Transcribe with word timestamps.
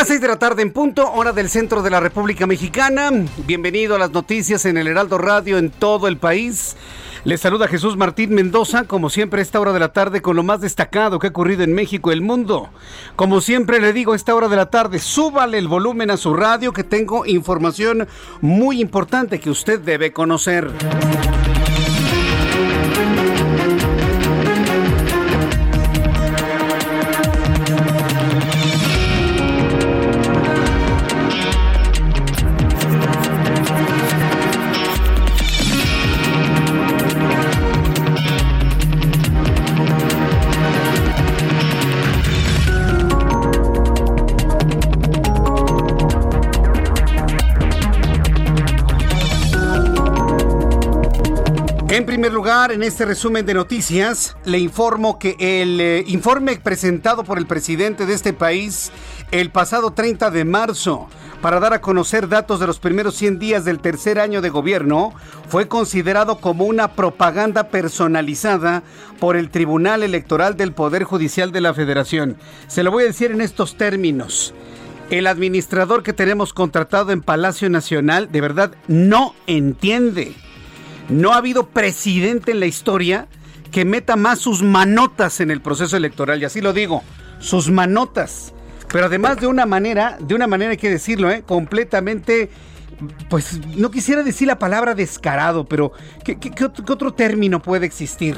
Las 0.00 0.08
seis 0.08 0.22
de 0.22 0.28
la 0.28 0.38
tarde 0.38 0.62
en 0.62 0.72
punto, 0.72 1.12
hora 1.12 1.34
del 1.34 1.50
centro 1.50 1.82
de 1.82 1.90
la 1.90 2.00
República 2.00 2.46
Mexicana. 2.46 3.10
Bienvenido 3.46 3.94
a 3.94 3.98
las 3.98 4.10
noticias 4.12 4.64
en 4.64 4.78
el 4.78 4.86
Heraldo 4.86 5.18
Radio 5.18 5.58
en 5.58 5.68
todo 5.68 6.08
el 6.08 6.16
país. 6.16 6.74
Les 7.24 7.38
saluda 7.38 7.68
Jesús 7.68 7.98
Martín 7.98 8.34
Mendoza, 8.34 8.84
como 8.84 9.10
siempre 9.10 9.40
a 9.40 9.42
esta 9.42 9.60
hora 9.60 9.74
de 9.74 9.78
la 9.78 9.92
tarde 9.92 10.22
con 10.22 10.36
lo 10.36 10.42
más 10.42 10.62
destacado 10.62 11.18
que 11.18 11.26
ha 11.26 11.30
ocurrido 11.30 11.64
en 11.64 11.74
México 11.74 12.08
y 12.08 12.14
el 12.14 12.22
mundo. 12.22 12.70
Como 13.14 13.42
siempre 13.42 13.78
le 13.78 13.92
digo 13.92 14.14
a 14.14 14.16
esta 14.16 14.34
hora 14.34 14.48
de 14.48 14.56
la 14.56 14.70
tarde, 14.70 15.00
súbale 15.00 15.58
el 15.58 15.68
volumen 15.68 16.10
a 16.10 16.16
su 16.16 16.32
radio 16.32 16.72
que 16.72 16.82
tengo 16.82 17.26
información 17.26 18.08
muy 18.40 18.80
importante 18.80 19.38
que 19.38 19.50
usted 19.50 19.80
debe 19.80 20.14
conocer. 20.14 20.70
Lugar, 52.32 52.72
en 52.72 52.82
este 52.82 53.04
resumen 53.04 53.46
de 53.46 53.54
noticias, 53.54 54.36
le 54.44 54.58
informo 54.58 55.18
que 55.18 55.36
el 55.38 55.80
eh, 55.80 56.04
informe 56.06 56.56
presentado 56.56 57.24
por 57.24 57.38
el 57.38 57.46
presidente 57.46 58.06
de 58.06 58.14
este 58.14 58.32
país 58.32 58.92
el 59.30 59.50
pasado 59.50 59.92
30 59.92 60.30
de 60.30 60.44
marzo 60.44 61.08
para 61.40 61.60
dar 61.60 61.72
a 61.72 61.80
conocer 61.80 62.28
datos 62.28 62.60
de 62.60 62.66
los 62.66 62.78
primeros 62.78 63.14
100 63.16 63.38
días 63.38 63.64
del 63.64 63.80
tercer 63.80 64.18
año 64.18 64.42
de 64.42 64.50
gobierno 64.50 65.12
fue 65.48 65.68
considerado 65.68 66.38
como 66.38 66.64
una 66.64 66.92
propaganda 66.92 67.68
personalizada 67.68 68.82
por 69.18 69.36
el 69.36 69.50
Tribunal 69.50 70.02
Electoral 70.02 70.56
del 70.56 70.72
Poder 70.72 71.04
Judicial 71.04 71.52
de 71.52 71.60
la 71.60 71.74
Federación. 71.74 72.36
Se 72.66 72.82
lo 72.82 72.90
voy 72.90 73.04
a 73.04 73.06
decir 73.06 73.30
en 73.30 73.40
estos 73.40 73.76
términos. 73.76 74.54
El 75.10 75.26
administrador 75.26 76.02
que 76.02 76.12
tenemos 76.12 76.52
contratado 76.52 77.12
en 77.12 77.22
Palacio 77.22 77.70
Nacional 77.70 78.30
de 78.30 78.40
verdad 78.40 78.72
no 78.86 79.34
entiende 79.46 80.34
no 81.10 81.32
ha 81.32 81.36
habido 81.36 81.68
presidente 81.68 82.52
en 82.52 82.60
la 82.60 82.66
historia 82.66 83.28
que 83.70 83.84
meta 83.84 84.16
más 84.16 84.38
sus 84.38 84.62
manotas 84.62 85.40
en 85.40 85.50
el 85.50 85.60
proceso 85.60 85.96
electoral, 85.96 86.40
y 86.40 86.44
así 86.44 86.60
lo 86.60 86.72
digo, 86.72 87.02
sus 87.38 87.70
manotas. 87.70 88.52
Pero 88.92 89.06
además 89.06 89.38
de 89.38 89.46
una 89.46 89.66
manera, 89.66 90.18
de 90.20 90.34
una 90.34 90.46
manera 90.46 90.72
hay 90.72 90.76
que 90.76 90.90
decirlo, 90.90 91.30
¿eh? 91.30 91.44
completamente, 91.46 92.50
pues 93.28 93.60
no 93.76 93.90
quisiera 93.90 94.22
decir 94.22 94.48
la 94.48 94.58
palabra 94.58 94.94
descarado, 94.94 95.64
pero 95.64 95.92
¿qué, 96.24 96.38
qué 96.38 96.64
otro 96.64 97.12
término 97.14 97.62
puede 97.62 97.86
existir? 97.86 98.36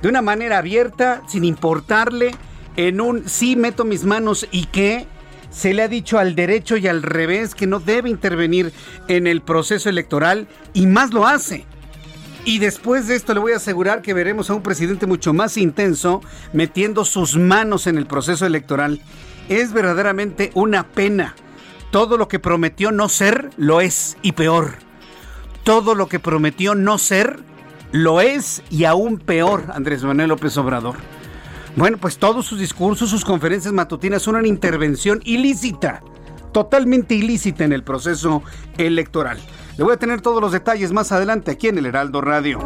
De 0.00 0.08
una 0.08 0.22
manera 0.22 0.58
abierta, 0.58 1.22
sin 1.26 1.44
importarle, 1.44 2.30
en 2.76 3.00
un 3.00 3.28
sí 3.28 3.56
meto 3.56 3.84
mis 3.84 4.04
manos 4.04 4.46
y 4.52 4.66
qué, 4.66 5.08
se 5.50 5.74
le 5.74 5.82
ha 5.82 5.88
dicho 5.88 6.18
al 6.18 6.36
derecho 6.36 6.76
y 6.76 6.86
al 6.86 7.02
revés 7.02 7.56
que 7.56 7.66
no 7.66 7.80
debe 7.80 8.08
intervenir 8.08 8.72
en 9.08 9.26
el 9.26 9.40
proceso 9.42 9.88
electoral 9.88 10.46
y 10.74 10.86
más 10.86 11.12
lo 11.12 11.26
hace. 11.26 11.66
Y 12.48 12.60
después 12.60 13.06
de 13.06 13.14
esto 13.14 13.34
le 13.34 13.40
voy 13.40 13.52
a 13.52 13.56
asegurar 13.56 14.00
que 14.00 14.14
veremos 14.14 14.48
a 14.48 14.54
un 14.54 14.62
presidente 14.62 15.04
mucho 15.04 15.34
más 15.34 15.58
intenso 15.58 16.22
metiendo 16.54 17.04
sus 17.04 17.36
manos 17.36 17.86
en 17.86 17.98
el 17.98 18.06
proceso 18.06 18.46
electoral. 18.46 19.02
Es 19.50 19.74
verdaderamente 19.74 20.50
una 20.54 20.88
pena. 20.88 21.34
Todo 21.90 22.16
lo 22.16 22.26
que 22.26 22.38
prometió 22.38 22.90
no 22.90 23.10
ser, 23.10 23.50
lo 23.58 23.82
es 23.82 24.16
y 24.22 24.32
peor. 24.32 24.76
Todo 25.62 25.94
lo 25.94 26.08
que 26.08 26.20
prometió 26.20 26.74
no 26.74 26.96
ser, 26.96 27.38
lo 27.92 28.22
es 28.22 28.62
y 28.70 28.86
aún 28.86 29.18
peor, 29.18 29.64
Andrés 29.74 30.02
Manuel 30.02 30.30
López 30.30 30.56
Obrador. 30.56 30.96
Bueno, 31.76 31.98
pues 31.98 32.16
todos 32.16 32.46
sus 32.46 32.58
discursos, 32.58 33.10
sus 33.10 33.26
conferencias 33.26 33.74
matutinas 33.74 34.22
son 34.22 34.36
una 34.36 34.48
intervención 34.48 35.20
ilícita, 35.24 36.00
totalmente 36.54 37.14
ilícita 37.14 37.64
en 37.64 37.74
el 37.74 37.82
proceso 37.82 38.42
electoral. 38.78 39.38
Le 39.78 39.84
voy 39.84 39.92
a 39.92 39.96
tener 39.96 40.20
todos 40.20 40.40
los 40.40 40.50
detalles 40.50 40.90
más 40.90 41.12
adelante 41.12 41.52
aquí 41.52 41.68
en 41.68 41.78
el 41.78 41.86
Heraldo 41.86 42.20
Radio. 42.20 42.58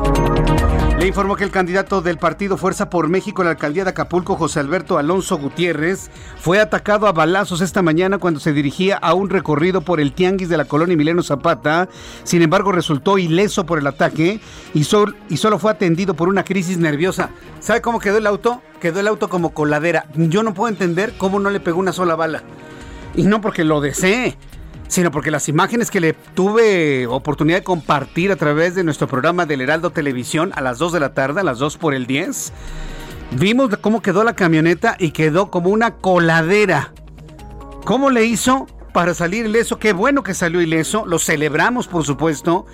Le 0.99 1.07
informó 1.07 1.37
que 1.37 1.45
el 1.45 1.51
candidato 1.51 2.01
del 2.01 2.17
partido 2.17 2.57
Fuerza 2.57 2.89
por 2.89 3.11
México 3.11 3.43
en 3.43 3.49
la 3.49 3.51
alcaldía 3.51 3.85
de 3.85 3.91
Acapulco, 3.91 4.37
José 4.37 4.61
Alberto 4.61 4.97
Alonso 4.97 5.37
Gutiérrez, 5.37 6.11
fue 6.39 6.59
atacado 6.59 7.07
a 7.07 7.13
balazos 7.13 7.61
esta 7.61 7.83
mañana 7.83 8.17
cuando 8.17 8.41
se 8.41 8.55
dirigía 8.55 8.97
a 8.97 9.13
un 9.13 9.29
recorrido 9.29 9.83
por 9.83 10.01
el 10.01 10.15
tianguis 10.15 10.49
de 10.49 10.57
la 10.57 10.65
colonia 10.65 10.95
Emiliano 10.95 11.23
Zapata. 11.23 11.87
Sin 12.25 12.41
embargo, 12.41 12.73
resultó 12.73 13.19
ileso 13.19 13.67
por 13.67 13.79
el 13.79 13.87
ataque 13.89 14.41
y, 14.73 14.81
y 14.81 15.37
solo 15.37 15.59
fue 15.59 15.71
atendido 15.71 16.15
por 16.15 16.31
una 16.31 16.45
crisis 16.45 16.79
nerviosa. 16.79 17.29
¿Sabe 17.61 17.83
cómo 17.83 17.99
quedó 17.99 18.17
el 18.17 18.27
auto? 18.27 18.63
Quedó 18.81 19.01
el 19.01 19.09
auto 19.09 19.29
como 19.29 19.53
coladera. 19.53 20.07
Yo 20.15 20.43
no 20.43 20.55
puedo 20.55 20.71
entender 20.71 21.13
cómo 21.19 21.41
no 21.41 21.51
le 21.51 21.61
pegó 21.61 21.79
una 21.79 21.93
sola 21.93 22.15
bala. 22.15 22.43
Y 23.15 23.25
no 23.25 23.43
porque 23.43 23.65
lo 23.65 23.83
desee 23.83 24.39
sino 24.93 25.11
porque 25.11 25.31
las 25.31 25.49
imágenes 25.49 25.91
que 25.91 26.01
le 26.01 26.13
tuve 26.13 27.07
oportunidad 27.07 27.61
de 27.61 27.65
compartir 27.65 28.31
a 28.31 28.37
través 28.37 28.75
de 28.75 28.85
nuestro 28.85 29.09
programa 29.09 29.47
del 29.47 29.63
Heraldo 29.63 29.89
Televisión 29.89 30.53
a 30.55 30.61
las 30.61 30.77
2 30.77 30.93
de 30.93 31.01
la 31.01 31.15
tarde, 31.15 31.41
a 31.41 31.45
las 31.45 31.59
2 31.59 31.79
por 31.79 31.95
el 31.95 32.07
10, 32.07 32.53
vimos 33.39 33.75
cómo 33.79 34.03
quedó 34.03 34.23
la 34.23 34.35
camioneta 34.35 34.97
y 34.99 35.13
quedó 35.13 35.51
como 35.51 35.71
una 35.71 35.93
coladera. 35.93 36.93
¿Cómo 37.87 38.11
le 38.11 38.27
hizo 38.27 38.67
para 38.93 39.15
salir 39.15 39.47
ileso? 39.47 39.79
Qué 39.79 39.95
bueno 39.95 40.23
que 40.23 40.35
salió 40.35 40.61
ileso, 40.61 41.07
lo 41.07 41.19
celebramos 41.19 41.89
por 41.89 42.05
supuesto 42.05 42.67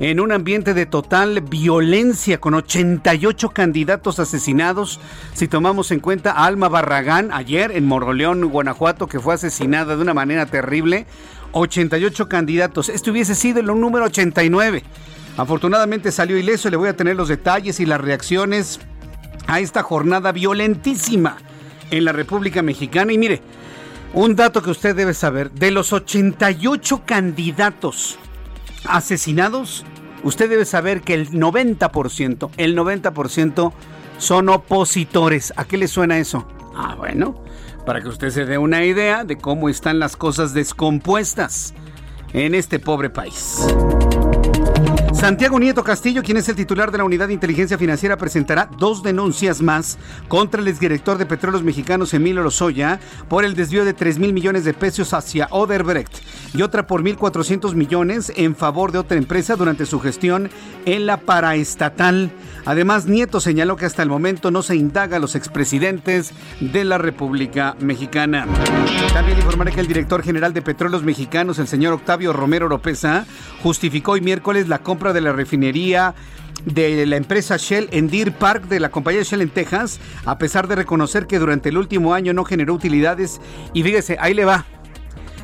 en 0.00 0.18
un 0.18 0.32
ambiente 0.32 0.72
de 0.72 0.86
total 0.86 1.42
violencia 1.42 2.40
con 2.40 2.54
88 2.54 3.50
candidatos 3.50 4.18
asesinados. 4.18 4.98
Si 5.34 5.46
tomamos 5.46 5.90
en 5.90 6.00
cuenta 6.00 6.32
a 6.32 6.46
Alma 6.46 6.70
Barragán 6.70 7.30
ayer 7.32 7.70
en 7.72 7.86
Moroleón, 7.86 8.46
Guanajuato, 8.48 9.06
que 9.06 9.20
fue 9.20 9.34
asesinada 9.34 9.96
de 9.96 10.02
una 10.02 10.14
manera 10.14 10.46
terrible. 10.46 11.06
88 11.52 12.28
candidatos. 12.28 12.88
Este 12.88 13.10
hubiese 13.10 13.34
sido 13.34 13.60
el 13.60 13.66
número 13.66 14.06
89. 14.06 14.82
Afortunadamente 15.36 16.12
salió 16.12 16.38
ileso 16.38 16.70
le 16.70 16.76
voy 16.76 16.88
a 16.88 16.96
tener 16.96 17.16
los 17.16 17.28
detalles 17.28 17.78
y 17.78 17.86
las 17.86 18.00
reacciones 18.00 18.80
a 19.46 19.60
esta 19.60 19.82
jornada 19.82 20.32
violentísima 20.32 21.36
en 21.90 22.06
la 22.06 22.12
República 22.12 22.62
Mexicana. 22.62 23.12
Y 23.12 23.18
mire, 23.18 23.42
un 24.14 24.34
dato 24.34 24.62
que 24.62 24.70
usted 24.70 24.96
debe 24.96 25.12
saber, 25.12 25.50
de 25.50 25.70
los 25.70 25.92
88 25.92 27.02
candidatos 27.04 28.18
asesinados, 28.84 29.84
usted 30.22 30.48
debe 30.48 30.64
saber 30.64 31.02
que 31.02 31.14
el 31.14 31.30
90%, 31.30 32.50
el 32.56 32.76
90% 32.76 33.72
son 34.18 34.48
opositores. 34.48 35.52
¿A 35.56 35.64
qué 35.64 35.76
le 35.76 35.88
suena 35.88 36.18
eso? 36.18 36.46
Ah, 36.74 36.94
bueno, 36.96 37.42
para 37.86 38.00
que 38.00 38.08
usted 38.08 38.30
se 38.30 38.46
dé 38.46 38.58
una 38.58 38.84
idea 38.84 39.24
de 39.24 39.36
cómo 39.36 39.68
están 39.68 39.98
las 39.98 40.16
cosas 40.16 40.54
descompuestas 40.54 41.74
en 42.32 42.54
este 42.54 42.78
pobre 42.78 43.10
país. 43.10 43.66
Santiago 45.20 45.60
Nieto 45.60 45.84
Castillo, 45.84 46.22
quien 46.22 46.38
es 46.38 46.48
el 46.48 46.56
titular 46.56 46.90
de 46.90 46.96
la 46.96 47.04
Unidad 47.04 47.26
de 47.26 47.34
Inteligencia 47.34 47.76
Financiera, 47.76 48.16
presentará 48.16 48.70
dos 48.78 49.02
denuncias 49.02 49.60
más 49.60 49.98
contra 50.28 50.62
el 50.62 50.68
exdirector 50.68 51.18
de 51.18 51.26
Petróleos 51.26 51.62
Mexicanos, 51.62 52.14
Emilio 52.14 52.42
Lozoya, 52.42 52.98
por 53.28 53.44
el 53.44 53.54
desvío 53.54 53.84
de 53.84 53.92
3 53.92 54.18
mil 54.18 54.32
millones 54.32 54.64
de 54.64 54.72
pesos 54.72 55.12
hacia 55.12 55.46
Oderbrecht 55.50 56.22
y 56.54 56.62
otra 56.62 56.86
por 56.86 57.02
1.400 57.02 57.74
millones 57.74 58.32
en 58.34 58.56
favor 58.56 58.92
de 58.92 58.98
otra 58.98 59.18
empresa 59.18 59.56
durante 59.56 59.84
su 59.84 60.00
gestión 60.00 60.48
en 60.86 61.04
la 61.04 61.18
paraestatal. 61.18 62.30
Además, 62.64 63.06
Nieto 63.06 63.40
señaló 63.40 63.76
que 63.76 63.86
hasta 63.86 64.02
el 64.02 64.08
momento 64.08 64.50
no 64.50 64.62
se 64.62 64.76
indaga 64.76 65.18
a 65.18 65.20
los 65.20 65.34
expresidentes 65.34 66.32
de 66.60 66.84
la 66.84 66.96
República 66.96 67.76
Mexicana. 67.80 68.46
También 69.12 69.38
informaré 69.38 69.72
que 69.72 69.80
el 69.80 69.86
director 69.86 70.22
general 70.22 70.54
de 70.54 70.62
Petróleos 70.62 71.02
Mexicanos, 71.02 71.58
el 71.58 71.68
señor 71.68 71.92
Octavio 71.92 72.32
Romero 72.32 72.66
Oropesa, 72.66 73.26
justificó 73.62 74.12
hoy 74.12 74.20
miércoles 74.20 74.68
la 74.68 74.78
compra 74.78 75.09
de 75.12 75.20
la 75.20 75.32
refinería 75.32 76.14
de 76.64 77.06
la 77.06 77.16
empresa 77.16 77.56
Shell 77.56 77.88
en 77.90 78.08
Deer 78.08 78.32
Park 78.32 78.64
de 78.64 78.80
la 78.80 78.90
compañía 78.90 79.22
Shell 79.22 79.40
en 79.40 79.50
Texas, 79.50 80.00
a 80.24 80.38
pesar 80.38 80.68
de 80.68 80.76
reconocer 80.76 81.26
que 81.26 81.38
durante 81.38 81.70
el 81.70 81.78
último 81.78 82.14
año 82.14 82.32
no 82.32 82.44
generó 82.44 82.74
utilidades. 82.74 83.40
Y 83.72 83.82
fíjese, 83.82 84.16
ahí 84.20 84.34
le 84.34 84.44
va. 84.44 84.66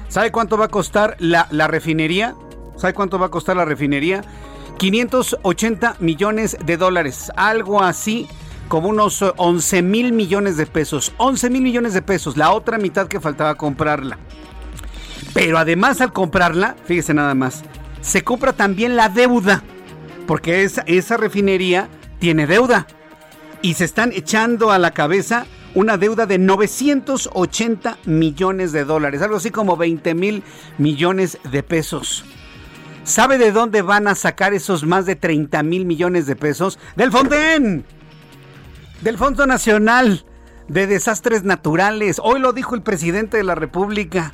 ¿Sabe 0.09 0.31
cuánto 0.31 0.57
va 0.57 0.67
a 0.67 0.69
costar 0.69 1.17
la, 1.19 1.49
la 1.51 1.69
refinería? 1.69 2.35
¿Sabe 2.77 2.95
cuánto 2.95 3.19
va 3.19 3.27
a 3.27 3.31
costar 3.31 3.57
la 3.57 3.65
refinería? 3.65 4.23
580 4.79 5.97
millones 6.01 6.57
de 6.65 6.77
dólares, 6.77 7.33
algo 7.37 7.83
así 7.83 8.29
como 8.69 8.89
unos 8.89 9.23
11 9.37 9.83
mil 9.83 10.13
millones 10.13 10.57
de 10.57 10.67
pesos. 10.67 11.13
11 11.17 11.51
mil 11.51 11.63
millones 11.63 11.95
de 11.95 12.03
pesos, 12.03 12.37
la 12.37 12.53
otra 12.53 12.79
mitad 12.79 13.09
que 13.09 13.21
faltaba 13.21 13.55
comprarla. 13.55 14.19
Pero 15.33 15.59
además 15.59 16.01
al 16.01 16.13
comprarla, 16.13 16.77
fíjese 16.85 17.15
nada 17.15 17.35
más, 17.35 17.63
se 18.07 18.23
compra 18.23 18.53
también 18.53 18.95
la 18.95 19.09
deuda, 19.09 19.63
porque 20.29 20.63
esa, 20.63 21.17
refinería 21.17 21.89
tiene 22.21 22.47
deuda. 22.47 22.87
Y 23.63 23.75
se 23.75 23.85
están 23.85 24.13
echando 24.13 24.71
a 24.71 24.79
la 24.79 24.93
cabeza 24.93 25.47
una 25.75 25.99
deuda 25.99 26.25
de 26.25 26.39
980 26.39 27.99
millones 28.05 28.71
de 28.71 28.85
dólares, 28.85 29.23
algo 29.23 29.37
así 29.37 29.51
como 29.51 29.77
20 29.77 30.15
mil 30.15 30.45
millones 30.79 31.39
de 31.51 31.63
pesos. 31.65 32.25
¿Sabe 33.03 33.39
de 33.39 33.51
dónde 33.51 33.83
van 33.83 34.07
a 34.07 34.15
sacar 34.15 34.55
esos 34.55 34.85
más 34.85 35.05
de 35.05 35.17
30 35.17 35.63
mil 35.65 35.85
millones 35.85 36.27
de 36.27 36.37
pesos? 36.37 36.79
Del 36.95 37.11
Fonden, 37.11 37.85
del 39.03 39.19
Fondo 39.19 39.47
Nacional 39.47 40.25
de 40.69 40.87
Desastres 40.87 41.43
Naturales. 41.43 42.21
Hoy 42.23 42.39
lo 42.41 42.53
dijo 42.53 42.77
el 42.77 42.83
presidente 42.83 43.37
de 43.37 43.45
la 43.45 43.57
República. 43.57 44.33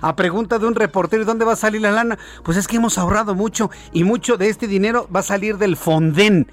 A 0.00 0.14
pregunta 0.16 0.58
de 0.58 0.66
un 0.66 0.74
reportero, 0.74 1.24
¿dónde 1.24 1.44
va 1.44 1.54
a 1.54 1.56
salir 1.56 1.80
la 1.80 1.90
lana? 1.90 2.18
Pues 2.44 2.56
es 2.56 2.68
que 2.68 2.76
hemos 2.76 2.98
ahorrado 2.98 3.34
mucho 3.34 3.70
y 3.92 4.04
mucho 4.04 4.36
de 4.36 4.48
este 4.48 4.66
dinero 4.66 5.08
va 5.14 5.20
a 5.20 5.24
salir 5.24 5.58
del 5.58 5.76
Fonden. 5.76 6.46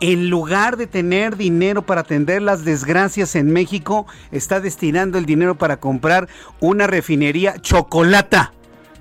En 0.00 0.28
lugar 0.28 0.76
de 0.76 0.86
tener 0.86 1.36
dinero 1.36 1.82
para 1.82 2.02
atender 2.02 2.42
las 2.42 2.64
desgracias 2.64 3.36
en 3.36 3.50
México, 3.52 4.06
está 4.32 4.60
destinando 4.60 5.16
el 5.18 5.24
dinero 5.24 5.54
para 5.54 5.78
comprar 5.78 6.28
una 6.60 6.86
refinería 6.86 7.58
chocolata. 7.60 8.52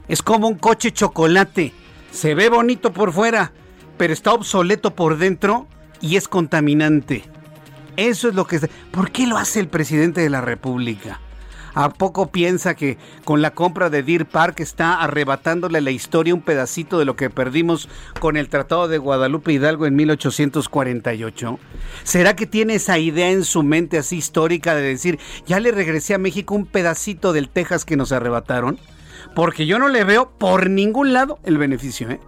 Es 0.07 0.21
como 0.21 0.47
un 0.47 0.55
coche 0.55 0.91
chocolate. 0.93 1.73
Se 2.11 2.35
ve 2.35 2.47
bonito 2.47 2.93
por 2.93 3.11
fuera, 3.11 3.51
pero 3.97 4.13
está 4.13 4.33
obsoleto 4.33 4.95
por 4.95 5.17
dentro 5.17 5.67
y 5.99 6.15
es 6.15 6.27
contaminante. 6.27 7.23
Eso 7.97 8.29
es 8.29 8.35
lo 8.35 8.45
que... 8.45 8.59
¿Por 8.91 9.11
qué 9.11 9.27
lo 9.27 9.37
hace 9.37 9.59
el 9.59 9.67
presidente 9.67 10.21
de 10.21 10.29
la 10.29 10.41
República? 10.41 11.19
¿A 11.75 11.89
poco 11.89 12.27
piensa 12.27 12.75
que 12.75 12.97
con 13.25 13.41
la 13.41 13.51
compra 13.51 13.89
de 13.89 14.03
Deer 14.03 14.27
Park 14.27 14.59
está 14.59 15.01
arrebatándole 15.01 15.81
la 15.81 15.89
historia 15.89 16.35
un 16.35 16.41
pedacito 16.41 16.99
de 16.99 17.05
lo 17.05 17.15
que 17.15 17.31
perdimos 17.31 17.89
con 18.19 18.37
el 18.37 18.49
Tratado 18.49 18.87
de 18.87 18.99
Guadalupe 18.99 19.53
Hidalgo 19.53 19.87
en 19.87 19.95
1848? 19.95 21.59
¿Será 22.03 22.35
que 22.35 22.45
tiene 22.45 22.75
esa 22.75 22.99
idea 22.99 23.31
en 23.31 23.43
su 23.43 23.63
mente 23.63 23.97
así 23.97 24.17
histórica 24.17 24.75
de 24.75 24.83
decir, 24.83 25.19
ya 25.47 25.59
le 25.59 25.71
regresé 25.71 26.13
a 26.13 26.19
México 26.19 26.53
un 26.53 26.67
pedacito 26.67 27.33
del 27.33 27.49
Texas 27.49 27.85
que 27.85 27.97
nos 27.97 28.11
arrebataron? 28.11 28.79
Porque 29.35 29.65
yo 29.65 29.79
no 29.79 29.89
le 29.89 30.03
veo 30.03 30.29
por 30.37 30.69
ningún 30.69 31.11
lado 31.11 31.39
el 31.43 31.57
beneficio. 31.57 32.09
¿eh? 32.11 32.19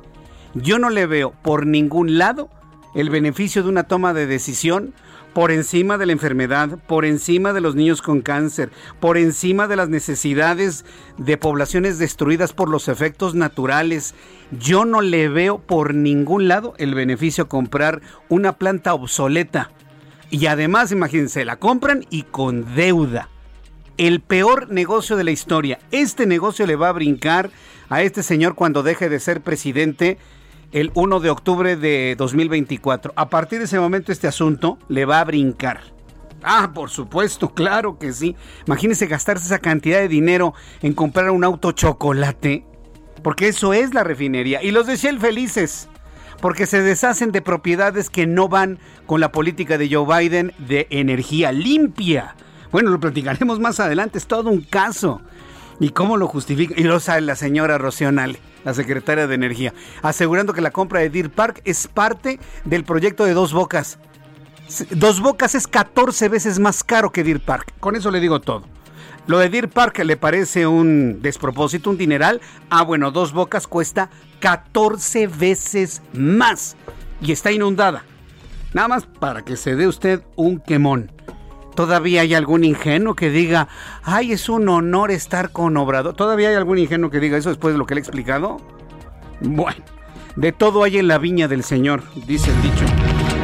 Yo 0.55 0.79
no 0.79 0.89
le 0.89 1.05
veo 1.05 1.33
por 1.43 1.67
ningún 1.67 2.17
lado 2.17 2.49
el 2.95 3.09
beneficio 3.11 3.61
de 3.61 3.69
una 3.69 3.83
toma 3.83 4.13
de 4.13 4.25
decisión 4.25 4.95
por 5.35 5.51
encima 5.51 5.97
de 5.97 6.05
la 6.05 6.13
enfermedad, 6.13 6.79
por 6.87 7.03
encima 7.03 7.51
de 7.51 7.59
los 7.59 7.75
niños 7.75 8.01
con 8.01 8.21
cáncer, 8.21 8.69
por 9.01 9.17
encima 9.17 9.67
de 9.67 9.75
las 9.75 9.89
necesidades 9.89 10.85
de 11.17 11.35
poblaciones 11.35 11.99
destruidas 11.99 12.53
por 12.53 12.69
los 12.69 12.87
efectos 12.87 13.35
naturales. 13.35 14.15
Yo 14.57 14.85
no 14.85 15.01
le 15.01 15.27
veo 15.27 15.57
por 15.59 15.93
ningún 15.93 16.47
lado 16.47 16.73
el 16.77 16.95
beneficio 16.95 17.49
comprar 17.49 17.99
una 18.29 18.53
planta 18.53 18.93
obsoleta. 18.93 19.71
Y 20.31 20.45
además, 20.45 20.93
imagínense, 20.93 21.43
la 21.43 21.57
compran 21.57 22.05
y 22.09 22.23
con 22.23 22.73
deuda 22.73 23.27
el 23.97 24.21
peor 24.21 24.71
negocio 24.71 25.17
de 25.17 25.25
la 25.25 25.31
historia. 25.31 25.79
Este 25.91 26.25
negocio 26.27 26.65
le 26.65 26.77
va 26.77 26.87
a 26.87 26.93
brincar 26.93 27.51
a 27.89 28.03
este 28.03 28.23
señor 28.23 28.55
cuando 28.55 28.83
deje 28.83 29.09
de 29.09 29.19
ser 29.19 29.41
presidente 29.41 30.17
el 30.75 30.91
1 30.93 31.21
de 31.21 31.29
octubre 31.29 31.77
de 31.77 32.15
2024. 32.17 33.13
A 33.15 33.29
partir 33.29 33.59
de 33.59 33.65
ese 33.65 33.79
momento 33.79 34.11
este 34.11 34.27
asunto 34.27 34.77
le 34.89 35.05
va 35.05 35.21
a 35.21 35.23
brincar. 35.23 35.79
Ah, 36.43 36.71
por 36.73 36.89
supuesto, 36.89 37.53
claro 37.53 37.97
que 37.97 38.11
sí. 38.11 38.35
Imagínese 38.67 39.07
gastarse 39.07 39.45
esa 39.45 39.59
cantidad 39.59 39.99
de 39.99 40.09
dinero 40.09 40.53
en 40.81 40.91
comprar 40.91 41.29
un 41.29 41.45
auto 41.45 41.71
chocolate, 41.71 42.65
porque 43.23 43.47
eso 43.47 43.73
es 43.73 43.93
la 43.93 44.03
refinería. 44.03 44.61
Y 44.61 44.71
los 44.71 44.85
de 44.85 44.97
Shell 44.97 45.17
felices, 45.17 45.87
porque 46.41 46.65
se 46.65 46.81
deshacen 46.81 47.31
de 47.31 47.41
propiedades 47.41 48.09
que 48.09 48.27
no 48.27 48.49
van 48.49 48.77
con 49.05 49.21
la 49.21 49.31
política 49.31 49.77
de 49.77 49.89
Joe 49.89 50.05
Biden 50.05 50.51
de 50.57 50.87
energía 50.89 51.53
limpia. 51.53 52.35
Bueno, 52.73 52.91
lo 52.91 52.99
platicaremos 52.99 53.61
más 53.61 53.79
adelante, 53.79 54.17
es 54.17 54.27
todo 54.27 54.49
un 54.49 54.59
caso. 54.59 55.21
¿Y 55.79 55.89
cómo 55.89 56.17
lo 56.17 56.27
justifica? 56.27 56.73
Y 56.77 56.83
lo 56.83 56.99
sabe 56.99 57.21
la 57.21 57.35
señora 57.35 57.77
Rocional, 57.77 58.37
la 58.63 58.73
secretaria 58.73 59.27
de 59.27 59.35
Energía, 59.35 59.73
asegurando 60.01 60.53
que 60.53 60.61
la 60.61 60.71
compra 60.71 61.01
de 61.01 61.09
Deer 61.09 61.29
Park 61.29 61.61
es 61.65 61.87
parte 61.87 62.39
del 62.63 62.83
proyecto 62.85 63.25
de 63.25 63.33
Dos 63.33 63.53
Bocas. 63.53 63.99
Dos 64.91 65.21
Bocas 65.21 65.53
es 65.53 65.67
14 65.67 66.29
veces 66.29 66.59
más 66.59 66.83
caro 66.83 67.11
que 67.11 67.23
Deer 67.23 67.41
Park. 67.41 67.73
Con 67.79 67.95
eso 67.95 68.09
le 68.09 68.19
digo 68.19 68.39
todo. 68.39 68.63
Lo 69.27 69.39
de 69.39 69.49
Deer 69.49 69.69
Park 69.69 69.99
le 69.99 70.17
parece 70.17 70.65
un 70.65 71.21
despropósito, 71.21 71.89
un 71.89 71.97
dineral. 71.97 72.41
Ah, 72.69 72.83
bueno, 72.83 73.11
Dos 73.11 73.33
Bocas 73.33 73.67
cuesta 73.67 74.09
14 74.39 75.27
veces 75.27 76.01
más 76.13 76.77
y 77.21 77.31
está 77.31 77.51
inundada. 77.51 78.03
Nada 78.73 78.87
más 78.87 79.05
para 79.05 79.43
que 79.43 79.57
se 79.57 79.75
dé 79.75 79.87
usted 79.87 80.21
un 80.35 80.59
quemón. 80.59 81.11
Todavía 81.75 82.21
hay 82.21 82.33
algún 82.33 82.63
ingenuo 82.63 83.15
que 83.15 83.29
diga, 83.29 83.67
ay, 84.03 84.31
es 84.31 84.49
un 84.49 84.67
honor 84.69 85.11
estar 85.11 85.51
con 85.51 85.75
Obrador. 85.77 86.15
¿Todavía 86.15 86.49
hay 86.49 86.55
algún 86.55 86.77
ingenuo 86.77 87.09
que 87.09 87.19
diga 87.19 87.37
eso 87.37 87.49
después 87.49 87.73
de 87.73 87.77
lo 87.77 87.85
que 87.85 87.95
le 87.95 87.99
he 87.99 88.03
explicado? 88.03 88.57
Bueno, 89.41 89.83
de 90.35 90.51
todo 90.51 90.83
hay 90.83 90.97
en 90.97 91.07
la 91.07 91.17
viña 91.17 91.47
del 91.47 91.63
Señor, 91.63 92.03
dice 92.25 92.51
el 92.51 92.61
dicho. 92.61 92.85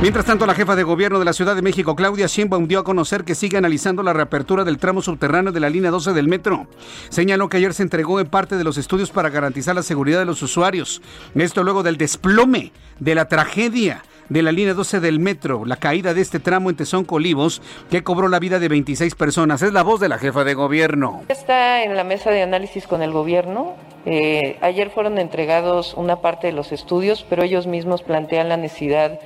Mientras 0.02 0.26
tanto, 0.26 0.48
la 0.48 0.56
jefa 0.56 0.76
de 0.76 0.82
gobierno 0.82 1.20
de 1.20 1.26
la 1.26 1.34
Ciudad 1.34 1.56
de 1.56 1.62
México, 1.62 1.96
Claudia 1.96 2.26
Sheinbaum, 2.26 2.68
dio 2.68 2.80
a 2.80 2.84
conocer 2.84 3.24
que 3.24 3.36
sigue 3.36 3.58
analizando 3.58 4.02
la 4.02 4.14
reapertura 4.14 4.64
del 4.64 4.80
tramo 4.80 5.04
subterráneo 5.04 5.52
de 5.52 5.60
la 5.60 5.70
línea 5.70 5.92
12 5.92 6.14
del 6.14 6.28
metro. 6.28 6.68
Señaló 7.10 7.50
que 7.50 7.58
ayer 7.58 7.72
se 7.76 7.84
entregó 7.84 8.20
en 8.20 8.26
parte 8.26 8.58
de 8.58 8.64
los 8.64 8.80
estudios 8.80 9.12
para 9.12 9.30
garantizar 9.30 9.76
la 9.76 9.84
seguridad 9.84 10.18
de 10.18 10.26
los 10.26 10.42
usuarios. 10.42 11.04
Esto 11.36 11.64
luego 11.64 11.84
del 11.84 11.98
desplome 11.98 12.72
de 13.00 13.14
la 13.14 13.28
tragedia 13.28 14.02
de 14.30 14.42
la 14.42 14.52
línea 14.52 14.74
12 14.74 15.00
del 15.00 15.20
metro, 15.20 15.66
la 15.66 15.76
caída 15.76 16.14
de 16.14 16.22
este 16.22 16.40
tramo 16.40 16.70
en 16.70 16.76
Tezonco 16.76 17.16
Olivos, 17.16 17.62
que 17.90 18.04
cobró 18.04 18.28
la 18.28 18.40
vida 18.40 18.60
de 18.60 18.68
26 18.70 19.16
personas. 19.16 19.62
Es 19.62 19.74
la 19.74 19.84
voz 19.84 20.00
de 20.00 20.10
la 20.10 20.18
jefa 20.18 20.44
de 20.44 20.54
gobierno. 20.54 21.24
Está 21.28 21.84
en 21.84 21.96
la 21.96 22.04
mesa 22.04 22.32
de 22.32 22.42
análisis 22.42 22.88
con 22.88 23.02
el 23.02 23.12
gobierno. 23.12 23.76
Eh, 24.06 24.58
ayer 24.62 24.90
fueron 24.90 25.18
entregados 25.18 25.94
una 25.96 26.22
parte 26.22 26.48
de 26.48 26.54
los 26.54 26.72
estudios, 26.72 27.26
pero 27.30 27.44
ellos 27.44 27.68
mismos 27.68 28.04
plantean 28.04 28.50
la 28.50 28.58
necesidad 28.58 29.20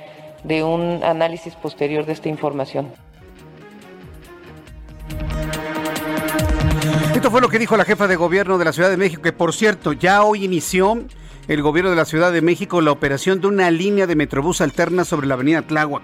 de 0.44 0.62
un 0.62 1.02
análisis 1.02 1.54
posterior 1.54 2.06
de 2.06 2.12
esta 2.12 2.28
información. 2.28 2.92
Esto 7.14 7.30
fue 7.30 7.40
lo 7.40 7.48
que 7.48 7.58
dijo 7.58 7.76
la 7.76 7.84
jefa 7.84 8.06
de 8.06 8.16
gobierno 8.16 8.58
de 8.58 8.64
la 8.64 8.72
Ciudad 8.72 8.90
de 8.90 8.96
México, 8.96 9.22
que 9.22 9.32
por 9.32 9.54
cierto 9.54 9.92
ya 9.92 10.22
hoy 10.22 10.44
inició 10.44 11.02
el 11.48 11.62
gobierno 11.62 11.90
de 11.90 11.96
la 11.96 12.04
Ciudad 12.04 12.32
de 12.32 12.42
México 12.42 12.80
la 12.80 12.90
operación 12.90 13.40
de 13.40 13.46
una 13.46 13.70
línea 13.70 14.06
de 14.06 14.16
Metrobús 14.16 14.60
alterna 14.60 15.04
sobre 15.04 15.26
la 15.26 15.34
avenida 15.34 15.62
Tláhuac. 15.62 16.02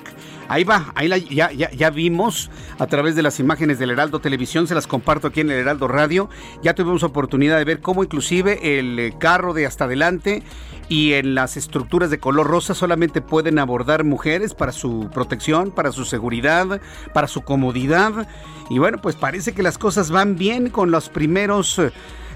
Ahí 0.48 0.64
va, 0.64 0.92
ahí 0.94 1.08
ya, 1.30 1.50
ya, 1.50 1.90
vimos 1.90 2.50
a 2.78 2.86
través 2.86 3.16
de 3.16 3.22
las 3.22 3.40
imágenes 3.40 3.78
del 3.78 3.90
Heraldo 3.90 4.20
Televisión, 4.20 4.66
se 4.66 4.74
las 4.74 4.86
comparto 4.86 5.28
aquí 5.28 5.40
en 5.40 5.50
el 5.50 5.56
Heraldo 5.56 5.88
Radio. 5.88 6.28
Ya 6.62 6.74
tuvimos 6.74 7.02
oportunidad 7.02 7.58
de 7.58 7.64
ver 7.64 7.80
cómo 7.80 8.04
inclusive 8.04 8.78
el 8.78 8.98
eh, 8.98 9.14
carro 9.18 9.54
de 9.54 9.66
hasta 9.66 9.84
adelante 9.84 10.42
y 10.88 11.14
en 11.14 11.34
las 11.34 11.56
estructuras 11.56 12.10
de 12.10 12.18
color 12.18 12.46
rosa 12.46 12.74
solamente 12.74 13.22
pueden 13.22 13.58
abordar 13.58 14.04
mujeres 14.04 14.52
para 14.52 14.72
su 14.72 15.08
protección, 15.12 15.70
para 15.70 15.90
su 15.90 16.04
seguridad, 16.04 16.80
para 17.14 17.28
su 17.28 17.42
comodidad. 17.42 18.28
Y 18.68 18.78
bueno, 18.78 18.98
pues 19.00 19.16
parece 19.16 19.52
que 19.54 19.62
las 19.62 19.78
cosas 19.78 20.10
van 20.10 20.36
bien 20.36 20.68
con 20.68 20.90
los 20.90 21.08
primeros 21.08 21.80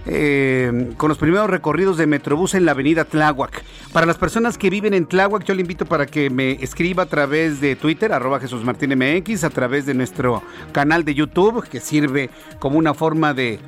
eh, 0.08 0.92
con 0.96 1.08
los 1.08 1.18
primeros 1.18 1.50
recorridos 1.50 1.96
de 1.96 2.06
Metrobús 2.06 2.54
en 2.54 2.64
la 2.64 2.72
avenida 2.72 3.04
Tláhuac. 3.04 3.64
Para 3.92 4.06
las 4.06 4.16
personas 4.16 4.56
que 4.56 4.70
viven 4.70 4.94
en 4.94 5.06
Tláhuac, 5.06 5.44
yo 5.44 5.54
le 5.54 5.62
invito 5.62 5.84
para 5.84 6.06
que 6.06 6.30
me 6.30 6.52
escriba 6.52 7.04
a 7.04 7.06
través 7.06 7.60
de 7.60 7.74
Twitter, 7.74 8.12
arroba 8.12 8.38
Jesús 8.38 8.62
Martín 8.62 8.96
MX, 8.96 9.42
a 9.42 9.50
través 9.50 9.84
de 9.84 9.94
nuestro 9.94 10.42
canal 10.72 11.04
de 11.04 11.14
YouTube, 11.14 11.68
que 11.68 11.80
sirve 11.80 12.30
como 12.60 12.78
una 12.78 12.94
forma 12.94 13.34
de, 13.34 13.58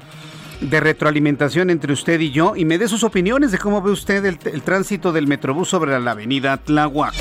retroalimentación 0.60 1.70
entre 1.70 1.92
usted 1.92 2.20
y 2.20 2.30
yo, 2.30 2.54
y 2.56 2.64
me 2.64 2.78
dé 2.78 2.88
sus 2.88 3.04
opiniones 3.04 3.52
de 3.52 3.58
cómo 3.58 3.82
ve 3.82 3.90
usted 3.90 4.24
el, 4.24 4.62
tránsito 4.62 5.12
del 5.12 5.26
Metrobús 5.26 5.68
sobre 5.68 5.98
la 5.98 6.12
avenida 6.12 6.56
Tláhuac. 6.56 7.14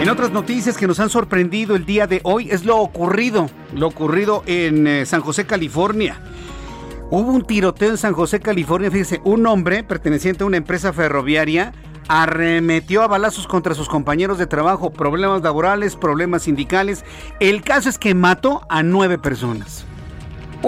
En 0.00 0.08
otras 0.08 0.30
noticias 0.30 0.76
que 0.76 0.86
nos 0.86 1.00
han 1.00 1.10
sorprendido 1.10 1.76
el 1.76 1.84
día 1.84 2.06
de 2.06 2.20
hoy 2.22 2.48
es 2.50 2.64
lo 2.64 2.78
ocurrido, 2.78 3.50
lo 3.74 3.88
ocurrido 3.88 4.42
en 4.46 4.86
eh, 4.86 5.06
San 5.06 5.20
José, 5.20 5.46
California. 5.46 6.20
Hubo 7.08 7.30
un 7.30 7.44
tiroteo 7.44 7.90
en 7.90 7.98
San 7.98 8.14
José, 8.14 8.40
California. 8.40 8.90
Fíjese, 8.90 9.20
un 9.24 9.46
hombre 9.46 9.84
perteneciente 9.84 10.42
a 10.42 10.46
una 10.46 10.56
empresa 10.56 10.92
ferroviaria 10.92 11.72
arremetió 12.08 13.02
a 13.02 13.06
balazos 13.06 13.46
contra 13.46 13.74
sus 13.74 13.88
compañeros 13.88 14.38
de 14.38 14.46
trabajo. 14.46 14.90
Problemas 14.90 15.42
laborales, 15.42 15.94
problemas 15.94 16.42
sindicales. 16.42 17.04
El 17.38 17.62
caso 17.62 17.88
es 17.88 17.98
que 17.98 18.14
mató 18.14 18.62
a 18.68 18.82
nueve 18.82 19.18
personas. 19.18 19.86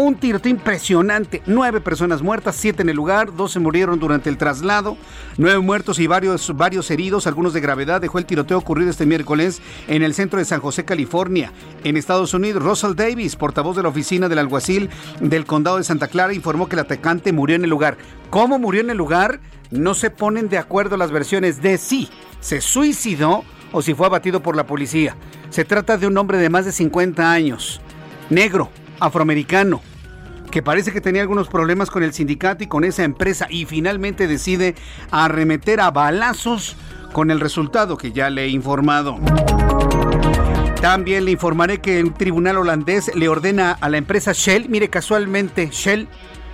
Un 0.00 0.14
tiroteo 0.14 0.52
impresionante. 0.52 1.42
Nueve 1.46 1.80
personas 1.80 2.22
muertas, 2.22 2.54
siete 2.54 2.82
en 2.82 2.88
el 2.88 2.94
lugar, 2.94 3.34
dos 3.34 3.50
se 3.50 3.58
murieron 3.58 3.98
durante 3.98 4.30
el 4.30 4.38
traslado, 4.38 4.96
nueve 5.38 5.58
muertos 5.58 5.98
y 5.98 6.06
varios, 6.06 6.56
varios 6.56 6.88
heridos, 6.92 7.26
algunos 7.26 7.52
de 7.52 7.60
gravedad. 7.60 8.00
Dejó 8.00 8.18
el 8.18 8.24
tiroteo 8.24 8.58
ocurrido 8.58 8.90
este 8.90 9.06
miércoles 9.06 9.60
en 9.88 10.04
el 10.04 10.14
centro 10.14 10.38
de 10.38 10.44
San 10.44 10.60
José, 10.60 10.84
California, 10.84 11.52
en 11.82 11.96
Estados 11.96 12.32
Unidos. 12.32 12.62
Russell 12.62 12.94
Davis, 12.94 13.34
portavoz 13.34 13.74
de 13.74 13.82
la 13.82 13.88
oficina 13.88 14.28
del 14.28 14.38
alguacil 14.38 14.88
del 15.18 15.46
condado 15.46 15.78
de 15.78 15.82
Santa 15.82 16.06
Clara, 16.06 16.32
informó 16.32 16.68
que 16.68 16.76
el 16.76 16.82
atacante 16.82 17.32
murió 17.32 17.56
en 17.56 17.64
el 17.64 17.70
lugar. 17.70 17.98
¿Cómo 18.30 18.60
murió 18.60 18.82
en 18.82 18.90
el 18.90 18.96
lugar? 18.96 19.40
No 19.72 19.94
se 19.94 20.10
ponen 20.10 20.48
de 20.48 20.58
acuerdo 20.58 20.96
las 20.96 21.10
versiones 21.10 21.60
de 21.60 21.76
si 21.76 22.08
se 22.38 22.60
suicidó 22.60 23.42
o 23.72 23.82
si 23.82 23.94
fue 23.94 24.06
abatido 24.06 24.44
por 24.44 24.54
la 24.54 24.64
policía. 24.64 25.16
Se 25.50 25.64
trata 25.64 25.98
de 25.98 26.06
un 26.06 26.16
hombre 26.18 26.38
de 26.38 26.50
más 26.50 26.66
de 26.66 26.70
50 26.70 27.32
años, 27.32 27.80
negro, 28.30 28.70
afroamericano, 29.00 29.80
que 30.50 30.62
parece 30.62 30.92
que 30.92 31.00
tenía 31.00 31.22
algunos 31.22 31.48
problemas 31.48 31.90
con 31.90 32.02
el 32.02 32.12
sindicato 32.12 32.64
y 32.64 32.66
con 32.66 32.84
esa 32.84 33.04
empresa 33.04 33.46
y 33.50 33.64
finalmente 33.64 34.26
decide 34.26 34.74
arremeter 35.10 35.80
a 35.80 35.90
balazos 35.90 36.76
con 37.12 37.30
el 37.30 37.40
resultado 37.40 37.96
que 37.96 38.12
ya 38.12 38.30
le 38.30 38.44
he 38.44 38.48
informado. 38.48 39.18
También 40.80 41.24
le 41.24 41.32
informaré 41.32 41.80
que 41.80 41.98
el 41.98 42.14
tribunal 42.14 42.56
holandés 42.56 43.10
le 43.14 43.28
ordena 43.28 43.72
a 43.72 43.88
la 43.88 43.98
empresa 43.98 44.32
Shell, 44.32 44.68
mire 44.68 44.88
casualmente 44.88 45.68
Shell, 45.72 46.08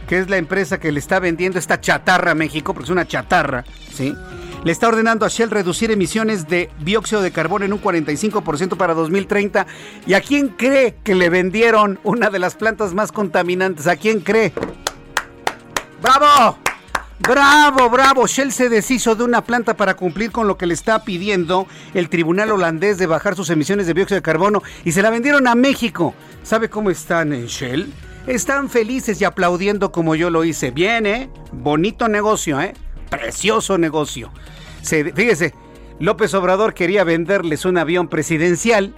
que 0.09 0.19
es 0.19 0.31
la 0.31 0.39
empresa 0.39 0.81
que 0.81 0.93
le 0.93 0.99
está 0.99 1.21
vendiendo 1.21 1.59
esta 1.59 1.81
chatarra 1.81 2.31
a 2.31 2.35
México, 2.35 2.73
porque 2.73 2.85
es 2.85 2.91
una 2.91 3.07
chatarra, 3.07 3.65
¿sí? 3.93 4.15
Le 4.65 4.73
está 4.73 4.89
ordenando 4.89 5.27
a 5.27 5.29
Shell 5.29 5.51
reducir 5.51 5.91
emisiones 5.91 6.49
de 6.49 6.71
dióxido 6.81 7.21
de 7.21 7.31
carbono 7.31 7.67
en 7.67 7.75
un 7.75 7.83
45% 7.83 8.79
para 8.79 8.95
2030. 8.95 9.67
¿Y 10.07 10.15
a 10.15 10.23
quién 10.23 10.49
cree 10.49 10.97
que 11.05 11.15
le 11.15 11.29
vendieron 11.29 12.01
una 12.03 12.31
de 12.31 12.39
las 12.39 12.55
plantas 12.55 12.95
más 12.95 13.13
contaminantes? 13.13 13.87
¿A 13.87 13.97
quién 13.97 14.21
cree? 14.21 14.53
¡Bravo! 16.01 16.59
Bravo, 17.19 17.91
bravo. 17.91 18.27
Shell 18.27 18.53
se 18.53 18.69
deshizo 18.71 19.15
de 19.15 19.23
una 19.23 19.45
planta 19.45 19.75
para 19.75 19.95
cumplir 19.95 20.33
con 20.33 20.49
lo 20.49 20.57
que 20.57 20.67
le 20.67 20.75
está 20.75 21.05
pidiendo 21.05 21.69
el 21.93 22.09
tribunal 22.09 22.51
holandés 22.51 22.99
de 22.99 23.07
bajar 23.07 23.37
sus 23.37 23.51
emisiones 23.51 23.87
de 23.87 23.95
dióxido 23.95 24.17
de 24.17 24.23
carbono 24.23 24.63
y 24.85 24.93
se 24.93 25.03
la 25.03 25.11
vendieron 25.11 25.47
a 25.47 25.55
México. 25.55 26.15
¿Sabe 26.43 26.71
cómo 26.71 26.91
están 26.91 27.33
en 27.33 27.47
Shell? 27.47 27.93
Están 28.27 28.71
felices 28.71 29.21
y 29.21 29.25
aplaudiendo 29.25 29.93
como 29.93 30.15
yo 30.15 30.31
lo 30.31 30.43
hice. 30.43 30.71
Bien, 30.71 31.07
¿eh? 31.07 31.31
Bonito 31.53 32.09
negocio, 32.09 32.61
¿eh? 32.61 32.75
Precioso 33.11 33.79
negocio 33.79 34.33
fíjese, 34.85 35.55
López 35.99 36.35
Obrador 36.35 36.75
quería 36.75 37.05
venderles 37.05 37.65
un 37.65 37.79
avión 37.79 38.09
presidencial 38.09 38.95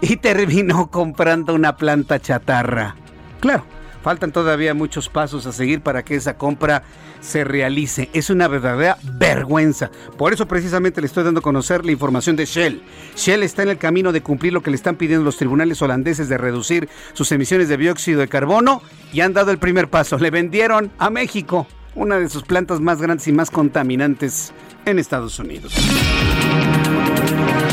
y 0.00 0.16
terminó 0.16 0.90
comprando 0.90 1.54
una 1.54 1.76
planta 1.76 2.18
chatarra. 2.20 2.96
Claro, 3.40 3.64
faltan 4.02 4.32
todavía 4.32 4.74
muchos 4.74 5.08
pasos 5.08 5.46
a 5.46 5.52
seguir 5.52 5.82
para 5.82 6.02
que 6.02 6.16
esa 6.16 6.36
compra 6.36 6.82
se 7.20 7.44
realice. 7.44 8.08
Es 8.12 8.30
una 8.30 8.48
verdadera 8.48 8.96
vergüenza. 9.02 9.90
Por 10.16 10.32
eso 10.32 10.48
precisamente 10.48 11.00
le 11.00 11.06
estoy 11.06 11.24
dando 11.24 11.40
a 11.40 11.42
conocer 11.42 11.84
la 11.84 11.92
información 11.92 12.36
de 12.36 12.46
Shell. 12.46 12.82
Shell 13.16 13.42
está 13.42 13.62
en 13.62 13.68
el 13.68 13.78
camino 13.78 14.12
de 14.12 14.22
cumplir 14.22 14.52
lo 14.52 14.62
que 14.62 14.70
le 14.70 14.76
están 14.76 14.96
pidiendo 14.96 15.24
los 15.24 15.36
tribunales 15.36 15.80
holandeses 15.82 16.28
de 16.28 16.38
reducir 16.38 16.88
sus 17.12 17.30
emisiones 17.32 17.68
de 17.68 17.76
dióxido 17.76 18.20
de 18.20 18.28
carbono 18.28 18.82
y 19.12 19.20
han 19.20 19.34
dado 19.34 19.50
el 19.50 19.58
primer 19.58 19.88
paso. 19.88 20.18
Le 20.18 20.30
vendieron 20.30 20.90
a 20.98 21.10
México 21.10 21.66
una 21.94 22.18
de 22.18 22.28
sus 22.28 22.42
plantas 22.42 22.80
más 22.80 23.00
grandes 23.00 23.26
y 23.28 23.32
más 23.32 23.50
contaminantes 23.50 24.52
en 24.84 24.98
Estados 24.98 25.38
Unidos. 25.38 25.72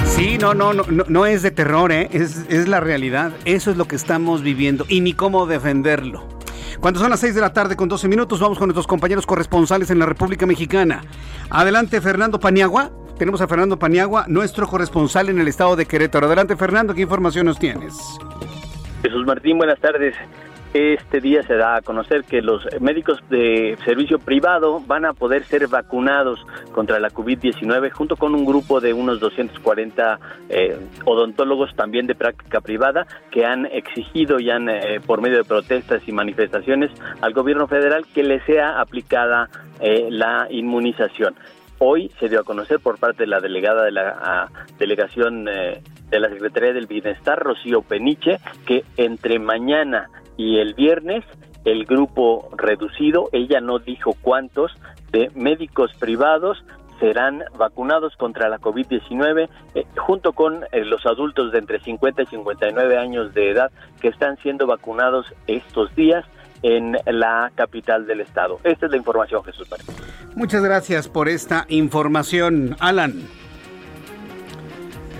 Sí, 0.06 0.38
no, 0.40 0.54
no, 0.54 0.74
no, 0.74 0.84
no, 1.08 1.26
es 1.26 1.44
de 1.44 1.52
terror, 1.52 1.92
¿eh? 1.92 2.10
es, 2.12 2.46
es 2.50 2.68
la 2.68 2.80
realidad. 2.80 3.34
Eso 3.46 3.72
es 3.72 3.78
lo 3.78 3.86
que 3.86 3.96
estamos 3.96 4.42
viviendo 4.42 4.86
y 4.90 5.02
ni 5.02 5.14
cómo 5.14 5.46
defenderlo. 5.46 6.28
Cuando 6.80 7.00
son 7.00 7.10
las 7.10 7.20
6 7.20 7.36
de 7.36 7.42
la 7.42 7.54
tarde 7.54 7.76
con 7.76 7.90
12 7.90 8.08
minutos, 8.08 8.40
vamos 8.40 8.58
con 8.58 8.68
nuestros 8.68 8.88
compañeros 8.88 9.26
corresponsales 9.26 9.90
en 9.90 10.00
la 10.00 10.06
República 10.06 10.46
Mexicana. 10.46 11.02
Adelante, 11.50 12.02
Fernando 12.02 12.40
Paniagua. 12.40 12.92
Tenemos 13.18 13.42
a 13.42 13.48
Fernando 13.48 13.80
Paniagua, 13.80 14.26
nuestro 14.28 14.68
corresponsal 14.68 15.30
en 15.30 15.40
el 15.40 15.48
estado 15.48 15.76
de 15.76 15.88
Querétaro. 15.88 16.28
Adelante, 16.28 16.56
Fernando, 16.56 16.94
¿qué 16.94 17.02
información 17.02 17.48
nos 17.48 17.58
tienes? 17.58 17.96
Jesús 19.02 19.26
Martín, 19.26 19.58
buenas 19.58 19.80
tardes. 19.80 20.16
Este 20.74 21.22
día 21.22 21.44
se 21.44 21.56
da 21.56 21.78
a 21.78 21.82
conocer 21.82 22.26
que 22.26 22.42
los 22.42 22.68
médicos 22.82 23.20
de 23.30 23.78
servicio 23.86 24.20
privado 24.20 24.82
van 24.86 25.06
a 25.06 25.14
poder 25.14 25.46
ser 25.46 25.68
vacunados 25.70 26.46
contra 26.74 27.00
la 27.00 27.10
COVID-19 27.10 27.90
junto 27.92 28.18
con 28.18 28.36
un 28.36 28.46
grupo 28.46 28.82
de 28.82 28.94
unos 28.94 29.22
240 29.22 30.20
eh, 30.50 30.78
odontólogos 31.06 31.74
también 31.76 32.06
de 32.06 32.16
práctica 32.16 32.60
privada 32.60 33.08
que 33.32 33.46
han 33.46 33.66
exigido 33.66 34.42
y 34.42 34.50
han, 34.50 34.68
eh, 34.68 35.00
por 35.06 35.22
medio 35.22 35.38
de 35.38 35.46
protestas 35.46 36.02
y 36.06 36.12
manifestaciones 36.12 36.92
al 37.22 37.34
gobierno 37.34 37.68
federal 37.68 38.06
que 38.14 38.24
le 38.24 38.42
sea 38.42 38.82
aplicada 38.82 39.50
eh, 39.80 40.10
la 40.12 40.48
inmunización. 40.50 41.36
Hoy 41.80 42.12
se 42.20 42.28
dio 42.28 42.42
a 42.42 42.44
conocer 42.44 42.82
por 42.82 43.00
parte 43.00 43.24
de 43.24 43.28
la 43.28 43.40
delegada 43.40 43.86
de 43.86 43.92
la 43.92 44.50
delegación 44.80 45.46
de 45.46 46.20
la 46.20 46.30
Secretaría 46.30 46.74
del 46.74 46.88
Bienestar, 46.88 47.40
Rocío 47.40 47.84
Peniche, 47.84 48.40
que 48.66 48.84
entre 48.98 49.38
mañana 49.38 50.10
y 50.38 50.60
el 50.60 50.74
viernes 50.74 51.26
el 51.66 51.86
grupo 51.86 52.50
reducido, 52.56 53.30
ella 53.34 53.60
no 53.60 53.80
dijo 53.80 54.16
cuántos, 54.22 54.72
de 55.12 55.30
médicos 55.36 55.92
privados 56.00 56.64
serán 57.00 57.44
vacunados 57.58 58.16
contra 58.16 58.50
la 58.50 58.58
COVID-19 58.60 59.50
eh, 59.76 59.86
junto 59.98 60.34
con 60.34 60.64
eh, 60.72 60.84
los 60.84 61.06
adultos 61.06 61.52
de 61.52 61.60
entre 61.60 61.80
50 61.80 62.24
y 62.24 62.26
59 62.26 62.98
años 62.98 63.34
de 63.34 63.52
edad 63.52 63.72
que 64.02 64.08
están 64.08 64.38
siendo 64.38 64.66
vacunados 64.66 65.28
estos 65.46 65.94
días 65.96 66.26
en 66.64 66.98
la 67.06 67.52
capital 67.54 68.08
del 68.08 68.22
estado. 68.22 68.60
Esta 68.64 68.88
es 68.88 68.92
la 68.92 68.98
información, 68.98 69.44
Jesús 69.44 69.70
María. 69.70 69.86
Muchas 70.36 70.64
gracias 70.64 71.08
por 71.08 71.30
esta 71.30 71.66
información, 71.70 72.76
Alan. 72.80 73.28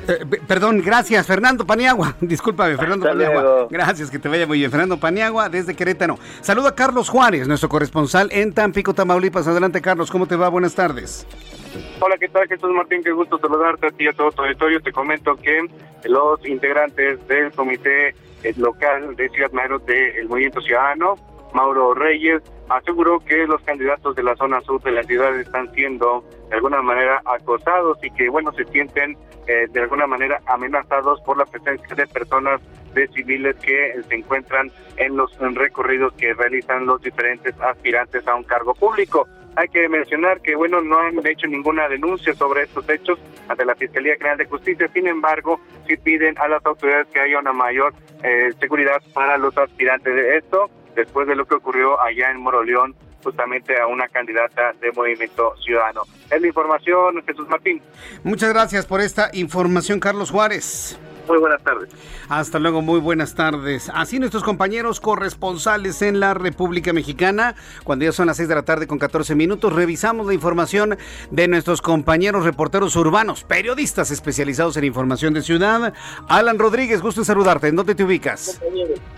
Eh, 0.08 0.26
perdón, 0.48 0.82
gracias, 0.84 1.28
Fernando 1.28 1.66
Paniagua. 1.66 2.16
Discúlpame, 2.22 2.78
Fernando 2.78 3.08
Paniagua. 3.08 3.68
Gracias, 3.70 4.10
que 4.10 4.20
te 4.20 4.30
vaya 4.30 4.48
muy 4.48 4.60
bien. 4.60 4.72
Fernando 4.72 4.98
Paniagua, 4.98 5.50
desde 5.50 5.76
Querétaro. 5.76 6.18
Saludo 6.42 6.68
a 6.68 6.76
Carlos 6.76 7.10
Juárez, 7.10 7.48
nuestro 7.48 7.70
corresponsal 7.70 8.30
en 8.32 8.54
Tampico, 8.54 8.94
Tamaulipas. 8.94 9.48
Adelante, 9.48 9.82
Carlos, 9.82 10.10
¿cómo 10.10 10.26
te 10.26 10.36
va? 10.36 10.50
Buenas 10.50 10.76
tardes. 10.76 11.28
Hola, 12.00 12.16
¿qué 12.18 12.30
tal? 12.30 12.48
Jesús 12.48 12.70
Martín, 12.72 13.04
qué 13.04 13.12
gusto 13.12 13.38
saludarte 13.40 13.88
a 13.88 13.90
ti 13.90 14.06
y 14.06 14.08
a 14.08 14.14
todo 14.14 14.32
tu 14.32 14.42
auditorio. 14.44 14.82
Te 14.82 14.92
comento 14.92 15.36
que 15.36 15.60
los 16.06 16.46
integrantes 16.46 17.26
del 17.28 17.52
comité 17.52 18.16
local 18.56 19.16
de 19.16 19.30
Ciudad 19.30 19.52
Madero 19.52 19.80
del 19.80 20.28
Movimiento 20.30 20.62
Ciudadano 20.62 21.16
Mauro 21.54 21.94
Reyes, 21.94 22.42
aseguró 22.70 23.20
que 23.20 23.48
los 23.48 23.62
candidatos 23.62 24.16
de 24.16 24.24
la 24.24 24.36
zona 24.36 24.62
sur 24.62 24.82
de 24.84 24.92
la 24.92 25.04
ciudad 25.04 25.36
están 25.40 25.72
siendo 25.74 26.24
de 26.50 26.56
alguna 26.56 26.82
manera 26.82 27.22
acosados 27.26 27.98
y 28.04 28.12
que, 28.12 28.30
bueno, 28.30 28.52
se 28.54 28.66
sienten 28.66 29.18
eh, 29.48 29.68
de 29.70 29.82
alguna 29.82 30.08
manera 30.08 30.42
amenazados 30.46 31.22
por 31.22 31.38
la 31.38 31.46
presencia 31.46 31.96
de 31.96 32.06
personas 32.08 32.62
de 32.94 33.08
civiles 33.10 33.56
que 33.58 33.94
se 34.08 34.16
encuentran 34.16 34.72
en 34.98 35.16
los 35.16 35.32
recorridos 35.40 36.14
que 36.14 36.34
realizan 36.34 36.86
los 36.86 37.02
diferentes 37.02 37.56
aspirantes 37.62 38.28
a 38.28 38.36
un 38.36 38.44
cargo 38.44 38.74
público. 38.74 39.28
Hay 39.56 39.70
que 39.70 39.88
mencionar 39.90 40.42
que, 40.42 40.56
bueno, 40.56 40.82
no 40.82 41.00
han 41.00 41.26
hecho 41.26 41.48
ninguna 41.48 41.88
denuncia 41.88 42.34
sobre 42.36 42.64
estos 42.64 42.88
hechos 42.90 43.18
ante 43.48 43.66
la 43.66 43.76
Fiscalía 43.76 44.16
General 44.16 44.38
de 44.38 44.46
Justicia. 44.46 44.88
Sin 44.94 45.08
embargo, 45.08 45.60
sí 45.88 45.98
piden 45.98 46.38
a 46.38 46.48
las 46.48 46.64
autoridades 46.66 47.08
que 47.08 47.20
haya 47.20 47.40
una 47.40 47.54
mayor 47.54 47.94
eh, 48.24 48.52
seguridad 48.60 49.02
para 49.14 49.38
los 49.38 49.58
aspirantes 49.58 50.14
de 50.14 50.38
esto, 50.38 50.70
después 50.98 51.28
de 51.28 51.36
lo 51.36 51.46
que 51.46 51.56
ocurrió 51.56 52.02
allá 52.02 52.32
en 52.32 52.42
Moroleón, 52.42 52.96
justamente 53.24 53.80
a 53.80 53.88
una 53.88 54.08
candidata 54.08 54.74
de 54.82 54.92
Movimiento 54.92 55.56
Ciudadano. 55.64 56.02
Es 56.30 56.42
la 56.42 56.48
información, 56.48 57.24
Jesús 57.26 57.48
Martín. 57.48 57.82
Muchas 58.24 58.50
gracias 58.50 58.86
por 58.86 59.00
esta 59.00 59.30
información, 59.34 60.00
Carlos 60.00 60.32
Juárez. 60.32 61.00
Muy 61.28 61.40
buenas 61.40 61.62
tardes. 61.62 61.90
Hasta 62.30 62.60
luego, 62.60 62.82
muy 62.82 63.00
buenas 63.00 63.36
tardes. 63.36 63.92
Así 63.94 64.20
nuestros 64.20 64.44
compañeros 64.44 65.00
corresponsales 65.00 66.02
en 66.02 66.20
la 66.20 66.34
República 66.34 66.94
Mexicana, 66.94 67.56
cuando 67.84 68.06
ya 68.06 68.12
son 68.12 68.28
las 68.28 68.38
6 68.38 68.50
de 68.50 68.56
la 68.56 68.64
tarde 68.64 68.88
con 68.88 68.98
14 68.98 69.36
minutos, 69.36 69.74
revisamos 69.74 70.28
la 70.28 70.34
información 70.34 70.98
de 71.32 71.48
nuestros 71.48 71.82
compañeros 71.82 72.46
reporteros 72.46 72.96
urbanos, 72.96 73.44
periodistas 73.44 74.12
especializados 74.12 74.78
en 74.78 74.86
información 74.86 75.34
de 75.34 75.42
ciudad. 75.42 75.94
Alan 76.30 76.60
Rodríguez, 76.60 77.02
gusto 77.02 77.22
en 77.22 77.26
saludarte. 77.26 77.68
¿En 77.68 77.76
dónde 77.76 77.96
te 77.96 78.04
ubicas? 78.04 78.62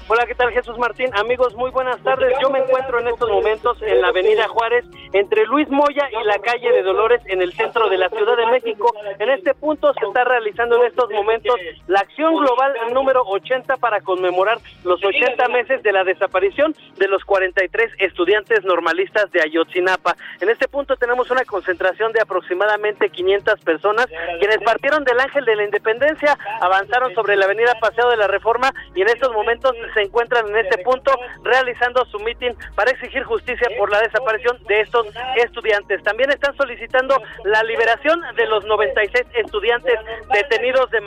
Hola, 0.07 0.25
¿qué 0.25 0.33
tal 0.33 0.51
Jesús 0.51 0.77
Martín? 0.79 1.11
Amigos, 1.15 1.53
muy 1.55 1.69
buenas 1.69 2.01
tardes. 2.01 2.33
Yo 2.41 2.49
me 2.49 2.59
encuentro 2.59 2.99
en 2.99 3.07
estos 3.09 3.29
momentos 3.29 3.77
en 3.81 4.01
la 4.01 4.07
Avenida 4.07 4.47
Juárez, 4.47 4.83
entre 5.13 5.45
Luis 5.45 5.69
Moya 5.69 6.09
y 6.19 6.25
la 6.25 6.39
calle 6.39 6.71
de 6.71 6.81
Dolores, 6.81 7.21
en 7.25 7.43
el 7.43 7.53
centro 7.53 7.89
de 7.89 7.97
la 7.97 8.09
Ciudad 8.09 8.35
de 8.35 8.47
México. 8.47 8.91
En 9.19 9.29
este 9.29 9.53
punto 9.53 9.93
se 9.93 10.05
está 10.07 10.23
realizando 10.23 10.77
en 10.77 10.87
estos 10.87 11.11
momentos 11.11 11.55
la 11.87 11.98
acción 11.99 12.35
global 12.35 12.73
número 12.93 13.23
80 13.25 13.77
para 13.77 14.01
conmemorar 14.01 14.57
los 14.83 15.03
80 15.03 15.47
meses 15.49 15.83
de 15.83 15.91
la 15.91 16.03
desaparición 16.03 16.73
de 16.97 17.07
los 17.07 17.23
43 17.23 17.91
estudiantes 17.99 18.63
normalistas 18.63 19.31
de 19.31 19.41
Ayotzinapa. 19.41 20.15
En 20.39 20.49
este 20.49 20.67
punto 20.67 20.95
tenemos 20.95 21.29
una 21.31 21.43
concentración 21.45 22.11
de 22.13 22.21
aproximadamente 22.21 23.09
500 23.09 23.59
personas 23.61 24.07
quienes 24.39 24.57
partieron 24.59 25.03
del 25.03 25.19
Ángel 25.19 25.45
de 25.45 25.55
la 25.55 25.63
Independencia, 25.63 26.37
avanzaron 26.61 27.13
sobre 27.13 27.35
la 27.35 27.45
avenida 27.45 27.73
Paseo 27.79 28.09
de 28.09 28.17
la 28.17 28.27
Reforma 28.27 28.73
y 28.95 29.01
en 29.01 29.09
estos 29.09 29.31
momentos 29.33 29.75
se 29.93 30.01
encuentran 30.01 30.47
en 30.47 30.57
este 30.57 30.77
punto 30.79 31.11
realizando 31.43 32.05
su 32.05 32.19
mitin 32.19 32.55
para 32.75 32.91
exigir 32.91 33.23
justicia 33.23 33.67
por 33.77 33.91
la 33.91 33.99
desaparición 33.99 34.57
de 34.67 34.81
estos 34.81 35.07
estudiantes. 35.37 36.03
También 36.03 36.29
están 36.31 36.55
solicitando 36.55 37.21
la 37.43 37.63
liberación 37.63 38.19
de 38.35 38.45
los 38.47 38.65
96 38.65 39.25
estudiantes 39.35 39.99
detenidos 40.33 40.89
de 40.91 41.01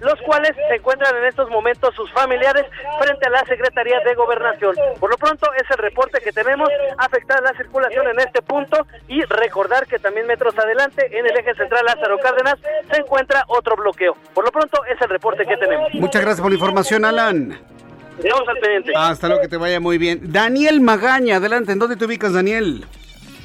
Los 0.00 0.20
cuales 0.22 0.52
se 0.68 0.76
encuentran 0.76 1.16
en 1.16 1.24
estos 1.24 1.48
momentos 1.50 1.94
sus 1.94 2.10
familiares 2.12 2.66
frente 3.00 3.26
a 3.26 3.30
la 3.30 3.44
Secretaría 3.44 4.00
de 4.00 4.14
Gobernación. 4.14 4.74
Por 5.00 5.10
lo 5.10 5.16
pronto 5.16 5.46
es 5.54 5.70
el 5.70 5.78
reporte 5.78 6.20
que 6.22 6.32
tenemos, 6.32 6.68
afectada 6.98 7.40
la 7.40 7.56
circulación 7.56 8.08
en 8.08 8.20
este 8.20 8.42
punto 8.42 8.86
y 9.08 9.22
recordar 9.22 9.86
que 9.86 9.98
también 9.98 10.26
metros 10.26 10.58
adelante 10.58 11.06
en 11.16 11.26
el 11.26 11.36
eje 11.36 11.54
central 11.54 11.84
Lázaro 11.86 12.18
Cárdenas 12.18 12.56
se 12.90 13.00
encuentra 13.00 13.44
otro 13.48 13.76
bloqueo. 13.76 14.16
Por 14.34 14.44
lo 14.44 14.50
pronto 14.50 14.84
es 14.86 15.00
el 15.00 15.08
reporte 15.08 15.44
que 15.46 15.56
tenemos. 15.56 15.92
Muchas 15.94 16.22
gracias 16.22 16.40
por 16.40 16.50
la 16.50 16.56
información, 16.56 17.04
Alan. 17.04 17.58
Vamos 18.22 18.48
al 18.48 18.58
pendiente. 18.58 18.92
Hasta 18.94 19.26
luego, 19.28 19.42
que 19.42 19.48
te 19.48 19.56
vaya 19.56 19.80
muy 19.80 19.98
bien. 19.98 20.20
Daniel 20.32 20.80
Magaña, 20.80 21.36
adelante, 21.36 21.72
¿en 21.72 21.78
dónde 21.78 21.96
te 21.96 22.04
ubicas, 22.04 22.32
Daniel? 22.32 22.84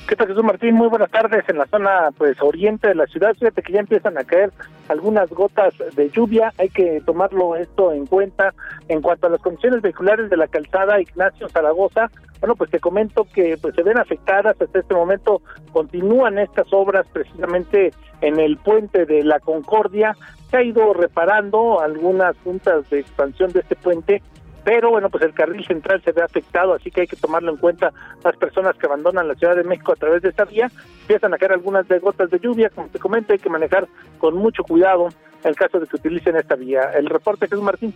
¿Qué 0.09 0.15
tal, 0.15 0.27
Jesús 0.27 0.43
Martín? 0.43 0.73
Muy 0.73 0.87
buenas 0.87 1.11
tardes. 1.11 1.47
En 1.49 1.59
la 1.59 1.67
zona 1.67 2.09
pues 2.17 2.41
oriente 2.41 2.87
de 2.87 2.95
la 2.95 3.05
ciudad, 3.05 3.35
fíjate 3.35 3.61
que 3.61 3.73
ya 3.73 3.81
empiezan 3.81 4.17
a 4.17 4.23
caer 4.23 4.51
algunas 4.87 5.29
gotas 5.29 5.75
de 5.95 6.09
lluvia. 6.09 6.51
Hay 6.57 6.69
que 6.69 6.99
tomarlo 7.05 7.55
esto 7.55 7.93
en 7.93 8.07
cuenta. 8.07 8.55
En 8.87 9.03
cuanto 9.03 9.27
a 9.27 9.29
las 9.29 9.39
condiciones 9.39 9.83
vehiculares 9.83 10.31
de 10.31 10.37
la 10.37 10.47
calzada 10.47 10.99
Ignacio 10.99 11.47
Zaragoza, 11.49 12.09
bueno, 12.39 12.55
pues 12.55 12.71
te 12.71 12.79
comento 12.79 13.27
que 13.31 13.55
pues 13.61 13.75
se 13.75 13.83
ven 13.83 13.99
afectadas 13.99 14.59
hasta 14.59 14.79
este 14.79 14.95
momento. 14.95 15.43
Continúan 15.73 16.39
estas 16.39 16.73
obras 16.73 17.05
precisamente 17.13 17.91
en 18.21 18.39
el 18.39 18.57
puente 18.57 19.05
de 19.05 19.23
la 19.23 19.39
Concordia. 19.39 20.15
Se 20.49 20.57
ha 20.57 20.63
ido 20.63 20.91
reparando 20.95 21.81
algunas 21.81 22.35
juntas 22.43 22.89
de 22.89 23.01
expansión 23.01 23.51
de 23.51 23.59
este 23.59 23.75
puente 23.75 24.23
pero 24.63 24.89
bueno, 24.89 25.09
pues 25.09 25.23
el 25.23 25.33
carril 25.33 25.65
central 25.65 26.01
se 26.03 26.11
ve 26.11 26.21
afectado, 26.21 26.73
así 26.73 26.91
que 26.91 27.01
hay 27.01 27.07
que 27.07 27.15
tomarlo 27.15 27.51
en 27.51 27.57
cuenta 27.57 27.91
las 28.23 28.35
personas 28.37 28.75
que 28.77 28.85
abandonan 28.85 29.27
la 29.27 29.35
Ciudad 29.35 29.55
de 29.55 29.63
México 29.63 29.93
a 29.93 29.95
través 29.95 30.21
de 30.21 30.29
esta 30.29 30.45
vía, 30.45 30.69
empiezan 31.01 31.33
a 31.33 31.37
caer 31.37 31.53
algunas 31.53 31.87
de 31.87 31.99
gotas 31.99 32.29
de 32.29 32.39
lluvia, 32.39 32.69
como 32.69 32.87
te 32.87 32.99
comento, 32.99 33.33
hay 33.33 33.39
que 33.39 33.49
manejar 33.49 33.87
con 34.17 34.35
mucho 34.35 34.63
cuidado 34.63 35.09
en 35.43 35.53
caso 35.53 35.79
de 35.79 35.87
que 35.87 35.95
utilicen 35.95 36.35
esta 36.35 36.55
vía. 36.55 36.91
El 36.95 37.07
reporte 37.07 37.47
Jesús 37.47 37.63
Martín. 37.63 37.93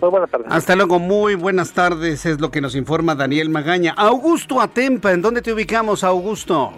Muy 0.00 0.10
buenas 0.10 0.30
tardes. 0.30 0.48
Hasta 0.50 0.76
luego, 0.76 0.98
muy 0.98 1.36
buenas 1.36 1.72
tardes, 1.72 2.26
es 2.26 2.40
lo 2.40 2.50
que 2.50 2.60
nos 2.60 2.74
informa 2.76 3.14
Daniel 3.14 3.48
Magaña. 3.48 3.94
Augusto 3.96 4.60
Atempa, 4.60 5.12
¿en 5.12 5.22
dónde 5.22 5.40
te 5.40 5.52
ubicamos, 5.52 6.04
Augusto? 6.04 6.72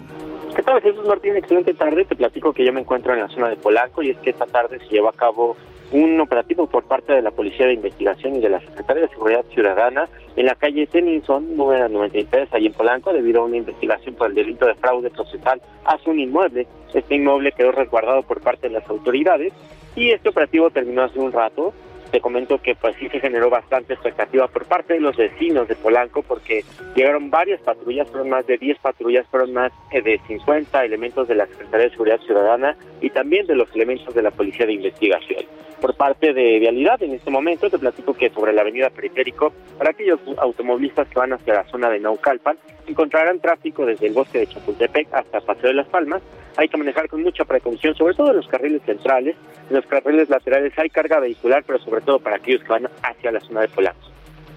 ¿Qué 0.55 0.63
tal, 0.63 0.81
Jesús 0.81 1.05
Martín? 1.05 1.35
Excelente 1.35 1.73
tarde. 1.73 2.05
Te 2.05 2.15
platico 2.15 2.53
que 2.53 2.65
yo 2.65 2.73
me 2.73 2.81
encuentro 2.81 3.13
en 3.13 3.19
la 3.19 3.27
zona 3.29 3.49
de 3.49 3.55
Polanco 3.57 4.01
y 4.01 4.11
es 4.11 4.17
que 4.19 4.31
esta 4.31 4.45
tarde 4.45 4.79
se 4.79 4.87
lleva 4.87 5.09
a 5.09 5.13
cabo 5.13 5.55
un 5.91 6.19
operativo 6.19 6.67
por 6.67 6.83
parte 6.83 7.13
de 7.13 7.21
la 7.21 7.31
Policía 7.31 7.65
de 7.65 7.73
Investigación 7.73 8.35
y 8.35 8.41
de 8.41 8.49
la 8.49 8.59
Secretaría 8.59 9.03
de 9.03 9.09
Seguridad 9.09 9.45
Ciudadana 9.53 10.07
en 10.35 10.45
la 10.45 10.55
calle 10.55 10.87
Tennyson, 10.87 11.57
número 11.57 11.89
93, 11.89 12.49
allí 12.51 12.67
en 12.67 12.73
Polanco, 12.73 13.11
debido 13.11 13.41
a 13.41 13.45
una 13.45 13.57
investigación 13.57 14.15
por 14.15 14.29
el 14.29 14.35
delito 14.35 14.65
de 14.65 14.75
fraude 14.75 15.09
procesal 15.09 15.61
hacia 15.85 16.11
un 16.11 16.19
inmueble. 16.19 16.67
Este 16.93 17.15
inmueble 17.15 17.51
quedó 17.51 17.71
resguardado 17.71 18.23
por 18.23 18.41
parte 18.41 18.67
de 18.67 18.73
las 18.75 18.87
autoridades 18.89 19.53
y 19.95 20.11
este 20.11 20.29
operativo 20.29 20.69
terminó 20.69 21.03
hace 21.03 21.19
un 21.19 21.31
rato 21.31 21.73
te 22.11 22.21
comento 22.21 22.61
que 22.61 22.75
pues 22.75 22.95
sí 22.99 23.07
se 23.09 23.19
generó 23.19 23.49
bastante 23.49 23.93
expectativa 23.93 24.47
por 24.47 24.65
parte 24.65 24.93
de 24.93 24.99
los 24.99 25.15
vecinos 25.15 25.67
de 25.67 25.75
Polanco 25.75 26.23
porque 26.23 26.63
llegaron 26.95 27.29
varias 27.29 27.61
patrullas, 27.61 28.09
fueron 28.09 28.29
más 28.29 28.45
de 28.47 28.57
10 28.57 28.79
patrullas, 28.79 29.25
fueron 29.27 29.53
más 29.53 29.71
de 29.91 30.19
50 30.27 30.85
elementos 30.85 31.27
de 31.27 31.35
la 31.35 31.47
Secretaría 31.47 31.85
de 31.85 31.91
Seguridad 31.91 32.19
Ciudadana 32.21 32.75
y 33.01 33.09
también 33.09 33.47
de 33.47 33.55
los 33.55 33.73
elementos 33.75 34.13
de 34.13 34.21
la 34.21 34.31
Policía 34.31 34.65
de 34.65 34.73
Investigación. 34.73 35.45
Por 35.81 35.95
parte 35.95 36.33
de 36.33 36.59
Vialidad, 36.59 37.01
en 37.01 37.13
este 37.13 37.31
momento 37.31 37.69
te 37.69 37.79
platico 37.79 38.13
que 38.13 38.29
sobre 38.31 38.51
la 38.51 38.61
avenida 38.61 38.89
Periférico, 38.89 39.53
para 39.77 39.91
aquellos 39.91 40.19
automovilistas 40.37 41.07
que 41.07 41.19
van 41.19 41.31
hacia 41.31 41.53
la 41.53 41.63
zona 41.65 41.89
de 41.89 41.99
Naucalpan, 41.99 42.57
encontrarán 42.87 43.39
tráfico 43.39 43.85
desde 43.85 44.07
el 44.07 44.13
bosque 44.13 44.39
de 44.39 44.47
Chapultepec 44.47 45.07
hasta 45.13 45.39
Paseo 45.39 45.69
de 45.69 45.75
las 45.75 45.87
Palmas. 45.87 46.21
Hay 46.57 46.67
que 46.67 46.77
manejar 46.77 47.07
con 47.07 47.23
mucha 47.23 47.45
precaución, 47.45 47.95
sobre 47.95 48.15
todo 48.15 48.31
en 48.31 48.37
los 48.37 48.47
carriles 48.47 48.81
centrales, 48.85 49.35
en 49.69 49.75
los 49.75 49.85
carriles 49.85 50.29
laterales 50.29 50.73
hay 50.77 50.89
carga 50.89 51.19
vehicular, 51.19 51.63
pero 51.65 51.79
sobre 51.79 52.01
todo 52.01 52.19
para 52.19 52.37
aquellos 52.37 52.61
que 52.63 52.69
van 52.69 52.89
hacia 53.03 53.31
la 53.31 53.39
zona 53.41 53.61
de 53.61 53.69
Polanco. 53.69 53.99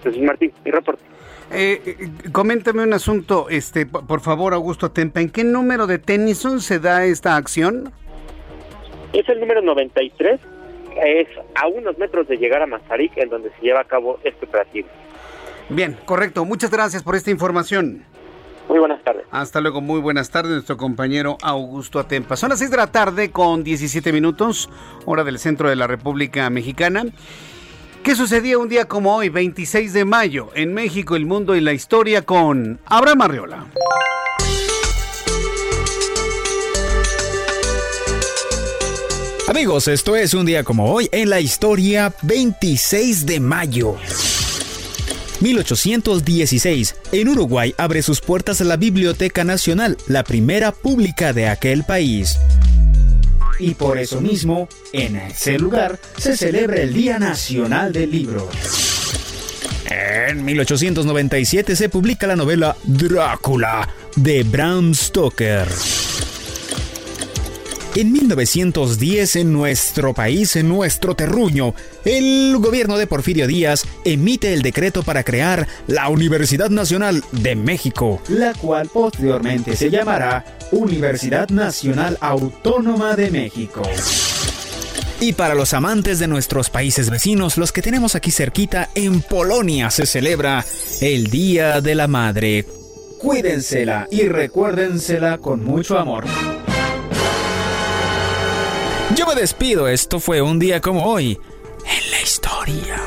Jesús 0.03 0.21
Martín, 0.21 0.51
mi 0.65 0.71
reporte. 0.71 1.03
Eh, 1.51 1.81
eh, 1.85 2.09
coméntame 2.31 2.83
un 2.83 2.93
asunto, 2.93 3.47
este, 3.49 3.85
por 3.85 4.21
favor, 4.21 4.53
Augusto 4.53 4.91
Tempa, 4.91 5.21
¿en 5.21 5.29
qué 5.29 5.43
número 5.43 5.87
de 5.87 5.99
Tennyson 5.99 6.61
se 6.61 6.79
da 6.79 7.05
esta 7.05 7.35
acción? 7.35 7.91
Es 9.13 9.29
el 9.29 9.39
número 9.39 9.61
93, 9.61 10.39
es 11.05 11.27
a 11.55 11.67
unos 11.67 11.97
metros 11.97 12.27
de 12.27 12.37
llegar 12.37 12.61
a 12.63 12.67
Mazarik, 12.67 13.15
en 13.17 13.29
donde 13.29 13.51
se 13.51 13.61
lleva 13.61 13.81
a 13.81 13.85
cabo 13.85 14.19
este 14.23 14.45
operativo. 14.45 14.87
Bien, 15.69 15.97
correcto. 16.05 16.45
Muchas 16.45 16.71
gracias 16.71 17.03
por 17.03 17.15
esta 17.15 17.31
información. 17.31 18.03
Muy 18.73 18.79
buenas 18.79 19.03
tardes. 19.03 19.27
Hasta 19.29 19.61
luego, 19.61 19.81
muy 19.81 20.01
buenas 20.01 20.31
tardes, 20.31 20.51
nuestro 20.51 20.77
compañero 20.77 21.37
Augusto 21.43 21.99
Atempa. 21.99 22.35
Son 22.35 22.49
las 22.49 22.57
6 22.57 22.71
de 22.71 22.77
la 22.77 22.87
tarde 22.87 23.29
con 23.29 23.63
17 23.63 24.11
minutos, 24.11 24.67
hora 25.05 25.23
del 25.23 25.37
centro 25.37 25.69
de 25.69 25.75
la 25.75 25.85
República 25.85 26.49
Mexicana. 26.49 27.05
¿Qué 28.01 28.15
sucedía 28.15 28.57
un 28.57 28.69
día 28.69 28.85
como 28.85 29.15
hoy, 29.15 29.29
26 29.29 29.93
de 29.93 30.05
mayo, 30.05 30.49
en 30.55 30.73
México, 30.73 31.15
el 31.15 31.27
mundo 31.27 31.55
y 31.55 31.61
la 31.61 31.73
historia 31.73 32.23
con 32.23 32.79
Abraham 32.87 33.21
Arriola? 33.21 33.67
Amigos, 39.47 39.87
esto 39.87 40.15
es 40.15 40.33
un 40.33 40.47
día 40.47 40.63
como 40.63 40.91
hoy 40.91 41.09
en 41.11 41.29
la 41.29 41.39
historia 41.39 42.11
26 42.23 43.27
de 43.27 43.39
mayo. 43.39 43.97
1816. 45.41 46.95
En 47.11 47.29
Uruguay 47.29 47.73
abre 47.77 48.01
sus 48.01 48.21
puertas 48.21 48.61
la 48.61 48.77
Biblioteca 48.77 49.43
Nacional, 49.43 49.97
la 50.07 50.23
primera 50.23 50.71
pública 50.71 51.33
de 51.33 51.47
aquel 51.47 51.83
país. 51.83 52.37
Y 53.59 53.75
por 53.75 53.97
eso 53.97 54.19
mismo, 54.19 54.67
en 54.91 55.15
ese 55.15 55.59
lugar 55.59 55.99
se 56.17 56.35
celebra 56.35 56.81
el 56.81 56.93
Día 56.93 57.19
Nacional 57.19 57.93
del 57.93 58.11
Libro. 58.11 58.49
En 59.89 60.43
1897 60.43 61.75
se 61.75 61.89
publica 61.89 62.25
la 62.27 62.35
novela 62.35 62.75
Drácula 62.83 63.87
de 64.15 64.43
Bram 64.43 64.93
Stoker. 64.93 65.67
En 67.95 68.11
1910, 68.11 69.35
en 69.35 69.53
nuestro 69.53 70.15
país, 70.15 70.55
en 70.55 70.67
nuestro 70.67 71.15
terruño, 71.15 71.75
el 72.05 72.55
gobierno 72.57 72.97
de 72.97 73.05
Porfirio 73.05 73.45
Díaz 73.45 73.85
emite 74.03 74.51
el 74.55 74.63
decreto 74.63 75.03
para 75.03 75.23
crear 75.23 75.67
la 75.85 76.09
Universidad 76.09 76.71
Nacional 76.71 77.23
de 77.31 77.55
México, 77.55 78.19
la 78.29 78.55
cual 78.55 78.89
posteriormente 78.89 79.75
se 79.75 79.91
llamará 79.91 80.43
Universidad 80.71 81.49
Nacional 81.49 82.17
Autónoma 82.19 83.15
de 83.15 83.29
México. 83.29 83.83
Y 85.19 85.33
para 85.33 85.53
los 85.53 85.75
amantes 85.75 86.17
de 86.17 86.27
nuestros 86.27 86.71
países 86.71 87.11
vecinos, 87.11 87.59
los 87.59 87.71
que 87.71 87.83
tenemos 87.83 88.15
aquí 88.15 88.31
cerquita, 88.31 88.89
en 88.95 89.21
Polonia 89.21 89.91
se 89.91 90.07
celebra 90.07 90.65
el 90.99 91.27
Día 91.27 91.79
de 91.79 91.93
la 91.93 92.07
Madre, 92.07 92.65
cuídensela 93.19 94.07
y 94.09 94.23
recuérdensela 94.23 95.37
con 95.37 95.63
mucho 95.63 95.99
amor. 95.99 96.25
Yo 99.15 99.27
me 99.27 99.35
despido, 99.35 99.87
esto 99.87 100.19
fue 100.19 100.41
un 100.41 100.57
día 100.57 100.81
como 100.81 101.05
hoy 101.05 101.39
en 101.85 102.11
la 102.11 102.21
historia. 102.21 103.02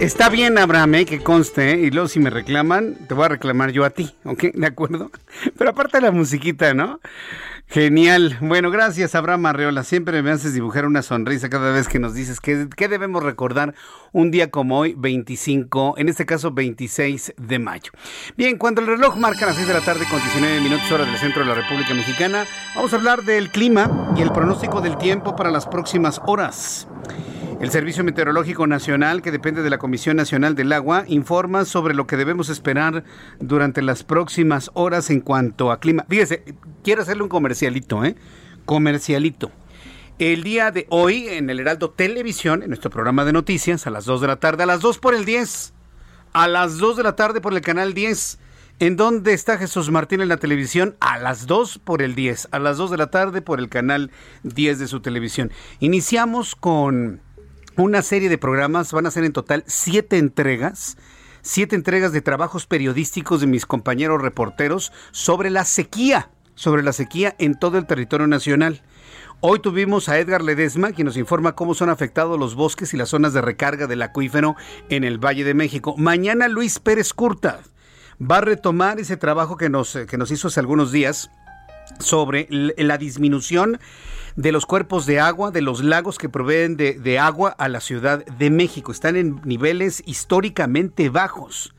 Está, 0.00 0.30
bien, 0.30 0.56
Abraham, 0.56 0.94
eh, 0.94 1.04
que 1.04 1.20
conste, 1.20 1.72
eh, 1.72 1.80
y 1.86 1.90
luego 1.90 2.08
si 2.08 2.18
me 2.18 2.30
reclaman, 2.30 2.94
te 3.06 3.12
voy 3.12 3.26
a 3.26 3.28
reclamar 3.28 3.72
yo 3.72 3.84
a 3.84 3.90
ti, 3.90 4.14
¿ok? 4.24 4.44
¿De 4.54 4.66
acuerdo? 4.66 5.10
Pero 5.58 5.70
aparte 5.70 5.98
de 5.98 6.04
la 6.04 6.12
musiquita, 6.12 6.72
¿no? 6.72 6.98
Genial. 7.68 8.38
Bueno, 8.40 8.70
gracias, 8.70 9.14
Abraham 9.14 9.46
Arreola. 9.46 9.84
Siempre 9.84 10.22
me 10.22 10.30
haces 10.30 10.54
dibujar 10.54 10.86
una 10.86 11.02
sonrisa 11.02 11.50
cada 11.50 11.72
vez 11.72 11.88
que 11.88 11.98
nos 11.98 12.14
dices 12.14 12.40
que, 12.40 12.88
debemos 12.88 13.22
recordar 13.22 13.74
un 14.12 14.30
día 14.30 14.50
como 14.50 14.78
hoy, 14.78 14.94
25, 14.96 15.96
en 15.98 16.08
este 16.08 16.24
caso 16.24 16.52
26 16.52 17.34
de 17.36 17.58
mayo. 17.58 17.92
Bien, 18.36 18.56
cuando 18.56 18.80
el 18.80 18.86
reloj 18.86 19.16
marca 19.16 19.44
las 19.44 19.56
6 19.56 19.68
de 19.68 19.74
la 19.74 19.80
tarde 19.82 20.06
con 20.10 20.20
19 20.20 20.60
minutos 20.60 20.90
hora 20.90 21.04
del 21.04 21.18
centro 21.18 21.42
de 21.42 21.48
la 21.48 21.54
República 21.54 21.92
Mexicana, 21.92 22.46
vamos 22.74 22.94
a 22.94 22.96
hablar 22.96 23.24
del 23.24 23.50
clima 23.50 24.14
y 24.16 24.22
el 24.22 24.32
pronóstico 24.32 24.80
del 24.80 24.96
tiempo 24.96 25.36
para 25.36 25.50
las 25.50 25.66
próximas 25.66 26.20
horas. 26.24 26.88
El 27.58 27.70
Servicio 27.70 28.04
Meteorológico 28.04 28.66
Nacional, 28.66 29.22
que 29.22 29.32
depende 29.32 29.62
de 29.62 29.70
la 29.70 29.78
Comisión 29.78 30.18
Nacional 30.18 30.54
del 30.54 30.74
Agua, 30.74 31.04
informa 31.08 31.64
sobre 31.64 31.94
lo 31.94 32.06
que 32.06 32.18
debemos 32.18 32.50
esperar 32.50 33.02
durante 33.40 33.80
las 33.80 34.04
próximas 34.04 34.70
horas 34.74 35.08
en 35.08 35.22
cuanto 35.22 35.72
a 35.72 35.80
clima. 35.80 36.04
Fíjese, 36.06 36.44
quiero 36.84 37.00
hacerle 37.00 37.22
un 37.22 37.30
comercialito, 37.30 38.04
¿eh? 38.04 38.14
Comercialito. 38.66 39.50
El 40.18 40.42
día 40.42 40.70
de 40.70 40.86
hoy 40.90 41.28
en 41.28 41.48
el 41.48 41.58
Heraldo 41.58 41.90
Televisión, 41.90 42.62
en 42.62 42.68
nuestro 42.68 42.90
programa 42.90 43.24
de 43.24 43.32
noticias, 43.32 43.86
a 43.86 43.90
las 43.90 44.04
2 44.04 44.20
de 44.20 44.26
la 44.26 44.36
tarde, 44.36 44.64
a 44.64 44.66
las 44.66 44.82
2 44.82 44.98
por 44.98 45.14
el 45.14 45.24
10, 45.24 45.72
a 46.34 46.48
las 46.48 46.76
2 46.76 46.98
de 46.98 47.02
la 47.04 47.16
tarde 47.16 47.40
por 47.40 47.54
el 47.54 47.62
canal 47.62 47.94
10. 47.94 48.38
¿En 48.80 48.96
dónde 48.96 49.32
está 49.32 49.56
Jesús 49.56 49.90
Martín 49.90 50.20
en 50.20 50.28
la 50.28 50.36
televisión? 50.36 50.96
A 51.00 51.16
las 51.18 51.46
2 51.46 51.78
por 51.78 52.02
el 52.02 52.14
10, 52.14 52.48
a 52.50 52.58
las 52.58 52.76
2 52.76 52.90
de 52.90 52.96
la 52.98 53.10
tarde 53.10 53.40
por 53.40 53.60
el 53.60 53.70
canal 53.70 54.10
10 54.42 54.78
de 54.78 54.88
su 54.88 55.00
televisión. 55.00 55.50
Iniciamos 55.80 56.54
con 56.54 57.22
una 57.76 58.02
serie 58.02 58.28
de 58.28 58.38
programas, 58.38 58.92
van 58.92 59.06
a 59.06 59.10
ser 59.10 59.24
en 59.24 59.32
total 59.32 59.64
siete 59.66 60.18
entregas, 60.18 60.96
siete 61.42 61.76
entregas 61.76 62.12
de 62.12 62.22
trabajos 62.22 62.66
periodísticos 62.66 63.40
de 63.40 63.46
mis 63.46 63.66
compañeros 63.66 64.22
reporteros 64.22 64.92
sobre 65.10 65.50
la 65.50 65.64
sequía, 65.64 66.30
sobre 66.54 66.82
la 66.82 66.92
sequía 66.92 67.36
en 67.38 67.58
todo 67.58 67.78
el 67.78 67.86
territorio 67.86 68.26
nacional. 68.26 68.82
Hoy 69.40 69.60
tuvimos 69.60 70.08
a 70.08 70.18
Edgar 70.18 70.42
Ledesma, 70.42 70.92
quien 70.92 71.04
nos 71.06 71.18
informa 71.18 71.54
cómo 71.54 71.74
son 71.74 71.90
afectados 71.90 72.38
los 72.40 72.54
bosques 72.54 72.94
y 72.94 72.96
las 72.96 73.10
zonas 73.10 73.34
de 73.34 73.42
recarga 73.42 73.86
del 73.86 74.00
acuífero 74.00 74.56
en 74.88 75.04
el 75.04 75.18
Valle 75.18 75.44
de 75.44 75.52
México. 75.52 75.94
Mañana 75.98 76.48
Luis 76.48 76.78
Pérez 76.78 77.12
Curta 77.12 77.60
va 78.18 78.38
a 78.38 78.40
retomar 78.40 78.98
ese 78.98 79.18
trabajo 79.18 79.58
que 79.58 79.68
nos, 79.68 79.98
que 80.08 80.16
nos 80.16 80.30
hizo 80.30 80.48
hace 80.48 80.60
algunos 80.60 80.90
días 80.90 81.30
sobre 81.98 82.46
la 82.50 82.98
disminución 82.98 83.78
de 84.36 84.52
los 84.52 84.66
cuerpos 84.66 85.06
de 85.06 85.18
agua, 85.18 85.50
de 85.50 85.62
los 85.62 85.82
lagos 85.82 86.18
que 86.18 86.28
proveen 86.28 86.76
de, 86.76 87.18
agua 87.18 87.50
a 87.58 87.68
la 87.68 87.80
Ciudad 87.80 88.24
de 88.24 88.50
México. 88.50 88.92
Están 88.92 89.16
en 89.16 89.40
niveles 89.44 90.02
históricamente 90.06 91.08
bajos. 91.08 91.74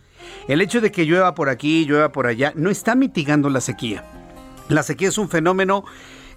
El 0.48 0.62
hecho 0.62 0.82
de 0.82 0.91
que 0.91 1.06
llueva 1.06 1.36
por 1.36 1.50
aquí, 1.50 1.86
llueva 1.86 2.12
por 2.12 2.28
allá, 2.28 2.52
no 2.56 2.70
está 2.70 2.96
mitigando 2.96 3.50
la 3.50 3.62
sequía. 3.62 4.04
La 4.70 4.84
sequía 4.84 5.10
es 5.10 5.17
un 5.17 5.30
fenómeno 5.30 5.86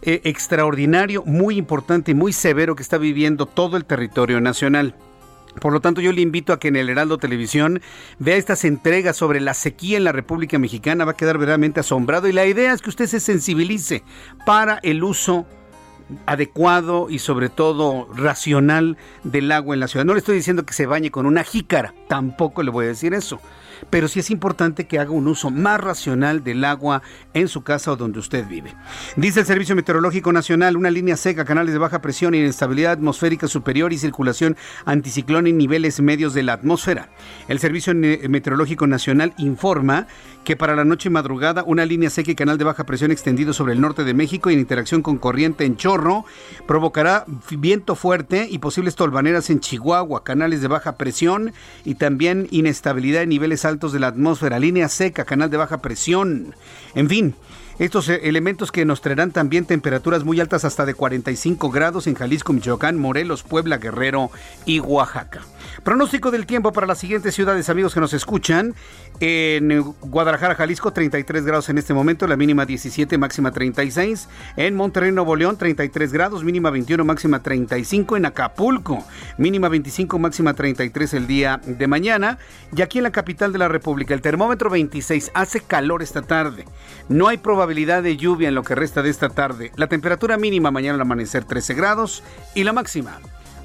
eh, 0.03 0.21
extraordinario, 0.25 1.25
muy 1.25 1.57
importante 1.57 2.13
y 2.13 2.15
muy 2.15 2.33
severo 2.33 2.77
que 2.77 2.83
está 2.83 2.99
viviendo 2.99 3.47
todo 3.47 3.77
el 3.77 3.85
territorio 3.85 4.41
nacional. 4.41 4.95
Por 5.61 5.73
lo 5.73 5.81
tanto, 5.81 6.01
yo 6.01 6.13
le 6.13 6.21
invito 6.21 6.53
a 6.53 6.61
que 6.61 6.69
en 6.69 6.77
el 6.77 6.89
Heraldo 6.89 7.19
Televisión 7.19 7.81
vea 8.19 8.37
estas 8.37 8.65
entregas 8.65 9.17
sobre 9.17 9.41
la 9.41 9.55
sequía 9.55 9.97
en 9.97 10.05
la 10.05 10.13
República 10.13 10.59
Mexicana. 10.59 11.05
Va 11.05 11.13
a 11.13 11.17
quedar 11.17 11.39
verdaderamente 11.39 11.81
asombrado 11.81 12.29
y 12.29 12.33
la 12.33 12.47
idea 12.47 12.73
es 12.73 12.83
que 12.83 12.91
usted 12.91 13.07
se 13.07 13.21
sensibilice 13.21 14.03
para 14.47 14.79
el 14.83 15.03
uso 15.03 15.47
adecuado 16.27 17.09
y 17.09 17.21
sobre 17.21 17.49
todo 17.49 18.09
racional 18.13 18.97
del 19.25 19.51
agua 19.53 19.75
en 19.75 19.81
la 19.81 19.89
ciudad. 19.89 20.05
No 20.05 20.13
le 20.13 20.19
estoy 20.19 20.37
diciendo 20.37 20.65
que 20.65 20.75
se 20.75 20.87
bañe 20.87 21.11
con 21.11 21.27
una 21.27 21.45
jícara, 21.45 21.95
tampoco 22.09 22.63
le 22.63 22.71
voy 22.71 22.87
a 22.87 22.89
decir 22.89 23.15
eso 23.15 23.41
pero 23.89 24.09
sí 24.09 24.21
es 24.21 24.31
importante 24.31 24.87
que 24.87 24.99
haga 24.99 25.11
un 25.11 25.29
uso 25.29 25.51
más 25.51 25.81
racional 25.81 26.45
del 26.45 26.65
agua 26.65 27.03
en 27.35 27.49
su 27.49 27.63
casa 27.63 27.93
o 27.93 27.97
donde 27.97 28.19
usted 28.19 28.47
vive. 28.47 28.75
Dice 29.17 29.41
el 29.41 29.47
Servicio 29.47 29.75
Meteorológico 29.75 30.33
Nacional, 30.33 30.77
una 30.77 30.91
línea 30.91 31.17
seca, 31.17 31.45
canales 31.45 31.73
de 31.73 31.79
baja 31.79 32.03
presión, 32.03 32.35
inestabilidad 32.35 32.93
atmosférica 32.93 33.49
superior 33.49 33.93
y 33.93 33.99
circulación 33.99 34.57
anticiclón 34.85 35.47
en 35.47 35.57
niveles 35.57 36.01
medios 36.01 36.35
de 36.35 36.43
la 36.43 36.55
atmósfera. 36.55 37.11
El 37.49 37.59
Servicio 37.59 37.95
Meteorológico 37.95 38.87
Nacional 38.87 39.35
informa 39.39 40.07
que 40.45 40.57
para 40.57 40.75
la 40.75 40.85
noche 40.85 41.09
y 41.09 41.13
madrugada 41.13 41.65
una 41.65 41.85
línea 41.85 42.11
seca 42.11 42.31
y 42.31 42.35
canal 42.35 42.59
de 42.59 42.65
baja 42.65 42.85
presión 42.85 43.11
extendido 43.11 43.53
sobre 43.53 43.75
el 43.75 43.81
norte 43.81 44.05
de 44.05 44.15
México 44.15 44.51
y 44.51 44.55
en 44.55 44.61
interacción 44.61 45.03
con 45.03 45.19
corriente 45.19 45.65
en 45.65 45.77
chorro 45.77 46.25
provocará 46.67 47.25
viento 47.51 47.95
fuerte 47.95 48.49
y 48.51 48.59
posibles 48.59 48.95
tolvaneras 48.97 49.51
en 49.51 49.61
Chihuahua, 49.61 50.25
canales 50.25 50.63
de 50.63 50.69
baja 50.69 50.97
presión 50.97 51.53
y 51.85 51.95
también 51.95 52.49
inestabilidad 52.51 53.23
en 53.23 53.29
niveles 53.29 53.65
altos 53.71 53.93
de 53.93 54.01
la 54.01 54.09
atmósfera, 54.09 54.59
línea 54.59 54.89
seca, 54.89 55.25
canal 55.25 55.49
de 55.49 55.57
baja 55.57 55.81
presión. 55.81 56.55
En 56.95 57.09
fin, 57.09 57.35
estos 57.79 58.11
eh, 58.11 58.21
elementos 58.25 58.71
que 58.71 58.85
nos 58.85 59.01
traerán 59.01 59.31
también 59.31 59.65
temperaturas 59.65 60.23
muy 60.23 60.39
altas 60.39 60.67
hasta 60.67 60.85
de 60.85 60.93
45 60.93 61.71
grados 61.71 62.07
en 62.07 62.15
Jalisco, 62.15 62.53
Michoacán, 62.53 62.99
Morelos, 62.99 63.43
Puebla, 63.43 63.79
Guerrero 63.79 64.31
y 64.67 64.81
Oaxaca. 64.81 65.41
Pronóstico 65.83 66.31
del 66.31 66.45
tiempo 66.45 66.73
para 66.73 66.87
las 66.87 66.99
siguientes 66.99 67.35
ciudades, 67.35 67.71
amigos 67.71 67.95
que 67.95 68.01
nos 68.01 68.13
escuchan. 68.13 68.75
En 69.19 69.83
Guadalajara, 70.03 70.55
Jalisco, 70.55 70.93
33 70.93 71.45
grados 71.47 71.71
en 71.71 71.79
este 71.79 71.95
momento, 71.95 72.27
la 72.27 72.37
mínima 72.37 72.67
17, 72.67 73.17
máxima 73.17 73.51
36. 73.51 74.29
En 74.57 74.75
Monterrey, 74.77 75.11
Nuevo 75.11 75.37
León, 75.37 75.57
33 75.57 76.13
grados, 76.13 76.45
mínima 76.45 76.69
21, 76.69 77.03
máxima 77.03 77.43
35. 77.43 78.19
En 78.19 78.27
Acapulco, 78.27 79.03
mínima 79.39 79.71
25, 79.71 80.19
máxima 80.19 80.53
33 80.53 81.15
el 81.15 81.27
día 81.27 81.63
de 81.65 81.87
mañana. 81.87 82.37
Y 82.77 82.83
aquí 82.83 82.99
en 82.99 83.05
la 83.05 83.13
capital 83.13 83.51
de 83.53 83.59
la 83.59 83.69
República, 83.69 84.13
el 84.13 84.21
termómetro 84.21 84.69
26, 84.69 85.31
hace 85.33 85.63
calor 85.63 86.03
esta 86.03 86.21
tarde. 86.21 86.67
No 87.09 87.29
hay 87.29 87.39
probabilidad 87.39 88.03
de 88.03 88.19
lluvia 88.19 88.49
en 88.49 88.55
lo 88.55 88.65
que 88.65 88.75
resta 88.75 89.03
de 89.03 89.09
esta 89.09 89.31
tarde. 89.31 89.73
La 89.77 89.87
temperatura 89.87 90.37
mínima 90.37 90.71
mañana 90.71 90.97
al 90.97 91.01
amanecer 91.01 91.45
13 91.45 91.73
grados 91.73 92.23
y 92.55 92.65
la 92.65 92.75
máxima 92.75 93.19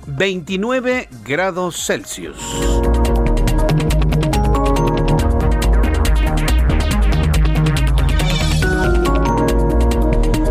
29 0.08 1.10
grados 1.26 1.86
Celsius. 1.86 2.38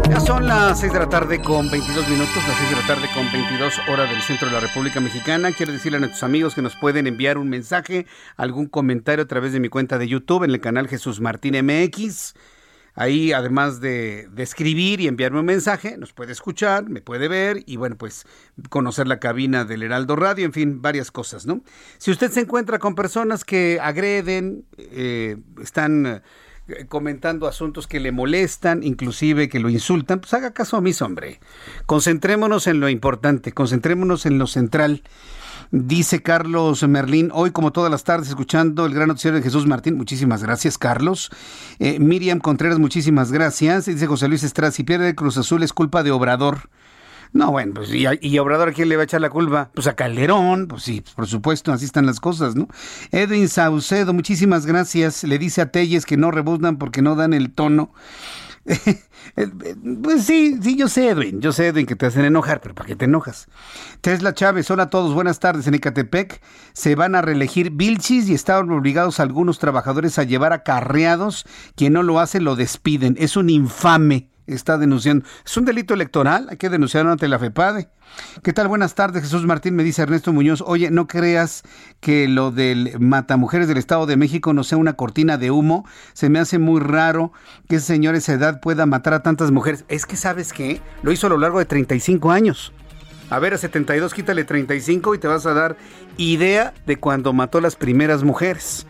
Ya 0.08 0.20
son 0.20 0.46
las 0.46 0.80
6 0.80 0.92
de 0.92 0.98
la 0.98 1.08
tarde 1.08 1.40
con 1.40 1.70
22 1.70 2.08
minutos, 2.08 2.36
las 2.48 2.56
6 2.58 2.70
de 2.70 2.76
la 2.76 2.86
tarde 2.86 3.08
con 3.14 3.30
22 3.30 3.74
horas 3.88 4.10
del 4.10 4.22
centro 4.22 4.48
de 4.48 4.54
la 4.54 4.60
República 4.60 5.00
Mexicana. 5.00 5.52
Quiero 5.52 5.72
decirle 5.72 5.98
a 5.98 6.00
nuestros 6.00 6.22
amigos 6.22 6.54
que 6.54 6.62
nos 6.62 6.76
pueden 6.76 7.06
enviar 7.06 7.38
un 7.38 7.48
mensaje, 7.48 8.06
algún 8.36 8.66
comentario 8.66 9.24
a 9.24 9.28
través 9.28 9.52
de 9.52 9.60
mi 9.60 9.68
cuenta 9.68 9.98
de 9.98 10.08
YouTube 10.08 10.44
en 10.44 10.50
el 10.50 10.60
canal 10.60 10.88
Jesús 10.88 11.20
Martín 11.20 11.54
MX. 11.64 12.34
Ahí, 12.96 13.32
además 13.32 13.80
de, 13.80 14.28
escribir 14.36 15.00
y 15.00 15.08
enviarme 15.08 15.40
un 15.40 15.46
mensaje, 15.46 15.96
nos 15.96 16.12
puede 16.12 16.32
escuchar, 16.32 16.88
me 16.88 17.00
puede 17.00 17.26
ver 17.26 17.62
y, 17.66 17.76
bueno, 17.76 17.96
pues 17.96 18.24
conocer 18.68 19.08
la 19.08 19.18
cabina 19.18 19.64
del 19.64 19.82
Heraldo 19.82 20.14
Radio, 20.14 20.44
en 20.44 20.52
fin, 20.52 20.80
varias 20.80 21.10
cosas, 21.10 21.44
¿no? 21.44 21.62
Si 21.98 22.12
usted 22.12 22.30
se 22.30 22.40
encuentra 22.40 22.78
con 22.78 22.94
personas 22.94 23.44
que 23.44 23.80
agreden, 23.82 24.64
eh, 24.78 25.36
están 25.60 26.22
eh, 26.68 26.86
comentando 26.86 27.48
asuntos 27.48 27.88
que 27.88 27.98
le 27.98 28.12
molestan, 28.12 28.84
inclusive 28.84 29.48
que 29.48 29.58
lo 29.58 29.70
insultan, 29.70 30.20
pues 30.20 30.32
haga 30.32 30.52
caso 30.52 30.76
a 30.76 30.80
mí, 30.80 30.92
hombre. 31.00 31.40
Concentrémonos 31.86 32.68
en 32.68 32.78
lo 32.78 32.88
importante, 32.88 33.52
concentrémonos 33.52 34.24
en 34.24 34.38
lo 34.38 34.46
central. 34.46 35.02
Dice 35.70 36.22
Carlos 36.22 36.86
Merlín, 36.86 37.30
hoy 37.32 37.50
como 37.50 37.72
todas 37.72 37.90
las 37.90 38.04
tardes 38.04 38.28
escuchando 38.28 38.86
el 38.86 38.94
gran 38.94 39.08
noticiero 39.08 39.36
de 39.36 39.42
Jesús 39.42 39.66
Martín. 39.66 39.96
Muchísimas 39.96 40.42
gracias, 40.42 40.78
Carlos. 40.78 41.30
Eh, 41.78 41.98
Miriam 41.98 42.38
Contreras, 42.38 42.78
muchísimas 42.78 43.32
gracias. 43.32 43.86
Dice 43.86 44.06
José 44.06 44.28
Luis 44.28 44.42
Estrada, 44.42 44.72
si 44.72 44.84
pierde 44.84 45.14
Cruz 45.14 45.36
Azul 45.36 45.62
es 45.62 45.72
culpa 45.72 46.02
de 46.02 46.10
Obrador. 46.10 46.68
No, 47.32 47.50
bueno, 47.50 47.74
pues 47.74 47.92
y, 47.92 48.04
y, 48.20 48.38
Obrador 48.38 48.68
a 48.68 48.72
quién 48.72 48.88
le 48.88 48.94
va 48.94 49.02
a 49.02 49.04
echar 49.04 49.20
la 49.20 49.28
culpa? 49.28 49.70
Pues 49.74 49.88
a 49.88 49.96
Calderón, 49.96 50.68
pues 50.68 50.84
sí, 50.84 51.02
por 51.16 51.26
supuesto, 51.26 51.72
así 51.72 51.84
están 51.84 52.06
las 52.06 52.20
cosas, 52.20 52.54
¿no? 52.54 52.68
Edwin 53.10 53.48
Saucedo, 53.48 54.14
muchísimas 54.14 54.66
gracias. 54.66 55.24
Le 55.24 55.36
dice 55.38 55.60
a 55.60 55.72
Telles 55.72 56.06
que 56.06 56.16
no 56.16 56.30
rebuznan 56.30 56.76
porque 56.76 57.02
no 57.02 57.16
dan 57.16 57.32
el 57.32 57.50
tono. 57.50 57.92
Pues 60.02 60.24
sí, 60.24 60.58
sí, 60.62 60.76
yo 60.76 60.88
sé, 60.88 61.08
Edwin, 61.08 61.40
yo 61.40 61.52
sé, 61.52 61.68
Edwin, 61.68 61.86
que 61.86 61.96
te 61.96 62.06
hacen 62.06 62.24
enojar, 62.24 62.60
pero 62.60 62.74
¿para 62.74 62.86
qué 62.86 62.96
te 62.96 63.06
enojas? 63.06 63.48
Tesla 64.00 64.34
Chávez, 64.34 64.70
hola 64.70 64.84
a 64.84 64.90
todos, 64.90 65.14
buenas 65.14 65.40
tardes. 65.40 65.66
En 65.66 65.74
Ecatepec 65.74 66.40
se 66.72 66.94
van 66.94 67.14
a 67.14 67.22
reelegir 67.22 67.70
Vilchis 67.70 68.28
y 68.28 68.34
estaban 68.34 68.70
obligados 68.70 69.20
algunos 69.20 69.58
trabajadores 69.58 70.18
a 70.18 70.24
llevar 70.24 70.52
acarreados. 70.52 71.46
Quien 71.74 71.94
no 71.94 72.02
lo 72.02 72.20
hace 72.20 72.40
lo 72.40 72.54
despiden. 72.54 73.16
Es 73.18 73.36
un 73.36 73.50
infame 73.50 74.28
está 74.46 74.78
denunciando. 74.78 75.24
Es 75.44 75.56
un 75.56 75.64
delito 75.64 75.94
electoral, 75.94 76.48
hay 76.50 76.56
que 76.56 76.68
denunciarlo 76.68 77.12
ante 77.12 77.28
la 77.28 77.38
FEPADE. 77.38 77.88
¿Qué 78.42 78.52
tal? 78.52 78.68
Buenas 78.68 78.94
tardes, 78.94 79.22
Jesús 79.22 79.44
Martín, 79.46 79.74
me 79.74 79.82
dice 79.82 80.02
Ernesto 80.02 80.32
Muñoz. 80.32 80.62
Oye, 80.66 80.90
no 80.90 81.06
creas 81.06 81.62
que 82.00 82.28
lo 82.28 82.50
del 82.50 82.98
Matamujeres 83.00 83.68
del 83.68 83.78
Estado 83.78 84.06
de 84.06 84.16
México 84.16 84.52
no 84.52 84.64
sea 84.64 84.78
una 84.78 84.94
cortina 84.94 85.38
de 85.38 85.50
humo. 85.50 85.86
Se 86.12 86.28
me 86.28 86.38
hace 86.38 86.58
muy 86.58 86.80
raro 86.80 87.32
que 87.68 87.76
ese 87.76 87.86
señor 87.86 88.14
esa 88.14 88.34
edad 88.34 88.60
pueda 88.60 88.86
matar 88.86 89.14
a 89.14 89.22
tantas 89.22 89.50
mujeres. 89.50 89.84
Es 89.88 90.06
que, 90.06 90.16
¿sabes 90.16 90.52
qué? 90.52 90.80
Lo 91.02 91.12
hizo 91.12 91.26
a 91.26 91.30
lo 91.30 91.38
largo 91.38 91.58
de 91.58 91.64
35 91.64 92.30
años. 92.30 92.72
A 93.30 93.38
ver, 93.38 93.54
a 93.54 93.58
72 93.58 94.12
quítale 94.12 94.44
35 94.44 95.14
y 95.14 95.18
te 95.18 95.26
vas 95.26 95.46
a 95.46 95.54
dar 95.54 95.76
idea 96.18 96.74
de 96.86 96.96
cuando 96.96 97.32
mató 97.32 97.58
a 97.58 97.62
las 97.62 97.74
primeras 97.74 98.22
mujeres. 98.22 98.86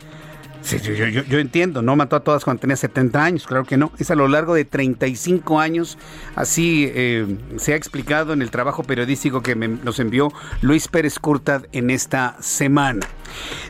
Sí, 0.64 0.78
yo, 0.78 0.94
yo, 0.94 1.22
yo, 1.22 1.38
entiendo, 1.40 1.82
no 1.82 1.94
mató 1.94 2.16
a 2.16 2.20
todas 2.20 2.42
cuando 2.42 2.62
tenía 2.62 2.76
70 2.76 3.22
años, 3.22 3.46
claro 3.46 3.64
que 3.64 3.76
no. 3.76 3.92
Es 3.98 4.10
a 4.10 4.14
lo 4.14 4.28
largo 4.28 4.54
de 4.54 4.64
35 4.64 5.60
años, 5.60 5.98
así 6.36 6.90
eh, 6.94 7.36
se 7.58 7.74
ha 7.74 7.76
explicado 7.76 8.32
en 8.32 8.40
el 8.40 8.50
trabajo 8.50 8.82
periodístico 8.82 9.42
que 9.42 9.54
nos 9.56 10.00
envió 10.00 10.32
Luis 10.62 10.88
Pérez 10.88 11.18
Curtad 11.18 11.64
en 11.72 11.90
esta 11.90 12.38
semana. 12.40 13.06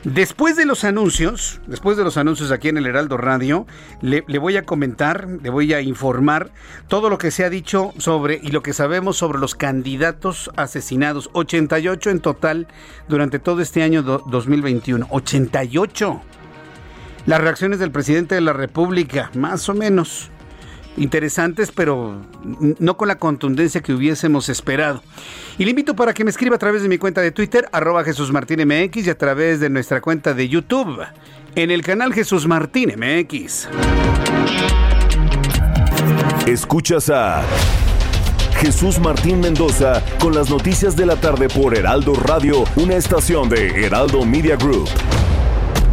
Después 0.05 0.55
de 0.55 0.67
los 0.67 0.85
anuncios, 0.85 1.61
después 1.67 1.97
de 1.97 2.05
los 2.05 2.17
anuncios 2.17 2.53
aquí 2.53 2.69
en 2.69 2.77
el 2.77 2.87
Heraldo 2.87 3.17
Radio, 3.17 3.67
le, 4.01 4.23
le, 4.29 4.39
voy 4.39 4.57
a 4.57 4.65
comentar, 4.65 5.27
le 5.43 5.51
voy 5.51 5.73
a 5.73 5.81
informar 5.81 6.53
todo 6.87 7.11
lo 7.11 7.19
que 7.19 7.33
se 7.33 7.45
ha 7.45 7.51
dicho 7.51 7.93
sobre 7.99 8.39
y 8.41 8.53
lo 8.53 8.63
que 8.63 8.73
sabemos 8.73 9.17
sobre 9.17 9.41
los 9.41 9.57
candidatos 9.57 10.49
asesinados. 10.55 11.29
88 11.33 12.11
en 12.11 12.21
total 12.21 12.69
durante 13.09 13.41
todo 13.41 13.63
este 13.63 13.83
año 13.83 14.03
2021. 14.03 15.09
88 15.11 16.21
las 17.27 17.41
reacciones 17.41 17.79
del 17.79 17.91
presidente 17.91 18.35
de 18.35 18.41
la 18.41 18.53
República, 18.53 19.31
más 19.35 19.69
o 19.69 19.75
menos 19.75 20.31
interesantes, 20.97 21.73
pero 21.73 22.21
no 22.79 22.97
con 22.97 23.09
la 23.09 23.19
contundencia 23.19 23.81
que 23.81 23.93
hubiésemos 23.93 24.49
esperado. 24.49 25.03
Y 25.59 25.65
le 25.65 25.71
invito 25.71 25.97
para 25.97 26.15
que 26.15 26.25
me 26.25 26.31
escriba 26.31 26.57
a 26.57 26.59
través 26.59 26.83
de 26.83 26.89
mi 26.89 26.99
cuenta 26.99 27.21
de 27.21 27.33
Twitter, 27.33 27.69
arroba 27.73 28.05
Jesús 28.05 28.31
Martín 28.33 28.61
MX, 28.67 29.07
y 29.07 29.11
a 29.11 29.19
través 29.19 29.61
de 29.61 29.71
nuestra 29.71 30.01
cuenta 30.01 30.35
de 30.35 30.49
YouTube, 30.49 31.03
en 31.55 31.71
el 31.71 31.83
canal 31.83 32.13
Jesús 32.13 32.47
Martín 32.47 32.93
MX. 32.97 33.69
Escuchas 36.47 37.11
a 37.11 37.43
Jesús 38.61 39.01
Martín 39.01 39.41
Mendoza 39.41 40.03
con 40.21 40.35
las 40.35 40.51
noticias 40.51 40.95
de 40.97 41.07
la 41.07 41.17
tarde 41.17 41.49
por 41.49 41.77
Heraldo 41.77 42.15
Radio, 42.15 42.65
una 42.77 42.95
estación 42.95 43.49
de 43.49 43.85
Heraldo 43.85 44.25
Media 44.25 44.57
Group. 44.57 44.89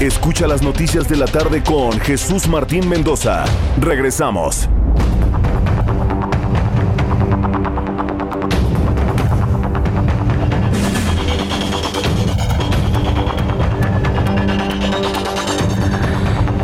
Escucha 0.00 0.46
las 0.46 0.60
noticias 0.60 1.08
de 1.08 1.16
la 1.16 1.24
tarde 1.24 1.62
con 1.62 1.98
Jesús 1.98 2.48
Martín 2.48 2.86
Mendoza. 2.86 3.46
Regresamos. 3.80 4.68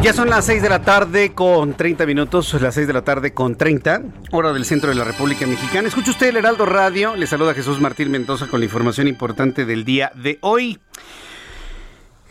Ya 0.02 0.12
son 0.12 0.28
las 0.28 0.44
6 0.44 0.60
de 0.60 0.68
la 0.68 0.82
tarde 0.82 1.32
con 1.32 1.72
30 1.72 2.04
minutos, 2.04 2.52
las 2.60 2.74
6 2.74 2.86
de 2.86 2.92
la 2.92 3.02
tarde 3.02 3.32
con 3.32 3.56
30, 3.56 4.02
hora 4.32 4.52
del 4.52 4.66
centro 4.66 4.90
de 4.90 4.96
la 4.96 5.04
República 5.04 5.46
Mexicana. 5.46 5.88
Escucha 5.88 6.10
usted 6.10 6.26
el 6.26 6.36
Heraldo 6.36 6.66
Radio, 6.66 7.16
le 7.16 7.26
saluda 7.26 7.54
Jesús 7.54 7.80
Martín 7.80 8.10
Mendoza 8.10 8.48
con 8.48 8.60
la 8.60 8.66
información 8.66 9.08
importante 9.08 9.64
del 9.64 9.86
día 9.86 10.12
de 10.16 10.38
hoy. 10.42 10.78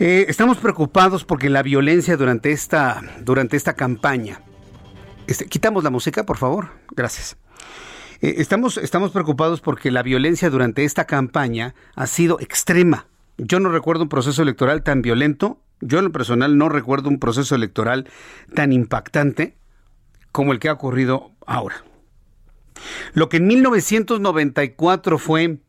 Eh, 0.03 0.25
estamos 0.29 0.57
preocupados 0.57 1.25
porque 1.25 1.51
la 1.51 1.61
violencia 1.61 2.17
durante 2.17 2.51
esta, 2.51 3.03
durante 3.19 3.55
esta 3.55 3.75
campaña. 3.75 4.41
Este, 5.27 5.45
quitamos 5.45 5.83
la 5.83 5.91
música, 5.91 6.25
por 6.25 6.37
favor. 6.37 6.69
Gracias. 6.89 7.37
Eh, 8.19 8.33
estamos, 8.39 8.77
estamos 8.77 9.11
preocupados 9.11 9.61
porque 9.61 9.91
la 9.91 10.01
violencia 10.01 10.49
durante 10.49 10.85
esta 10.85 11.05
campaña 11.05 11.75
ha 11.93 12.07
sido 12.07 12.39
extrema. 12.39 13.05
Yo 13.37 13.59
no 13.59 13.69
recuerdo 13.69 14.01
un 14.01 14.09
proceso 14.09 14.41
electoral 14.41 14.81
tan 14.81 15.03
violento. 15.03 15.59
Yo 15.81 15.99
en 15.99 16.05
lo 16.05 16.11
personal 16.11 16.57
no 16.57 16.67
recuerdo 16.67 17.07
un 17.07 17.19
proceso 17.19 17.53
electoral 17.53 18.09
tan 18.55 18.73
impactante 18.73 19.55
como 20.31 20.51
el 20.51 20.57
que 20.57 20.69
ha 20.69 20.73
ocurrido 20.73 21.29
ahora. 21.45 21.75
Lo 23.13 23.29
que 23.29 23.37
en 23.37 23.45
1994 23.45 25.19
fue 25.19 25.59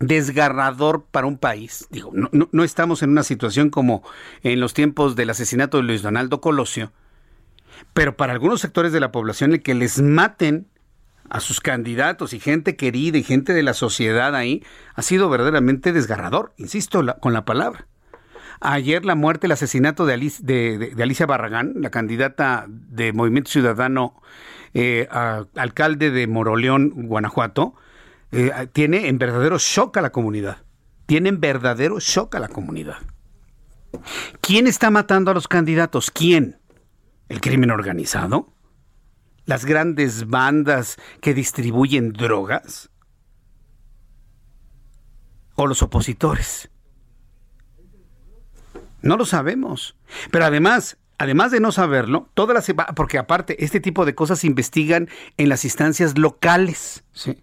desgarrador 0.00 1.04
para 1.10 1.26
un 1.26 1.38
país. 1.38 1.86
Digo, 1.90 2.10
no, 2.12 2.30
no, 2.32 2.64
estamos 2.64 3.02
en 3.02 3.10
una 3.10 3.22
situación 3.22 3.70
como 3.70 4.02
en 4.42 4.58
los 4.58 4.74
tiempos 4.74 5.14
del 5.14 5.30
asesinato 5.30 5.76
de 5.76 5.84
Luis 5.84 6.02
Donaldo 6.02 6.40
Colosio, 6.40 6.92
pero 7.92 8.16
para 8.16 8.32
algunos 8.32 8.60
sectores 8.60 8.92
de 8.92 9.00
la 9.00 9.12
población 9.12 9.52
el 9.52 9.62
que 9.62 9.74
les 9.74 10.00
maten 10.00 10.66
a 11.28 11.38
sus 11.38 11.60
candidatos 11.60 12.32
y 12.32 12.40
gente 12.40 12.76
querida 12.76 13.18
y 13.18 13.22
gente 13.22 13.52
de 13.52 13.62
la 13.62 13.74
sociedad 13.74 14.34
ahí 14.34 14.64
ha 14.94 15.02
sido 15.02 15.28
verdaderamente 15.28 15.92
desgarrador, 15.92 16.52
insisto 16.56 17.04
con 17.20 17.32
la 17.32 17.44
palabra. 17.44 17.86
Ayer 18.60 19.04
la 19.04 19.14
muerte, 19.14 19.46
el 19.46 19.52
asesinato 19.52 20.04
de, 20.06 20.14
Alicia 20.98 21.26
Barragán, 21.26 21.74
la 21.76 21.90
candidata 21.90 22.66
de 22.68 23.12
Movimiento 23.12 23.50
Ciudadano, 23.50 24.20
eh, 24.74 25.08
alcalde 25.56 26.10
de 26.10 26.26
Moroleón, 26.26 26.92
Guanajuato, 27.06 27.74
eh, 28.32 28.68
tiene 28.72 29.08
en 29.08 29.18
verdadero 29.18 29.58
shock 29.58 29.96
a 29.96 30.02
la 30.02 30.10
comunidad. 30.10 30.58
Tiene 31.06 31.28
en 31.28 31.40
verdadero 31.40 31.98
shock 31.98 32.36
a 32.36 32.40
la 32.40 32.48
comunidad. 32.48 32.98
¿Quién 34.40 34.66
está 34.66 34.90
matando 34.90 35.30
a 35.30 35.34
los 35.34 35.48
candidatos? 35.48 36.10
¿Quién? 36.10 36.60
¿El 37.28 37.40
crimen 37.40 37.70
organizado? 37.70 38.52
¿Las 39.46 39.64
grandes 39.64 40.28
bandas 40.28 40.96
que 41.20 41.34
distribuyen 41.34 42.12
drogas? 42.12 42.90
¿O 45.56 45.66
los 45.66 45.82
opositores? 45.82 46.70
No 49.02 49.16
lo 49.16 49.24
sabemos. 49.24 49.96
Pero 50.30 50.44
además, 50.44 50.98
además 51.18 51.50
de 51.50 51.60
no 51.60 51.72
saberlo, 51.72 52.28
todas 52.34 52.54
las 52.54 52.94
porque 52.94 53.18
aparte 53.18 53.64
este 53.64 53.80
tipo 53.80 54.04
de 54.04 54.14
cosas 54.14 54.40
se 54.40 54.46
investigan 54.46 55.08
en 55.36 55.48
las 55.48 55.64
instancias 55.64 56.16
locales, 56.16 57.04
¿sí? 57.12 57.42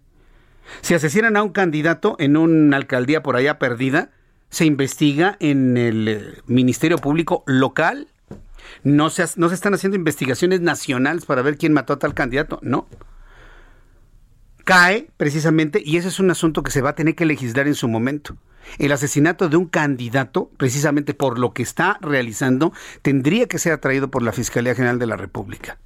Si 0.82 0.93
asesinan 0.93 1.38
a 1.38 1.43
un 1.43 1.49
candidato 1.49 2.15
en 2.19 2.38
una 2.38 2.77
alcaldía 2.77 3.23
por 3.23 3.36
allá 3.36 3.60
perdida, 3.60 4.12
se 4.49 4.65
investiga 4.65 5.38
en 5.39 5.77
el 5.77 6.08
eh, 6.08 6.41
Ministerio 6.47 6.97
Público 6.97 7.43
local. 7.45 8.08
No 8.84 9.10
se, 9.10 9.25
no 9.38 9.49
se 9.49 9.56
están 9.56 9.73
haciendo 9.73 9.95
investigaciones 9.95 10.62
nacionales 10.62 11.25
para 11.25 11.41
ver 11.41 11.58
quién 11.58 11.73
mató 11.73 11.93
a 11.93 11.99
tal 11.99 12.13
candidato, 12.13 12.60
no. 12.62 12.88
Cae 14.65 15.10
precisamente, 15.15 15.82
y 15.84 15.97
ese 15.97 16.10
es 16.10 16.19
un 16.19 16.30
asunto 16.30 16.63
que 16.63 16.71
se 16.71 16.82
va 16.82 16.89
a 16.89 16.95
tener 16.95 17.15
que 17.15 17.25
legislar 17.25 17.67
en 17.67 17.75
su 17.75 17.88
momento. 17.88 18.36
El 18.80 18.91
asesinato 18.91 19.47
de 19.47 19.56
un 19.56 19.67
candidato, 19.67 20.51
precisamente 20.58 21.13
por 21.13 21.39
lo 21.39 21.53
que 21.53 21.63
está 21.63 21.97
realizando, 22.01 22.73
tendría 23.01 23.47
que 23.47 23.60
ser 23.60 23.71
atraído 23.71 24.12
por 24.12 24.23
la 24.23 24.34
Fiscalía 24.34 24.75
General 24.75 24.99
de 24.99 25.08
la 25.08 25.15
República. 25.15 25.77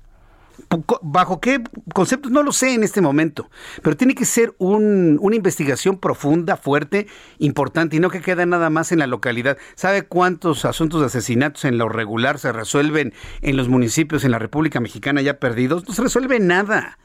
¿Bajo 1.02 1.42
qué 1.42 1.62
conceptos? 1.94 2.32
No 2.32 2.44
lo 2.44 2.54
sé 2.54 2.74
en 2.74 2.84
este 2.84 3.02
momento, 3.02 3.50
pero 3.82 3.98
tiene 3.98 4.16
que 4.16 4.24
ser 4.24 4.56
una 4.58 5.36
investigación 5.36 5.98
profunda, 5.98 6.56
fuerte, 6.56 7.08
importante 7.40 7.98
y 7.98 8.00
no 8.00 8.10
que 8.10 8.22
quede 8.22 8.46
nada 8.46 8.70
más 8.70 8.92
en 8.92 9.00
la 9.00 9.08
localidad. 9.08 9.58
¿Sabe 9.76 10.04
cuántos 10.04 10.64
asuntos 10.64 11.02
de 11.02 11.08
asesinatos 11.08 11.66
en 11.66 11.78
lo 11.78 11.90
regular 11.90 12.40
se 12.40 12.54
resuelven 12.54 13.14
en 13.42 13.58
los 13.58 13.68
municipios 13.68 14.24
en 14.24 14.32
la 14.32 14.40
República 14.40 14.80
Mexicana 14.80 15.22
ya 15.22 15.40
perdidos? 15.40 15.88
No 15.88 15.94
se 15.94 16.04
resuelve 16.04 16.40
nada. 16.40 16.98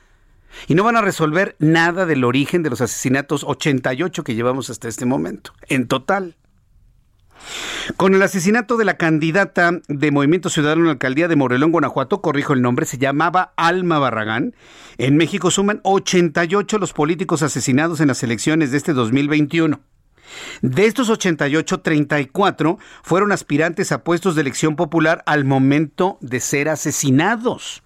Y 0.69 0.75
no 0.75 0.85
van 0.85 0.97
a 0.97 1.03
resolver 1.03 1.57
nada 1.59 2.07
del 2.07 2.25
origen 2.25 2.63
de 2.63 2.71
los 2.71 2.81
asesinatos 2.81 3.43
88 3.45 4.23
que 4.23 4.35
llevamos 4.35 4.71
hasta 4.71 4.89
este 4.89 5.05
momento, 5.07 5.53
en 5.69 5.89
total. 5.89 6.37
Con 7.97 8.15
el 8.15 8.23
asesinato 8.23 8.77
de 8.77 8.85
la 8.85 8.97
candidata 8.97 9.73
de 9.89 10.11
Movimiento 10.11 10.51
Ciudadano 10.51 10.83
en 10.83 10.87
la 10.87 10.93
alcaldía 10.93 11.29
de 11.29 11.37
Morelón, 11.37 11.73
Guanajuato, 11.73 12.21
corrijo 12.21 12.53
el 12.53 12.63
nombre, 12.63 12.87
se 12.87 12.99
llamaba 12.99 13.53
Alma 13.57 13.99
Barragán. 13.99 14.55
En 14.99 15.17
México 15.17 15.51
suman 15.51 15.81
88 15.85 16.79
los 16.79 16.93
políticos 16.93 17.43
asesinados 17.43 18.01
en 18.01 18.09
las 18.09 18.23
elecciones 18.23 18.71
de 18.71 18.79
este 18.79 18.93
2021. 18.93 19.81
De 20.61 20.87
estos 20.87 21.09
88, 21.09 21.81
34 21.81 22.79
fueron 23.03 23.33
aspirantes 23.33 23.93
a 23.93 24.03
puestos 24.03 24.35
de 24.35 24.41
elección 24.43 24.77
popular 24.77 25.23
al 25.27 25.45
momento 25.45 26.19
de 26.21 26.41
ser 26.41 26.69
asesinados. 26.69 27.83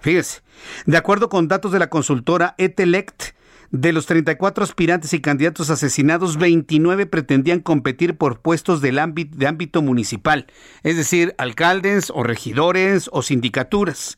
Fíjese, 0.00 0.42
de 0.84 0.96
acuerdo 0.98 1.28
con 1.30 1.48
datos 1.48 1.72
de 1.72 1.78
la 1.78 1.88
consultora 1.88 2.54
Etelect, 2.58 3.33
de 3.74 3.92
los 3.92 4.06
34 4.06 4.62
aspirantes 4.62 5.12
y 5.14 5.20
candidatos 5.20 5.68
asesinados, 5.68 6.38
29 6.38 7.06
pretendían 7.06 7.58
competir 7.58 8.16
por 8.16 8.38
puestos 8.38 8.80
del 8.80 9.00
ámbito, 9.00 9.36
de 9.36 9.48
ámbito 9.48 9.82
municipal, 9.82 10.46
es 10.84 10.96
decir, 10.96 11.34
alcaldes 11.38 12.12
o 12.14 12.22
regidores 12.22 13.10
o 13.10 13.22
sindicaturas. 13.22 14.16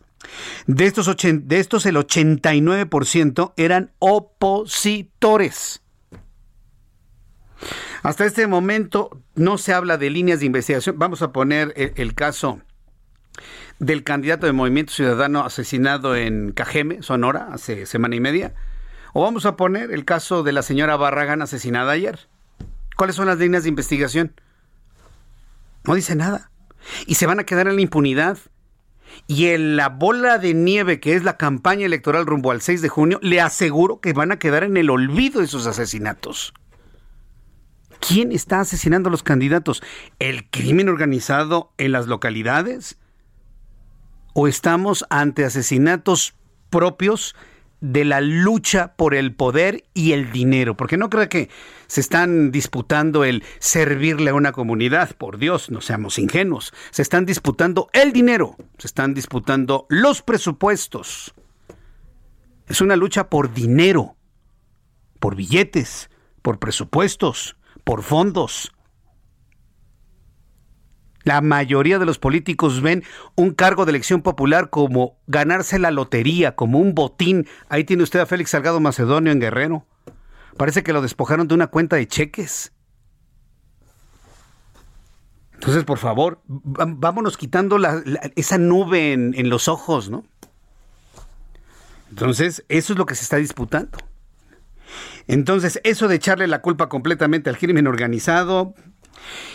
De 0.66 0.84
estos, 0.84 1.10
de 1.16 1.58
estos 1.58 1.86
el 1.86 1.96
89% 1.96 3.54
eran 3.56 3.92
opositores. 3.98 5.80
Hasta 8.02 8.26
este 8.26 8.46
momento 8.46 9.22
no 9.36 9.56
se 9.56 9.72
habla 9.72 9.96
de 9.96 10.10
líneas 10.10 10.40
de 10.40 10.46
investigación. 10.46 10.98
Vamos 10.98 11.22
a 11.22 11.32
poner 11.32 11.72
el, 11.96 12.14
caso 12.14 12.60
del 13.78 14.04
candidato 14.04 14.44
de 14.44 14.52
Movimiento 14.52 14.92
Ciudadano 14.92 15.46
asesinado 15.46 16.14
en 16.14 16.52
Cajeme, 16.52 17.02
Sonora, 17.02 17.48
hace 17.54 17.86
semana 17.86 18.16
y 18.16 18.20
media. 18.20 18.54
O 19.18 19.22
vamos 19.22 19.46
a 19.46 19.56
poner 19.56 19.92
el 19.92 20.04
caso 20.04 20.42
de 20.42 20.52
la 20.52 20.60
señora 20.60 20.94
Barragán 20.98 21.40
asesinada 21.40 21.92
ayer. 21.92 22.28
¿Cuáles 22.98 23.16
son 23.16 23.24
las 23.24 23.38
líneas 23.38 23.62
de 23.62 23.70
investigación? 23.70 24.38
No 25.84 25.94
dice 25.94 26.14
nada. 26.14 26.50
Y 27.06 27.14
se 27.14 27.24
van 27.24 27.40
a 27.40 27.44
quedar 27.44 27.66
en 27.66 27.76
la 27.76 27.80
impunidad. 27.80 28.36
Y 29.26 29.46
en 29.46 29.76
la 29.76 29.88
bola 29.88 30.36
de 30.36 30.52
nieve 30.52 31.00
que 31.00 31.14
es 31.14 31.24
la 31.24 31.38
campaña 31.38 31.86
electoral 31.86 32.26
rumbo 32.26 32.50
al 32.50 32.60
6 32.60 32.82
de 32.82 32.90
junio, 32.90 33.18
le 33.22 33.40
aseguro 33.40 34.02
que 34.02 34.12
van 34.12 34.32
a 34.32 34.38
quedar 34.38 34.64
en 34.64 34.76
el 34.76 34.90
olvido 34.90 35.40
esos 35.40 35.66
asesinatos. 35.66 36.52
¿Quién 38.06 38.32
está 38.32 38.60
asesinando 38.60 39.08
a 39.08 39.12
los 39.12 39.22
candidatos? 39.22 39.82
¿El 40.18 40.50
crimen 40.50 40.90
organizado 40.90 41.72
en 41.78 41.92
las 41.92 42.06
localidades? 42.06 42.98
¿O 44.34 44.46
estamos 44.46 45.06
ante 45.08 45.46
asesinatos 45.46 46.34
propios 46.68 47.34
de 47.80 48.04
la 48.04 48.20
lucha 48.20 48.94
por 48.96 49.14
el 49.14 49.34
poder 49.34 49.84
y 49.94 50.12
el 50.12 50.32
dinero? 50.32 50.76
Porque 50.76 50.96
no 50.96 51.10
creo 51.10 51.28
que 51.28 51.50
se 51.86 52.00
están 52.00 52.50
disputando 52.50 53.24
el 53.24 53.44
servirle 53.58 54.30
a 54.30 54.34
una 54.34 54.52
comunidad. 54.52 55.14
Por 55.16 55.38
Dios, 55.38 55.70
no 55.70 55.80
seamos 55.80 56.18
ingenuos. 56.18 56.72
Se 56.90 57.02
están 57.02 57.26
disputando 57.26 57.88
el 57.92 58.12
dinero. 58.12 58.56
Se 58.78 58.86
están 58.86 59.14
disputando 59.14 59.86
los 59.88 60.22
presupuestos. 60.22 61.34
Es 62.66 62.80
una 62.80 62.96
lucha 62.96 63.28
por 63.30 63.54
dinero, 63.54 64.16
por 65.20 65.36
billetes, 65.36 66.10
por 66.42 66.58
presupuestos 66.58 67.56
por 67.86 68.02
fondos. 68.02 68.72
La 71.26 71.40
mayoría 71.40 71.98
de 71.98 72.06
los 72.06 72.20
políticos 72.20 72.80
ven 72.82 73.02
un 73.34 73.50
cargo 73.50 73.84
de 73.84 73.90
elección 73.90 74.22
popular 74.22 74.70
como 74.70 75.18
ganarse 75.26 75.80
la 75.80 75.90
lotería, 75.90 76.54
como 76.54 76.78
un 76.78 76.94
botín. 76.94 77.48
Ahí 77.68 77.82
tiene 77.82 78.04
usted 78.04 78.20
a 78.20 78.26
Félix 78.26 78.50
Salgado 78.50 78.78
Macedonio 78.78 79.32
en 79.32 79.40
Guerrero. 79.40 79.84
Parece 80.56 80.84
que 80.84 80.92
lo 80.92 81.02
despojaron 81.02 81.48
de 81.48 81.54
una 81.54 81.66
cuenta 81.66 81.96
de 81.96 82.06
cheques. 82.06 82.72
Entonces, 85.54 85.82
por 85.82 85.98
favor, 85.98 86.42
vámonos 86.46 87.36
quitando 87.36 87.76
esa 88.36 88.58
nube 88.58 89.12
en, 89.12 89.34
en 89.36 89.48
los 89.50 89.66
ojos, 89.66 90.08
¿no? 90.08 90.24
Entonces, 92.08 92.64
eso 92.68 92.92
es 92.92 92.98
lo 93.00 93.04
que 93.04 93.16
se 93.16 93.24
está 93.24 93.38
disputando. 93.38 93.98
Entonces, 95.26 95.80
eso 95.82 96.06
de 96.06 96.14
echarle 96.14 96.46
la 96.46 96.62
culpa 96.62 96.88
completamente 96.88 97.50
al 97.50 97.58
crimen 97.58 97.88
organizado, 97.88 98.76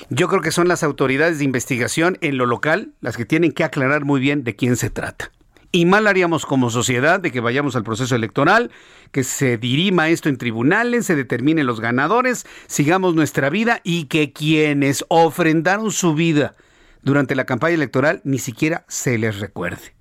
yo 0.10 0.28
creo 0.28 0.42
que 0.42 0.52
son 0.52 0.68
las 0.68 0.84
autoridades 0.84 1.40
de 1.40 1.46
investigación 1.46 2.18
en 2.22 2.38
lo 2.38 2.46
local 2.46 2.94
las 3.02 3.18
que 3.18 3.26
tienen 3.26 3.52
que 3.52 3.64
aclarar 3.64 4.06
muy 4.06 4.20
bien 4.20 4.44
de 4.44 4.56
quién 4.56 4.76
se 4.76 4.90
trata. 4.90 5.32
Y 5.74 5.86
mal 5.86 6.08
haríamos 6.08 6.46
como 6.46 6.70
sociedad 6.70 7.22
de 7.22 7.32
que 7.32 7.40
vayamos 7.40 7.78
al 7.78 7.84
proceso 7.84 8.14
electoral, 8.14 8.72
que 9.12 9.24
se 9.24 9.58
dirima 9.58 10.10
esto 10.10 10.28
en 10.28 10.38
tribunales, 10.38 11.06
se 11.06 11.16
determinen 11.16 11.66
los 11.66 11.80
ganadores, 11.80 12.46
sigamos 12.68 13.16
nuestra 13.16 13.50
vida 13.50 13.80
y 13.86 14.06
que 14.06 14.34
quienes 14.34 15.06
ofrendaron 15.08 15.92
su 15.92 16.14
vida 16.14 16.56
durante 17.04 17.36
la 17.36 17.46
campaña 17.46 17.76
electoral 17.76 18.22
ni 18.26 18.38
siquiera 18.38 18.84
se 18.90 19.18
les 19.18 19.40
recuerde. 19.40 19.96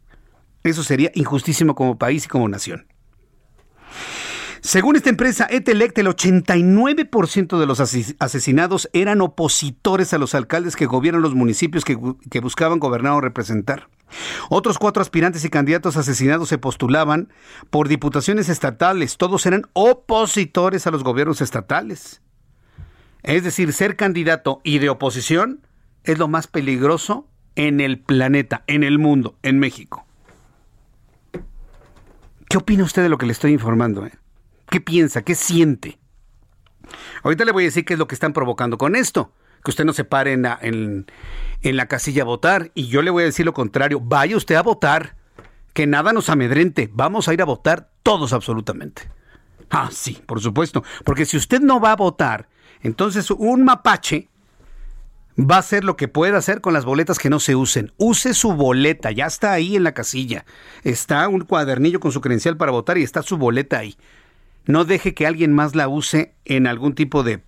Eso 0.65 0.83
sería 0.83 1.13
injustísimo 1.15 1.77
como 1.77 1.99
país 1.99 2.25
y 2.25 2.29
como 2.29 2.49
nación. 2.49 2.90
Según 4.63 4.97
esta 4.97 5.09
empresa 5.09 5.47
Etelect, 5.49 5.97
el 5.99 6.09
89% 6.09 7.59
de 7.59 7.67
los 7.67 7.81
asesinados 7.81 8.91
eran 8.93 9.23
opositores 9.23 10.13
a 10.13 10.19
los 10.19 10.35
alcaldes 10.35 10.77
que 10.77 10.87
gobiernan 10.87 11.23
los 11.23 11.35
municipios 11.35 11.85
que, 11.85 11.97
buscaban 12.41 12.79
gobernar 12.79 13.13
o 13.13 13.21
representar. 13.21 13.89
Otros 14.51 14.79
cuatro 14.79 15.01
aspirantes 15.01 15.45
y 15.45 15.51
candidatos 15.51 15.97
asesinados 15.97 16.49
se 16.49 16.59
postulaban 16.59 17.33
por 17.71 17.89
diputaciones 17.89 18.49
estatales. 18.49 19.17
Todos 19.17 19.47
eran 19.47 19.63
opositores 19.73 20.87
a 20.87 20.91
los 20.91 21.05
gobiernos 21.05 21.41
estatales. 21.41 22.21
Es 23.23 23.45
decir, 23.45 23.73
ser 23.73 23.97
candidato 23.97 24.61
y 24.63 24.79
de 24.79 24.91
oposición 24.91 25.67
es 26.05 26.19
lo 26.19 26.29
más 26.29 26.49
peligroso 26.49 27.27
en 27.55 27.81
el 27.81 27.99
planeta, 27.99 28.63
en 28.67 28.85
el 28.85 28.99
mundo, 28.99 29.37
en 29.43 29.59
México. 29.59 30.07
¿Qué 32.49 32.59
opina 32.59 32.85
usted 32.85 33.03
de 33.03 33.09
lo 33.09 33.17
que 33.17 33.27
le 33.27 33.33
estoy 33.33 33.53
informando? 33.53 34.05
Eh? 34.07 34.13
¿Qué 34.71 34.81
piensa? 34.81 35.23
¿Qué 35.23 35.35
siente? 35.35 35.99
Ahorita 37.23 37.45
le 37.45 37.53
voy 37.53 37.65
a 37.65 37.67
decir 37.67 37.85
qué 37.85 37.95
es 37.95 37.99
lo 37.99 38.07
que 38.07 38.15
están 38.15 38.33
provocando 38.33 38.79
con 38.79 38.95
esto. 38.95 39.33
Que 39.65 39.73
usted 39.73 39.85
no 39.85 39.93
se 39.93 40.05
pare 40.05 40.33
en 40.33 40.43
la, 40.43 40.59
en, 40.63 41.07
la 41.63 41.87
casilla 41.87 42.23
a 42.23 42.27
votar. 42.27 42.71
Y 42.75 42.87
yo 42.87 43.03
le 43.03 43.11
voy 43.11 43.25
a 43.25 43.27
decir 43.27 43.45
lo 43.45 43.53
contrario. 43.53 44.01
Vaya 44.01 44.37
usted 44.37 44.55
a 44.55 44.63
votar. 44.63 45.17
Que 45.75 45.87
nada 45.87 46.13
nos 46.13 46.31
amedrente. 46.31 46.89
Vamos 46.93 47.29
a 47.29 47.35
ir 47.35 47.43
a 47.43 47.47
votar 47.47 47.91
todos 48.03 48.33
absolutamente. 48.33 49.11
Ah, 49.71 49.91
sí, 49.93 50.23
por 50.25 50.41
supuesto. 50.41 50.85
Porque 51.05 51.27
si 51.27 51.37
usted 51.37 51.61
no 51.61 51.81
va 51.81 51.93
a 51.93 51.97
votar, 51.97 52.49
entonces 52.81 53.31
un 53.31 53.65
mapache 53.65 54.29
va 55.39 55.57
a 55.57 55.61
hacer 55.61 55.85
lo 55.85 55.97
que 55.97 56.09
pueda 56.09 56.39
hacer 56.39 56.61
con 56.61 56.75
las 56.75 56.85
boletas 56.85 57.19
que 57.19 57.31
no 57.31 57.41
se 57.41 57.57
usen. 57.57 57.93
Use 57.99 58.35
su 58.35 58.53
boleta, 58.53 59.11
ya 59.11 59.27
está 59.27 59.53
ahí 59.53 59.77
en 59.77 59.85
la 59.85 59.95
casilla. 59.95 60.45
Está 60.83 61.29
un 61.29 61.43
cuadernillo 61.43 62.01
con 62.01 62.13
su 62.13 62.21
credencial 62.21 62.57
para 62.57 62.73
votar 62.73 62.99
y 62.99 63.03
está 63.03 63.23
su 63.23 63.37
boleta 63.37 63.79
ahí 63.79 63.97
no 64.71 64.85
deje 64.85 65.15
que 65.15 65.27
alguien 65.27 65.53
más 65.53 65.75
la 65.75 65.89
use 65.89 66.35
en 66.45 66.67
algún 66.67 66.95
tipo 66.95 67.23
de 67.23 67.43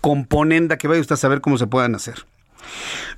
componenda 0.00 0.78
que 0.78 0.88
vaya 0.88 1.00
usted 1.00 1.14
a 1.14 1.18
saber 1.18 1.40
cómo 1.40 1.58
se 1.58 1.66
puedan 1.66 1.94
hacer. 1.94 2.26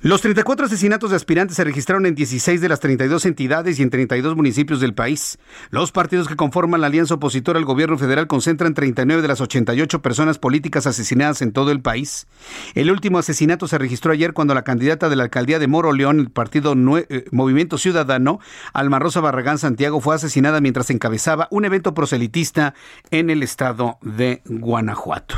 Los 0.01 0.21
34 0.21 0.65
asesinatos 0.65 1.09
de 1.09 1.15
aspirantes 1.15 1.57
se 1.57 1.63
registraron 1.63 2.05
en 2.05 2.15
16 2.15 2.61
de 2.61 2.69
las 2.69 2.79
32 2.79 3.25
entidades 3.25 3.79
y 3.79 3.83
en 3.83 3.89
32 3.89 4.35
municipios 4.35 4.79
del 4.79 4.93
país. 4.93 5.39
Los 5.69 5.91
partidos 5.91 6.27
que 6.27 6.35
conforman 6.35 6.81
la 6.81 6.87
alianza 6.87 7.15
opositora 7.15 7.59
al 7.59 7.65
gobierno 7.65 7.97
federal 7.97 8.27
concentran 8.27 8.73
39 8.73 9.21
de 9.21 9.27
las 9.27 9.41
88 9.41 10.01
personas 10.01 10.39
políticas 10.39 10.87
asesinadas 10.87 11.41
en 11.41 11.51
todo 11.51 11.71
el 11.71 11.81
país. 11.81 12.27
El 12.75 12.91
último 12.91 13.17
asesinato 13.19 13.67
se 13.67 13.77
registró 13.77 14.13
ayer 14.13 14.33
cuando 14.33 14.53
la 14.53 14.63
candidata 14.63 15.09
de 15.09 15.15
la 15.15 15.23
alcaldía 15.23 15.59
de 15.59 15.67
Moro 15.67 15.93
León, 15.93 16.19
el 16.19 16.31
partido 16.31 16.73
eh, 16.97 17.25
Movimiento 17.31 17.77
Ciudadano, 17.77 18.39
Alma 18.73 18.99
Rosa 18.99 19.21
Barragán 19.21 19.57
Santiago, 19.57 20.01
fue 20.01 20.15
asesinada 20.15 20.61
mientras 20.61 20.89
encabezaba 20.89 21.47
un 21.51 21.65
evento 21.65 21.93
proselitista 21.93 22.73
en 23.11 23.29
el 23.29 23.43
estado 23.43 23.97
de 24.01 24.41
Guanajuato. 24.45 25.35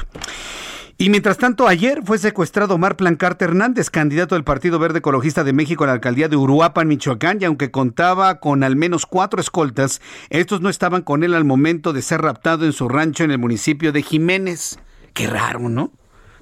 Y 1.02 1.10
mientras 1.10 1.40
tanto, 1.40 1.68
ayer 1.68 2.04
fue 2.06 2.20
secuestrado 2.20 2.76
Omar 2.76 2.96
Plancarte 2.96 3.46
Hernández, 3.46 3.90
candidato 3.90 4.36
del 4.36 4.44
Partido 4.44 4.78
Verde 4.78 5.00
Ecologista 5.00 5.44
de 5.44 5.52
México 5.52 5.84
a 5.84 5.88
la 5.88 5.94
alcaldía 5.94 6.28
de 6.28 6.36
Uruapan, 6.36 6.88
Michoacán, 6.88 7.40
y 7.42 7.46
aunque 7.46 7.72
contaba 7.72 8.40
con 8.40 8.64
al 8.64 8.76
menos 8.76 9.08
cuatro 9.08 9.42
escoltas, 9.42 10.00
estos 10.30 10.62
no 10.62 10.70
estaban 10.70 11.02
con 11.02 11.24
él 11.24 11.34
al 11.34 11.44
momento 11.44 11.92
de 11.92 12.04
ser 12.04 12.22
raptado 12.22 12.66
en 12.66 12.72
su 12.72 12.88
rancho 12.88 13.24
en 13.24 13.32
el 13.32 13.40
municipio 13.40 13.92
de 13.92 14.04
Jiménez. 14.04 14.78
Qué 15.16 15.26
raro, 15.26 15.70
¿no? 15.70 15.92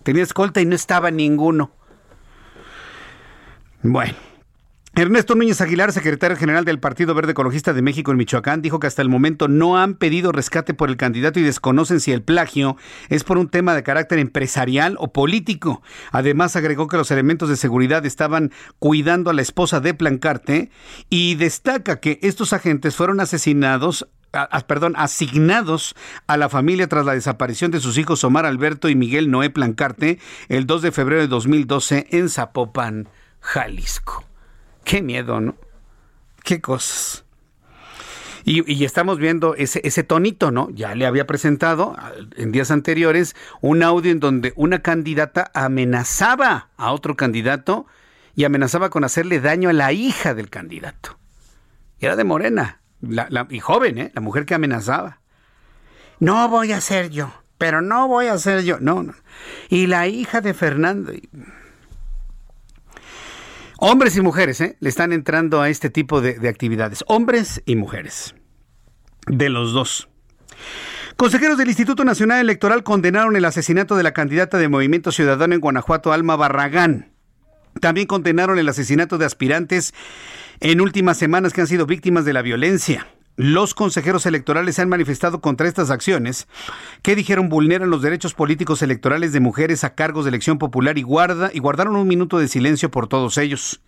Tenía 0.03 0.23
escolta 0.23 0.59
y 0.59 0.65
no 0.65 0.75
estaba 0.75 1.09
ninguno. 1.09 1.71
Bueno. 3.81 4.28
Ernesto 4.95 5.35
Núñez 5.35 5.61
Aguilar, 5.61 5.93
secretario 5.93 6.35
general 6.35 6.65
del 6.65 6.79
Partido 6.79 7.13
Verde 7.13 7.31
Ecologista 7.31 7.73
de 7.73 7.81
México 7.83 8.11
en 8.11 8.17
Michoacán, 8.17 8.61
dijo 8.61 8.79
que 8.79 8.87
hasta 8.87 9.03
el 9.03 9.07
momento 9.07 9.47
no 9.47 9.77
han 9.77 9.93
pedido 9.93 10.31
rescate 10.31 10.73
por 10.73 10.89
el 10.89 10.97
candidato 10.97 11.39
y 11.39 11.43
desconocen 11.43 11.99
si 11.99 12.11
el 12.11 12.23
plagio 12.23 12.75
es 13.07 13.23
por 13.23 13.37
un 13.37 13.49
tema 13.49 13.75
de 13.75 13.83
carácter 13.83 14.17
empresarial 14.17 14.95
o 14.99 15.13
político. 15.13 15.83
Además, 16.11 16.55
agregó 16.55 16.87
que 16.87 16.97
los 16.97 17.11
elementos 17.11 17.49
de 17.49 17.55
seguridad 17.55 18.05
estaban 18.05 18.51
cuidando 18.79 19.29
a 19.29 19.33
la 19.33 19.43
esposa 19.43 19.79
de 19.79 19.93
Plancarte 19.93 20.71
y 21.09 21.35
destaca 21.35 21.99
que 21.99 22.19
estos 22.23 22.51
agentes 22.51 22.95
fueron 22.95 23.19
asesinados 23.19 24.07
perdón, 24.67 24.93
asignados 24.95 25.95
a 26.27 26.37
la 26.37 26.49
familia 26.49 26.87
tras 26.87 27.05
la 27.05 27.13
desaparición 27.13 27.71
de 27.71 27.79
sus 27.79 27.97
hijos 27.97 28.23
Omar 28.23 28.45
Alberto 28.45 28.87
y 28.89 28.95
Miguel 28.95 29.31
Noé 29.31 29.49
Plancarte 29.49 30.19
el 30.49 30.67
2 30.67 30.83
de 30.83 30.91
febrero 30.91 31.21
de 31.21 31.27
2012 31.27 32.07
en 32.11 32.29
Zapopan, 32.29 33.09
Jalisco. 33.39 34.28
Qué 34.89 35.03
miedo, 35.03 35.39
¿no? 35.39 35.55
Qué 36.43 36.61
cosas. 36.61 37.23
Y, 38.43 38.83
estamos 38.83 39.19
viendo 39.19 39.53
ese, 39.53 40.03
tonito, 40.03 40.49
¿no? 40.49 40.71
Ya 40.71 40.95
le 40.95 41.05
había 41.05 41.27
presentado 41.27 41.95
en 42.35 42.51
días 42.51 42.71
anteriores 42.71 43.35
un 43.61 43.83
audio 43.83 44.11
en 44.11 44.19
donde 44.19 44.51
una 44.55 44.79
candidata 44.81 45.51
amenazaba 45.53 46.69
a 46.75 46.91
otro 46.91 47.15
candidato 47.15 47.85
y 48.33 48.45
amenazaba 48.45 48.89
con 48.89 49.03
hacerle 49.03 49.39
daño 49.39 49.69
a 49.69 49.73
la 49.73 49.93
hija 49.93 50.33
del 50.33 50.49
candidato. 50.49 51.19
Era 51.99 52.15
de 52.15 52.23
Morena. 52.23 52.81
y 53.49 53.59
joven, 53.59 53.99
¿eh? 53.99 54.11
La 54.15 54.21
mujer 54.21 54.47
que 54.47 54.55
amenazaba. 54.55 55.19
No 56.19 56.49
voy 56.49 56.71
a 56.71 56.81
ser 56.81 57.11
yo, 57.11 57.31
pero 57.59 57.83
no 57.83 58.07
voy 58.07 58.25
a 58.25 58.39
ser 58.39 58.63
yo. 58.63 58.79
No, 58.79 59.03
no. 59.03 59.13
Y 59.69 59.85
la 59.85 60.07
hija 60.07 60.41
de 60.41 60.55
Fernando. 60.55 61.11
Hombres 63.81 64.17
y 64.17 64.21
mujeres, 64.21 64.59
¿eh? 64.59 64.75
Le 64.81 64.89
están 64.89 65.13
entrando 65.13 65.61
a 65.61 65.69
este 65.69 65.89
tipo 65.89 66.19
de, 66.19 66.37
de 66.37 66.49
actividades. 66.49 67.03
Hombres 67.07 67.63
y 67.65 67.77
mujeres. 67.77 68.35
De 69.25 69.47
los 69.47 69.71
dos. 69.71 70.09
Consejeros 71.15 71.57
del 71.57 71.69
Instituto 71.69 72.03
Nacional 72.03 72.41
Electoral 72.41 72.83
condenaron 72.83 73.37
el 73.37 73.45
asesinato 73.45 73.95
de 73.95 74.03
la 74.03 74.11
candidata 74.13 74.57
de 74.57 74.67
Movimiento 74.67 75.13
Ciudadano 75.13 75.53
en 75.53 75.61
Guanajuato, 75.61 76.11
Alma 76.11 76.35
Barragán. 76.35 77.13
También 77.79 78.07
condenaron 78.07 78.59
el 78.59 78.67
asesinato 78.67 79.17
de 79.17 79.25
aspirantes 79.25 79.93
en 80.59 80.81
últimas 80.81 81.17
semanas 81.17 81.53
que 81.53 81.61
han 81.61 81.67
sido 81.67 81.85
víctimas 81.85 82.25
de 82.25 82.33
la 82.33 82.41
violencia. 82.41 83.07
Los 83.41 83.73
consejeros 83.73 84.25
electorales 84.25 84.75
se 84.75 84.81
han 84.81 84.89
manifestado 84.89 85.39
contra 85.39 85.69
estas 85.69 85.91
acciones 85.91 86.49
que 87.01 87.15
dijeron 87.15 87.47
vulneran 87.47 87.89
los 87.89 88.01
derechos 88.01 88.33
políticos 88.33 88.81
electorales 88.81 89.31
de 89.31 89.39
mujeres 89.39 89.85
a 89.85 89.95
cargos 89.95 90.25
de 90.25 90.29
elección 90.29 90.57
popular 90.57 90.97
y 90.97 91.03
guarda 91.03 91.49
y 91.53 91.59
guardaron 91.59 91.95
un 91.95 92.05
minuto 92.05 92.37
de 92.37 92.49
silencio 92.49 92.91
por 92.91 93.07
todos 93.07 93.37
ellos. 93.37 93.81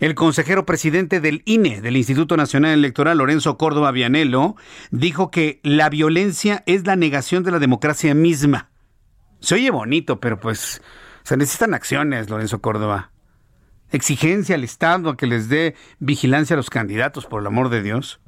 El 0.00 0.14
consejero 0.14 0.64
presidente 0.64 1.20
del 1.20 1.42
INE, 1.44 1.82
del 1.82 1.98
Instituto 1.98 2.38
Nacional 2.38 2.72
Electoral, 2.72 3.18
Lorenzo 3.18 3.58
Córdoba 3.58 3.90
Vianello, 3.90 4.56
dijo 4.90 5.30
que 5.30 5.60
la 5.62 5.90
violencia 5.90 6.62
es 6.64 6.86
la 6.86 6.96
negación 6.96 7.42
de 7.42 7.50
la 7.50 7.58
democracia 7.58 8.14
misma. 8.14 8.70
Se 9.40 9.56
oye 9.56 9.70
bonito, 9.70 10.20
pero 10.20 10.40
pues 10.40 10.80
se 11.22 11.36
necesitan 11.36 11.74
acciones, 11.74 12.30
Lorenzo 12.30 12.62
Córdoba. 12.62 13.10
Exigencia 13.90 14.54
al 14.54 14.64
Estado 14.64 15.10
a 15.10 15.18
que 15.18 15.26
les 15.26 15.50
dé 15.50 15.74
vigilancia 15.98 16.54
a 16.54 16.56
los 16.56 16.70
candidatos, 16.70 17.26
por 17.26 17.42
el 17.42 17.46
amor 17.46 17.68
de 17.68 17.82
Dios. 17.82 18.20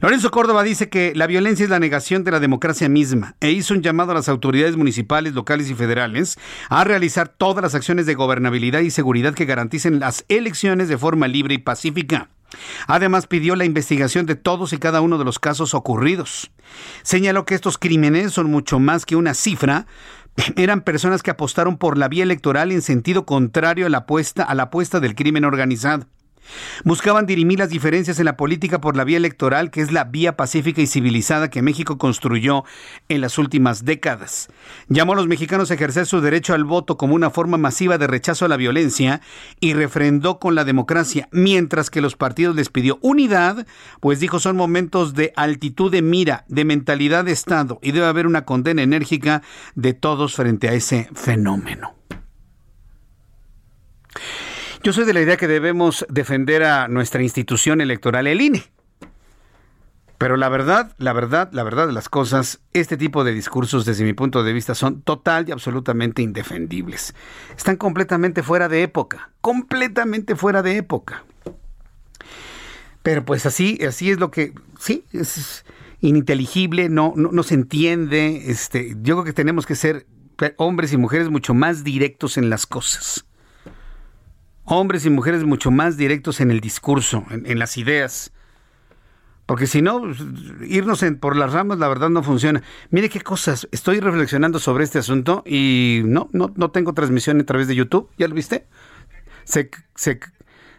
Lorenzo 0.00 0.30
Córdoba 0.30 0.62
dice 0.62 0.88
que 0.88 1.12
la 1.14 1.26
violencia 1.26 1.64
es 1.64 1.70
la 1.70 1.78
negación 1.78 2.24
de 2.24 2.32
la 2.32 2.40
democracia 2.40 2.88
misma 2.88 3.36
e 3.40 3.50
hizo 3.52 3.74
un 3.74 3.82
llamado 3.82 4.12
a 4.12 4.14
las 4.14 4.28
autoridades 4.28 4.76
municipales, 4.76 5.34
locales 5.34 5.70
y 5.70 5.74
federales 5.74 6.38
a 6.68 6.84
realizar 6.84 7.28
todas 7.28 7.62
las 7.62 7.74
acciones 7.74 8.06
de 8.06 8.14
gobernabilidad 8.14 8.80
y 8.80 8.90
seguridad 8.90 9.34
que 9.34 9.44
garanticen 9.44 10.00
las 10.00 10.24
elecciones 10.28 10.88
de 10.88 10.98
forma 10.98 11.28
libre 11.28 11.54
y 11.54 11.58
pacífica. 11.58 12.30
Además, 12.86 13.26
pidió 13.26 13.56
la 13.56 13.64
investigación 13.64 14.26
de 14.26 14.34
todos 14.34 14.72
y 14.72 14.78
cada 14.78 15.00
uno 15.00 15.18
de 15.18 15.24
los 15.24 15.38
casos 15.38 15.74
ocurridos. 15.74 16.50
Señaló 17.02 17.46
que 17.46 17.54
estos 17.54 17.78
crímenes 17.78 18.32
son 18.32 18.50
mucho 18.50 18.78
más 18.78 19.06
que 19.06 19.16
una 19.16 19.34
cifra, 19.34 19.86
eran 20.56 20.82
personas 20.82 21.22
que 21.22 21.30
apostaron 21.30 21.76
por 21.76 21.98
la 21.98 22.08
vía 22.08 22.22
electoral 22.22 22.72
en 22.72 22.82
sentido 22.82 23.26
contrario 23.26 23.86
a 23.86 23.90
la 23.90 23.98
apuesta, 23.98 24.42
a 24.42 24.54
la 24.54 24.64
apuesta 24.64 25.00
del 25.00 25.14
crimen 25.14 25.44
organizado. 25.44 26.06
Buscaban 26.84 27.26
dirimir 27.26 27.58
las 27.58 27.70
diferencias 27.70 28.18
en 28.18 28.24
la 28.24 28.36
política 28.36 28.80
por 28.80 28.96
la 28.96 29.04
vía 29.04 29.16
electoral, 29.16 29.70
que 29.70 29.80
es 29.80 29.92
la 29.92 30.04
vía 30.04 30.36
pacífica 30.36 30.80
y 30.80 30.86
civilizada 30.86 31.50
que 31.50 31.62
México 31.62 31.98
construyó 31.98 32.64
en 33.08 33.20
las 33.20 33.38
últimas 33.38 33.84
décadas. 33.84 34.48
Llamó 34.88 35.12
a 35.12 35.16
los 35.16 35.28
mexicanos 35.28 35.70
a 35.70 35.74
ejercer 35.74 36.06
su 36.06 36.20
derecho 36.20 36.54
al 36.54 36.64
voto 36.64 36.96
como 36.96 37.14
una 37.14 37.30
forma 37.30 37.56
masiva 37.56 37.98
de 37.98 38.06
rechazo 38.06 38.44
a 38.44 38.48
la 38.48 38.56
violencia 38.56 39.20
y 39.60 39.74
refrendó 39.74 40.38
con 40.38 40.54
la 40.54 40.64
democracia, 40.64 41.28
mientras 41.32 41.90
que 41.90 42.00
los 42.00 42.16
partidos 42.16 42.56
les 42.56 42.68
pidió 42.68 42.98
unidad, 43.02 43.66
pues 44.00 44.20
dijo 44.20 44.40
son 44.40 44.56
momentos 44.56 45.14
de 45.14 45.32
altitud 45.36 45.90
de 45.90 46.02
mira, 46.02 46.44
de 46.48 46.64
mentalidad 46.64 47.24
de 47.24 47.32
Estado 47.32 47.78
y 47.82 47.92
debe 47.92 48.06
haber 48.06 48.26
una 48.26 48.44
condena 48.44 48.82
enérgica 48.82 49.42
de 49.74 49.94
todos 49.94 50.34
frente 50.34 50.68
a 50.68 50.74
ese 50.74 51.08
fenómeno. 51.14 52.01
Yo 54.84 54.92
soy 54.92 55.04
de 55.04 55.12
la 55.12 55.20
idea 55.20 55.36
que 55.36 55.46
debemos 55.46 56.04
defender 56.08 56.64
a 56.64 56.88
nuestra 56.88 57.22
institución 57.22 57.80
electoral, 57.80 58.26
el 58.26 58.40
INE. 58.40 58.64
Pero 60.18 60.36
la 60.36 60.48
verdad, 60.48 60.92
la 60.98 61.12
verdad, 61.12 61.50
la 61.52 61.62
verdad 61.62 61.86
de 61.86 61.92
las 61.92 62.08
cosas, 62.08 62.60
este 62.72 62.96
tipo 62.96 63.22
de 63.22 63.32
discursos 63.32 63.84
desde 63.84 64.02
mi 64.02 64.12
punto 64.12 64.42
de 64.42 64.52
vista 64.52 64.74
son 64.74 65.02
total 65.02 65.48
y 65.48 65.52
absolutamente 65.52 66.22
indefendibles. 66.22 67.14
Están 67.56 67.76
completamente 67.76 68.42
fuera 68.42 68.68
de 68.68 68.82
época, 68.82 69.30
completamente 69.40 70.34
fuera 70.34 70.62
de 70.62 70.78
época. 70.78 71.22
Pero 73.04 73.24
pues 73.24 73.46
así, 73.46 73.78
así 73.86 74.10
es 74.10 74.18
lo 74.18 74.32
que, 74.32 74.52
sí, 74.80 75.04
es 75.12 75.64
ininteligible, 76.00 76.88
no, 76.88 77.12
no, 77.14 77.30
no 77.30 77.44
se 77.44 77.54
entiende. 77.54 78.50
Este, 78.50 78.96
yo 79.00 79.14
creo 79.14 79.24
que 79.24 79.32
tenemos 79.32 79.64
que 79.64 79.76
ser 79.76 80.06
hombres 80.56 80.92
y 80.92 80.96
mujeres 80.96 81.30
mucho 81.30 81.54
más 81.54 81.84
directos 81.84 82.36
en 82.36 82.50
las 82.50 82.66
cosas 82.66 83.26
hombres 84.64 85.04
y 85.06 85.10
mujeres 85.10 85.44
mucho 85.44 85.70
más 85.70 85.96
directos 85.96 86.40
en 86.40 86.50
el 86.50 86.60
discurso, 86.60 87.24
en, 87.30 87.58
las 87.58 87.76
ideas. 87.76 88.32
Porque 89.46 89.66
si 89.66 89.82
no, 89.82 90.00
pues, 90.00 90.18
irnos 90.68 91.04
por 91.20 91.36
las 91.36 91.52
ramas, 91.52 91.78
la 91.78 91.88
verdad 91.88 92.10
no 92.10 92.22
funciona. 92.22 92.62
Mire 92.90 93.08
qué 93.08 93.20
cosas. 93.20 93.68
Estoy 93.72 94.00
reflexionando 94.00 94.58
sobre 94.58 94.84
este 94.84 94.98
asunto 94.98 95.42
y 95.44 96.02
no, 96.04 96.28
no, 96.32 96.52
no 96.56 96.70
tengo 96.70 96.94
transmisión 96.94 97.40
a 97.40 97.44
través 97.44 97.68
de 97.68 97.74
YouTube. 97.74 98.08
¿Ya 98.18 98.28
lo 98.28 98.34
viste? 98.34 98.66
Se, 99.44 99.70
se, 99.94 100.20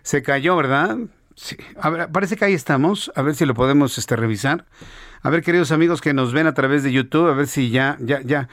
se 0.02 0.24
cayó, 0.24 0.56
¿verdad? 0.56 0.98
Sí. 1.36 1.58
Parece 2.12 2.38
que 2.38 2.46
ahí 2.46 2.54
estamos. 2.54 3.12
A 3.16 3.22
ver 3.22 3.36
si 3.36 3.46
lo 3.46 3.54
podemos 3.54 3.98
este, 3.98 4.16
revisar. 4.16 4.66
A 5.22 5.30
ver, 5.30 5.42
queridos 5.42 5.72
amigos 5.72 6.02
que 6.02 6.14
nos 6.14 6.34
ven 6.34 6.48
a 6.48 6.54
través 6.54 6.84
de 6.84 6.92
YouTube, 6.92 7.28
a 7.28 7.34
ver 7.34 7.48
si 7.48 7.70
ya, 7.70 7.98
ya, 8.00 8.22
ya. 8.22 8.50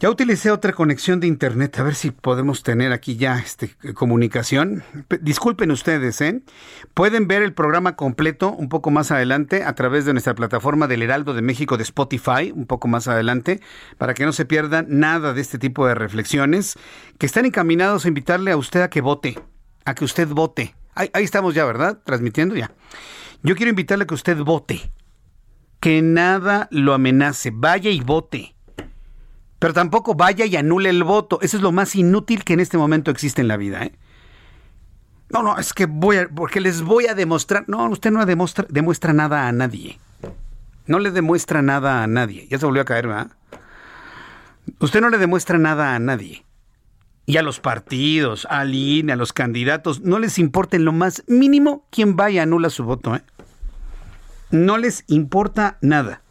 Ya 0.00 0.08
utilicé 0.08 0.50
otra 0.50 0.72
conexión 0.72 1.20
de 1.20 1.26
internet, 1.26 1.78
a 1.78 1.82
ver 1.82 1.94
si 1.94 2.10
podemos 2.10 2.62
tener 2.62 2.90
aquí 2.90 3.16
ya 3.16 3.38
este, 3.38 3.76
comunicación. 3.92 4.82
Disculpen 5.20 5.70
ustedes, 5.70 6.22
¿eh? 6.22 6.40
Pueden 6.94 7.28
ver 7.28 7.42
el 7.42 7.52
programa 7.52 7.96
completo 7.96 8.50
un 8.50 8.70
poco 8.70 8.90
más 8.90 9.10
adelante 9.10 9.62
a 9.62 9.74
través 9.74 10.06
de 10.06 10.14
nuestra 10.14 10.34
plataforma 10.34 10.86
del 10.86 11.02
Heraldo 11.02 11.34
de 11.34 11.42
México 11.42 11.76
de 11.76 11.82
Spotify, 11.82 12.50
un 12.50 12.64
poco 12.64 12.88
más 12.88 13.08
adelante, 13.08 13.60
para 13.98 14.14
que 14.14 14.24
no 14.24 14.32
se 14.32 14.46
pierdan 14.46 14.86
nada 14.88 15.34
de 15.34 15.42
este 15.42 15.58
tipo 15.58 15.86
de 15.86 15.94
reflexiones 15.94 16.78
que 17.18 17.26
están 17.26 17.44
encaminados 17.44 18.06
a 18.06 18.08
invitarle 18.08 18.52
a 18.52 18.56
usted 18.56 18.80
a 18.80 18.88
que 18.88 19.02
vote, 19.02 19.38
a 19.84 19.94
que 19.94 20.06
usted 20.06 20.28
vote. 20.28 20.74
Ahí, 20.94 21.10
ahí 21.12 21.24
estamos 21.24 21.54
ya, 21.54 21.66
¿verdad? 21.66 21.98
Transmitiendo 22.06 22.54
ya. 22.56 22.72
Yo 23.42 23.54
quiero 23.54 23.68
invitarle 23.68 24.04
a 24.04 24.06
que 24.06 24.14
usted 24.14 24.38
vote, 24.38 24.80
que 25.78 26.00
nada 26.00 26.68
lo 26.70 26.94
amenace, 26.94 27.50
vaya 27.52 27.90
y 27.90 28.00
vote 28.00 28.54
pero 29.60 29.74
tampoco 29.74 30.14
vaya 30.14 30.46
y 30.46 30.56
anule 30.56 30.88
el 30.88 31.04
voto. 31.04 31.38
Eso 31.42 31.58
es 31.58 31.62
lo 31.62 31.70
más 31.70 31.94
inútil 31.94 32.44
que 32.44 32.54
en 32.54 32.60
este 32.60 32.78
momento 32.78 33.10
existe 33.10 33.42
en 33.42 33.48
la 33.48 33.58
vida. 33.58 33.84
¿eh? 33.84 33.92
No, 35.28 35.42
no, 35.42 35.58
es 35.58 35.74
que 35.74 35.84
voy 35.84 36.16
a, 36.16 36.28
porque 36.28 36.60
les 36.60 36.80
voy 36.80 37.06
a 37.06 37.14
demostrar. 37.14 37.64
No, 37.68 37.88
usted 37.90 38.10
no 38.10 38.24
demuestra, 38.24 38.66
demuestra 38.70 39.12
nada 39.12 39.46
a 39.46 39.52
nadie. 39.52 40.00
No 40.86 40.98
le 40.98 41.10
demuestra 41.10 41.60
nada 41.60 42.02
a 42.02 42.06
nadie. 42.06 42.48
Ya 42.50 42.58
se 42.58 42.64
volvió 42.64 42.80
a 42.80 42.86
caer, 42.86 43.06
¿verdad? 43.06 43.30
Usted 44.80 45.02
no 45.02 45.10
le 45.10 45.18
demuestra 45.18 45.58
nada 45.58 45.94
a 45.94 45.98
nadie. 45.98 46.46
Y 47.26 47.36
a 47.36 47.42
los 47.42 47.60
partidos, 47.60 48.46
al 48.48 48.74
INE, 48.74 49.12
a 49.12 49.16
los 49.16 49.34
candidatos, 49.34 50.00
no 50.00 50.18
les 50.18 50.38
importa 50.38 50.76
en 50.76 50.86
lo 50.86 50.92
más 50.92 51.22
mínimo 51.28 51.86
quién 51.90 52.16
vaya 52.16 52.42
anula 52.42 52.70
su 52.70 52.84
voto. 52.84 53.14
¿eh? 53.14 53.22
No 54.50 54.78
les 54.78 55.04
importa 55.06 55.76
nada. 55.82 56.22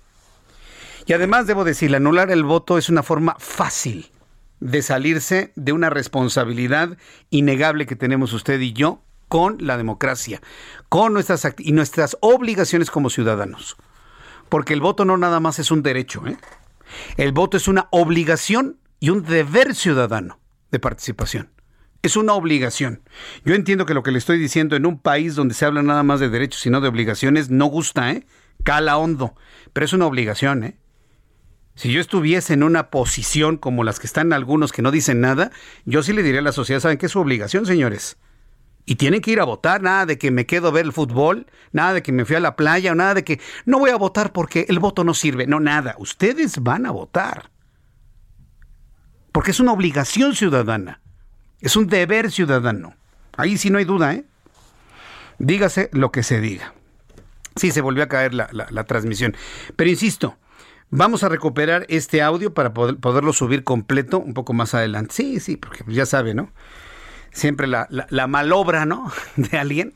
Y 1.09 1.13
además 1.13 1.47
debo 1.47 1.63
decir, 1.63 1.95
anular 1.95 2.29
el 2.29 2.43
voto 2.43 2.77
es 2.77 2.87
una 2.87 3.01
forma 3.01 3.35
fácil 3.39 4.11
de 4.59 4.83
salirse 4.83 5.51
de 5.55 5.71
una 5.71 5.89
responsabilidad 5.89 6.99
innegable 7.31 7.87
que 7.87 7.95
tenemos 7.95 8.31
usted 8.31 8.59
y 8.59 8.73
yo 8.73 9.01
con 9.27 9.57
la 9.59 9.75
democracia, 9.75 10.39
con 10.87 11.13
nuestras 11.13 11.47
y 11.57 11.71
nuestras 11.71 12.15
obligaciones 12.21 12.91
como 12.91 13.09
ciudadanos. 13.09 13.75
Porque 14.49 14.73
el 14.73 14.81
voto 14.81 15.03
no 15.03 15.17
nada 15.17 15.39
más 15.39 15.57
es 15.57 15.71
un 15.71 15.81
derecho, 15.81 16.27
¿eh? 16.27 16.37
El 17.17 17.31
voto 17.31 17.57
es 17.57 17.67
una 17.67 17.87
obligación 17.89 18.77
y 18.99 19.09
un 19.09 19.23
deber 19.23 19.73
ciudadano 19.73 20.39
de 20.69 20.77
participación. 20.77 21.49
Es 22.03 22.17
una 22.17 22.33
obligación. 22.33 23.01
Yo 23.43 23.55
entiendo 23.55 23.87
que 23.87 23.95
lo 23.95 24.03
que 24.03 24.11
le 24.11 24.19
estoy 24.19 24.37
diciendo 24.37 24.75
en 24.75 24.85
un 24.85 24.99
país 24.99 25.33
donde 25.33 25.55
se 25.55 25.65
habla 25.65 25.81
nada 25.81 26.03
más 26.03 26.19
de 26.19 26.29
derechos 26.29 26.63
y 26.67 26.69
no 26.69 26.81
de 26.81 26.87
obligaciones 26.87 27.49
no 27.49 27.65
gusta, 27.65 28.11
¿eh? 28.11 28.27
Cala 28.63 28.97
hondo. 28.97 29.33
Pero 29.73 29.85
es 29.85 29.93
una 29.93 30.05
obligación, 30.05 30.63
¿eh? 30.63 30.78
Si 31.79 31.93
yo 31.93 32.01
estuviese 32.01 32.55
en 32.55 32.63
una 32.63 32.89
posición 32.89 33.55
como 33.55 33.85
las 33.85 34.01
que 34.01 34.07
están 34.07 34.33
algunos 34.33 34.73
que 34.73 34.81
no 34.81 34.91
dicen 34.91 35.21
nada, 35.21 35.49
yo 35.85 36.03
sí 36.03 36.11
le 36.11 36.23
diría 36.23 36.41
a 36.41 36.43
la 36.43 36.51
sociedad, 36.51 36.81
¿saben 36.81 36.97
qué 36.97 37.05
es 37.05 37.13
su 37.13 37.21
obligación, 37.21 37.65
señores? 37.65 38.17
Y 38.83 38.95
tienen 38.95 39.21
que 39.21 39.31
ir 39.31 39.39
a 39.39 39.45
votar, 39.45 39.81
nada 39.81 40.05
de 40.05 40.17
que 40.17 40.29
me 40.29 40.45
quedo 40.45 40.67
a 40.67 40.71
ver 40.71 40.83
el 40.83 40.91
fútbol, 40.91 41.47
nada 41.71 41.93
de 41.93 42.03
que 42.03 42.11
me 42.11 42.25
fui 42.25 42.35
a 42.35 42.41
la 42.41 42.57
playa, 42.57 42.93
nada 42.95 43.13
de 43.13 43.23
que 43.23 43.39
no 43.63 43.79
voy 43.79 43.91
a 43.91 43.95
votar 43.95 44.33
porque 44.33 44.65
el 44.67 44.79
voto 44.79 45.05
no 45.05 45.13
sirve. 45.13 45.47
No, 45.47 45.61
nada. 45.61 45.95
Ustedes 45.99 46.61
van 46.61 46.85
a 46.85 46.91
votar. 46.91 47.49
Porque 49.31 49.51
es 49.51 49.61
una 49.61 49.71
obligación 49.71 50.35
ciudadana. 50.35 50.99
Es 51.61 51.77
un 51.77 51.87
deber 51.87 52.29
ciudadano. 52.29 52.97
Ahí 53.37 53.57
sí 53.57 53.69
no 53.69 53.77
hay 53.77 53.85
duda, 53.85 54.15
¿eh? 54.15 54.25
Dígase 55.37 55.89
lo 55.93 56.11
que 56.11 56.23
se 56.23 56.41
diga. 56.41 56.73
Sí, 57.55 57.71
se 57.71 57.79
volvió 57.79 58.03
a 58.03 58.09
caer 58.09 58.33
la, 58.33 58.49
la 58.51 58.83
transmisión. 58.83 59.33
Pero 59.77 59.89
insisto, 59.89 60.35
Vamos 60.91 61.23
a 61.23 61.29
recuperar 61.29 61.85
este 61.87 62.21
audio 62.21 62.53
para 62.53 62.73
poderlo 62.73 63.31
subir 63.31 63.63
completo 63.63 64.19
un 64.19 64.33
poco 64.33 64.53
más 64.53 64.73
adelante. 64.73 65.13
Sí, 65.13 65.39
sí, 65.39 65.55
porque 65.55 65.83
ya 65.87 66.07
sabe, 66.07 66.33
¿no? 66.33 66.51
Siempre 67.31 67.67
la, 67.67 67.87
la, 67.89 68.27
malobra, 68.27 68.87
¿no? 68.87 69.11
De 69.35 69.57
alguien. 69.59 69.93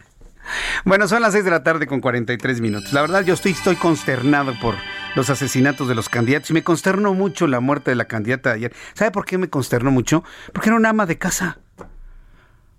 Bueno, 0.85 1.07
son 1.07 1.21
las 1.21 1.33
6 1.33 1.45
de 1.45 1.51
la 1.51 1.63
tarde 1.63 1.87
con 1.87 1.99
43 1.99 2.61
minutos. 2.61 2.93
La 2.93 3.01
verdad, 3.01 3.23
yo 3.23 3.33
estoy, 3.33 3.53
estoy 3.53 3.75
consternado 3.75 4.53
por 4.61 4.75
los 5.15 5.29
asesinatos 5.31 5.87
de 5.87 5.95
los 5.95 6.09
candidatos 6.09 6.51
y 6.51 6.53
me 6.53 6.63
consternó 6.63 7.13
mucho 7.13 7.47
la 7.47 7.59
muerte 7.59 7.91
de 7.91 7.95
la 7.95 8.05
candidata 8.05 8.49
de 8.49 8.55
ayer. 8.55 8.73
¿Sabe 8.93 9.09
por 9.09 9.25
qué 9.25 9.37
me 9.37 9.49
consternó 9.49 9.89
mucho? 9.89 10.23
Porque 10.51 10.69
era 10.69 10.75
una 10.75 10.89
ama 10.89 11.05
de 11.07 11.17
casa. 11.17 11.57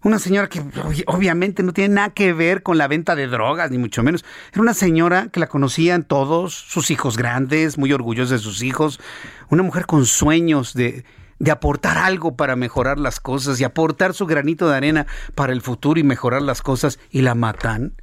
Una 0.05 0.19
señora 0.19 0.49
que 0.49 0.63
obviamente 1.07 1.63
no 1.63 1.73
tiene 1.73 1.95
nada 1.95 2.11
que 2.11 2.35
ver 2.35 2.63
con 2.63 2.77
la 2.77 2.89
venta 2.89 3.17
de 3.17 3.27
drogas, 3.27 3.71
ni 3.71 3.79
mucho 3.79 4.03
menos. 4.03 4.25
Era 4.53 4.61
una 4.61 4.75
señora 4.75 5.29
que 5.29 5.41
la 5.41 5.47
conocían 5.47 6.05
todos, 6.05 6.55
sus 6.55 6.91
hijos 6.91 7.17
grandes, 7.17 7.79
muy 7.79 7.93
orgullosos 7.93 8.31
de 8.31 8.39
sus 8.39 8.63
hijos. 8.63 9.01
Una 9.49 9.63
mujer 9.63 9.87
con 9.87 10.05
sueños 10.05 10.75
de, 10.75 11.05
de 11.39 11.51
aportar 11.51 11.97
algo 11.97 12.37
para 12.37 12.55
mejorar 12.55 12.99
las 12.99 13.19
cosas 13.19 13.59
y 13.61 13.65
aportar 13.65 14.13
su 14.13 14.27
granito 14.27 14.69
de 14.69 14.77
arena 14.77 15.07
para 15.35 15.55
el 15.55 15.63
futuro 15.63 15.99
y 15.99 16.05
mejorar 16.05 16.43
las 16.43 16.61
cosas. 16.61 16.99
Y 17.11 17.23
la 17.23 17.35
matan 17.35 17.95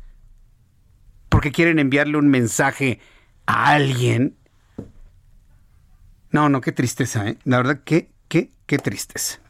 porque 1.29 1.51
quieren 1.51 1.79
enviarle 1.79 2.17
un 2.17 2.29
mensaje 2.29 2.99
a 3.45 3.73
alguien. 3.73 4.37
No, 6.31 6.49
no, 6.49 6.61
qué 6.61 6.71
tristeza, 6.71 7.27
¿eh? 7.27 7.37
La 7.45 7.57
verdad, 7.57 7.81
qué, 7.85 8.09
qué, 8.27 8.51
qué 8.65 8.77
tristeza. 8.79 9.40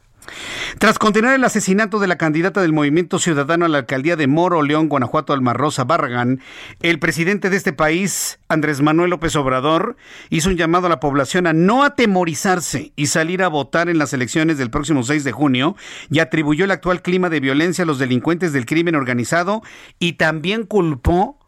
Tras 0.78 0.98
continuar 0.98 1.34
el 1.34 1.44
asesinato 1.44 1.98
de 1.98 2.06
la 2.06 2.16
candidata 2.16 2.62
del 2.62 2.72
Movimiento 2.72 3.18
Ciudadano 3.18 3.64
a 3.64 3.68
la 3.68 3.78
alcaldía 3.78 4.16
de 4.16 4.26
Moro, 4.26 4.62
León, 4.62 4.88
Guanajuato, 4.88 5.32
Alma 5.32 5.52
Rosa, 5.52 5.84
Barragán, 5.84 6.40
el 6.80 6.98
presidente 6.98 7.50
de 7.50 7.56
este 7.56 7.72
país, 7.72 8.38
Andrés 8.48 8.80
Manuel 8.80 9.10
López 9.10 9.36
Obrador, 9.36 9.96
hizo 10.30 10.48
un 10.48 10.56
llamado 10.56 10.86
a 10.86 10.90
la 10.90 11.00
población 11.00 11.46
a 11.46 11.52
no 11.52 11.84
atemorizarse 11.84 12.92
y 12.96 13.06
salir 13.06 13.42
a 13.42 13.48
votar 13.48 13.88
en 13.88 13.98
las 13.98 14.12
elecciones 14.12 14.58
del 14.58 14.70
próximo 14.70 15.02
6 15.02 15.24
de 15.24 15.32
junio 15.32 15.76
y 16.10 16.20
atribuyó 16.20 16.64
el 16.64 16.70
actual 16.70 17.02
clima 17.02 17.28
de 17.28 17.40
violencia 17.40 17.84
a 17.84 17.86
los 17.86 17.98
delincuentes 17.98 18.52
del 18.52 18.66
crimen 18.66 18.94
organizado 18.94 19.62
y 19.98 20.14
también 20.14 20.64
culpó 20.64 21.38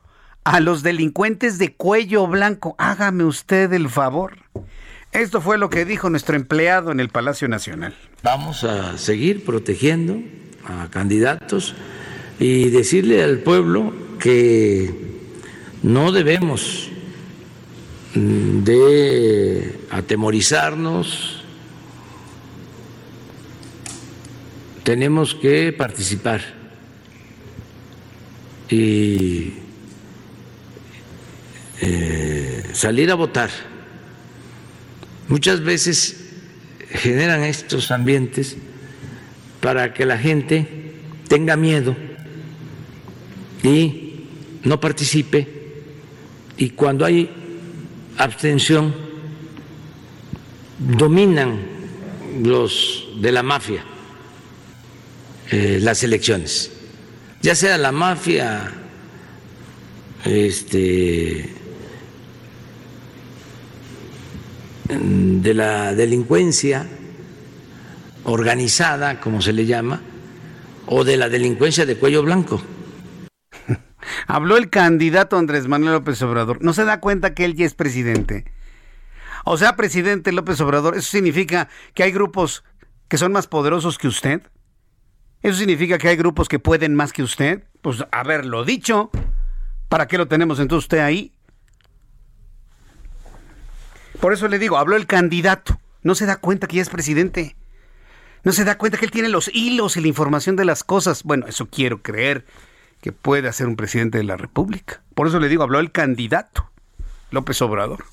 a 0.45 0.61
los 0.61 0.83
delincuentes 0.83 1.59
de 1.59 1.75
cuello 1.75 2.27
blanco. 2.27 2.75
Hágame 2.79 3.25
usted 3.25 3.73
el 3.73 3.89
favor. 3.89 4.39
Esto 5.13 5.41
fue 5.41 5.59
lo 5.59 5.71
que 5.71 5.85
dijo 5.85 6.11
nuestro 6.11 6.37
empleado 6.37 6.91
en 6.91 7.01
el 7.01 7.09
Palacio 7.09 7.49
Nacional. 7.49 7.95
Vamos 8.25 8.65
a 8.65 8.97
seguir 8.97 9.45
protegiendo 9.45 10.19
a 10.65 10.89
candidatos 10.89 11.75
y 12.41 12.71
decirle 12.71 13.23
al 13.23 13.41
pueblo 13.41 13.93
que 14.19 14.95
no 15.83 16.11
debemos 16.11 16.89
de 18.15 19.79
atemorizarnos, 19.91 21.43
tenemos 24.85 25.35
que 25.35 25.75
participar. 25.75 26.41
Y 28.71 29.53
eh, 31.83 32.71
salir 32.73 33.11
a 33.11 33.17
votar. 33.17 33.51
Muchas 35.29 35.61
veces 35.61 36.24
generan 36.95 37.43
estos 37.43 37.91
ambientes 37.91 38.57
para 39.61 39.93
que 39.93 40.07
la 40.07 40.17
gente 40.17 40.67
tenga 41.29 41.57
miedo 41.57 41.97
y 43.63 44.27
no 44.63 44.81
participe. 44.81 45.49
Y 46.57 46.71
cuando 46.71 47.05
hay 47.05 47.31
abstención 48.17 48.95
dominan 50.79 51.61
los 52.43 53.09
de 53.21 53.33
la 53.33 53.43
mafia 53.43 53.85
eh, 55.51 55.79
las 55.81 56.03
elecciones, 56.03 56.71
ya 57.43 57.55
sea 57.55 57.77
la 57.77 57.93
mafia 57.93 58.73
este, 60.25 61.55
de 64.89 65.55
la 65.55 65.95
delincuencia 65.95 66.87
organizada, 68.25 69.21
como 69.21 69.41
se 69.41 69.53
le 69.53 69.67
llama, 69.67 70.03
o 70.87 71.05
de 71.05 71.17
la 71.17 71.29
delincuencia 71.29 71.87
de 71.87 71.97
cuello 71.97 72.23
blanco. 72.23 72.63
Habló 74.27 74.57
el 74.57 74.71
candidato 74.71 75.39
Andrés 75.39 75.69
Manuel 75.69 75.95
López 75.95 76.21
Obrador. 76.23 76.63
¿No 76.63 76.73
se 76.73 76.85
da 76.85 77.01
cuenta 77.01 77.35
que 77.35 77.45
él 77.45 77.55
ya 77.55 77.67
es 77.67 77.75
presidente? 77.75 78.45
O 79.45 79.57
sea, 79.57 79.77
presidente 79.77 80.33
López 80.33 80.61
Obrador, 80.61 80.97
¿eso 80.97 81.11
significa 81.11 81.69
que 81.95 82.03
hay 82.03 82.13
grupos 82.13 82.65
que 83.09 83.19
son 83.19 83.33
más 83.33 83.47
poderosos 83.47 83.99
que 83.99 84.09
usted? 84.09 84.43
¿Eso 85.43 85.59
significa 85.59 85.99
que 85.99 86.09
hay 86.09 86.17
grupos 86.17 86.49
que 86.49 86.59
pueden 86.59 86.95
más 86.95 87.13
que 87.13 87.23
usted? 87.23 87.65
Pues 87.83 88.03
haberlo 88.11 88.65
dicho. 88.65 89.11
¿Para 89.91 90.07
qué 90.07 90.17
lo 90.17 90.27
tenemos 90.27 90.59
entonces 90.59 90.87
usted 90.87 91.01
ahí? 91.01 91.34
Por 94.25 94.33
eso 94.33 94.49
le 94.49 94.59
digo, 94.59 94.79
habló 94.79 94.97
el 94.97 95.07
candidato. 95.07 95.79
No 96.03 96.15
se 96.15 96.25
da 96.25 96.37
cuenta 96.37 96.67
que 96.67 96.77
ya 96.77 96.83
es 96.83 96.89
presidente. 96.89 97.57
No 98.43 98.53
se 98.53 98.65
da 98.65 98.79
cuenta 98.79 98.97
que 98.97 99.05
él 99.05 99.11
tiene 99.11 99.29
los 99.29 99.51
hilos 99.53 99.99
y 99.99 100.01
la 100.01 100.09
información 100.09 100.57
de 100.57 100.65
las 100.65 100.83
cosas. 100.83 101.25
Bueno, 101.25 101.47
eso 101.47 101.67
quiero 101.67 102.01
creer 102.01 102.47
que 103.03 103.13
puede 103.13 103.49
hacer 103.49 103.67
un 103.67 103.77
presidente 103.77 104.17
de 104.17 104.25
la 104.25 104.39
República. 104.39 105.03
Por 105.15 105.27
eso 105.27 105.39
le 105.41 105.51
digo, 105.51 105.63
habló 105.63 105.79
el 105.79 105.93
candidato, 105.93 106.71
López 107.33 107.61
Obrador. 107.61 108.07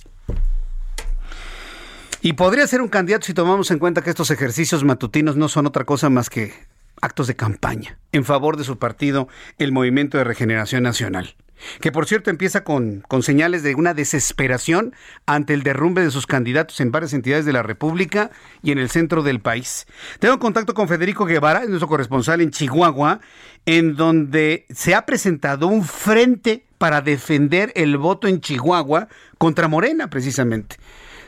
Y 2.21 2.33
podría 2.33 2.67
ser 2.67 2.81
un 2.81 2.89
candidato 2.89 3.27
si 3.27 3.33
tomamos 3.33 3.71
en 3.71 3.79
cuenta 3.79 4.01
que 4.01 4.09
estos 4.09 4.31
ejercicios 4.31 4.83
matutinos 4.83 5.37
no 5.37 5.47
son 5.47 5.65
otra 5.65 5.85
cosa 5.85 6.09
más 6.09 6.29
que 6.29 6.53
actos 7.01 7.27
de 7.27 7.37
campaña 7.37 7.99
en 8.11 8.25
favor 8.25 8.57
de 8.57 8.65
su 8.65 8.77
partido, 8.77 9.29
el 9.57 9.71
Movimiento 9.71 10.17
de 10.17 10.25
Regeneración 10.25 10.83
Nacional 10.83 11.37
que 11.79 11.91
por 11.91 12.07
cierto 12.07 12.29
empieza 12.29 12.63
con, 12.63 13.03
con, 13.07 13.23
señales 13.23 13.63
de 13.63 13.75
una 13.75 13.93
desesperación 13.93 14.93
ante 15.25 15.53
el 15.53 15.63
derrumbe 15.63 16.01
de 16.01 16.11
sus 16.11 16.27
candidatos 16.27 16.79
en 16.79 16.91
varias 16.91 17.13
entidades 17.13 17.45
de 17.45 17.53
la 17.53 17.63
República 17.63 18.31
y 18.61 18.71
en 18.71 18.77
el 18.77 18.89
centro 18.89 19.23
del 19.23 19.39
país. 19.39 19.85
Tengo 20.19 20.39
contacto 20.39 20.73
con 20.73 20.87
Federico 20.87 21.25
Guevara, 21.25 21.65
nuestro 21.65 21.87
corresponsal 21.87 22.41
en 22.41 22.51
Chihuahua, 22.51 23.19
en 23.65 23.95
donde 23.95 24.65
se 24.69 24.95
ha 24.95 25.05
presentado 25.05 25.67
un 25.67 25.83
frente 25.83 26.65
para 26.77 27.01
defender 27.01 27.71
el 27.75 27.97
voto 27.97 28.27
en 28.27 28.41
Chihuahua 28.41 29.07
contra 29.37 29.67
Morena, 29.67 30.09
precisamente. 30.09 30.77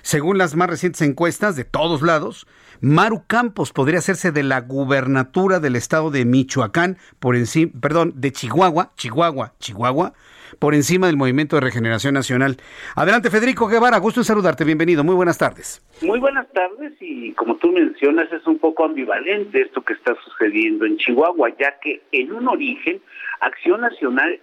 Según 0.02 0.38
las 0.38 0.56
más 0.56 0.70
recientes 0.70 1.02
encuestas 1.02 1.56
de 1.56 1.64
todos 1.64 2.02
lados, 2.02 2.48
Maru 2.84 3.24
Campos 3.28 3.72
podría 3.72 4.00
hacerse 4.00 4.34
de 4.34 4.44
la 4.44 4.60
gubernatura 4.60 5.62
del 5.62 5.78
estado 5.78 6.12
de 6.12 6.26
Michoacán 6.26 6.98
por 7.18 7.38
encima, 7.38 7.72
perdón, 7.82 8.12
de 8.18 8.34
Chihuahua, 8.34 8.92
Chihuahua, 8.98 9.54
Chihuahua, 9.58 10.12
por 10.60 10.76
encima 10.76 11.08
del 11.08 11.16
Movimiento 11.16 11.56
de 11.56 11.62
Regeneración 11.62 12.14
Nacional. 12.14 12.58
Adelante, 12.98 13.30
Federico 13.30 13.70
Guevara, 13.70 14.00
gusto 14.00 14.20
en 14.20 14.26
saludarte, 14.26 14.66
bienvenido, 14.66 15.06
muy 15.06 15.16
buenas 15.16 15.38
tardes. 15.38 15.82
Muy 16.02 16.20
buenas 16.20 16.46
tardes 16.52 16.92
y 17.00 17.32
como 17.32 17.56
tú 17.56 17.72
mencionas 17.72 18.30
es 18.34 18.46
un 18.46 18.60
poco 18.60 18.84
ambivalente 18.84 19.62
esto 19.62 19.82
que 19.82 19.94
está 19.94 20.14
sucediendo 20.22 20.84
en 20.86 20.98
Chihuahua, 20.98 21.52
ya 21.58 21.80
que 21.80 22.02
en 22.12 22.34
un 22.34 22.50
origen 22.50 23.00
Acción 23.40 23.80
Nacional 23.80 24.42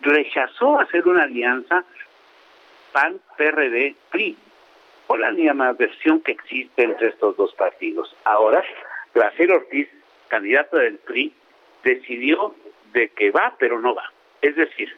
rechazó 0.00 0.80
hacer 0.80 1.06
una 1.06 1.24
alianza 1.24 1.84
PAN, 2.94 3.20
O 5.12 5.16
la 5.18 5.30
misma 5.30 5.74
versión 5.74 6.22
que 6.22 6.32
existe 6.32 6.84
entre 6.84 7.08
estos 7.08 7.36
dos 7.36 7.54
partidos. 7.54 8.16
Ahora, 8.24 8.64
Graciela 9.14 9.56
Ortiz, 9.56 9.86
candidata 10.28 10.78
del 10.78 10.96
PRI, 10.96 11.34
decidió 11.84 12.54
de 12.94 13.10
que 13.10 13.30
va, 13.30 13.54
pero 13.58 13.78
no 13.78 13.94
va. 13.94 14.10
Es 14.40 14.56
decir, 14.56 14.88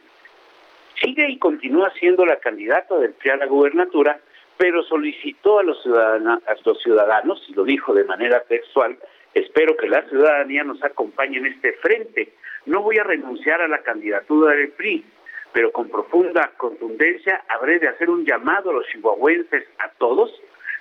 sigue 1.03 1.29
y 1.29 1.37
continúa 1.39 1.91
siendo 1.99 2.25
la 2.25 2.37
candidata 2.37 2.97
del 2.97 3.11
PRI 3.15 3.31
a 3.31 3.37
la 3.39 3.47
gubernatura, 3.47 4.21
pero 4.57 4.85
solicitó 4.85 5.59
a 5.59 5.65
los, 5.65 5.85
a 5.85 6.55
los 6.65 6.81
ciudadanos, 6.81 7.45
y 7.49 7.55
lo 7.55 7.65
dijo 7.65 7.93
de 7.93 8.05
manera 8.05 8.41
textual, 8.45 8.97
espero 9.35 9.77
que 9.77 9.89
la 9.89 10.09
ciudadanía 10.09 10.63
nos 10.63 10.81
acompañe 10.85 11.39
en 11.39 11.47
este 11.47 11.73
frente. 11.73 12.35
No 12.67 12.83
voy 12.83 12.99
a 12.99 13.03
renunciar 13.03 13.61
a 13.61 13.67
la 13.67 13.83
candidatura 13.83 14.55
del 14.55 14.69
PRI, 14.69 15.05
pero 15.55 15.71
con 15.71 15.89
profunda 15.89 16.51
contundencia 16.57 17.45
habré 17.49 17.79
de 17.79 17.87
hacer 17.87 18.11
un 18.11 18.27
llamado 18.27 18.71
a 18.71 18.73
los 18.73 18.89
chihuahuenses, 18.89 19.65
a 19.79 19.89
todos, 19.99 20.29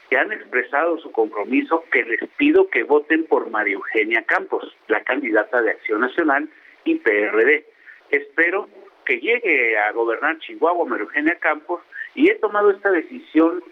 que 0.09 0.17
han 0.17 0.31
expresado 0.31 0.97
su 0.97 1.11
compromiso, 1.11 1.85
que 1.91 2.03
les 2.03 2.27
pido 2.37 2.67
que 2.67 2.81
voten 2.81 3.25
por 3.25 3.51
María 3.51 3.75
Eugenia 3.75 4.23
Campos, 4.23 4.75
la 4.87 5.03
candidata 5.03 5.61
de 5.61 5.69
Acción 5.69 6.01
Nacional 6.01 6.49
y 6.85 6.95
PRD. 6.95 7.65
Espero 8.09 8.67
que 9.05 9.19
llegue 9.19 9.77
a 9.77 9.91
gobernar 9.91 10.39
Chihuahua 10.39 10.85
María 10.85 11.03
Eugenia 11.03 11.37
Campos 11.39 11.81
y 12.15 12.31
he 12.31 12.35
tomado 12.35 12.71
esta 12.71 12.89
decisión 12.89 13.63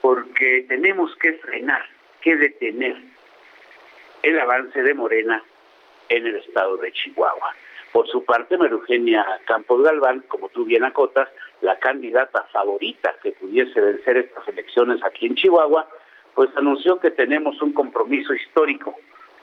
porque 0.00 0.66
tenemos 0.68 1.14
que 1.18 1.34
frenar, 1.34 1.86
que 2.20 2.34
detener 2.34 2.96
el 4.24 4.40
avance 4.40 4.82
de 4.82 4.92
Morena 4.92 5.40
en 6.08 6.26
el 6.26 6.34
estado 6.34 6.78
de 6.78 6.90
Chihuahua. 6.90 7.54
Por 7.98 8.06
su 8.06 8.24
parte, 8.24 8.56
María 8.56 8.76
Eugenia 8.76 9.26
Campos 9.44 9.82
Galván, 9.82 10.20
como 10.28 10.48
tú 10.50 10.64
bien 10.64 10.84
acotas, 10.84 11.28
la 11.62 11.80
candidata 11.80 12.44
favorita 12.52 13.16
que 13.20 13.32
pudiese 13.32 13.80
vencer 13.80 14.18
estas 14.18 14.46
elecciones 14.46 15.02
aquí 15.02 15.26
en 15.26 15.34
Chihuahua, 15.34 15.84
pues 16.32 16.48
anunció 16.54 17.00
que 17.00 17.10
tenemos 17.10 17.60
un 17.60 17.72
compromiso 17.72 18.32
histórico 18.34 18.94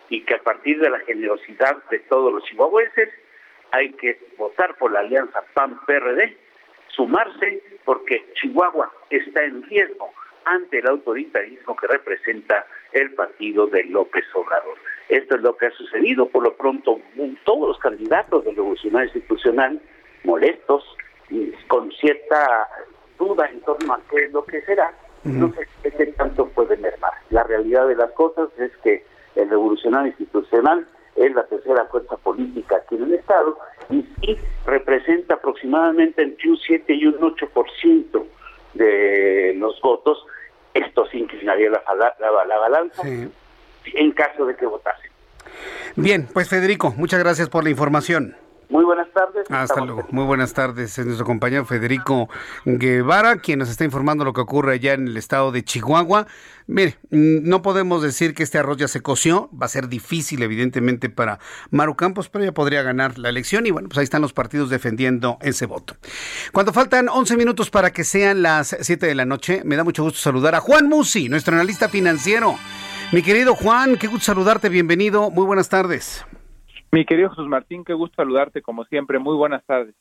y 0.08 0.22
que 0.22 0.36
a 0.36 0.42
partir 0.42 0.80
de 0.80 0.90
la 0.90 1.00
generosidad 1.00 1.84
de 1.92 2.00
todos 2.00 2.32
los 2.32 2.46
chihuahuenses 2.46 3.10
hay 3.72 3.92
que 3.92 4.22
votar 4.38 4.78
por 4.78 4.94
la 4.94 5.02
alianza 5.02 5.44
PAN-PRD, 5.54 6.38
sumarse 6.96 7.62
porque 7.84 8.26
Chihuahua 8.36 8.90
está 9.10 9.44
en 9.44 9.64
riesgo 9.64 10.14
ante 10.46 10.80
el 10.80 10.88
autoritarismo 10.88 11.76
que 11.76 11.88
representa 11.88 12.66
el 12.94 13.14
partido 13.16 13.68
de 13.68 13.84
López 13.84 14.24
Obrador. 14.34 14.78
Esto 15.10 15.36
es 15.36 15.42
lo 15.42 15.56
que 15.56 15.68
ha 15.68 15.72
sucedido. 15.72 16.28
Por 16.28 16.44
lo 16.44 16.56
pronto, 16.56 17.00
todos 17.44 17.70
los 17.70 17.80
candidatos 17.80 18.44
del 18.46 18.56
revolucionario 18.56 19.12
institucional 19.14 19.82
molestos, 20.24 20.84
y 21.30 21.52
con 21.68 21.92
cierta 21.92 22.68
duda 23.18 23.48
en 23.50 23.62
torno 23.62 23.94
a 23.94 24.02
qué 24.10 24.26
es 24.26 24.32
lo 24.32 24.44
que 24.46 24.62
será, 24.62 24.94
no 25.24 25.52
sé 25.54 25.68
qué 25.84 26.06
tanto 26.08 26.48
puede 26.50 26.78
mermar. 26.78 27.14
La 27.30 27.44
realidad 27.44 27.88
de 27.88 27.96
las 27.96 28.12
cosas 28.12 28.50
es 28.60 28.72
que 28.84 29.04
el 29.36 29.50
revolucionario 29.50 30.10
institucional 30.10 30.88
es 31.16 31.34
la 31.34 31.46
tercera 31.46 31.86
fuerza 31.86 32.18
política 32.18 32.78
aquí 32.78 32.96
en 32.96 33.04
el 33.04 33.14
Estado 33.14 33.58
y 33.90 34.06
sí 34.22 34.38
representa 34.66 35.36
aproximadamente 35.36 36.22
entre 36.22 36.50
un 36.50 36.58
7 36.58 36.94
y 36.94 37.08
un 37.08 37.16
8% 37.16 38.26
de 38.76 39.54
los 39.58 39.80
votos. 39.82 40.26
Esto 40.74 41.08
sí 41.08 41.20
inclinaría 41.20 41.72
la, 41.72 41.82
la, 42.20 42.46
la 42.46 42.58
balanza 42.58 43.02
en 43.94 44.12
caso 44.12 44.46
de 44.46 44.56
que 44.56 44.66
votase. 44.66 45.10
Bien, 45.96 46.28
pues 46.34 46.50
Federico, 46.50 46.94
muchas 46.98 47.20
gracias 47.20 47.50
por 47.50 47.64
la 47.64 47.70
información. 47.70 48.36
Muy 48.70 48.84
buenas 48.84 49.08
tardes. 49.14 49.46
Hasta 49.50 49.86
luego. 49.86 50.06
Muy 50.12 50.26
buenas 50.26 50.54
tardes. 50.54 50.98
Es 50.98 51.06
nuestro 51.06 51.26
compañero 51.26 51.66
Federico 51.66 52.30
Guevara, 52.66 53.38
quien 53.38 53.60
nos 53.60 53.70
está 53.70 53.84
informando 53.84 54.26
lo 54.26 54.34
que 54.34 54.42
ocurre 54.42 54.74
allá 54.74 54.94
en 54.94 55.08
el 55.08 55.18
estado 55.18 55.52
de 55.52 55.64
Chihuahua. 55.64 56.26
Mire, 56.68 56.98
mm, 57.12 57.48
no 57.48 57.62
podemos 57.62 58.02
decir 58.02 58.34
que 58.34 58.44
este 58.44 58.58
arroz 58.58 58.78
ya 58.78 58.88
se 58.88 59.02
coció. 59.02 59.50
Va 59.52 59.68
a 59.68 59.70
ser 59.70 59.88
difícil, 59.88 60.42
evidentemente, 60.42 61.10
para 61.10 61.40
Maru 61.70 61.96
Campos, 61.96 62.30
pero 62.30 62.44
ya 62.44 62.54
podría 62.54 62.82
ganar 62.82 63.20
la 63.20 63.30
elección. 63.30 63.68
Y 63.68 63.72
bueno, 63.72 63.88
pues 63.88 64.00
ahí 64.00 64.04
están 64.04 64.22
los 64.22 64.34
partidos 64.34 64.70
defendiendo 64.70 65.38
ese 65.42 65.68
voto. 65.68 65.96
Cuando 66.52 66.74
faltan 66.74 67.08
11 67.08 67.38
minutos 67.38 67.70
para 67.70 67.92
que 67.92 68.04
sean 68.04 68.42
las 68.42 68.76
7 68.80 69.06
de 69.06 69.16
la 69.16 69.26
noche, 69.26 69.62
me 69.64 69.76
da 69.76 69.84
mucho 69.84 70.04
gusto 70.04 70.20
saludar 70.20 70.56
a 70.56 70.60
Juan 70.60 70.88
Musi, 70.88 71.30
nuestro 71.30 71.54
analista 71.54 71.88
financiero. 71.88 72.56
Mi 73.12 73.22
querido 73.22 73.56
Juan, 73.56 73.98
qué 73.98 74.08
gusto 74.08 74.26
saludarte. 74.26 74.70
Bienvenido. 74.70 75.30
Muy 75.30 75.46
buenas 75.46 75.70
tardes. 75.70 76.26
Mi 76.92 77.06
querido 77.06 77.30
Jesús 77.30 77.48
Martín, 77.48 77.84
qué 77.84 77.94
gusto 77.94 78.16
saludarte 78.16 78.62
como 78.62 78.84
siempre. 78.86 79.20
Muy 79.20 79.36
buenas 79.36 79.64
tardes. 79.66 79.96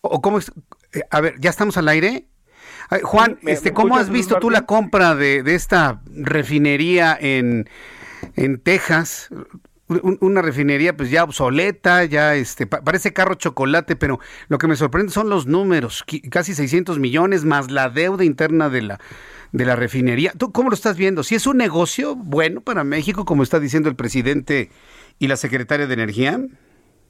¿O 0.00 0.20
cómo 0.20 0.38
es? 0.38 0.52
Eh, 0.92 1.02
a 1.10 1.20
ver, 1.20 1.34
¿ya 1.38 1.50
estamos 1.50 1.76
al 1.76 1.88
aire? 1.88 2.26
Juan, 3.02 3.38
este, 3.42 3.72
¿cómo 3.72 3.96
has 3.96 4.10
visto 4.10 4.38
tú 4.38 4.50
la 4.50 4.66
compra 4.66 5.14
de, 5.14 5.42
esta 5.46 6.02
refinería 6.06 7.16
en, 7.18 7.68
en 8.36 8.60
Texas? 8.60 9.30
una 10.20 10.40
refinería 10.40 10.96
pues 10.96 11.10
ya 11.10 11.24
obsoleta, 11.24 12.04
ya 12.04 12.36
este 12.36 12.66
parece 12.66 13.12
carro 13.12 13.34
chocolate, 13.34 13.96
pero 13.96 14.20
lo 14.48 14.58
que 14.58 14.68
me 14.68 14.76
sorprende 14.76 15.12
son 15.12 15.28
los 15.28 15.46
números, 15.46 16.04
casi 16.30 16.54
600 16.54 16.98
millones 17.00 17.44
más 17.44 17.70
la 17.70 17.90
deuda 17.90 18.24
interna 18.24 18.68
de 18.68 18.82
la 18.82 19.00
de 19.52 19.64
la 19.64 19.76
refinería. 19.76 20.32
¿Tú 20.38 20.52
cómo 20.52 20.70
lo 20.70 20.74
estás 20.74 20.96
viendo? 20.96 21.22
Si 21.22 21.34
es 21.34 21.46
un 21.46 21.56
negocio 21.56 22.16
bueno 22.16 22.60
para 22.60 22.84
México, 22.84 23.24
como 23.24 23.42
está 23.42 23.60
diciendo 23.60 23.88
el 23.88 23.96
presidente 23.96 24.70
¿Y 25.20 25.28
la 25.28 25.36
secretaria 25.36 25.86
de 25.86 25.92
Energía? 25.92 26.40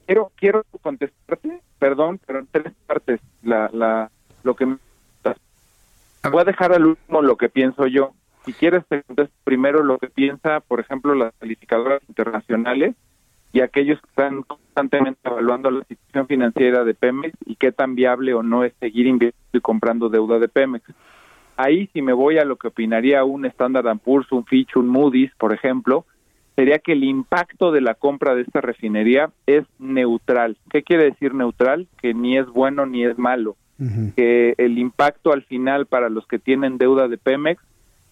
Quiero, 0.05 0.31
quiero 0.35 0.65
contestarte, 0.81 1.61
perdón, 1.79 2.19
pero 2.27 2.39
en 2.39 2.47
tres 2.51 2.73
partes. 2.85 3.21
La, 3.41 3.69
la, 3.71 4.11
lo 4.43 4.53
que 4.53 4.65
voy 4.65 6.41
a 6.41 6.43
dejar 6.43 6.73
al 6.73 6.87
último 6.87 7.21
lo 7.21 7.37
que 7.37 7.47
pienso 7.47 7.87
yo. 7.87 8.11
Si 8.45 8.51
quieres, 8.51 8.85
te 8.87 9.01
contesto 9.03 9.33
primero 9.45 9.81
lo 9.81 9.97
que 9.97 10.07
piensa, 10.07 10.59
por 10.59 10.81
ejemplo, 10.81 11.15
las 11.15 11.33
calificadoras 11.39 12.01
internacionales 12.09 12.95
y 13.53 13.61
aquellos 13.61 14.01
que 14.01 14.09
están 14.09 14.43
constantemente 14.43 15.21
evaluando 15.23 15.71
la 15.71 15.85
situación 15.85 16.27
financiera 16.27 16.83
de 16.83 16.93
Pemex 16.93 17.33
y 17.45 17.55
qué 17.55 17.71
tan 17.71 17.95
viable 17.95 18.33
o 18.33 18.43
no 18.43 18.65
es 18.65 18.73
seguir 18.81 19.07
invirtiendo 19.07 19.57
y 19.57 19.61
comprando 19.61 20.09
deuda 20.09 20.37
de 20.37 20.49
Pemex. 20.49 20.83
Ahí, 21.63 21.89
si 21.93 22.01
me 22.01 22.13
voy 22.13 22.37
a 22.37 22.45
lo 22.45 22.55
que 22.55 22.69
opinaría 22.69 23.23
un 23.23 23.45
Standard 23.45 23.99
Poor's, 23.99 24.31
un 24.31 24.45
Fitch, 24.45 24.75
un 24.75 24.87
Moody's, 24.87 25.31
por 25.37 25.53
ejemplo, 25.53 26.05
sería 26.55 26.79
que 26.79 26.93
el 26.93 27.03
impacto 27.03 27.71
de 27.71 27.81
la 27.81 27.93
compra 27.93 28.33
de 28.35 28.41
esta 28.41 28.61
refinería 28.61 29.29
es 29.45 29.63
neutral. 29.77 30.57
¿Qué 30.69 30.81
quiere 30.81 31.05
decir 31.05 31.33
neutral? 31.33 31.87
Que 32.01 32.13
ni 32.13 32.37
es 32.37 32.47
bueno 32.47 32.85
ni 32.85 33.05
es 33.05 33.17
malo. 33.17 33.55
Que 34.15 34.53
el 34.57 34.77
impacto 34.77 35.33
al 35.33 35.41
final 35.43 35.87
para 35.87 36.09
los 36.09 36.27
que 36.27 36.37
tienen 36.37 36.77
deuda 36.77 37.07
de 37.07 37.17
Pemex 37.17 37.63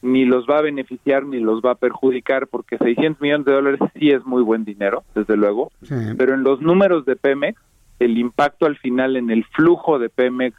ni 0.02 0.26
los 0.26 0.48
va 0.48 0.58
a 0.58 0.64
beneficiar 0.64 1.26
ni 1.26 1.40
los 1.40 1.62
va 1.62 1.72
a 1.72 1.76
perjudicar 1.76 2.48
porque 2.48 2.78
600 2.78 3.22
millones 3.22 3.46
de 3.46 3.54
dólares 3.54 3.80
sí 3.94 4.10
es 4.10 4.26
muy 4.26 4.42
buen 4.42 4.66
dinero, 4.66 5.04
desde 5.14 5.38
luego, 5.38 5.72
pero 6.18 6.34
en 6.34 6.44
los 6.44 6.62
números 6.62 7.06
de 7.06 7.16
Pemex, 7.16 7.60
el 8.00 8.18
impacto 8.18 8.66
al 8.66 8.78
final 8.78 9.16
en 9.16 9.30
el 9.30 9.44
flujo 9.46 10.00
de 10.00 10.10
Pemex 10.10 10.58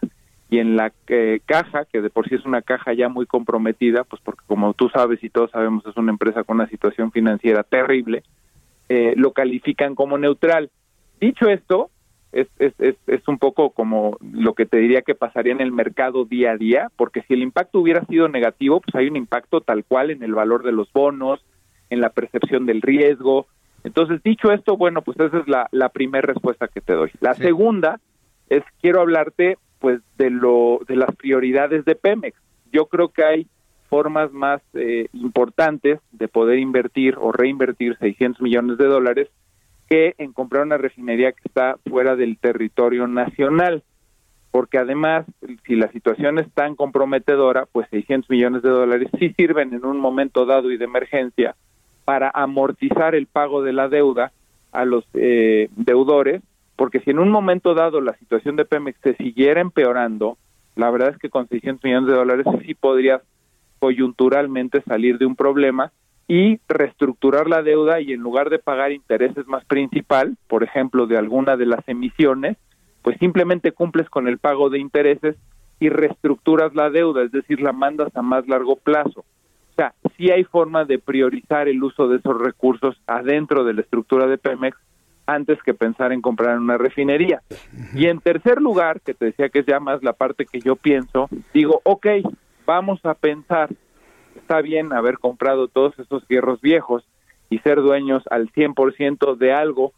y 0.51 0.59
en 0.59 0.77
la 0.77 0.93
eh, 1.07 1.41
caja, 1.47 1.85
que 1.85 2.03
de 2.03 2.11
por 2.11 2.29
sí 2.29 2.35
es 2.35 2.45
una 2.45 2.61
caja 2.61 2.93
ya 2.93 3.09
muy 3.09 3.25
comprometida, 3.25 4.03
pues 4.03 4.21
porque 4.23 4.43
como 4.49 4.75
tú 4.75 4.89
sabes 4.89 5.23
y 5.23 5.31
todos 5.31 5.53
sabemos 5.53 5.87
es 5.87 5.97
una 5.97 6.11
empresa 6.11 6.43
con 6.43 6.57
una 6.57 6.69
situación 6.69 7.13
financiera 7.13 7.63
terrible, 7.63 8.25
eh, 8.89 9.15
lo 9.17 9.33
califican 9.33 9.95
como 9.95 10.19
neutral. 10.19 10.71
Dicho 11.21 11.49
esto, 11.49 11.91
es, 12.33 12.49
es, 12.59 12.75
es, 12.81 12.97
es, 13.07 13.29
un 13.29 13.39
poco 13.39 13.71
como 13.71 14.17
lo 14.21 14.55
que 14.55 14.67
te 14.67 14.79
diría 14.79 15.03
que 15.03 15.15
pasaría 15.15 15.53
en 15.53 15.61
el 15.61 15.71
mercado 15.71 16.25
día 16.25 16.53
a 16.53 16.57
día, 16.57 16.89
porque 16.97 17.23
si 17.23 17.35
el 17.35 17.43
impacto 17.43 17.79
hubiera 17.79 18.05
sido 18.07 18.29
negativo, 18.29 18.81
pues 18.81 18.95
hay 18.97 19.07
un 19.09 19.17
impacto 19.17 19.61
tal 19.61 19.85
cual 19.85 20.11
en 20.11 20.25
el 20.25 20.35
valor 20.35 20.65
de 20.65 20.73
los 20.73 20.93
bonos, 20.93 21.45
en 21.91 22.01
la 22.01 22.11
percepción 22.11 22.67
del 22.67 22.83
riesgo. 22.83 23.47
Entonces, 23.85 24.21
dicho 24.25 24.51
esto, 24.51 24.77
bueno, 24.77 25.03
pues 25.03 25.19
esa 25.21 25.39
es 25.39 25.47
la, 25.47 25.69
la 25.71 25.91
primera 25.91 26.27
respuesta 26.27 26.67
que 26.67 26.81
te 26.81 26.95
doy. 26.95 27.11
La 27.21 27.35
segunda 27.35 28.01
es, 28.49 28.65
quiero 28.81 29.01
hablarte 29.01 29.57
pues 29.81 30.01
de 30.17 30.31
lo 30.31 30.81
de 30.87 30.97
las 30.97 31.15
prioridades 31.17 31.85
de 31.85 31.97
Pemex. 31.97 32.37
Yo 32.73 32.87
creo 32.87 33.09
que 33.09 33.25
hay 33.25 33.47
formas 33.89 34.33
más 34.33 34.63
eh, 34.75 35.09
importantes 35.13 35.99
de 36.13 36.29
poder 36.29 36.61
invertir 36.61 37.17
o 37.19 37.33
reinvertir 37.33 37.97
600 37.99 38.41
millones 38.41 38.79
de 38.79 38.87
dólares 38.87 39.29
que 39.89 40.15
en 40.19 40.33
comprar 40.33 40.63
una 40.63 40.79
refinería 40.79 41.33
que 41.33 41.43
está 41.45 41.77
fuera 41.89 42.15
del 42.15 42.39
territorio 42.39 43.09
nacional. 43.09 43.83
Porque 44.53 44.79
además, 44.79 45.27
si 45.67 45.77
la 45.77 45.91
situación 45.93 46.39
es 46.39 46.51
tan 46.53 46.77
comprometedora, 46.77 47.67
pues 47.67 47.89
600 47.91 48.31
millones 48.31 48.63
de 48.63 48.69
dólares 48.69 49.09
sí 49.19 49.33
sirven 49.37 49.75
en 49.75 49.85
un 49.85 49.99
momento 49.99 50.45
dado 50.45 50.71
y 50.71 50.77
de 50.77 50.85
emergencia 50.85 51.57
para 52.05 52.31
amortizar 52.33 53.15
el 53.15 53.27
pago 53.27 53.63
de 53.63 53.73
la 53.73 53.89
deuda 53.89 54.33
a 54.73 54.85
los 54.85 55.05
eh, 55.15 55.69
deudores 55.77 56.43
porque 56.81 57.01
si 57.01 57.11
en 57.11 57.19
un 57.19 57.29
momento 57.29 57.75
dado 57.75 58.01
la 58.01 58.17
situación 58.17 58.57
de 58.57 58.65
Pemex 58.65 58.99
se 59.03 59.15
siguiera 59.17 59.61
empeorando, 59.61 60.39
la 60.77 60.91
verdad 60.91 61.11
es 61.11 61.19
que 61.19 61.29
con 61.29 61.47
600 61.47 61.85
millones 61.85 62.09
de 62.09 62.17
dólares 62.17 62.47
sí 62.65 62.75
podrías 62.75 63.21
coyunturalmente 63.81 64.81
salir 64.89 65.19
de 65.19 65.27
un 65.27 65.37
problema 65.37 65.93
y 66.27 66.59
reestructurar 66.69 67.49
la 67.49 67.61
deuda 67.61 68.01
y 68.01 68.15
en 68.15 68.21
lugar 68.21 68.49
de 68.49 68.61
pagar 68.61 68.93
intereses 68.93 69.47
más 69.47 69.63
principal, 69.67 70.39
por 70.49 70.63
ejemplo, 70.65 71.07
de 71.07 71.19
alguna 71.19 71.59
de 71.59 71.67
las 71.67 71.87
emisiones, 71.87 72.57
pues 73.03 73.19
simplemente 73.19 73.73
cumples 73.73 74.09
con 74.09 74.27
el 74.27 74.39
pago 74.39 74.71
de 74.71 74.79
intereses 74.79 75.37
y 75.81 75.91
reestructuras 75.91 76.75
la 76.75 76.89
deuda, 76.89 77.25
es 77.25 77.31
decir, 77.31 77.61
la 77.61 77.73
mandas 77.73 78.17
a 78.17 78.23
más 78.23 78.49
largo 78.49 78.77
plazo. 78.77 79.21
O 79.21 79.75
sea, 79.77 79.93
sí 80.17 80.31
hay 80.31 80.45
forma 80.45 80.87
de 80.87 80.99
priorizar 80.99 81.69
el 81.69 81.85
uso 81.85 82.09
de 82.09 82.17
esos 82.17 82.41
recursos 82.41 82.99
adentro 83.07 83.65
de 83.65 83.75
la 83.75 83.83
estructura 83.83 84.27
de 84.27 84.39
Pemex 84.39 84.79
antes 85.35 85.63
que 85.63 85.75
pensar 85.75 86.13
en 86.13 86.21
comprar 86.21 86.59
una 86.59 86.79
refinería. 86.79 87.43
Y 87.95 88.07
en 88.07 88.21
tercer 88.21 88.61
lugar, 88.61 89.01
que 89.01 89.15
te 89.15 89.27
decía 89.27 89.49
que 89.49 89.61
es 89.61 89.67
ya 89.67 89.81
más 89.81 90.03
la 90.03 90.13
parte 90.13 90.47
que 90.47 90.61
yo 90.61 90.77
pienso, 90.77 91.29
digo, 91.55 91.81
ok, 91.85 92.07
vamos 92.67 93.05
a 93.05 93.15
pensar, 93.15 93.71
está 94.37 94.61
bien 94.61 94.93
haber 94.93 95.19
comprado 95.19 95.69
todos 95.69 95.99
esos 95.99 96.27
hierros 96.29 96.61
viejos 96.61 97.05
y 97.49 97.59
ser 97.59 97.81
dueños 97.81 98.23
al 98.31 98.51
100% 98.53 99.37
de 99.37 99.53
algo 99.53 99.93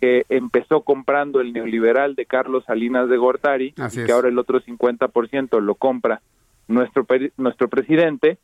que 0.00 0.26
empezó 0.28 0.82
comprando 0.82 1.40
el 1.40 1.52
neoliberal 1.52 2.14
de 2.14 2.26
Carlos 2.26 2.64
Salinas 2.66 3.08
de 3.08 3.16
Gortari 3.16 3.74
y 3.76 4.04
que 4.04 4.12
ahora 4.12 4.28
el 4.28 4.38
otro 4.38 4.60
50% 4.60 5.60
lo 5.60 5.74
compra 5.74 6.20
nuestro 6.68 7.06
nuestro 7.38 7.68
presidente 7.68 8.38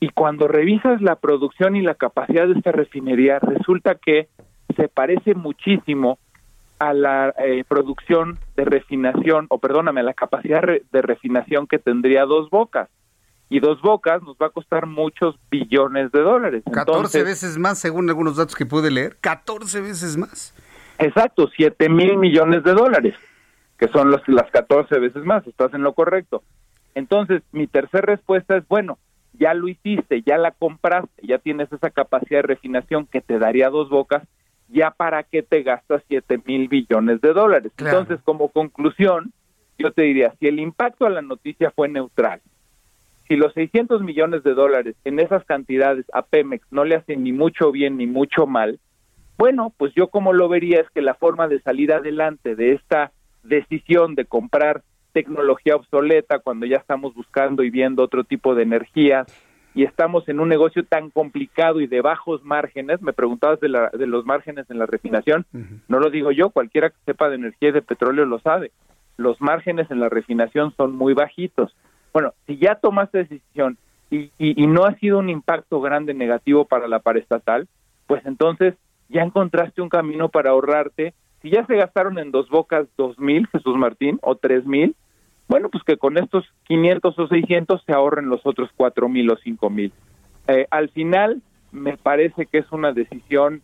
y 0.00 0.08
cuando 0.10 0.48
revisas 0.48 1.02
la 1.02 1.16
producción 1.16 1.76
y 1.76 1.82
la 1.82 1.94
capacidad 1.94 2.46
de 2.46 2.54
esta 2.54 2.72
refinería 2.72 3.38
resulta 3.38 3.96
que 3.96 4.28
se 4.74 4.88
parece 4.88 5.34
muchísimo 5.34 6.18
a 6.78 6.92
la 6.92 7.34
eh, 7.38 7.64
producción 7.66 8.38
de 8.56 8.64
refinación, 8.64 9.46
o 9.48 9.58
perdóname, 9.58 10.00
a 10.00 10.04
la 10.04 10.14
capacidad 10.14 10.62
de 10.62 11.02
refinación 11.02 11.66
que 11.66 11.78
tendría 11.78 12.24
Dos 12.24 12.50
Bocas. 12.50 12.88
Y 13.48 13.60
Dos 13.60 13.80
Bocas 13.82 14.22
nos 14.22 14.36
va 14.36 14.46
a 14.46 14.50
costar 14.50 14.86
muchos 14.86 15.36
billones 15.50 16.10
de 16.12 16.20
dólares. 16.20 16.62
14 16.72 17.22
veces 17.22 17.58
más, 17.58 17.78
según 17.78 18.08
algunos 18.08 18.36
datos 18.36 18.54
que 18.56 18.66
pude 18.66 18.90
leer. 18.90 19.16
14 19.20 19.80
veces 19.80 20.16
más. 20.16 20.54
Exacto, 20.98 21.48
7 21.54 21.88
mil 21.88 22.16
millones 22.16 22.64
de 22.64 22.72
dólares, 22.72 23.14
que 23.78 23.88
son 23.88 24.10
los, 24.10 24.26
las 24.28 24.50
14 24.50 24.98
veces 24.98 25.24
más. 25.24 25.46
Estás 25.46 25.74
en 25.74 25.82
lo 25.82 25.92
correcto. 25.92 26.42
Entonces, 26.94 27.42
mi 27.52 27.66
tercera 27.66 28.06
respuesta 28.06 28.56
es, 28.56 28.66
bueno, 28.68 28.98
ya 29.38 29.52
lo 29.54 29.68
hiciste, 29.68 30.22
ya 30.22 30.38
la 30.38 30.52
compraste, 30.52 31.26
ya 31.26 31.38
tienes 31.38 31.72
esa 31.72 31.90
capacidad 31.90 32.38
de 32.38 32.48
refinación 32.48 33.06
que 33.06 33.20
te 33.20 33.38
daría 33.38 33.70
Dos 33.70 33.90
Bocas, 33.90 34.22
ya 34.74 34.90
para 34.90 35.22
qué 35.22 35.42
te 35.42 35.62
gastas 35.62 36.02
7 36.08 36.40
mil 36.44 36.68
billones 36.68 37.20
de 37.20 37.32
dólares. 37.32 37.72
Entonces, 37.78 38.18
como 38.24 38.48
conclusión, 38.48 39.32
yo 39.78 39.92
te 39.92 40.02
diría, 40.02 40.34
si 40.40 40.48
el 40.48 40.58
impacto 40.58 41.06
a 41.06 41.10
la 41.10 41.22
noticia 41.22 41.70
fue 41.70 41.88
neutral, 41.88 42.40
si 43.28 43.36
los 43.36 43.54
600 43.54 44.02
millones 44.02 44.42
de 44.42 44.52
dólares 44.52 44.96
en 45.04 45.20
esas 45.20 45.44
cantidades 45.44 46.04
a 46.12 46.22
Pemex 46.22 46.66
no 46.72 46.84
le 46.84 46.96
hacen 46.96 47.22
ni 47.22 47.32
mucho 47.32 47.70
bien 47.70 47.96
ni 47.96 48.06
mucho 48.06 48.46
mal, 48.46 48.80
bueno, 49.38 49.72
pues 49.76 49.92
yo 49.94 50.08
como 50.08 50.32
lo 50.32 50.48
vería 50.48 50.80
es 50.80 50.90
que 50.90 51.02
la 51.02 51.14
forma 51.14 51.48
de 51.48 51.60
salir 51.60 51.92
adelante 51.92 52.56
de 52.56 52.72
esta 52.72 53.12
decisión 53.44 54.14
de 54.16 54.24
comprar 54.24 54.82
tecnología 55.12 55.76
obsoleta 55.76 56.40
cuando 56.40 56.66
ya 56.66 56.76
estamos 56.76 57.14
buscando 57.14 57.62
y 57.62 57.70
viendo 57.70 58.02
otro 58.02 58.24
tipo 58.24 58.54
de 58.54 58.64
energías 58.64 59.26
y 59.74 59.82
estamos 59.84 60.28
en 60.28 60.40
un 60.40 60.48
negocio 60.48 60.84
tan 60.84 61.10
complicado 61.10 61.80
y 61.80 61.86
de 61.86 62.00
bajos 62.00 62.44
márgenes, 62.44 63.02
me 63.02 63.12
preguntabas 63.12 63.60
de, 63.60 63.68
la, 63.68 63.90
de 63.90 64.06
los 64.06 64.24
márgenes 64.24 64.70
en 64.70 64.78
la 64.78 64.86
refinación, 64.86 65.46
no 65.88 65.98
lo 65.98 66.10
digo 66.10 66.30
yo, 66.30 66.50
cualquiera 66.50 66.90
que 66.90 66.96
sepa 67.04 67.28
de 67.28 67.36
energía 67.36 67.70
y 67.70 67.72
de 67.72 67.82
petróleo 67.82 68.24
lo 68.24 68.38
sabe, 68.38 68.70
los 69.16 69.40
márgenes 69.40 69.90
en 69.90 70.00
la 70.00 70.08
refinación 70.08 70.72
son 70.76 70.96
muy 70.96 71.14
bajitos. 71.14 71.74
Bueno, 72.12 72.32
si 72.46 72.56
ya 72.58 72.76
tomaste 72.76 73.18
decisión 73.18 73.76
y, 74.10 74.30
y, 74.38 74.66
no 74.68 74.84
ha 74.84 74.94
sido 74.94 75.18
un 75.18 75.28
impacto 75.28 75.80
grande 75.80 76.14
negativo 76.14 76.64
para 76.64 76.86
la 76.86 77.00
paraestatal, 77.00 77.66
pues 78.06 78.24
entonces 78.26 78.74
ya 79.08 79.22
encontraste 79.22 79.82
un 79.82 79.88
camino 79.88 80.28
para 80.28 80.50
ahorrarte. 80.50 81.14
Si 81.42 81.50
ya 81.50 81.66
se 81.66 81.74
gastaron 81.74 82.18
en 82.18 82.30
dos 82.30 82.48
bocas 82.48 82.86
dos 82.96 83.18
mil, 83.18 83.48
Jesús 83.48 83.76
Martín, 83.76 84.20
o 84.22 84.36
tres 84.36 84.64
mil, 84.64 84.94
bueno, 85.48 85.68
pues 85.68 85.84
que 85.84 85.96
con 85.96 86.16
estos 86.16 86.44
500 86.64 87.18
o 87.18 87.28
600 87.28 87.82
se 87.84 87.92
ahorren 87.92 88.28
los 88.28 88.44
otros 88.44 88.70
cuatro 88.76 89.08
mil 89.08 89.30
o 89.30 89.36
cinco 89.36 89.70
mil. 89.70 89.92
Eh, 90.48 90.66
al 90.70 90.88
final, 90.90 91.42
me 91.72 91.96
parece 91.96 92.46
que 92.46 92.58
es 92.58 92.72
una 92.72 92.92
decisión 92.92 93.62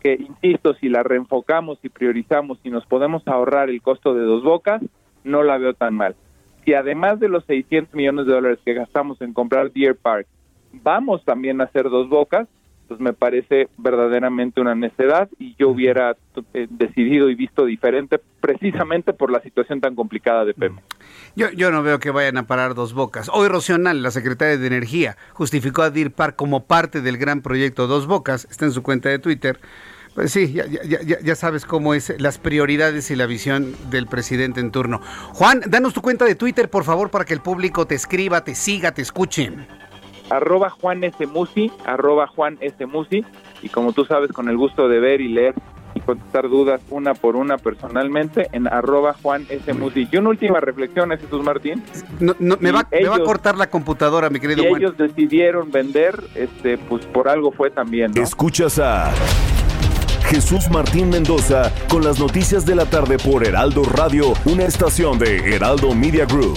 que, 0.00 0.14
insisto, 0.14 0.74
si 0.74 0.88
la 0.88 1.02
reenfocamos 1.02 1.78
y 1.82 1.88
priorizamos 1.88 2.58
y 2.64 2.70
nos 2.70 2.84
podemos 2.86 3.26
ahorrar 3.26 3.70
el 3.70 3.80
costo 3.80 4.14
de 4.14 4.24
dos 4.24 4.42
bocas, 4.42 4.82
no 5.24 5.42
la 5.42 5.58
veo 5.58 5.74
tan 5.74 5.94
mal. 5.94 6.16
Si 6.64 6.74
además 6.74 7.20
de 7.20 7.28
los 7.28 7.44
600 7.44 7.94
millones 7.94 8.26
de 8.26 8.32
dólares 8.32 8.58
que 8.64 8.74
gastamos 8.74 9.20
en 9.20 9.32
comprar 9.32 9.72
Deer 9.72 9.96
Park, 9.96 10.26
vamos 10.72 11.24
también 11.24 11.60
a 11.60 11.64
hacer 11.64 11.88
dos 11.88 12.08
bocas, 12.08 12.48
pues 12.88 13.00
me 13.00 13.12
parece 13.12 13.68
verdaderamente 13.78 14.60
una 14.60 14.74
necedad 14.74 15.28
y 15.38 15.54
yo 15.58 15.68
hubiera 15.70 16.16
eh, 16.54 16.66
decidido 16.70 17.30
y 17.30 17.34
visto 17.34 17.64
diferente 17.64 18.20
precisamente 18.40 19.12
por 19.12 19.30
la 19.30 19.40
situación 19.40 19.80
tan 19.80 19.94
complicada 19.94 20.44
de 20.44 20.54
Pemex. 20.54 20.82
Yo, 21.36 21.50
yo 21.50 21.70
no 21.70 21.82
veo 21.82 21.98
que 21.98 22.10
vayan 22.10 22.36
a 22.36 22.46
parar 22.46 22.74
dos 22.74 22.92
bocas. 22.92 23.30
Hoy 23.32 23.48
Rocional, 23.48 24.02
la 24.02 24.10
secretaria 24.10 24.58
de 24.58 24.66
Energía, 24.66 25.16
justificó 25.32 25.82
a 25.82 25.90
Deer 25.90 26.10
Park 26.10 26.36
como 26.36 26.64
parte 26.64 27.00
del 27.00 27.18
gran 27.18 27.40
proyecto 27.40 27.86
Dos 27.86 28.06
Bocas, 28.06 28.46
está 28.50 28.64
en 28.64 28.72
su 28.72 28.82
cuenta 28.82 29.08
de 29.08 29.18
Twitter. 29.18 29.58
Pues 30.14 30.30
sí, 30.30 30.52
ya, 30.52 30.66
ya, 30.66 31.00
ya, 31.20 31.34
sabes 31.34 31.64
cómo 31.64 31.94
es 31.94 32.14
las 32.20 32.36
prioridades 32.36 33.10
y 33.10 33.16
la 33.16 33.24
visión 33.24 33.74
del 33.90 34.06
presidente 34.06 34.60
en 34.60 34.70
turno. 34.70 35.00
Juan, 35.32 35.62
danos 35.66 35.94
tu 35.94 36.02
cuenta 36.02 36.26
de 36.26 36.34
Twitter, 36.34 36.68
por 36.68 36.84
favor, 36.84 37.10
para 37.10 37.24
que 37.24 37.32
el 37.32 37.40
público 37.40 37.86
te 37.86 37.94
escriba, 37.94 38.44
te 38.44 38.54
siga, 38.54 38.92
te 38.92 39.00
escuche 39.00 39.50
arroba 40.32 40.70
Juan 40.70 41.04
S. 41.04 41.26
Musi, 41.26 41.70
arroba 41.84 42.26
Juan 42.26 42.58
S. 42.60 42.86
Musi, 42.86 43.24
y 43.62 43.68
como 43.68 43.92
tú 43.92 44.04
sabes, 44.04 44.32
con 44.32 44.48
el 44.48 44.56
gusto 44.56 44.88
de 44.88 45.00
ver 45.00 45.20
y 45.20 45.28
leer 45.28 45.54
y 45.94 46.00
contestar 46.00 46.48
dudas 46.48 46.80
una 46.88 47.12
por 47.12 47.36
una 47.36 47.58
personalmente 47.58 48.48
en 48.52 48.66
arroba 48.66 49.14
Juan 49.22 49.46
S. 49.50 49.72
Musi. 49.74 50.08
Y 50.10 50.16
una 50.16 50.30
última 50.30 50.60
reflexión, 50.60 51.12
¿es 51.12 51.20
Jesús 51.20 51.44
Martín? 51.44 51.82
No, 52.18 52.34
me, 52.38 52.72
va, 52.72 52.86
me, 52.90 53.08
va, 53.08 53.16
a 53.16 53.20
cortar 53.20 53.56
la 53.56 53.68
computadora, 53.68 54.30
mi 54.30 54.40
querido 54.40 54.62
si 54.62 54.68
Juan. 54.68 54.82
ellos 54.82 54.96
decidieron 54.96 55.70
vender, 55.70 56.18
este, 56.34 56.78
pues 56.78 57.04
por 57.06 57.28
algo 57.28 57.52
fue 57.52 57.70
también, 57.70 58.12
¿no? 58.14 58.22
Escuchas 58.22 58.78
a... 58.78 59.12
Jesús 60.24 60.70
Martín 60.70 61.10
Mendoza 61.10 61.70
con 61.90 62.04
las 62.04 62.18
noticias 62.18 62.64
de 62.64 62.74
la 62.74 62.86
tarde 62.86 63.18
por 63.18 63.44
Heraldo 63.44 63.82
Radio, 63.84 64.32
una 64.46 64.64
estación 64.64 65.18
de 65.18 65.54
Heraldo 65.54 65.94
Media 65.94 66.24
Group. 66.24 66.56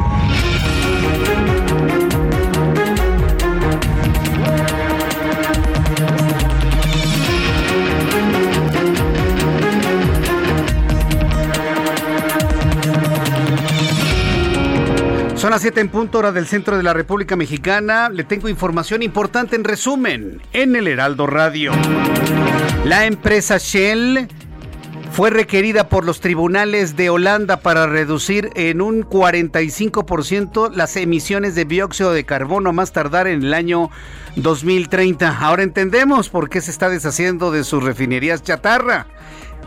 Las 15.61 15.65
7 15.65 15.79
en 15.81 15.89
punto 15.89 16.17
hora 16.17 16.31
del 16.31 16.47
centro 16.47 16.75
de 16.75 16.81
la 16.81 16.91
República 16.91 17.35
Mexicana. 17.35 18.09
Le 18.09 18.23
tengo 18.23 18.49
información 18.49 19.03
importante 19.03 19.55
en 19.55 19.63
resumen 19.63 20.41
en 20.53 20.75
el 20.75 20.87
Heraldo 20.87 21.27
Radio. 21.27 21.71
La 22.83 23.05
empresa 23.05 23.59
Shell 23.59 24.27
fue 25.11 25.29
requerida 25.29 25.87
por 25.87 26.03
los 26.03 26.19
tribunales 26.19 26.95
de 26.95 27.11
Holanda 27.11 27.57
para 27.57 27.85
reducir 27.85 28.49
en 28.55 28.81
un 28.81 29.03
45% 29.03 30.73
las 30.73 30.95
emisiones 30.95 31.53
de 31.53 31.65
dióxido 31.65 32.11
de 32.11 32.23
carbono 32.23 32.73
más 32.73 32.91
tardar 32.91 33.27
en 33.27 33.43
el 33.43 33.53
año 33.53 33.91
2030. 34.37 35.37
Ahora 35.37 35.61
entendemos 35.61 36.29
por 36.29 36.49
qué 36.49 36.59
se 36.61 36.71
está 36.71 36.89
deshaciendo 36.89 37.51
de 37.51 37.63
sus 37.63 37.83
refinerías 37.83 38.41
chatarra 38.41 39.05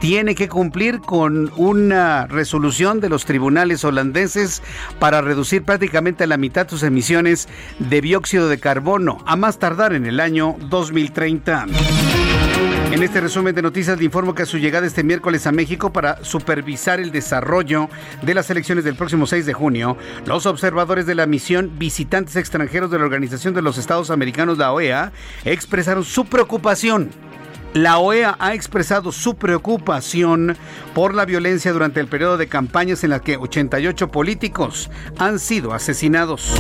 tiene 0.01 0.35
que 0.35 0.49
cumplir 0.49 1.01
con 1.01 1.51
una 1.57 2.27
resolución 2.27 3.01
de 3.01 3.09
los 3.09 3.25
tribunales 3.25 3.85
holandeses 3.85 4.63
para 4.99 5.21
reducir 5.21 5.63
prácticamente 5.63 6.25
a 6.25 6.27
la 6.27 6.37
mitad 6.37 6.69
sus 6.69 6.83
emisiones 6.83 7.49
de 7.79 8.01
dióxido 8.01 8.49
de 8.49 8.59
carbono, 8.59 9.19
a 9.27 9.37
más 9.37 9.59
tardar 9.59 9.93
en 9.93 10.07
el 10.07 10.21
año 10.21 10.57
2030. 10.69 11.67
En 12.95 13.03
este 13.03 13.21
resumen 13.21 13.57
de 13.57 13.63
noticias 13.63 13.99
le 13.99 14.05
informo 14.05 14.37
que 14.37 14.45
a 14.45 14.47
su 14.47 14.59
llegada 14.59 14.87
este 14.87 15.03
miércoles 15.03 15.49
a 15.49 15.53
México 15.53 15.93
para 15.93 16.25
supervisar 16.25 17.01
el 17.01 17.11
desarrollo 17.11 17.89
de 18.23 18.35
las 18.35 18.51
elecciones 18.51 18.85
del 18.85 18.95
próximo 18.95 19.27
6 19.27 19.47
de 19.47 19.53
junio, 19.53 19.97
los 20.27 20.47
observadores 20.47 21.05
de 21.05 21.17
la 21.17 21.27
misión 21.27 21.73
Visitantes 21.77 22.37
extranjeros 22.37 22.93
de 22.93 22.99
la 22.99 23.05
Organización 23.05 23.53
de 23.53 23.63
los 23.63 23.79
Estados 23.79 24.11
Americanos, 24.11 24.59
la 24.59 24.73
OEA, 24.73 25.11
expresaron 25.45 26.05
su 26.05 26.27
preocupación 26.27 27.11
la 27.75 27.99
OEA 27.99 28.37
ha 28.39 28.55
expresado 28.55 29.11
su 29.11 29.35
preocupación 29.35 30.57
por 30.95 31.13
la 31.13 31.25
violencia 31.25 31.73
durante 31.73 31.99
el 31.99 32.07
periodo 32.07 32.39
de 32.39 32.47
campañas 32.47 33.03
en 33.03 33.11
las 33.11 33.21
que 33.21 33.37
88 33.37 34.09
políticos 34.13 34.91
han 35.19 35.41
sido 35.41 35.75
asesinados. 35.75 36.55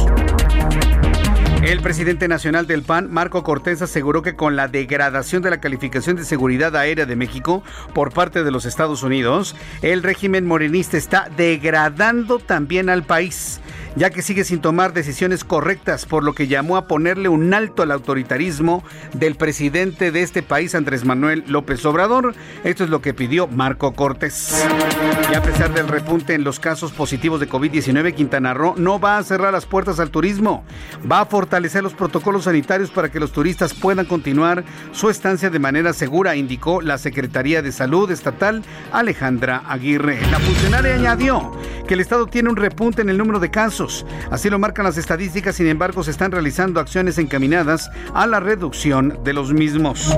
El 1.62 1.80
presidente 1.80 2.28
nacional 2.28 2.66
del 2.66 2.82
PAN, 2.82 3.10
Marco 3.10 3.42
Cortés, 3.42 3.80
aseguró 3.80 4.22
que 4.22 4.34
con 4.34 4.54
la 4.54 4.68
degradación 4.68 5.40
de 5.40 5.50
la 5.50 5.60
calificación 5.60 6.16
de 6.16 6.24
seguridad 6.24 6.76
aérea 6.76 7.06
de 7.06 7.16
México 7.16 7.62
por 7.94 8.12
parte 8.12 8.44
de 8.44 8.50
los 8.50 8.66
Estados 8.66 9.02
Unidos, 9.02 9.56
el 9.80 10.02
régimen 10.02 10.44
morenista 10.44 10.98
está 10.98 11.30
degradando 11.36 12.38
también 12.38 12.90
al 12.90 13.04
país 13.04 13.60
ya 13.96 14.10
que 14.10 14.22
sigue 14.22 14.44
sin 14.44 14.60
tomar 14.60 14.92
decisiones 14.92 15.44
correctas, 15.44 16.06
por 16.06 16.24
lo 16.24 16.34
que 16.34 16.48
llamó 16.48 16.76
a 16.76 16.86
ponerle 16.86 17.28
un 17.28 17.54
alto 17.54 17.82
al 17.82 17.90
autoritarismo 17.90 18.82
del 19.14 19.36
presidente 19.36 20.10
de 20.10 20.22
este 20.22 20.42
país, 20.42 20.74
Andrés 20.74 21.04
Manuel 21.04 21.44
López 21.46 21.84
Obrador. 21.86 22.34
Esto 22.64 22.84
es 22.84 22.90
lo 22.90 23.00
que 23.00 23.14
pidió 23.14 23.46
Marco 23.46 23.92
Cortés. 23.92 24.64
Y 25.30 25.34
a 25.34 25.42
pesar 25.42 25.72
del 25.72 25.88
repunte 25.88 26.34
en 26.34 26.44
los 26.44 26.58
casos 26.58 26.92
positivos 26.92 27.40
de 27.40 27.48
COVID-19, 27.48 28.14
Quintana 28.14 28.54
Roo 28.54 28.74
no 28.76 28.98
va 28.98 29.18
a 29.18 29.22
cerrar 29.22 29.52
las 29.52 29.66
puertas 29.66 30.00
al 30.00 30.10
turismo, 30.10 30.64
va 31.10 31.20
a 31.20 31.26
fortalecer 31.26 31.82
los 31.82 31.94
protocolos 31.94 32.44
sanitarios 32.44 32.90
para 32.90 33.10
que 33.10 33.20
los 33.20 33.32
turistas 33.32 33.74
puedan 33.74 34.06
continuar 34.06 34.64
su 34.92 35.10
estancia 35.10 35.50
de 35.50 35.58
manera 35.58 35.92
segura, 35.92 36.36
indicó 36.36 36.80
la 36.80 36.98
Secretaría 36.98 37.62
de 37.62 37.72
Salud 37.72 38.10
Estatal 38.10 38.62
Alejandra 38.92 39.62
Aguirre. 39.68 40.20
La 40.30 40.38
funcionaria 40.38 40.94
añadió 40.94 41.52
que 41.86 41.94
el 41.94 42.00
Estado 42.00 42.26
tiene 42.26 42.48
un 42.48 42.56
repunte 42.56 43.02
en 43.02 43.08
el 43.08 43.18
número 43.18 43.40
de 43.40 43.50
Así 44.30 44.48
lo 44.50 44.58
marcan 44.58 44.84
las 44.84 44.96
estadísticas, 44.96 45.56
sin 45.56 45.66
embargo 45.66 46.02
se 46.02 46.10
están 46.10 46.32
realizando 46.32 46.80
acciones 46.80 47.18
encaminadas 47.18 47.90
a 48.14 48.26
la 48.26 48.40
reducción 48.40 49.18
de 49.24 49.32
los 49.32 49.52
mismos. 49.52 50.16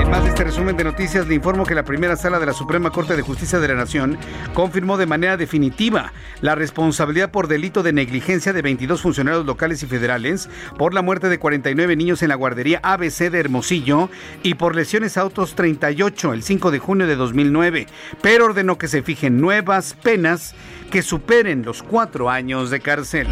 En 0.00 0.10
más 0.10 0.22
de 0.22 0.30
este 0.30 0.44
resumen 0.44 0.76
de 0.76 0.84
noticias, 0.84 1.26
le 1.26 1.34
informo 1.34 1.64
que 1.66 1.74
la 1.74 1.84
primera 1.84 2.16
sala 2.16 2.38
de 2.38 2.46
la 2.46 2.52
Suprema 2.52 2.90
Corte 2.90 3.16
de 3.16 3.22
Justicia 3.22 3.58
de 3.58 3.68
la 3.68 3.74
Nación 3.74 4.18
confirmó 4.54 4.96
de 4.96 5.06
manera 5.06 5.36
definitiva 5.36 6.12
la 6.40 6.54
responsabilidad 6.54 7.30
por 7.30 7.48
delito 7.48 7.82
de 7.82 7.92
negligencia 7.92 8.52
de 8.52 8.62
22 8.62 9.02
funcionarios 9.02 9.44
locales 9.46 9.82
y 9.82 9.86
federales 9.86 10.48
por 10.78 10.94
la 10.94 11.02
muerte 11.02 11.28
de 11.28 11.38
49 11.38 11.96
niños 11.96 12.22
en 12.22 12.28
la 12.28 12.34
guardería 12.34 12.80
ABC 12.82 13.30
de 13.30 13.40
Hermosillo 13.40 14.10
y 14.42 14.54
por 14.54 14.76
lesiones 14.76 15.16
a 15.16 15.24
otros 15.24 15.54
38 15.54 16.32
el 16.32 16.42
5 16.42 16.70
de 16.70 16.78
junio 16.78 17.06
de 17.06 17.16
2009, 17.16 17.86
pero 18.22 18.46
ordenó 18.46 18.78
que 18.78 18.88
se 18.88 19.02
fijen 19.02 19.40
nuevas 19.40 19.94
penas 19.94 20.54
que 20.90 21.02
superen 21.02 21.64
los 21.64 21.82
cuatro 21.82 22.28
años 22.28 22.70
de 22.70 22.80
cárcel. 22.80 23.28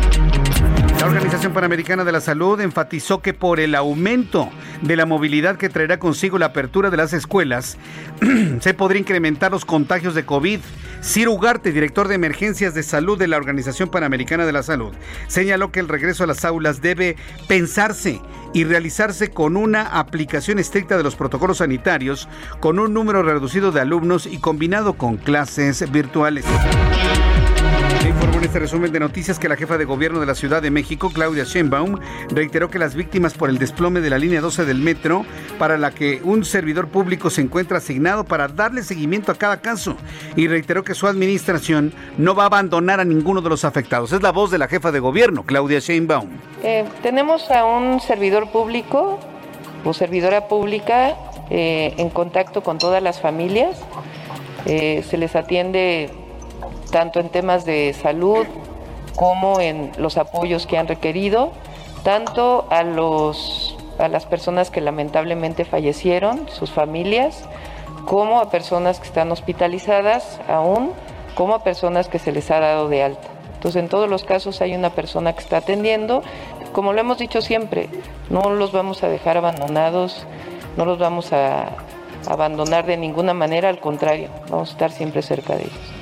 La 1.01 1.07
Organización 1.07 1.53
Panamericana 1.53 2.03
de 2.03 2.11
la 2.11 2.21
Salud 2.21 2.61
enfatizó 2.61 3.23
que 3.23 3.33
por 3.33 3.61
el 3.61 3.75
aumento 3.77 4.51
de 4.83 4.97
la 4.97 5.07
movilidad 5.07 5.57
que 5.57 5.69
traerá 5.69 5.99
consigo 5.99 6.39
la 6.39 6.47
apertura 6.47 6.91
de 6.91 6.97
las 6.97 7.13
escuelas, 7.13 7.79
se 8.61 8.75
podría 8.75 9.01
incrementar 9.01 9.53
los 9.53 9.65
contagios 9.65 10.15
de 10.15 10.25
COVID. 10.25 10.61
Ciro 11.03 11.33
Ugarte, 11.33 11.71
director 11.71 12.09
de 12.09 12.17
emergencias 12.17 12.75
de 12.75 12.83
salud 12.83 13.17
de 13.17 13.29
la 13.29 13.37
Organización 13.37 13.91
Panamericana 13.91 14.45
de 14.45 14.53
la 14.53 14.65
Salud, 14.65 14.93
señaló 15.29 15.71
que 15.71 15.79
el 15.79 15.89
regreso 15.89 16.25
a 16.25 16.27
las 16.27 16.45
aulas 16.45 16.81
debe 16.81 17.17
pensarse 17.47 18.21
y 18.53 18.65
realizarse 18.65 19.31
con 19.31 19.57
una 19.57 19.83
aplicación 19.83 20.59
estricta 20.59 20.97
de 20.97 21.05
los 21.05 21.15
protocolos 21.15 21.59
sanitarios, 21.59 22.29
con 22.59 22.81
un 22.81 22.93
número 22.93 23.23
reducido 23.23 23.71
de 23.71 23.81
alumnos 23.81 24.27
y 24.27 24.39
combinado 24.39 24.95
con 24.95 25.17
clases 25.17 25.89
virtuales. 25.93 26.45
En 28.39 28.45
este 28.45 28.61
resumen 28.61 28.93
de 28.93 29.01
noticias 29.01 29.37
que 29.37 29.49
la 29.49 29.57
jefa 29.57 29.79
de 29.79 29.85
gobierno 29.85 30.21
de 30.21 30.27
la 30.27 30.37
Ciudad 30.37 30.63
de 30.63 30.71
México, 30.71 31.11
Claudia 31.13 31.43
Sheinbaum, 31.43 31.99
reiteró 32.31 32.71
que 32.71 32.79
las 32.79 32.95
víctimas 32.95 33.35
por 33.35 33.51
el 33.51 33.59
desplome 33.59 34.01
de 34.01 34.11
la 34.11 34.19
línea 34.19 34.41
12 34.41 34.65
del 34.65 34.79
metro, 34.79 35.27
para 35.59 35.77
la 35.77 35.91
que 35.91 36.21
un 36.23 36.45
servidor 36.45 36.87
público 36.87 37.31
se 37.31 37.41
encuentra 37.41 37.79
asignado 37.79 38.23
para 38.23 38.47
darle 38.47 38.85
seguimiento 38.85 39.33
a 39.33 39.35
cada 39.35 39.57
caso, 39.57 39.97
y 40.37 40.47
reiteró 40.47 40.85
que 40.85 40.95
su 40.95 41.09
administración 41.09 41.93
no 42.17 42.37
va 42.37 42.45
a 42.45 42.47
abandonar 42.47 43.01
a 43.01 43.05
ninguno 43.05 43.41
de 43.41 43.49
los 43.49 43.65
afectados. 43.65 44.13
Es 44.13 44.23
la 44.23 44.31
voz 44.31 44.53
de 44.53 44.59
la 44.59 44.69
jefa 44.69 44.93
de 44.93 45.01
gobierno, 45.01 45.43
Claudia 45.43 45.81
Sheinbaum. 45.81 46.29
Eh, 46.63 46.85
tenemos 47.03 47.51
a 47.51 47.65
un 47.65 47.99
servidor 47.99 48.53
público 48.53 49.19
o 49.85 49.93
servidora 49.93 50.47
pública 50.47 51.17
eh, 51.51 51.93
en 51.97 52.09
contacto 52.09 52.63
con 52.63 52.79
todas 52.79 53.03
las 53.03 53.21
familias. 53.21 53.81
Eh, 54.65 55.05
se 55.11 55.17
les 55.19 55.35
atiende 55.35 56.09
tanto 56.91 57.21
en 57.21 57.29
temas 57.29 57.65
de 57.65 57.95
salud 57.95 58.47
como 59.17 59.61
en 59.61 59.93
los 59.99 60.17
apoyos 60.17 60.67
que 60.67 60.79
han 60.79 60.87
requerido, 60.87 61.51
tanto 62.05 62.67
a, 62.71 62.83
los, 62.85 63.77
a 63.99 64.09
las 64.09 64.27
personas 64.27 64.71
que 64.71 64.81
lamentablemente 64.81 65.65
fallecieron, 65.65 66.49
sus 66.49 66.71
familias, 66.71 67.45
como 68.07 68.41
a 68.41 68.51
personas 68.51 69.01
que 69.01 69.07
están 69.07 69.33
hospitalizadas 69.33 70.41
aún, 70.49 70.93
como 71.35 71.55
a 71.55 71.65
personas 71.65 72.09
que 72.09 72.19
se 72.19 72.33
les 72.33 72.51
ha 72.51 72.61
dado 72.61 72.89
de 72.89 73.03
alta. 73.03 73.29
Entonces, 73.55 73.83
en 73.83 73.89
todos 73.89 74.09
los 74.09 74.23
casos 74.23 74.61
hay 74.61 74.75
una 74.75 74.91
persona 74.91 75.33
que 75.33 75.41
está 75.41 75.57
atendiendo. 75.57 76.23
Como 76.73 76.93
lo 76.93 77.01
hemos 77.01 77.19
dicho 77.19 77.43
siempre, 77.43 77.89
no 78.31 78.51
los 78.51 78.71
vamos 78.71 79.03
a 79.03 79.09
dejar 79.09 79.37
abandonados, 79.37 80.25
no 80.77 80.85
los 80.85 80.99
vamos 81.01 81.33
a 81.33 81.71
abandonar 82.29 82.87
de 82.87 82.97
ninguna 82.97 83.35
manera, 83.35 83.69
al 83.69 83.81
contrario, 83.81 84.29
vamos 84.49 84.69
a 84.69 84.73
estar 84.73 84.93
siempre 84.93 85.23
cerca 85.23 85.57
de 85.57 85.63
ellos. 85.63 85.98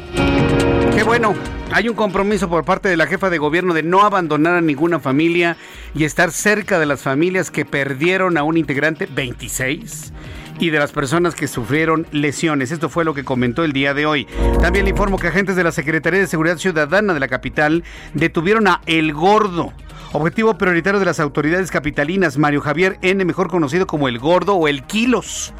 Bueno, 1.07 1.35
hay 1.73 1.89
un 1.89 1.95
compromiso 1.95 2.51
por 2.51 2.65
parte 2.65 2.89
de 2.89 2.97
la 2.97 3.07
jefa 3.07 3.31
de 3.31 3.39
gobierno 3.39 3.75
de 3.75 3.85
no 3.85 4.03
abandonar 4.03 4.57
a 4.57 4.61
ninguna 4.61 4.99
familia 4.99 5.57
y 5.95 6.03
estar 6.03 6.33
cerca 6.33 6.81
de 6.81 6.87
las 6.87 7.01
familias 7.01 7.53
que 7.53 7.65
perdieron 7.65 8.37
a 8.37 8.43
un 8.43 8.57
integrante 8.57 9.07
26 9.07 10.13
y 10.59 10.71
de 10.71 10.79
las 10.81 10.91
personas 10.91 11.37
que 11.37 11.47
sufrieron 11.47 12.09
lesiones. 12.11 12.73
Esto 12.73 12.89
fue 12.89 13.05
lo 13.05 13.15
que 13.15 13.23
comentó 13.23 13.63
el 13.63 13.73
día 13.73 13.95
de 13.95 14.05
hoy. 14.05 14.27
También 14.61 14.85
le 14.85 14.91
informo 14.91 15.17
que 15.17 15.29
agentes 15.29 15.55
de 15.55 15.63
la 15.63 15.71
Secretaría 15.71 16.19
de 16.19 16.27
Seguridad 16.27 16.59
Ciudadana 16.59 17.15
de 17.15 17.21
la 17.21 17.29
capital 17.29 17.85
detuvieron 18.13 18.67
a 18.67 18.81
El 18.87 19.15
Gordo. 19.15 19.73
Objetivo 20.13 20.59
prioritario 20.59 20.99
de 20.99 21.07
las 21.07 21.21
autoridades 21.21 21.71
capitalinas, 21.71 22.37
Mario 22.37 22.63
Javier 22.63 22.99
N., 23.03 23.25
mejor 23.25 23.47
conocido 23.47 23.87
como 23.87 24.09
El 24.09 24.19
Gordo 24.19 24.57
o 24.57 24.67
El 24.67 24.83
Kilos. 24.83 25.55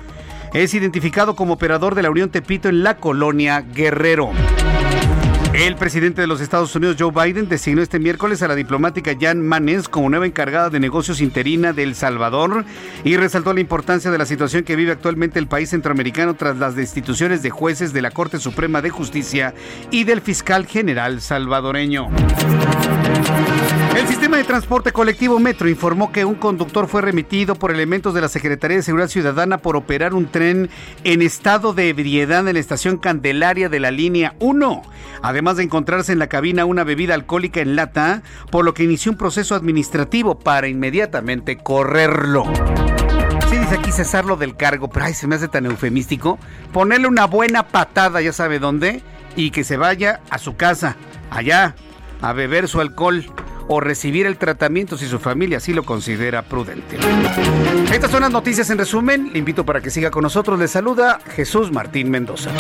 Es 0.53 0.75
identificado 0.75 1.37
como 1.37 1.55
operador 1.55 1.95
de 1.95 2.03
la 2.03 2.11
Unión 2.11 2.31
Tepito 2.31 2.69
en 2.69 2.83
la 2.83 2.97
colonia 2.97 3.61
Guerrero. 3.61 4.33
El 5.57 5.75
presidente 5.77 6.21
de 6.21 6.27
los 6.27 6.43
Estados 6.43 6.77
Unidos, 6.77 6.97
Joe 6.99 7.11
Biden, 7.11 7.49
designó 7.49 7.81
este 7.81 7.99
miércoles 7.99 8.43
a 8.43 8.49
la 8.49 8.55
diplomática 8.55 9.17
Jan 9.19 9.41
Manes 9.41 9.89
como 9.89 10.11
nueva 10.11 10.27
encargada 10.27 10.69
de 10.69 10.81
negocios 10.81 11.23
interina 11.23 11.73
de 11.73 11.83
El 11.83 11.95
Salvador 11.95 12.67
y 13.05 13.17
resaltó 13.17 13.55
la 13.55 13.61
importancia 13.61 14.11
de 14.11 14.19
la 14.19 14.27
situación 14.27 14.65
que 14.65 14.77
vive 14.77 14.93
actualmente 14.93 15.39
el 15.39 15.47
país 15.47 15.71
centroamericano 15.71 16.35
tras 16.35 16.59
las 16.59 16.77
destituciones 16.77 17.43
de 17.43 17.49
jueces 17.49 17.95
de 17.95 18.03
la 18.03 18.11
Corte 18.11 18.39
Suprema 18.39 18.83
de 18.83 18.91
Justicia 18.91 19.55
y 19.91 20.05
del 20.05 20.21
fiscal 20.21 20.67
general 20.67 21.23
salvadoreño. 21.23 22.11
El 23.97 24.07
sistema 24.07 24.37
de 24.37 24.45
transporte 24.45 24.93
colectivo 24.93 25.39
Metro 25.39 25.71
informó 25.71 26.13
que 26.13 26.27
un 26.27 26.35
conductor 26.35 26.87
fue 26.87 27.01
remitido 27.01 27.55
por 27.55 27.71
elementos 27.71 28.13
de 28.13 28.21
la 28.21 28.29
Secretaría 28.29 28.77
de 28.77 28.83
Seguridad 28.83 29.09
Ciudadana 29.09 29.57
por 29.57 29.75
operar 29.75 30.13
un 30.13 30.27
tren 30.27 30.69
en 31.05 31.23
estado 31.23 31.73
de 31.73 31.89
ebriedad 31.89 32.47
en 32.47 32.53
la 32.53 32.61
estación 32.61 32.99
Candelaria 32.99 33.71
de 33.71 33.81
la 33.81 33.91
línea 33.91 34.35
1, 34.39 34.83
además 35.23 35.57
de 35.57 35.63
encontrarse 35.63 36.13
en 36.13 36.19
la 36.19 36.27
cabina 36.27 36.67
una 36.67 36.85
bebida 36.85 37.15
alcohólica 37.15 37.63
en 37.63 37.75
lata, 37.75 38.23
por 38.51 38.67
lo 38.67 38.75
que 38.75 38.85
inició 38.85 39.13
un 39.13 39.19
proceso 39.19 39.55
administrativo 39.55 40.39
para 40.39 40.69
inmediatamente 40.69 41.57
correrlo. 41.57 42.45
Sí 43.49 43.57
dice 43.57 43.77
aquí 43.77 43.93
cesarlo 43.93 44.37
del 44.37 44.57
cargo, 44.57 44.91
pero 44.91 45.07
ay, 45.07 45.15
se 45.15 45.27
me 45.27 45.37
hace 45.37 45.49
tan 45.49 45.65
eufemístico. 45.65 46.39
Ponerle 46.71 47.09
una 47.09 47.25
buena 47.25 47.69
patada, 47.69 48.21
ya 48.21 48.35
sabe 48.35 48.59
dónde, 48.59 49.01
y 49.37 49.53
que 49.53 49.65
se 49.65 49.79
vaya 49.79 50.21
a 50.29 50.37
su 50.37 50.55
casa, 50.55 50.97
allá, 51.31 51.75
a 52.21 52.33
beber 52.33 52.69
su 52.69 52.81
alcohol 52.81 53.25
o 53.69 53.81
recibir 53.81 54.27
el 54.27 54.37
tratamiento 54.37 54.97
si 54.97 55.07
su 55.07 55.19
familia 55.19 55.59
así 55.59 55.73
lo 55.73 55.85
considera 55.85 56.43
prudente. 56.43 56.99
Estas 57.93 58.11
son 58.11 58.23
las 58.23 58.31
noticias 58.31 58.71
en 58.71 58.79
resumen. 58.79 59.31
Le 59.33 59.39
invito 59.39 59.65
para 59.65 59.81
que 59.81 59.91
siga 59.91 60.11
con 60.11 60.23
nosotros. 60.23 60.59
Le 60.59 60.69
saluda 60.69 61.19
Jesús 61.35 61.73
Martín 61.73 62.11
Mendoza. 62.11 62.51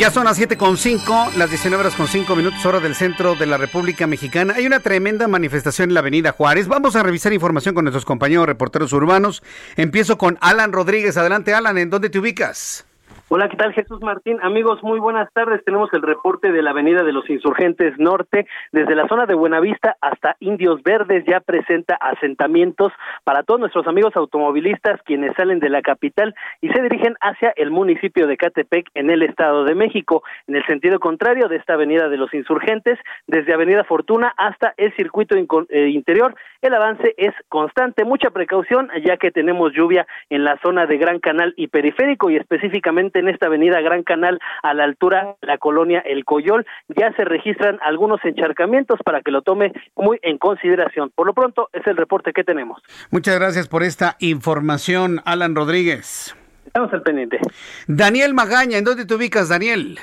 Ya 0.00 0.10
son 0.10 0.24
las 0.24 0.40
7.5, 0.40 1.34
las 1.34 1.50
19 1.50 1.78
horas 1.78 1.94
con 1.94 2.08
5 2.08 2.34
minutos, 2.34 2.64
hora 2.64 2.80
del 2.80 2.94
centro 2.94 3.34
de 3.34 3.44
la 3.44 3.58
República 3.58 4.06
Mexicana. 4.06 4.54
Hay 4.56 4.66
una 4.66 4.80
tremenda 4.80 5.28
manifestación 5.28 5.90
en 5.90 5.94
la 5.94 6.00
Avenida 6.00 6.32
Juárez. 6.32 6.68
Vamos 6.68 6.96
a 6.96 7.02
revisar 7.02 7.34
información 7.34 7.74
con 7.74 7.84
nuestros 7.84 8.06
compañeros 8.06 8.46
reporteros 8.46 8.94
urbanos. 8.94 9.42
Empiezo 9.76 10.16
con 10.16 10.38
Alan 10.40 10.72
Rodríguez. 10.72 11.18
Adelante, 11.18 11.52
Alan, 11.52 11.76
¿en 11.76 11.90
dónde 11.90 12.08
te 12.08 12.18
ubicas? 12.18 12.86
Hola, 13.32 13.48
¿qué 13.48 13.56
tal 13.56 13.72
Jesús 13.72 14.00
Martín? 14.02 14.38
Amigos, 14.42 14.82
muy 14.82 14.98
buenas 14.98 15.32
tardes. 15.32 15.64
Tenemos 15.64 15.88
el 15.92 16.02
reporte 16.02 16.50
de 16.50 16.62
la 16.62 16.70
Avenida 16.70 17.04
de 17.04 17.12
los 17.12 17.30
Insurgentes 17.30 17.96
Norte. 17.96 18.48
Desde 18.72 18.96
la 18.96 19.06
zona 19.06 19.26
de 19.26 19.36
Buenavista 19.36 19.96
hasta 20.00 20.34
Indios 20.40 20.82
Verdes 20.82 21.24
ya 21.28 21.38
presenta 21.38 21.94
asentamientos 21.94 22.92
para 23.22 23.44
todos 23.44 23.60
nuestros 23.60 23.86
amigos 23.86 24.16
automovilistas 24.16 25.00
quienes 25.04 25.32
salen 25.36 25.60
de 25.60 25.68
la 25.68 25.80
capital 25.80 26.34
y 26.60 26.70
se 26.70 26.82
dirigen 26.82 27.14
hacia 27.20 27.52
el 27.54 27.70
municipio 27.70 28.26
de 28.26 28.36
Catepec 28.36 28.88
en 28.94 29.10
el 29.10 29.22
Estado 29.22 29.62
de 29.62 29.76
México. 29.76 30.24
En 30.48 30.56
el 30.56 30.66
sentido 30.66 30.98
contrario 30.98 31.46
de 31.46 31.54
esta 31.54 31.74
Avenida 31.74 32.08
de 32.08 32.16
los 32.16 32.34
Insurgentes, 32.34 32.98
desde 33.28 33.54
Avenida 33.54 33.84
Fortuna 33.84 34.34
hasta 34.36 34.74
el 34.76 34.92
circuito 34.96 35.36
eh, 35.36 35.88
interior, 35.90 36.34
el 36.62 36.74
avance 36.74 37.14
es 37.16 37.32
constante. 37.48 38.04
Mucha 38.04 38.30
precaución 38.30 38.90
ya 39.06 39.18
que 39.18 39.30
tenemos 39.30 39.72
lluvia 39.72 40.04
en 40.30 40.42
la 40.42 40.58
zona 40.64 40.86
de 40.86 40.98
Gran 40.98 41.20
Canal 41.20 41.54
y 41.56 41.68
Periférico 41.68 42.28
y 42.28 42.36
específicamente 42.36 43.19
en 43.20 43.28
esta 43.28 43.46
avenida 43.46 43.80
Gran 43.80 44.02
Canal 44.02 44.40
a 44.62 44.74
la 44.74 44.84
altura 44.84 45.36
de 45.40 45.46
la 45.46 45.58
colonia 45.58 46.00
El 46.00 46.24
Coyol. 46.24 46.66
Ya 46.88 47.12
se 47.12 47.24
registran 47.24 47.78
algunos 47.82 48.24
encharcamientos 48.24 48.98
para 49.04 49.22
que 49.22 49.30
lo 49.30 49.42
tome 49.42 49.72
muy 49.94 50.18
en 50.22 50.38
consideración. 50.38 51.10
Por 51.14 51.26
lo 51.26 51.34
pronto 51.34 51.68
es 51.72 51.86
el 51.86 51.96
reporte 51.96 52.32
que 52.32 52.44
tenemos. 52.44 52.82
Muchas 53.10 53.38
gracias 53.38 53.68
por 53.68 53.82
esta 53.82 54.16
información, 54.18 55.20
Alan 55.24 55.54
Rodríguez. 55.54 56.36
Estamos 56.66 56.92
al 56.92 57.02
pendiente. 57.02 57.38
Daniel 57.86 58.34
Magaña, 58.34 58.78
¿en 58.78 58.84
dónde 58.84 59.04
te 59.04 59.14
ubicas, 59.14 59.48
Daniel? 59.48 59.98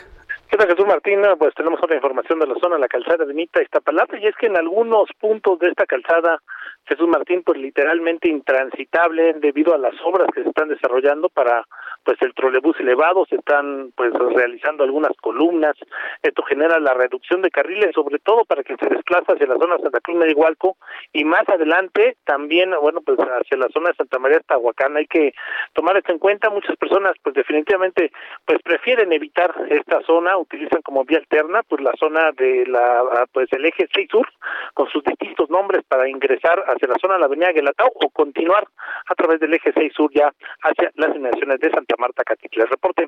¿Qué 0.49 0.55
tal, 0.55 0.67
Jesús 0.69 0.85
Martín? 0.87 1.19
Pues 1.37 1.53
tenemos 1.55 1.79
otra 1.83 1.95
información 1.95 2.39
de 2.39 2.47
la 2.47 2.55
zona, 2.61 2.77
la 2.77 2.87
calzada 2.87 3.25
de 3.25 3.33
Mita 3.33 3.61
Iztapalapa, 3.61 4.17
y 4.17 4.27
es 4.27 4.35
que 4.37 4.47
en 4.47 4.55
algunos 4.55 5.09
puntos 5.19 5.59
de 5.59 5.67
esta 5.67 5.85
calzada, 5.85 6.39
Jesús 6.85 7.07
Martín, 7.09 7.43
pues 7.45 7.59
literalmente 7.59 8.29
intransitable 8.29 9.33
debido 9.41 9.75
a 9.75 9.77
las 9.77 9.93
obras 10.05 10.29
que 10.33 10.43
se 10.43 10.49
están 10.49 10.69
desarrollando 10.69 11.27
para 11.27 11.65
pues 12.07 12.21
el 12.21 12.33
trolebús 12.33 12.79
elevado, 12.79 13.25
se 13.25 13.35
están 13.35 13.91
pues 13.93 14.13
realizando 14.13 14.85
algunas 14.85 15.11
columnas, 15.17 15.75
esto 16.23 16.41
genera 16.43 16.79
la 16.79 16.93
reducción 16.93 17.41
de 17.41 17.49
carriles, 17.49 17.93
sobre 17.93 18.17
todo 18.19 18.45
para 18.45 18.63
que 18.63 18.77
se 18.77 18.87
desplaza 18.87 19.33
hacia 19.33 19.45
la 19.45 19.57
zona 19.57 19.75
de 19.75 19.83
Santa 19.83 19.99
Cruz 19.99 20.25
Igualco 20.25 20.77
y 21.11 21.25
más 21.25 21.43
adelante 21.49 22.15
también, 22.23 22.71
bueno, 22.81 23.01
pues 23.01 23.19
hacia 23.19 23.57
la 23.57 23.67
zona 23.73 23.89
de 23.89 23.95
Santa 23.95 24.19
María 24.19 24.39
Tahuacán. 24.39 24.95
Hay 24.95 25.07
que 25.07 25.33
tomar 25.73 25.97
esto 25.97 26.13
en 26.13 26.19
cuenta, 26.19 26.49
muchas 26.49 26.77
personas 26.77 27.13
pues 27.21 27.35
definitivamente 27.35 28.09
pues 28.45 28.61
prefieren 28.63 29.11
evitar 29.11 29.53
esta 29.69 29.99
zona, 30.03 30.37
utilizan 30.37 30.81
como 30.83 31.03
vía 31.03 31.17
alterna 31.17 31.61
pues 31.63 31.81
la 31.81 31.91
zona 31.99 32.31
de 32.31 32.67
la 32.67 33.27
pues 33.33 33.51
el 33.51 33.65
eje 33.65 33.85
6 33.93 34.07
sur 34.09 34.25
con 34.73 34.87
sus 34.87 35.03
distintos 35.03 35.49
nombres 35.49 35.83
para 35.89 36.07
ingresar 36.07 36.63
hacia 36.67 36.87
la 36.87 36.95
zona 37.01 37.15
de 37.15 37.19
la 37.19 37.25
avenida 37.25 37.51
Guelatao 37.51 37.91
o 37.93 38.09
continuar 38.11 38.65
a 39.07 39.15
través 39.15 39.41
del 39.41 39.53
eje 39.53 39.73
6 39.75 39.91
sur 39.93 40.09
ya 40.13 40.31
hacia 40.63 40.89
las 40.95 41.13
inmediaciones 41.13 41.59
de 41.59 41.69
Santa 41.69 41.96
Marta 41.97 42.23
Catitla. 42.23 42.65
Reporte. 42.65 43.07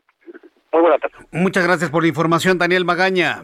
Muy 0.72 0.82
buena 0.82 0.98
tarde. 0.98 1.16
Muchas 1.32 1.64
gracias 1.64 1.90
por 1.90 2.04
la 2.04 2.10
información, 2.10 2.58
Daniel 2.58 2.86
Magaña. 2.86 3.44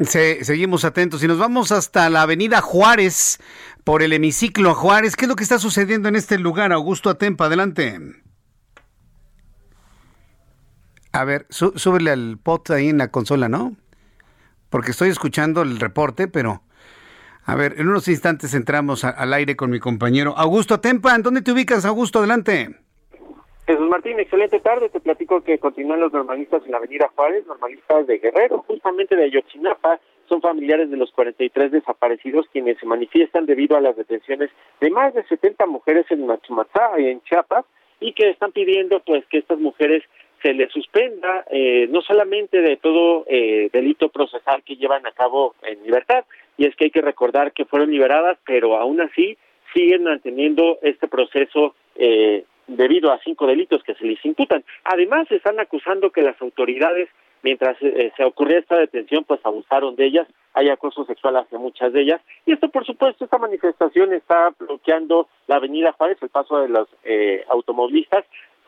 Se, 0.00 0.44
seguimos 0.44 0.84
atentos 0.84 1.22
y 1.22 1.28
nos 1.28 1.38
vamos 1.38 1.70
hasta 1.70 2.10
la 2.10 2.22
avenida 2.22 2.60
Juárez 2.60 3.40
por 3.84 4.02
el 4.02 4.12
hemiciclo 4.12 4.74
Juárez. 4.74 5.14
¿Qué 5.14 5.26
es 5.26 5.28
lo 5.28 5.36
que 5.36 5.44
está 5.44 5.58
sucediendo 5.58 6.08
en 6.08 6.16
este 6.16 6.38
lugar? 6.38 6.72
Augusto 6.72 7.10
Atempa, 7.10 7.46
adelante. 7.46 8.00
A 11.12 11.24
ver, 11.24 11.46
súbele 11.48 12.10
al 12.10 12.38
pot 12.42 12.70
ahí 12.70 12.88
en 12.88 12.98
la 12.98 13.12
consola, 13.12 13.48
¿no? 13.48 13.76
Porque 14.68 14.90
estoy 14.90 15.10
escuchando 15.10 15.62
el 15.62 15.78
reporte, 15.78 16.26
pero... 16.26 16.62
A 17.46 17.54
ver, 17.54 17.74
en 17.78 17.88
unos 17.88 18.08
instantes 18.08 18.54
entramos 18.54 19.04
al 19.04 19.32
aire 19.34 19.54
con 19.54 19.70
mi 19.70 19.78
compañero 19.78 20.36
Augusto 20.36 20.74
Atempa. 20.74 21.14
¿En 21.14 21.22
dónde 21.22 21.42
te 21.42 21.52
ubicas, 21.52 21.84
Augusto? 21.84 22.20
Adelante. 22.20 22.80
Jesús 23.66 23.88
Martín, 23.88 24.20
excelente 24.20 24.60
tarde. 24.60 24.90
Te 24.90 25.00
platico 25.00 25.42
que 25.42 25.58
continúan 25.58 26.00
los 26.00 26.12
normalistas 26.12 26.62
en 26.66 26.72
la 26.72 26.78
Avenida 26.78 27.10
Juárez, 27.14 27.46
normalistas 27.46 28.06
de 28.06 28.18
Guerrero, 28.18 28.62
justamente 28.66 29.16
de 29.16 29.24
Ayotzinapa. 29.24 30.00
Son 30.28 30.42
familiares 30.42 30.90
de 30.90 30.98
los 30.98 31.10
43 31.12 31.72
desaparecidos 31.72 32.46
quienes 32.52 32.78
se 32.78 32.86
manifiestan 32.86 33.46
debido 33.46 33.76
a 33.76 33.80
las 33.80 33.96
detenciones 33.96 34.50
de 34.80 34.90
más 34.90 35.14
de 35.14 35.24
70 35.24 35.64
mujeres 35.66 36.04
en 36.10 36.26
Machumatzá 36.26 36.98
y 36.98 37.08
en 37.08 37.22
Chiapas 37.22 37.64
y 38.00 38.12
que 38.12 38.30
están 38.30 38.52
pidiendo 38.52 39.00
pues 39.00 39.24
que 39.26 39.38
estas 39.38 39.58
mujeres 39.58 40.02
se 40.42 40.52
les 40.52 40.70
suspenda 40.70 41.46
eh, 41.50 41.86
no 41.88 42.02
solamente 42.02 42.60
de 42.60 42.76
todo 42.76 43.24
eh, 43.28 43.70
delito 43.72 44.10
procesal 44.10 44.62
que 44.62 44.76
llevan 44.76 45.06
a 45.06 45.12
cabo 45.12 45.54
en 45.62 45.82
libertad, 45.82 46.24
y 46.58 46.66
es 46.66 46.76
que 46.76 46.84
hay 46.84 46.90
que 46.90 47.00
recordar 47.00 47.52
que 47.52 47.64
fueron 47.64 47.90
liberadas, 47.90 48.38
pero 48.44 48.76
aún 48.76 49.00
así 49.00 49.38
siguen 49.72 50.04
manteniendo 50.04 50.78
este 50.82 51.08
proceso 51.08 51.74
eh, 51.96 52.44
debido 52.66 53.12
a 53.12 53.20
cinco 53.20 53.46
delitos 53.46 53.82
que 53.82 53.94
se 53.94 54.04
les 54.04 54.24
imputan. 54.24 54.64
Además, 54.84 55.30
están 55.30 55.60
acusando 55.60 56.10
que 56.10 56.22
las 56.22 56.40
autoridades, 56.40 57.08
mientras 57.42 57.76
eh, 57.80 58.12
se 58.16 58.24
ocurría 58.24 58.58
esta 58.58 58.76
detención, 58.76 59.24
pues 59.24 59.40
abusaron 59.44 59.96
de 59.96 60.06
ellas, 60.06 60.28
hay 60.54 60.68
acoso 60.68 61.04
sexual 61.04 61.36
hacia 61.36 61.58
muchas 61.58 61.92
de 61.92 62.02
ellas. 62.02 62.20
Y 62.46 62.52
esto, 62.52 62.68
por 62.68 62.86
supuesto, 62.86 63.24
esta 63.24 63.38
manifestación 63.38 64.12
está 64.12 64.50
bloqueando 64.58 65.28
la 65.46 65.56
avenida 65.56 65.92
Juárez, 65.92 66.18
el 66.22 66.28
paso 66.28 66.60
de 66.60 66.68
los 66.68 66.88
eh, 67.04 67.44
automovilistas, 67.48 68.24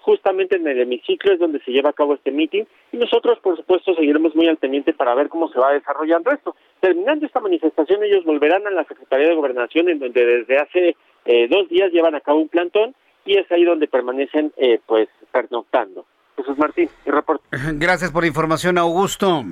justamente 0.06 0.56
en 0.56 0.68
el 0.68 0.80
hemiciclo 0.80 1.32
es 1.32 1.40
donde 1.40 1.58
se 1.64 1.72
lleva 1.72 1.90
a 1.90 1.92
cabo 1.92 2.14
este 2.14 2.30
meeting 2.30 2.62
y 2.92 2.96
nosotros 2.96 3.40
por 3.40 3.56
supuesto 3.56 3.92
seguiremos 3.92 4.36
muy 4.36 4.46
al 4.46 4.56
pendiente 4.56 4.92
para 4.92 5.16
ver 5.16 5.28
cómo 5.28 5.48
se 5.48 5.58
va 5.58 5.72
desarrollando 5.72 6.30
esto. 6.30 6.54
Terminando 6.78 7.26
esta 7.26 7.40
manifestación 7.40 8.04
ellos 8.04 8.24
volverán 8.24 8.64
a 8.68 8.70
la 8.70 8.84
Secretaría 8.84 9.26
de 9.26 9.34
Gobernación 9.34 9.88
en 9.88 9.98
donde 9.98 10.24
desde 10.24 10.58
hace 10.58 10.96
eh, 11.24 11.48
dos 11.48 11.68
días 11.68 11.90
llevan 11.90 12.14
a 12.14 12.20
cabo 12.20 12.38
un 12.38 12.48
plantón 12.48 12.94
y 13.26 13.36
es 13.36 13.50
ahí 13.50 13.64
donde 13.64 13.88
permanecen 13.88 14.52
eh, 14.56 14.80
pues 14.86 15.08
pernoctando. 15.32 16.06
Jesús 16.36 16.56
Martín, 16.56 16.88
el 17.04 17.12
reporte. 17.12 17.44
Gracias 17.74 18.10
por 18.10 18.22
la 18.22 18.28
información, 18.28 18.78
Augusto. 18.78 19.44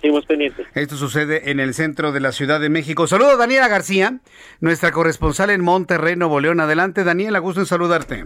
Seguimos 0.00 0.26
pendientes. 0.26 0.66
Esto 0.74 0.96
sucede 0.96 1.50
en 1.50 1.60
el 1.60 1.74
centro 1.74 2.12
de 2.12 2.20
la 2.20 2.32
Ciudad 2.32 2.60
de 2.60 2.68
México. 2.68 3.06
Saludo 3.06 3.30
a 3.30 3.36
Daniela 3.36 3.68
García, 3.68 4.20
nuestra 4.60 4.92
corresponsal 4.92 5.50
en 5.50 5.62
Monterrey, 5.62 6.16
Nuevo 6.16 6.40
León. 6.40 6.60
Adelante, 6.60 7.04
Daniela, 7.04 7.40
gusto 7.40 7.60
en 7.60 7.66
saludarte. 7.66 8.24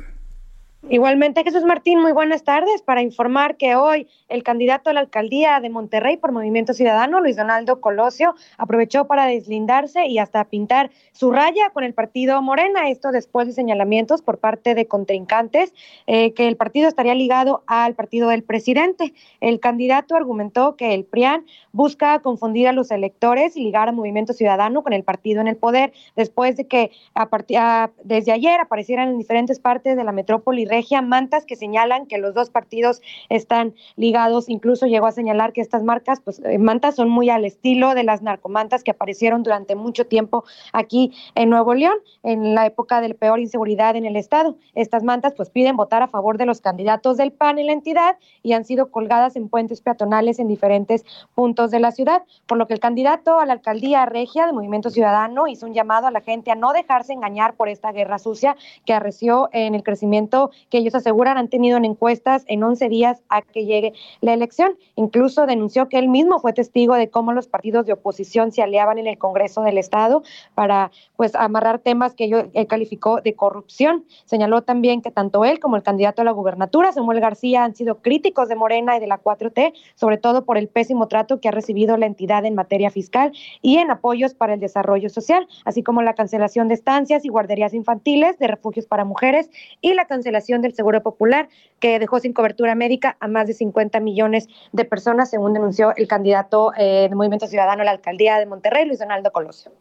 Igualmente, 0.91 1.45
Jesús 1.45 1.63
Martín, 1.63 2.01
muy 2.01 2.11
buenas 2.11 2.43
tardes. 2.43 2.83
Para 2.83 3.03
informar 3.03 3.57
que 3.57 3.77
hoy 3.77 4.09
el 4.29 4.43
candidato 4.43 4.91
a 4.91 4.93
la 4.93 4.99
alcaldía 4.99 5.61
de 5.61 5.71
Monterrey 5.71 6.17
por 6.17 6.33
Movimiento 6.33 6.75
Ciudadano, 6.75 7.21
Luis 7.21 7.37
Donaldo 7.37 7.81
Colosio, 7.81 8.35
aprovechó 8.59 9.07
para 9.07 9.27
deslindarse 9.27 10.07
y 10.07 10.19
hasta 10.19 10.45
pintar 10.47 10.91
su 11.13 11.31
raya 11.31 11.71
con 11.73 11.85
el 11.85 11.95
partido 11.95 12.43
Morena, 12.43 12.91
esto 12.91 13.13
después 13.13 13.47
de 13.47 13.53
señalamientos 13.53 14.23
por 14.23 14.39
parte 14.39 14.75
de 14.75 14.89
contrincantes 14.89 15.73
eh, 16.09 16.35
que 16.35 16.49
el 16.49 16.57
partido 16.57 16.89
estaría 16.89 17.15
ligado 17.15 17.63
al 17.69 17.95
partido 17.95 18.29
del 18.29 18.43
presidente. 18.43 19.15
El 19.41 19.61
candidato 19.61 20.17
argumentó 20.17 20.75
que 20.75 20.95
el 20.95 21.05
PRIAN 21.05 21.47
busca 21.71 22.19
confundir 22.19 22.67
a 22.67 22.73
los 22.73 22.91
electores 22.91 23.57
y 23.57 23.63
ligar 23.63 23.89
a 23.89 23.93
Movimiento 23.93 24.33
Ciudadano 24.33 24.83
con 24.83 24.95
el 24.95 25.05
partido 25.05 25.41
en 25.41 25.47
el 25.47 25.57
poder, 25.57 25.93
después 26.17 26.57
de 26.57 26.67
que 26.67 26.91
a 27.15 27.91
desde 28.03 28.33
ayer 28.33 28.59
aparecieran 28.59 29.11
en 29.11 29.19
diferentes 29.19 29.61
partes 29.61 29.97
de 29.97 30.03
la 30.03 30.11
metrópoli 30.11 30.65
Regia, 30.73 31.03
mantas 31.03 31.45
que 31.45 31.55
señalan 31.55 32.07
que 32.07 32.17
los 32.17 32.33
dos 32.33 32.49
partidos 32.49 33.03
están 33.29 33.75
ligados, 33.97 34.49
incluso 34.49 34.87
llegó 34.87 35.07
a 35.07 35.13
señalar 35.13 35.53
que 35.53 35.61
estas 35.61 35.83
marcas, 35.83 36.21
pues 36.25 36.41
eh, 36.47 36.57
mantas 36.57 36.95
son 36.97 37.11
muy 37.11 37.29
al 37.29 37.45
estilo 37.45 37.95
de 37.95 38.05
las 38.05 38.23
narcomantas 38.23 38.83
que 38.83 38.91
aparecieron 38.91 39.43
durante 39.43 39.75
mucho 39.75 40.07
tiempo 40.07 40.45
aquí 40.73 41.13
en 41.35 41.51
Nuevo 41.51 41.75
León, 41.75 41.99
en 42.23 42.55
la 42.55 42.65
época 42.65 43.03
de 43.03 43.11
la 43.11 43.15
peor 43.15 43.39
inseguridad 43.39 43.97
en 43.97 44.07
el 44.07 44.17
estado. 44.17 44.57
Estas 44.75 45.03
mantas 45.03 45.35
pues 45.37 45.51
piden 45.51 45.77
votar 45.77 46.03
a 46.03 46.09
favor 46.09 46.39
de 46.39 46.47
los 46.47 46.63
candidatos 46.63 47.19
del 47.19 47.33
PAN 47.33 47.59
en 47.59 47.67
la 47.67 47.73
entidad 47.73 48.17
y 48.43 48.55
han 48.55 48.65
sido 48.65 48.91
colgadas 48.91 49.37
en 49.37 49.51
puentes 49.51 49.83
peatonales 49.83 50.39
en 50.39 50.49
diferentes 50.49 51.05
puntos 51.35 51.71
de 51.71 51.81
la 51.81 51.93
ciudad, 51.93 52.23
por 52.47 52.57
lo 52.57 52.67
que 52.67 52.73
el 52.73 52.81
candidato 52.81 53.41
a 53.41 53.45
la 53.45 53.53
alcaldía 53.53 54.07
regia 54.07 54.47
de 54.47 54.55
Movimiento 54.55 54.89
Ciudadano 54.89 55.49
hizo 55.49 55.67
un 55.67 55.75
llamado 55.75 56.07
a 56.07 56.11
la 56.11 56.23
gente 56.23 56.51
a 56.51 56.55
no 56.55 56.73
dejarse 56.73 57.13
engañar 57.13 57.57
por 57.57 57.69
esta 57.69 57.93
guerra 57.93 58.19
sucia 58.19 58.57
que 58.87 58.95
arreció 58.95 59.51
en 59.53 59.75
el 59.75 59.83
crecimiento 59.83 60.51
que 60.71 60.79
ellos 60.79 60.95
aseguran 60.95 61.39
han 61.39 61.49
tenido 61.49 61.77
en 61.77 61.85
encuestas 61.85 62.45
en 62.49 62.63
11 62.63 62.89
días 62.89 63.23
a 63.29 63.43
que 63.43 63.65
llegue 63.65 63.93
la 64.21 64.33
elección. 64.33 64.77
Incluso 64.97 65.47
denunció 65.47 65.89
que 65.89 65.99
él 65.99 66.09
mismo 66.09 66.41
fue 66.41 66.53
testigo 66.53 66.95
de 66.95 67.11
cómo 67.11 67.33
los 67.33 67.49
partidos 67.49 67.87
de 67.87 67.93
oposición 67.93 68.53
se 68.53 68.63
aliaban 68.63 68.99
en 68.99 69.07
el 69.07 69.19
Congreso 69.19 69.63
del 69.63 69.79
Estado 69.79 70.23
para 70.55 70.91
pues 71.17 71.35
amarrar 71.35 71.79
temas 71.79 72.15
que 72.15 72.25
ellos 72.25 72.45
calificó 72.69 73.21
de 73.21 73.35
corrupción. 73.35 74.05
Señaló 74.25 74.63
también 74.63 75.03
que 75.03 75.11
tanto 75.11 75.45
él 75.45 75.61
como 75.61 75.77
el 75.77 75.83
candidato 75.83 76.23
a 76.23 76.25
la 76.25 76.33
gubernatura, 76.33 76.93
Samuel 76.93 77.21
García, 77.21 77.65
han 77.65 77.75
sido 77.75 78.03
críticos 78.03 78.49
de 78.49 78.57
Morena 78.57 78.97
y 78.97 79.01
de 79.01 79.07
la 79.07 79.21
4T, 79.21 79.73
sobre 79.95 80.19
todo 80.19 80.45
por 80.45 80.59
el 80.59 80.69
pésimo 80.69 81.09
trato 81.09 81.41
que 81.41 81.49
ha 81.49 81.53
recibido 81.53 81.97
la 81.97 82.07
entidad 82.07 82.45
en 82.45 82.55
materia 82.55 82.91
fiscal 82.91 83.33
y 83.61 83.79
en 83.79 83.91
apoyos 83.91 84.35
para 84.35 84.55
el 84.55 84.61
desarrollo 84.61 85.09
social, 85.09 85.47
así 85.65 85.83
como 85.83 86.03
la 86.03 86.15
cancelación 86.15 86.69
de 86.69 86.75
estancias 86.75 87.25
y 87.25 87.29
guarderías 87.29 87.75
infantiles, 87.75 88.39
de 88.39 88.47
refugios 88.47 88.87
para 88.87 89.05
mujeres 89.05 89.51
y 89.81 89.95
la 89.95 90.07
cancelación 90.07 90.52
del 90.61 90.75
Seguro 90.75 91.03
Popular, 91.03 91.49
que 91.81 91.99
dejó 91.99 92.21
sin 92.21 92.33
cobertura 92.33 92.75
médica 92.75 93.17
a 93.21 93.29
más 93.29 93.47
de 93.47 93.55
50 93.55 94.01
millones 94.01 94.49
de 94.73 94.85
personas, 94.85 95.31
según 95.31 95.55
denunció 95.55 95.95
el 95.97 96.07
candidato 96.07 96.73
eh, 96.77 97.07
de 97.09 97.15
Movimiento 97.15 97.47
Ciudadano 97.47 97.83
a 97.83 97.85
la 97.85 97.93
alcaldía 97.93 98.39
de 98.39 98.47
Monterrey, 98.47 98.85
Luis 98.87 98.99
Donaldo 98.99 99.33
Colosio. 99.33 99.73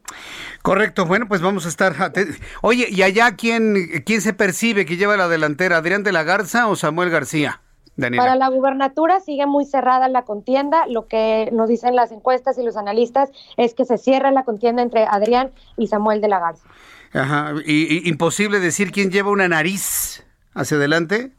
Correcto, 0.62 1.06
bueno, 1.06 1.28
pues 1.28 1.42
vamos 1.42 1.66
a 1.66 1.70
estar. 1.70 1.94
Oye, 2.62 2.88
¿y 2.90 3.02
allá 3.02 3.36
quién, 3.36 4.04
quién 4.06 4.22
se 4.22 4.34
percibe 4.34 4.86
que 4.86 4.98
lleva 4.98 5.18
la 5.18 5.28
delantera? 5.28 5.78
¿Adrián 5.78 6.04
de 6.04 6.12
la 6.12 6.24
Garza 6.24 6.68
o 6.68 6.76
Samuel 6.76 7.10
García? 7.10 7.62
Para 7.98 8.36
la 8.36 8.50
gubernatura 8.50 9.20
sigue 9.20 9.46
muy 9.46 9.66
cerrada 9.66 10.08
la 10.08 10.24
contienda. 10.24 10.88
Lo 10.88 11.08
que 11.08 11.50
nos 11.52 11.68
dicen 11.70 11.96
las 11.96 12.12
encuestas 12.12 12.58
y 12.58 12.64
los 12.64 12.78
analistas 12.78 13.30
es 13.58 13.74
que 13.74 13.86
se 13.86 13.98
cierra 13.98 14.32
la 14.32 14.44
contienda 14.44 14.82
entre 14.82 15.06
Adrián 15.06 15.52
y 15.78 15.88
Samuel 15.88 16.22
de 16.22 16.28
la 16.28 16.40
Garza. 16.40 16.68
Ajá, 17.14 17.54
y 17.66 18.08
imposible 18.08 18.60
decir 18.60 18.92
quién 18.92 19.12
lleva 19.12 19.30
una 19.30 19.50
nariz 19.50 20.26
hacia 20.54 20.78
adelante? 20.78 21.32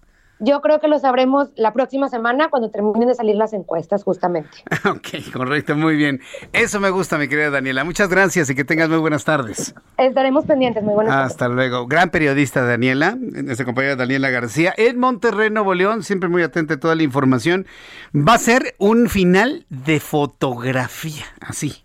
Yo 0.45 0.61
creo 0.61 0.81
que 0.81 0.89
lo 0.89 0.99
sabremos 0.99 1.51
la 1.55 1.73
próxima 1.73 2.09
semana 2.09 2.49
cuando 2.51 2.69
terminen 2.69 3.07
de 3.07 3.15
salir 3.15 3.37
las 3.37 3.53
encuestas, 3.53 4.03
justamente. 4.03 4.51
ok, 4.91 5.33
correcto, 5.33 5.77
muy 5.77 5.95
bien. 5.95 6.21
Eso 6.53 6.81
me 6.81 6.91
gusta, 6.91 7.17
mi 7.17 7.29
querida 7.29 7.51
Daniela. 7.51 7.85
Muchas 7.85 8.09
gracias 8.09 8.51
y 8.51 8.57
que 8.57 8.65
tengas 8.65 8.89
muy 8.89 8.99
buenas 8.99 9.25
tardes. 9.25 9.73
Estaremos 9.99 10.45
pendientes, 10.45 10.83
muy 10.83 10.95
buenas 10.95 11.15
Hasta 11.15 11.47
luego. 11.47 11.87
Gran 11.87 12.11
periodista 12.11 12.65
Daniela, 12.65 13.17
nuestra 13.17 13.65
compañera 13.65 13.95
Daniela 13.95 14.31
García, 14.31 14.75
en 14.77 14.99
Monterrey, 14.99 15.49
Nuevo 15.49 15.75
León, 15.75 16.03
siempre 16.03 16.29
muy 16.29 16.43
atenta 16.43 16.75
a 16.75 16.81
toda 16.81 16.97
la 16.97 17.05
información. 17.05 17.67
Va 18.13 18.35
a 18.35 18.39
ser 18.39 18.75
un 18.79 19.09
final 19.09 19.65
de 19.69 20.01
fotografía, 20.01 21.27
así. 21.41 21.85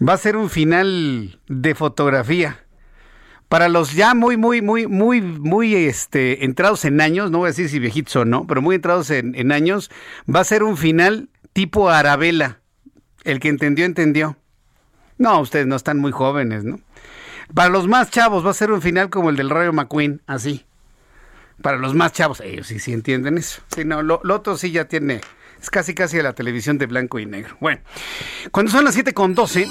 Va 0.00 0.12
a 0.12 0.16
ser 0.16 0.36
un 0.36 0.48
final 0.48 1.40
de 1.48 1.74
fotografía 1.74 2.61
para 3.52 3.68
los 3.68 3.92
ya 3.92 4.14
muy, 4.14 4.38
muy, 4.38 4.62
muy, 4.62 4.86
muy, 4.86 5.20
muy 5.20 5.74
este, 5.74 6.46
entrados 6.46 6.86
en 6.86 7.02
años, 7.02 7.30
no 7.30 7.36
voy 7.36 7.48
a 7.48 7.50
decir 7.50 7.68
si 7.68 7.78
viejitos 7.78 8.16
o 8.16 8.24
no, 8.24 8.46
pero 8.46 8.62
muy 8.62 8.76
entrados 8.76 9.10
en, 9.10 9.52
años, 9.52 9.90
va 10.26 10.40
a 10.40 10.44
ser 10.44 10.62
un 10.62 10.78
final 10.78 11.28
tipo 11.52 11.90
Arabela. 11.90 12.60
El 13.24 13.40
que 13.40 13.50
entendió, 13.50 13.84
entendió. 13.84 14.38
No, 15.18 15.38
ustedes 15.38 15.66
no 15.66 15.76
están 15.76 15.98
muy 15.98 16.12
jóvenes, 16.12 16.64
¿no? 16.64 16.80
Para 17.52 17.68
los 17.68 17.88
más 17.88 18.10
chavos 18.10 18.42
va 18.42 18.52
a 18.52 18.54
ser 18.54 18.72
un 18.72 18.80
final 18.80 19.10
como 19.10 19.28
el 19.28 19.36
del 19.36 19.50
Rayo 19.50 19.74
McQueen, 19.74 20.22
así. 20.26 20.64
Para 21.60 21.76
los 21.76 21.92
más 21.92 22.12
chavos, 22.14 22.40
ellos 22.40 22.66
sí, 22.66 22.78
sí 22.78 22.94
entienden 22.94 23.36
eso. 23.36 23.60
Sí, 23.74 23.84
no, 23.84 24.00
lo, 24.00 24.22
lo 24.24 24.34
otro 24.34 24.56
sí 24.56 24.70
ya 24.70 24.86
tiene 24.86 25.20
es 25.62 25.70
casi 25.70 25.94
casi 25.94 26.20
la 26.20 26.32
televisión 26.32 26.76
de 26.76 26.86
blanco 26.86 27.20
y 27.20 27.26
negro. 27.26 27.56
Bueno, 27.60 27.80
cuando 28.50 28.72
son 28.72 28.84
las 28.84 28.94
7 28.94 29.14
con 29.14 29.36
12, 29.36 29.68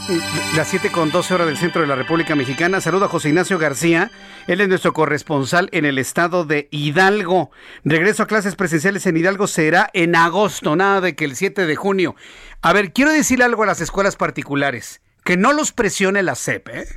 las 0.55 0.69
7 0.69 0.89
con 0.89 1.11
12 1.11 1.33
horas 1.33 1.47
del 1.47 1.57
centro 1.57 1.81
de 1.81 1.87
la 1.87 1.95
República 1.95 2.33
Mexicana, 2.33 2.79
saludo 2.79 3.05
a 3.05 3.09
José 3.09 3.27
Ignacio 3.27 3.59
García. 3.59 4.09
Él 4.47 4.61
es 4.61 4.69
nuestro 4.69 4.93
corresponsal 4.93 5.67
en 5.73 5.83
el 5.83 5.97
estado 5.97 6.45
de 6.45 6.69
Hidalgo. 6.71 7.51
Regreso 7.83 8.23
a 8.23 8.27
clases 8.27 8.55
presenciales 8.55 9.05
en 9.05 9.17
Hidalgo 9.17 9.47
será 9.47 9.89
en 9.93 10.15
agosto, 10.15 10.77
nada 10.77 11.01
de 11.01 11.13
que 11.13 11.25
el 11.25 11.35
7 11.35 11.65
de 11.65 11.75
junio. 11.75 12.15
A 12.61 12.71
ver, 12.71 12.93
quiero 12.93 13.11
decirle 13.11 13.43
algo 13.43 13.63
a 13.63 13.67
las 13.67 13.81
escuelas 13.81 14.15
particulares. 14.15 15.01
Que 15.25 15.35
no 15.35 15.51
los 15.51 15.73
presione 15.73 16.23
la 16.23 16.35
SEP, 16.35 16.69
¿eh? 16.69 16.87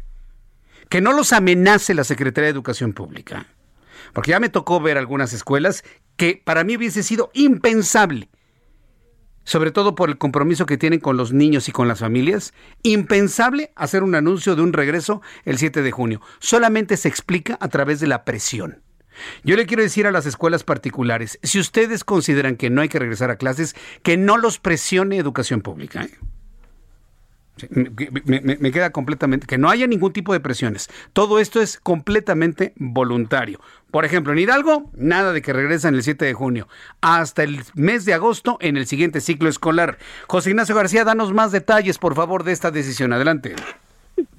que 0.89 1.01
no 1.01 1.13
los 1.13 1.33
amenace 1.33 1.95
la 1.95 2.05
Secretaría 2.05 2.47
de 2.47 2.53
Educación 2.53 2.93
Pública. 2.93 3.49
Porque 4.13 4.31
ya 4.31 4.41
me 4.41 4.51
tocó 4.51 4.81
ver 4.81 4.99
algunas 4.99 5.33
escuelas 5.33 5.83
que 6.17 6.41
para 6.43 6.63
mí 6.63 6.77
hubiese 6.77 7.03
sido 7.03 7.33
impensable 7.35 8.31
sobre 9.45 9.71
todo 9.71 9.95
por 9.95 10.09
el 10.09 10.19
compromiso 10.19 10.67
que 10.67 10.79
tienen 10.79 11.01
con 11.01 11.17
los 11.17 11.33
niños 11.33 11.69
y 11.69 11.73
con 11.73 11.89
las 11.89 12.01
familias, 12.01 12.53
impensable 12.83 13.73
hacer 13.77 14.03
un 14.03 14.15
anuncio 14.15 14.57
de 14.57 14.63
un 14.63 14.73
regreso 14.73 15.23
el 15.45 15.59
7 15.59 15.83
de 15.83 15.93
junio. 15.93 16.21
Solamente 16.39 16.97
se 16.97 17.09
explica 17.09 17.57
a 17.61 17.69
través 17.69 18.01
de 18.01 18.07
la 18.07 18.25
presión. 18.25 18.83
Yo 19.45 19.57
le 19.57 19.67
quiero 19.67 19.83
decir 19.83 20.07
a 20.07 20.13
las 20.13 20.27
escuelas 20.27 20.65
particulares, 20.65 21.39
si 21.43 21.61
ustedes 21.61 22.05
consideran 22.05 22.57
que 22.57 22.71
no 22.71 22.81
hay 22.81 22.89
que 22.89 22.99
regresar 22.99 23.31
a 23.31 23.37
clases, 23.37 23.77
que 24.03 24.17
no 24.17 24.37
los 24.37 24.59
presione 24.59 25.19
educación 25.19 25.61
pública. 25.61 26.03
¿eh? 26.03 26.11
Me, 27.71 28.73
queda 28.73 28.91
completamente, 28.91 29.47
que 29.47 29.59
no 29.59 29.71
haya 29.71 29.87
ningún 29.87 30.13
tipo 30.13 30.33
de 30.33 30.41
presiones. 30.41 30.89
Todo 31.13 31.39
esto 31.39 31.61
es 31.61 31.79
completamente 31.79 32.73
voluntario. 32.77 33.61
Por 33.93 34.05
ejemplo, 34.05 34.33
en 34.33 34.41
Hidalgo, 34.41 34.91
nada 34.95 35.33
de 35.33 35.41
que 35.41 35.53
regresan 35.53 35.95
el 35.95 36.03
7 36.03 36.25
de 36.25 36.35
junio. 36.35 36.69
Hasta 37.01 37.45
el 37.45 37.61
mes 37.75 38.05
de 38.05 38.15
agosto 38.15 38.59
en 38.61 38.77
el 38.77 38.87
siguiente 38.87 39.21
ciclo 39.21 39.49
escolar. 39.49 39.99
José 40.27 40.51
Ignacio 40.51 40.75
García, 40.75 41.05
danos 41.05 41.33
más 41.33 41.53
detalles, 41.53 41.99
por 41.99 42.17
favor, 42.17 42.43
de 42.43 42.53
esta 42.53 42.73
decisión. 42.73 43.13
Adelante. 43.13 43.55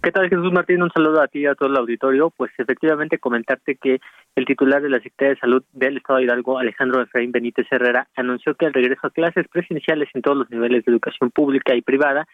¿Qué 0.02 0.12
tal, 0.12 0.30
Jesús 0.30 0.54
Martín? 0.54 0.82
Un 0.84 0.92
saludo 0.92 1.22
a 1.22 1.28
ti 1.28 1.40
y 1.40 1.46
a 1.48 1.56
todo 1.56 1.68
el 1.68 1.76
auditorio. 1.76 2.30
Pues 2.30 2.52
efectivamente 2.58 3.18
comentarte 3.18 3.76
que 3.76 4.00
el 4.36 4.46
titular 4.46 4.82
de 4.82 4.90
la 4.90 4.98
Secretaría 5.00 5.34
de 5.34 5.40
Salud 5.40 5.64
del 5.74 5.98
Estado 5.98 6.20
de 6.20 6.26
Hidalgo, 6.26 6.58
Alejandro 6.58 7.02
Efraín 7.02 7.34
Benítez 7.34 7.68
Herrera, 7.70 8.08
anunció 8.16 8.56
que 8.56 8.68
el 8.68 8.74
regreso 8.74 9.08
a 9.08 9.10
clases 9.10 9.48
presenciales 9.50 10.08
en 10.14 10.22
todos 10.22 10.38
los 10.38 10.50
niveles 10.50 10.86
de 10.86 10.92
educación 10.92 11.30
pública 11.30 11.76
y 11.76 11.82
privada 11.82 12.26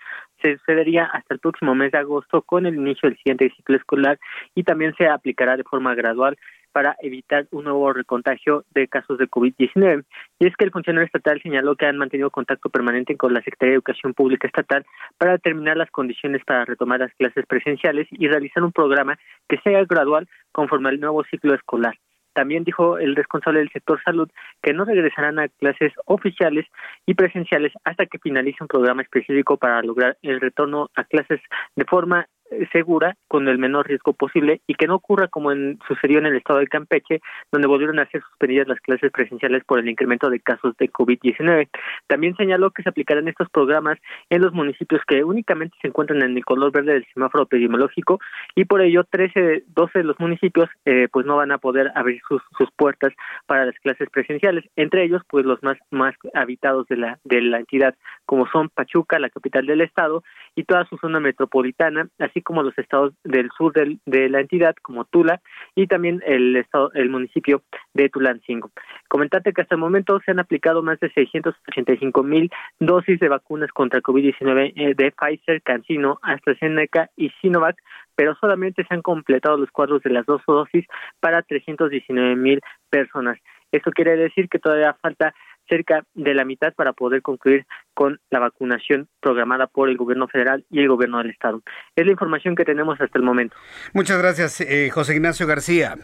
se 0.42 0.58
sucedería 0.58 1.06
hasta 1.06 1.34
el 1.34 1.39
próximo 1.39 1.74
mes 1.74 1.92
de 1.92 2.00
agosto 2.00 2.42
con 2.44 2.66
el 2.66 2.76
inicio 2.76 3.10
del 3.10 3.18
siguiente 3.18 3.52
ciclo 3.56 3.78
escolar 3.78 4.20
y 4.54 4.64
también 4.64 4.94
se 4.96 5.08
aplicará 5.08 5.58
de 5.58 5.64
forma 5.64 5.96
gradual 5.96 6.38
para 6.72 6.95
evitar 7.01 7.47
un 7.51 7.65
nuevo 7.65 7.93
recontagio 7.93 8.65
de 8.74 8.88
casos 8.88 9.17
de 9.17 9.28
COVID-19. 9.28 10.03
Y 10.39 10.47
es 10.47 10.55
que 10.55 10.65
el 10.65 10.72
funcionario 10.72 11.05
estatal 11.05 11.41
señaló 11.41 11.76
que 11.76 11.86
han 11.86 11.97
mantenido 11.97 12.30
contacto 12.30 12.69
permanente 12.69 13.17
con 13.17 13.34
la 13.34 13.41
Secretaría 13.41 13.72
de 13.72 13.76
Educación 13.76 14.13
Pública 14.13 14.47
Estatal 14.47 14.86
para 15.17 15.34
determinar 15.34 15.78
las 15.78 15.91
condiciones 15.91 16.43
para 16.45 16.65
retomar 16.65 16.99
las 16.99 17.13
clases 17.15 17.45
presenciales 17.45 18.07
y 18.11 18.28
realizar 18.28 18.63
un 18.63 18.72
programa 18.72 19.17
que 19.47 19.57
sea 19.63 19.84
gradual 19.86 20.28
conforme 20.51 20.89
al 20.89 20.99
nuevo 20.99 21.24
ciclo 21.26 21.53
escolar. 21.53 21.95
También 22.34 22.63
dijo 22.63 22.97
el 22.97 23.15
responsable 23.15 23.59
del 23.59 23.72
sector 23.72 24.01
salud 24.03 24.30
que 24.61 24.74
no 24.74 24.86
regresarán 24.86 25.39
a 25.39 25.49
clases 25.49 25.91
oficiales 26.05 26.65
y 27.05 27.13
presenciales 27.13 27.74
hasta 27.84 28.05
que 28.05 28.19
finalice 28.19 28.57
un 28.61 28.67
programa 28.67 29.01
específico 29.01 29.57
para 29.57 29.82
lograr 29.82 30.17
el 30.22 30.39
retorno 30.39 30.89
a 30.95 31.03
clases 31.03 31.41
de 31.76 31.86
forma 31.86 32.28
segura 32.72 33.16
con 33.28 33.47
el 33.47 33.58
menor 33.58 33.88
riesgo 33.88 34.14
posible 34.14 34.62
y 34.68 34.76
que 34.76 34.88
no 34.88 34.95
ocurra 34.95 35.28
como 35.28 35.52
en, 35.52 35.80
sucedió 35.88 36.20
en 36.20 36.26
el 36.26 36.36
estado 36.36 36.60
de 36.60 36.68
Campeche, 36.68 37.22
donde 37.52 37.68
volvieron 37.68 37.99
a 37.99 38.10
ser 38.10 38.22
suspendidas 38.22 38.68
las 38.68 38.80
clases 38.82 39.12
presenciales 39.12 39.64
por 39.66 39.80
el 39.80 39.89
incremento 39.89 40.30
de 40.30 40.39
casos 40.39 40.76
de 40.78 40.91
COVID-19. 40.91 41.70
También 42.08 42.36
señaló 42.36 42.72
que 42.72 42.84
se 42.84 42.89
aplicarán 42.89 43.28
estos 43.28 43.49
programas 43.49 43.97
en 44.30 44.41
los 44.41 44.54
municipios 44.54 45.02
que 45.08 45.24
únicamente 45.24 45.78
se 45.82 45.88
encuentran 45.88 46.22
en 46.22 46.36
el 46.36 46.45
color 46.45 46.72
verde 46.72 46.93
del 46.93 47.08
semáforo 47.14 47.43
epidemiológico 47.43 48.20
y 48.56 48.66
por 48.66 48.82
ello 48.82 49.04
13, 49.10 49.64
12 49.68 49.99
de 49.99 50.04
los 50.04 50.20
municipios 50.20 50.70
eh, 50.86 51.08
pues 51.12 51.26
no 51.26 51.38
van 51.38 51.52
a 51.52 51.58
poder 51.58 51.91
abrir 51.95 52.22
sus, 52.28 52.41
sus 52.58 52.70
puertas 52.72 53.14
para 53.45 53.66
las 53.66 53.76
clases 53.80 54.10
presenciales, 54.10 54.66
entre 54.76 55.04
ellos 55.04 55.22
pues 55.28 55.45
los 55.45 55.62
más, 55.64 55.78
más 55.89 56.16
habitados 56.34 56.88
de 56.88 56.97
la, 56.97 57.20
de 57.24 57.41
la 57.41 57.60
entidad, 57.60 57.95
como 58.26 58.47
son 58.47 58.70
Pachuca, 58.70 59.20
la 59.20 59.30
capital 59.30 59.66
del 59.66 59.82
estado, 59.82 60.24
y 60.56 60.64
toda 60.64 60.86
su 60.86 60.97
zona 60.97 61.20
metropolitana, 61.20 62.08
así 62.20 62.41
como 62.41 62.64
los 62.64 62.78
estados 62.78 63.14
del 63.24 63.49
sur 63.58 63.74
de 63.74 64.30
la 64.30 64.41
entidad, 64.41 64.76
como 64.82 65.06
Tula, 65.06 65.41
y 65.76 65.88
también 65.88 66.22
el 66.26 66.56
estado, 66.58 66.91
el 66.93 67.10
municipio 67.10 67.64
de 67.93 68.10
Tulancingo. 68.10 68.72
Comentarte 69.08 69.54
que 69.54 69.62
hasta 69.62 69.76
el 69.76 69.82
momento 69.82 70.20
se 70.26 70.32
han 70.32 70.39
aplicado 70.39 70.84
más 70.84 70.99
de 70.99 71.10
685 71.12 72.24
mil 72.24 72.52
dosis 72.80 73.20
de 73.20 73.30
vacunas 73.30 73.72
contra 73.72 74.02
COVID-19 74.02 74.74
eh, 74.76 74.93
de 74.95 75.12
Pfizer, 75.12 75.62
CanSino, 75.62 76.20
AstraZeneca 76.22 77.10
y 77.16 77.30
Sinovac, 77.41 77.78
pero 78.16 78.36
solamente 78.36 78.86
se 78.86 78.93
han 78.93 79.02
completado 79.02 79.58
los 79.58 79.72
cuadros 79.72 80.04
de 80.04 80.12
las 80.12 80.26
dos 80.26 80.41
dosis 80.45 80.86
para 81.20 81.41
319 81.41 82.36
mil 82.36 82.60
personas. 82.89 83.38
Esto 83.72 83.91
quiere 83.91 84.18
decir 84.18 84.49
que 84.49 84.60
todavía 84.60 84.97
falta 85.02 85.34
cerca 85.70 86.03
de 86.14 86.34
la 86.34 86.45
mitad 86.45 86.74
para 86.74 86.93
poder 86.93 87.22
concluir 87.22 87.66
con 87.93 88.20
la 88.30 88.39
vacunación 88.39 89.07
programada 89.20 89.68
por 89.68 89.89
el 89.89 89.97
gobierno 89.97 90.28
federal 90.28 90.66
y 90.70 90.80
el 90.80 90.88
gobierno 90.88 91.20
del 91.20 91.30
estado. 91.30 91.62
Es 91.95 92.05
la 92.05 92.12
información 92.12 92.55
que 92.55 92.66
tenemos 92.66 92.99
hasta 92.99 93.18
el 93.18 93.24
momento. 93.24 93.55
Muchas 93.93 94.18
gracias, 94.18 94.62
eh, 94.62 94.89
José 94.91 95.16
Ignacio 95.16 95.47
García. 95.47 95.95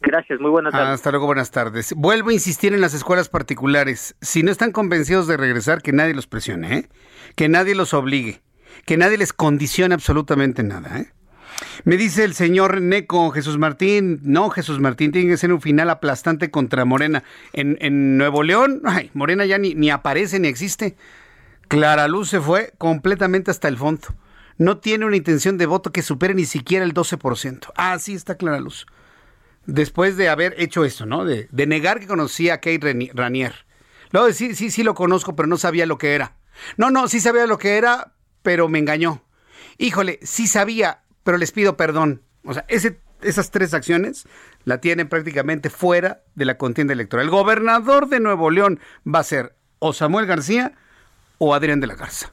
Gracias, 0.00 0.40
muy 0.40 0.50
buenas 0.50 0.72
tardes. 0.72 0.94
Hasta 0.94 1.10
luego, 1.10 1.26
buenas 1.26 1.50
tardes. 1.50 1.94
Vuelvo 1.96 2.30
a 2.30 2.32
insistir 2.32 2.74
en 2.74 2.80
las 2.80 2.94
escuelas 2.94 3.28
particulares. 3.28 4.14
Si 4.20 4.42
no 4.42 4.50
están 4.50 4.70
convencidos 4.70 5.26
de 5.26 5.36
regresar, 5.36 5.82
que 5.82 5.92
nadie 5.92 6.14
los 6.14 6.26
presione, 6.26 6.76
¿eh? 6.76 6.88
que 7.34 7.48
nadie 7.48 7.74
los 7.74 7.94
obligue, 7.94 8.40
que 8.84 8.96
nadie 8.96 9.18
les 9.18 9.32
condicione 9.32 9.94
absolutamente 9.94 10.62
nada. 10.62 11.00
¿eh? 11.00 11.12
Me 11.84 11.96
dice 11.96 12.24
el 12.24 12.34
señor 12.34 12.80
Neco, 12.80 13.30
Jesús 13.30 13.58
Martín, 13.58 14.20
no, 14.22 14.50
Jesús 14.50 14.80
Martín 14.80 15.12
tiene 15.12 15.30
que 15.30 15.36
ser 15.36 15.52
un 15.52 15.60
final 15.60 15.90
aplastante 15.90 16.50
contra 16.50 16.84
Morena. 16.84 17.22
En, 17.52 18.16
Nuevo 18.18 18.42
León, 18.42 18.82
ay, 18.84 19.10
Morena 19.14 19.44
ya 19.44 19.58
ni, 19.58 19.90
aparece 19.90 20.38
ni 20.40 20.48
existe. 20.48 20.96
Clara 21.68 22.08
Luz 22.08 22.28
se 22.28 22.40
fue 22.40 22.72
completamente 22.78 23.50
hasta 23.50 23.68
el 23.68 23.76
fondo. 23.76 24.08
No 24.58 24.78
tiene 24.78 25.04
una 25.04 25.16
intención 25.16 25.58
de 25.58 25.66
voto 25.66 25.92
que 25.92 26.02
supere 26.02 26.34
ni 26.34 26.44
siquiera 26.44 26.84
el 26.84 26.94
12%. 26.94 27.72
Así 27.76 28.14
está 28.14 28.36
Clara 28.36 28.60
Luz. 28.60 28.86
Después 29.66 30.16
de 30.16 30.28
haber 30.28 30.54
hecho 30.58 30.84
esto, 30.84 31.06
¿no? 31.06 31.24
De, 31.24 31.48
negar 31.52 32.00
que 32.00 32.06
conocía 32.06 32.54
a 32.54 32.60
Kate 32.60 33.10
Ranier. 33.12 33.66
Luego 34.12 34.32
sí, 34.32 34.54
sí, 34.54 34.70
sí 34.70 34.82
lo 34.82 34.94
conozco, 34.94 35.34
pero 35.34 35.48
no 35.48 35.56
sabía 35.56 35.86
lo 35.86 35.98
que 35.98 36.14
era. 36.14 36.36
No, 36.76 36.90
no, 36.90 37.08
sí 37.08 37.20
sabía 37.20 37.46
lo 37.46 37.58
que 37.58 37.76
era, 37.76 38.14
pero 38.42 38.68
me 38.68 38.78
engañó. 38.78 39.22
Híjole, 39.78 40.20
sí 40.22 40.46
sabía, 40.46 41.02
pero 41.26 41.38
les 41.38 41.50
pido 41.50 41.76
perdón. 41.76 42.22
O 42.44 42.54
sea, 42.54 42.64
esas 42.68 43.50
tres 43.50 43.74
acciones 43.74 44.26
la 44.64 44.80
tienen 44.80 45.08
prácticamente 45.08 45.70
fuera 45.70 46.22
de 46.36 46.44
la 46.44 46.56
contienda 46.56 46.92
electoral. 46.92 47.26
El 47.26 47.30
gobernador 47.32 48.08
de 48.08 48.20
Nuevo 48.20 48.48
León 48.50 48.78
va 49.04 49.18
a 49.18 49.24
ser 49.24 49.56
o 49.80 49.92
Samuel 49.92 50.26
García 50.26 50.72
o 51.38 51.52
Adrián 51.52 51.80
de 51.80 51.88
la 51.88 51.96
Garza. 51.96 52.32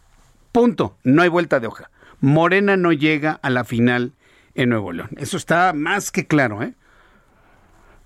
Punto. 0.52 1.00
No 1.04 1.24
hay 1.24 1.30
vuelta 1.30 1.60
de 1.60 1.66
hoja. 1.66 1.90
Morena 2.22 2.78
no 2.78 2.92
llega 2.92 3.40
a 3.42 3.50
la 3.50 3.64
final 3.64 4.14
en 4.54 4.70
Nuevo 4.70 4.94
León. 4.94 5.10
Eso 5.18 5.36
está 5.38 5.74
más 5.74 6.12
que 6.12 6.28
claro, 6.28 6.62
¿eh? 6.62 6.76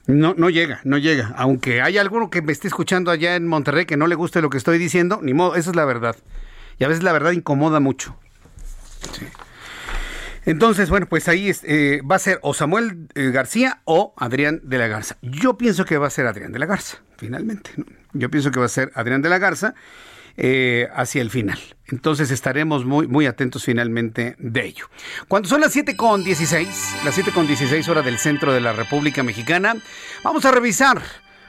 No, 0.05 0.35
no 0.37 0.49
llega, 0.49 0.79
no 0.85 0.97
llega. 0.97 1.33
Aunque 1.35 1.81
hay 1.81 1.97
alguno 1.97 2.29
que 2.29 2.41
me 2.41 2.53
esté 2.53 2.69
escuchando 2.69 3.11
allá 3.11 3.35
en 3.35 3.45
Monterrey 3.45 3.85
que 3.85 3.97
no 3.97 4.07
le 4.07 4.15
guste 4.15 4.41
lo 4.41 4.49
que 4.49 4.57
estoy 4.57 4.77
diciendo, 4.77 5.19
ni 5.21 5.33
modo, 5.33 5.55
esa 5.55 5.71
es 5.71 5.75
la 5.75 5.83
verdad. 5.83 6.15
Y 6.79 6.85
a 6.85 6.87
veces 6.87 7.03
la 7.03 7.11
verdad 7.11 7.31
incomoda 7.31 7.81
mucho. 7.81 8.15
Sí. 9.11 9.27
Entonces, 10.47 10.89
bueno, 10.89 11.07
pues 11.07 11.27
ahí 11.27 11.51
eh, 11.63 12.01
va 12.09 12.15
a 12.15 12.19
ser 12.19 12.39
o 12.41 12.53
Samuel 12.53 13.09
eh, 13.15 13.31
García 13.31 13.81
o 13.83 14.13
Adrián 14.15 14.61
de 14.63 14.77
la 14.77 14.87
Garza. 14.87 15.17
Yo 15.21 15.57
pienso 15.57 15.83
que 15.83 15.97
va 15.97 16.07
a 16.07 16.09
ser 16.09 16.25
Adrián 16.25 16.53
de 16.53 16.59
la 16.59 16.65
Garza, 16.65 16.99
finalmente. 17.17 17.71
Yo 18.13 18.31
pienso 18.31 18.49
que 18.49 18.61
va 18.61 18.65
a 18.65 18.69
ser 18.69 18.89
Adrián 18.95 19.21
de 19.21 19.27
la 19.27 19.39
Garza 19.39 19.75
eh, 20.37 20.87
hacia 20.95 21.21
el 21.21 21.31
final. 21.31 21.59
Entonces 21.87 22.31
estaremos 22.31 22.85
muy, 22.85 23.07
muy 23.07 23.25
atentos 23.25 23.65
finalmente 23.65 24.37
de 24.39 24.65
ello. 24.65 24.89
Cuando 25.27 25.49
son 25.49 25.59
las 25.59 25.75
7.16, 25.75 27.03
las 27.03 27.17
7.16 27.17 27.85
horas 27.89 28.05
del 28.05 28.17
centro 28.17 28.53
de 28.53 28.61
la 28.61 28.71
República 28.71 29.23
Mexicana, 29.23 29.75
vamos 30.23 30.45
a 30.45 30.51
revisar 30.51 31.01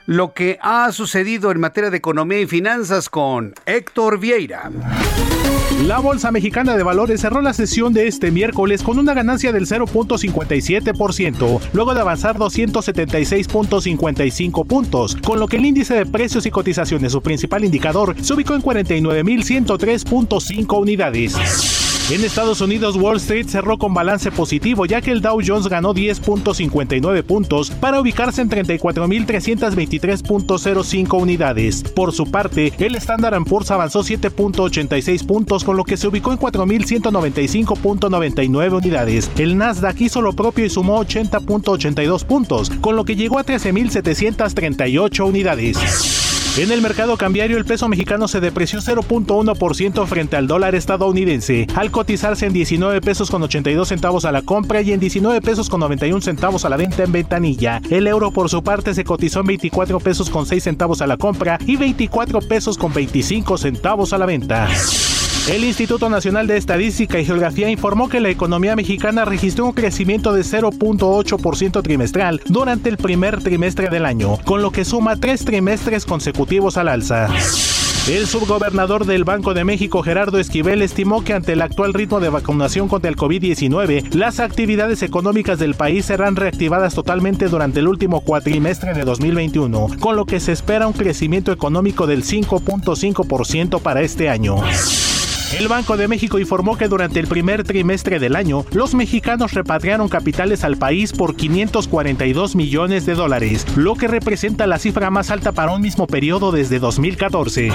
lo 0.08 0.32
que 0.32 0.58
ha 0.62 0.90
sucedido 0.90 1.50
en 1.50 1.60
materia 1.60 1.90
de 1.90 1.98
economía 1.98 2.40
y 2.40 2.46
finanzas 2.46 3.10
con 3.10 3.52
Héctor 3.66 4.18
Vieira. 4.18 4.70
La 5.86 5.98
Bolsa 5.98 6.30
Mexicana 6.30 6.78
de 6.78 6.82
Valores 6.82 7.20
cerró 7.20 7.42
la 7.42 7.52
sesión 7.52 7.92
de 7.92 8.06
este 8.06 8.30
miércoles 8.30 8.82
con 8.82 8.98
una 8.98 9.12
ganancia 9.12 9.52
del 9.52 9.66
0.57%, 9.66 11.60
luego 11.74 11.92
de 11.92 12.00
avanzar 12.00 12.38
276.55 12.38 14.66
puntos, 14.66 15.14
con 15.16 15.38
lo 15.38 15.46
que 15.46 15.58
el 15.58 15.66
índice 15.66 15.92
de 15.92 16.06
precios 16.06 16.46
y 16.46 16.50
cotizaciones, 16.50 17.12
su 17.12 17.20
principal 17.20 17.66
indicador, 17.66 18.16
se 18.22 18.32
ubicó 18.32 18.54
en 18.54 18.62
49.103.5 18.62 20.80
unidades. 20.80 21.77
En 22.10 22.24
Estados 22.24 22.62
Unidos, 22.62 22.96
Wall 22.96 23.18
Street 23.18 23.48
cerró 23.48 23.76
con 23.76 23.92
balance 23.92 24.30
positivo, 24.30 24.86
ya 24.86 25.02
que 25.02 25.10
el 25.10 25.20
Dow 25.20 25.42
Jones 25.46 25.68
ganó 25.68 25.92
10.59 25.92 27.22
puntos 27.22 27.70
para 27.70 28.00
ubicarse 28.00 28.40
en 28.40 28.48
34.323.05 28.48 31.20
unidades. 31.20 31.82
Por 31.82 32.12
su 32.12 32.30
parte, 32.30 32.72
el 32.78 32.94
Standard 32.94 33.44
Poor's 33.44 33.70
avanzó 33.70 34.00
7.86 34.00 35.26
puntos, 35.26 35.64
con 35.64 35.76
lo 35.76 35.84
que 35.84 35.98
se 35.98 36.08
ubicó 36.08 36.32
en 36.32 36.38
4.195.99 36.38 38.72
unidades. 38.72 39.30
El 39.36 39.58
Nasdaq 39.58 40.00
hizo 40.00 40.22
lo 40.22 40.32
propio 40.32 40.64
y 40.64 40.70
sumó 40.70 41.04
80.82 41.04 42.24
puntos, 42.24 42.70
con 42.80 42.96
lo 42.96 43.04
que 43.04 43.16
llegó 43.16 43.38
a 43.38 43.44
13.738 43.44 45.28
unidades. 45.28 46.27
En 46.58 46.72
el 46.72 46.82
mercado 46.82 47.16
cambiario, 47.16 47.56
el 47.56 47.64
peso 47.64 47.86
mexicano 47.86 48.26
se 48.26 48.40
depreció 48.40 48.80
0.1% 48.80 50.06
frente 50.08 50.34
al 50.34 50.48
dólar 50.48 50.74
estadounidense, 50.74 51.68
al 51.76 51.92
cotizarse 51.92 52.46
en 52.46 52.52
19 52.52 53.00
pesos 53.00 53.30
con 53.30 53.44
82 53.44 53.86
centavos 53.86 54.24
a 54.24 54.32
la 54.32 54.42
compra 54.42 54.82
y 54.82 54.92
en 54.92 54.98
19 54.98 55.40
pesos 55.40 55.70
con 55.70 55.78
91 55.78 56.20
centavos 56.20 56.64
a 56.64 56.68
la 56.68 56.76
venta 56.76 57.04
en 57.04 57.12
ventanilla. 57.12 57.80
El 57.90 58.08
euro, 58.08 58.32
por 58.32 58.50
su 58.50 58.64
parte, 58.64 58.92
se 58.92 59.04
cotizó 59.04 59.38
en 59.38 59.46
24 59.46 60.00
pesos 60.00 60.30
con 60.30 60.46
6 60.46 60.64
centavos 60.64 61.00
a 61.00 61.06
la 61.06 61.16
compra 61.16 61.60
y 61.64 61.76
24 61.76 62.40
pesos 62.40 62.76
con 62.76 62.92
25 62.92 63.56
centavos 63.56 64.12
a 64.12 64.18
la 64.18 64.26
venta. 64.26 64.68
El 65.48 65.64
Instituto 65.64 66.10
Nacional 66.10 66.46
de 66.46 66.58
Estadística 66.58 67.18
y 67.18 67.24
Geografía 67.24 67.70
informó 67.70 68.10
que 68.10 68.20
la 68.20 68.28
economía 68.28 68.76
mexicana 68.76 69.24
registró 69.24 69.64
un 69.64 69.72
crecimiento 69.72 70.34
de 70.34 70.42
0.8% 70.42 71.82
trimestral 71.82 72.42
durante 72.44 72.90
el 72.90 72.98
primer 72.98 73.42
trimestre 73.42 73.88
del 73.88 74.04
año, 74.04 74.36
con 74.44 74.60
lo 74.60 74.72
que 74.72 74.84
suma 74.84 75.16
tres 75.16 75.46
trimestres 75.46 76.04
consecutivos 76.04 76.76
al 76.76 76.88
alza. 76.88 77.30
El 78.10 78.26
subgobernador 78.26 79.06
del 79.06 79.24
Banco 79.24 79.54
de 79.54 79.64
México, 79.64 80.02
Gerardo 80.02 80.38
Esquivel, 80.38 80.82
estimó 80.82 81.24
que 81.24 81.32
ante 81.32 81.54
el 81.54 81.62
actual 81.62 81.94
ritmo 81.94 82.20
de 82.20 82.28
vacunación 82.28 82.86
contra 82.86 83.08
el 83.08 83.16
COVID-19, 83.16 84.14
las 84.14 84.40
actividades 84.40 85.02
económicas 85.02 85.58
del 85.58 85.74
país 85.74 86.04
serán 86.04 86.36
reactivadas 86.36 86.94
totalmente 86.94 87.48
durante 87.48 87.80
el 87.80 87.88
último 87.88 88.20
cuatrimestre 88.20 88.92
de 88.92 89.04
2021, 89.04 89.88
con 89.98 90.14
lo 90.14 90.26
que 90.26 90.40
se 90.40 90.52
espera 90.52 90.86
un 90.86 90.92
crecimiento 90.92 91.52
económico 91.52 92.06
del 92.06 92.22
5.5% 92.22 93.80
para 93.80 94.02
este 94.02 94.28
año. 94.28 94.56
El 95.56 95.66
Banco 95.66 95.96
de 95.96 96.08
México 96.08 96.38
informó 96.38 96.76
que 96.76 96.88
durante 96.88 97.20
el 97.20 97.26
primer 97.26 97.64
trimestre 97.64 98.18
del 98.18 98.36
año, 98.36 98.66
los 98.72 98.94
mexicanos 98.94 99.54
repatriaron 99.54 100.08
capitales 100.08 100.62
al 100.62 100.76
país 100.76 101.12
por 101.12 101.36
542 101.36 102.54
millones 102.54 103.06
de 103.06 103.14
dólares, 103.14 103.66
lo 103.74 103.94
que 103.94 104.08
representa 104.08 104.66
la 104.66 104.78
cifra 104.78 105.10
más 105.10 105.30
alta 105.30 105.52
para 105.52 105.72
un 105.72 105.80
mismo 105.80 106.06
periodo 106.06 106.52
desde 106.52 106.78
2014. 106.78 107.70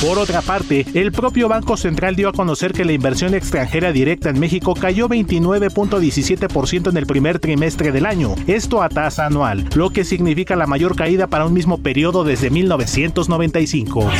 Por 0.00 0.18
otra 0.18 0.40
parte, 0.42 0.86
el 0.94 1.12
propio 1.12 1.48
Banco 1.48 1.76
Central 1.76 2.16
dio 2.16 2.30
a 2.30 2.32
conocer 2.32 2.72
que 2.72 2.84
la 2.84 2.92
inversión 2.92 3.34
extranjera 3.34 3.92
directa 3.92 4.30
en 4.30 4.40
México 4.40 4.74
cayó 4.74 5.08
29.17% 5.08 6.88
en 6.88 6.96
el 6.96 7.06
primer 7.06 7.38
trimestre 7.38 7.92
del 7.92 8.06
año, 8.06 8.34
esto 8.46 8.82
a 8.82 8.88
tasa 8.88 9.26
anual, 9.26 9.68
lo 9.74 9.90
que 9.90 10.04
significa 10.04 10.56
la 10.56 10.66
mayor 10.66 10.96
caída 10.96 11.26
para 11.26 11.44
un 11.44 11.52
mismo 11.52 11.78
periodo 11.78 12.24
desde 12.24 12.50
1995. 12.50 14.10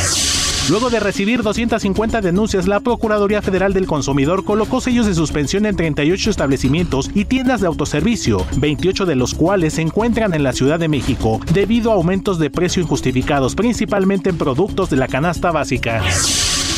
Luego 0.67 0.89
de 0.89 0.99
recibir 0.99 1.43
250 1.43 2.21
denuncias, 2.21 2.67
la 2.67 2.79
Procuraduría 2.79 3.43
Federal 3.43 3.71
del 3.71 3.85
Consumidor 3.85 4.43
colocó 4.43 4.81
sellos 4.81 5.05
de 5.05 5.13
suspensión 5.13 5.67
en 5.67 5.75
38 5.75 6.31
establecimientos 6.31 7.11
y 7.13 7.25
tiendas 7.25 7.61
de 7.61 7.67
autoservicio, 7.67 8.43
28 8.57 9.05
de 9.05 9.15
los 9.15 9.35
cuales 9.35 9.75
se 9.75 9.83
encuentran 9.83 10.33
en 10.33 10.41
la 10.41 10.53
Ciudad 10.53 10.79
de 10.79 10.87
México, 10.87 11.39
debido 11.53 11.91
a 11.91 11.95
aumentos 11.95 12.39
de 12.39 12.49
precio 12.49 12.81
injustificados, 12.81 13.53
principalmente 13.53 14.31
en 14.31 14.39
productos 14.39 14.89
de 14.89 14.97
la 14.97 15.07
canasta 15.07 15.51
básica. 15.51 16.01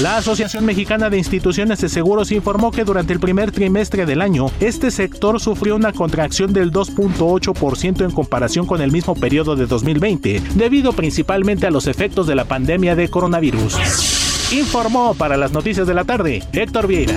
La 0.02 0.18
Asociación 0.18 0.64
Mexicana 0.64 1.10
de 1.10 1.18
Instituciones 1.18 1.82
de 1.82 1.90
Seguros 1.90 2.32
informó 2.32 2.69
que 2.69 2.84
durante 2.84 3.14
el 3.14 3.19
primer 3.19 3.52
trimestre 3.52 4.06
del 4.06 4.22
año, 4.22 4.52
este 4.60 4.91
sector 4.91 5.40
sufrió 5.40 5.76
una 5.76 5.91
contracción 5.91 6.53
del 6.53 6.72
2.8% 6.72 8.06
en 8.06 8.11
comparación 8.11 8.68
con 8.68 8.82
el 8.82 8.91
mismo 8.91 9.15
periodo 9.15 9.56
de 9.56 9.65
2020, 9.65 10.40
debido 10.53 10.94
principalmente 10.94 11.65
a 11.65 11.72
los 11.72 11.88
efectos 11.88 12.28
de 12.28 12.36
la 12.36 12.45
pandemia 12.45 12.95
de 12.95 13.10
coronavirus. 13.10 14.52
Informó 14.52 15.15
para 15.15 15.36
las 15.36 15.52
noticias 15.52 15.88
de 15.88 15.95
la 15.95 16.03
tarde 16.03 16.44
Héctor 16.53 16.86
Vieira. 16.86 17.15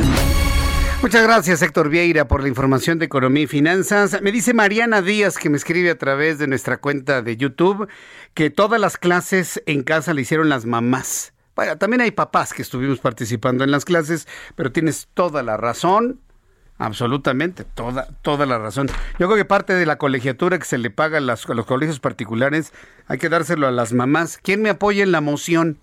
Muchas 1.03 1.23
gracias, 1.23 1.61
Héctor 1.61 1.91
Vieira, 1.91 2.29
por 2.29 2.41
la 2.41 2.49
información 2.49 2.99
de 2.99 3.05
economía 3.05 3.43
y 3.43 3.47
finanzas. 3.47 4.23
Me 4.23 4.33
dice 4.33 4.55
Mariana 4.55 5.03
Díaz, 5.03 5.37
que 5.37 5.51
me 5.51 5.59
escribe 5.59 5.91
a 5.91 5.99
través 5.99 6.39
de 6.39 6.47
nuestra 6.47 6.79
cuenta 6.79 7.21
de 7.21 7.37
YouTube, 7.37 7.89
que 8.33 8.49
todas 8.49 8.81
las 8.81 8.97
clases 8.97 9.63
en 9.67 9.83
casa 9.83 10.15
le 10.15 10.23
hicieron 10.23 10.49
las 10.49 10.65
mamás 10.65 11.35
también 11.79 12.01
hay 12.01 12.11
papás 12.11 12.53
que 12.53 12.63
estuvimos 12.63 12.99
participando 13.01 13.65
en 13.65 13.71
las 13.71 13.85
clases, 13.85 14.27
pero 14.55 14.73
tienes 14.73 15.09
toda 15.15 15.43
la 15.43 15.57
razón. 15.57 16.21
Absolutamente, 16.79 17.65
toda, 17.65 18.09
toda 18.23 18.47
la 18.47 18.59
razón. 18.59 18.87
Yo 19.19 19.27
creo 19.27 19.37
que 19.37 19.45
parte 19.45 19.75
de 19.75 19.85
la 19.85 19.99
colegiatura 19.99 20.59
que 20.59 20.65
se 20.65 20.79
le 20.79 20.89
paga 20.89 21.19
a, 21.19 21.21
los 21.21 21.67
colegios 21.67 22.01
particulares 22.01 22.73
hay 23.07 23.19
que 23.19 23.29
dárselo 23.29 23.67
a 23.67 23.71
las 23.71 23.93
mamás. 23.93 24.39
¿Quién 24.43 24.63
me 24.63 24.71
apoya 24.71 25.03
en 25.03 25.13
la 25.13 25.21
moción? 25.21 25.79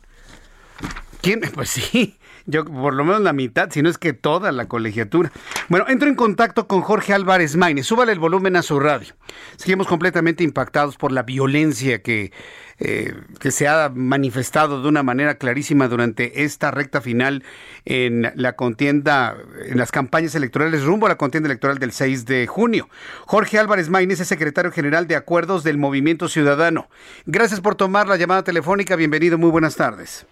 ¿Quién? 1.21 1.41
Pues 1.53 1.69
sí, 1.69 2.17
yo 2.47 2.63
por 2.63 2.93
lo 2.93 3.03
menos 3.03 3.21
la 3.21 3.33
mitad, 3.33 3.69
si 3.69 3.81
no 3.81 3.89
es 3.89 3.97
que 3.97 4.13
toda 4.13 4.53
la 4.53 4.67
colegiatura. 4.67 5.31
Bueno, 5.67 5.85
entro 5.89 6.07
en 6.07 6.15
contacto 6.15 6.65
con 6.65 6.81
Jorge 6.81 7.13
Álvarez 7.13 7.57
Maine. 7.57 7.83
Súbale 7.83 8.13
el 8.13 8.19
volumen 8.19 8.55
a 8.55 8.61
su 8.61 8.79
radio. 8.79 9.13
Seguimos 9.57 9.85
completamente 9.85 10.45
impactados 10.45 10.95
por 10.95 11.11
la 11.11 11.23
violencia 11.23 12.01
que, 12.01 12.31
eh, 12.79 13.13
que 13.41 13.51
se 13.51 13.67
ha 13.67 13.91
manifestado 13.93 14.81
de 14.81 14.87
una 14.87 15.03
manera 15.03 15.37
clarísima 15.37 15.89
durante 15.89 16.45
esta 16.45 16.71
recta 16.71 17.01
final 17.01 17.43
en 17.83 18.31
la 18.35 18.53
contienda, 18.53 19.35
en 19.65 19.77
las 19.77 19.91
campañas 19.91 20.33
electorales 20.33 20.85
rumbo 20.85 21.07
a 21.07 21.09
la 21.09 21.17
contienda 21.17 21.47
electoral 21.47 21.79
del 21.79 21.91
6 21.91 22.25
de 22.25 22.47
junio. 22.47 22.87
Jorge 23.25 23.59
Álvarez 23.59 23.89
Maínez 23.89 24.21
es 24.21 24.29
secretario 24.29 24.71
general 24.71 25.05
de 25.07 25.17
Acuerdos 25.17 25.65
del 25.65 25.77
Movimiento 25.77 26.29
Ciudadano. 26.29 26.87
Gracias 27.25 27.59
por 27.59 27.75
tomar 27.75 28.07
la 28.07 28.15
llamada 28.15 28.45
telefónica. 28.45 28.95
Bienvenido, 28.95 29.37
muy 29.37 29.51
buenas 29.51 29.75
tardes. 29.75 30.25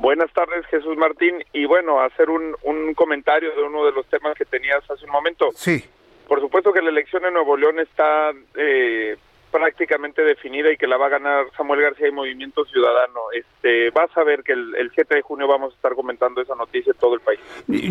Buenas 0.00 0.32
tardes, 0.32 0.64
Jesús 0.66 0.96
Martín. 0.96 1.44
Y 1.52 1.66
bueno, 1.66 2.00
hacer 2.00 2.30
un, 2.30 2.56
un 2.62 2.94
comentario 2.94 3.54
de 3.54 3.62
uno 3.62 3.84
de 3.84 3.92
los 3.92 4.06
temas 4.06 4.34
que 4.34 4.46
tenías 4.46 4.82
hace 4.90 5.04
un 5.04 5.12
momento. 5.12 5.50
Sí. 5.54 5.84
Por 6.26 6.40
supuesto 6.40 6.72
que 6.72 6.80
la 6.80 6.88
elección 6.88 7.26
en 7.26 7.34
Nuevo 7.34 7.54
León 7.54 7.78
está 7.80 8.30
eh, 8.56 9.18
prácticamente 9.50 10.22
definida 10.22 10.72
y 10.72 10.78
que 10.78 10.86
la 10.86 10.96
va 10.96 11.06
a 11.06 11.10
ganar 11.10 11.46
Samuel 11.54 11.82
García 11.82 12.08
y 12.08 12.12
Movimiento 12.12 12.64
Ciudadano. 12.64 13.20
Este, 13.34 13.90
vas 13.90 14.08
a 14.16 14.24
ver 14.24 14.42
que 14.42 14.52
el, 14.52 14.74
el 14.76 14.90
7 14.94 15.16
de 15.16 15.20
junio 15.20 15.46
vamos 15.46 15.74
a 15.74 15.76
estar 15.76 15.94
comentando 15.94 16.40
esa 16.40 16.54
noticia 16.54 16.92
en 16.92 16.98
todo 16.98 17.14
el 17.14 17.20
país. 17.20 17.40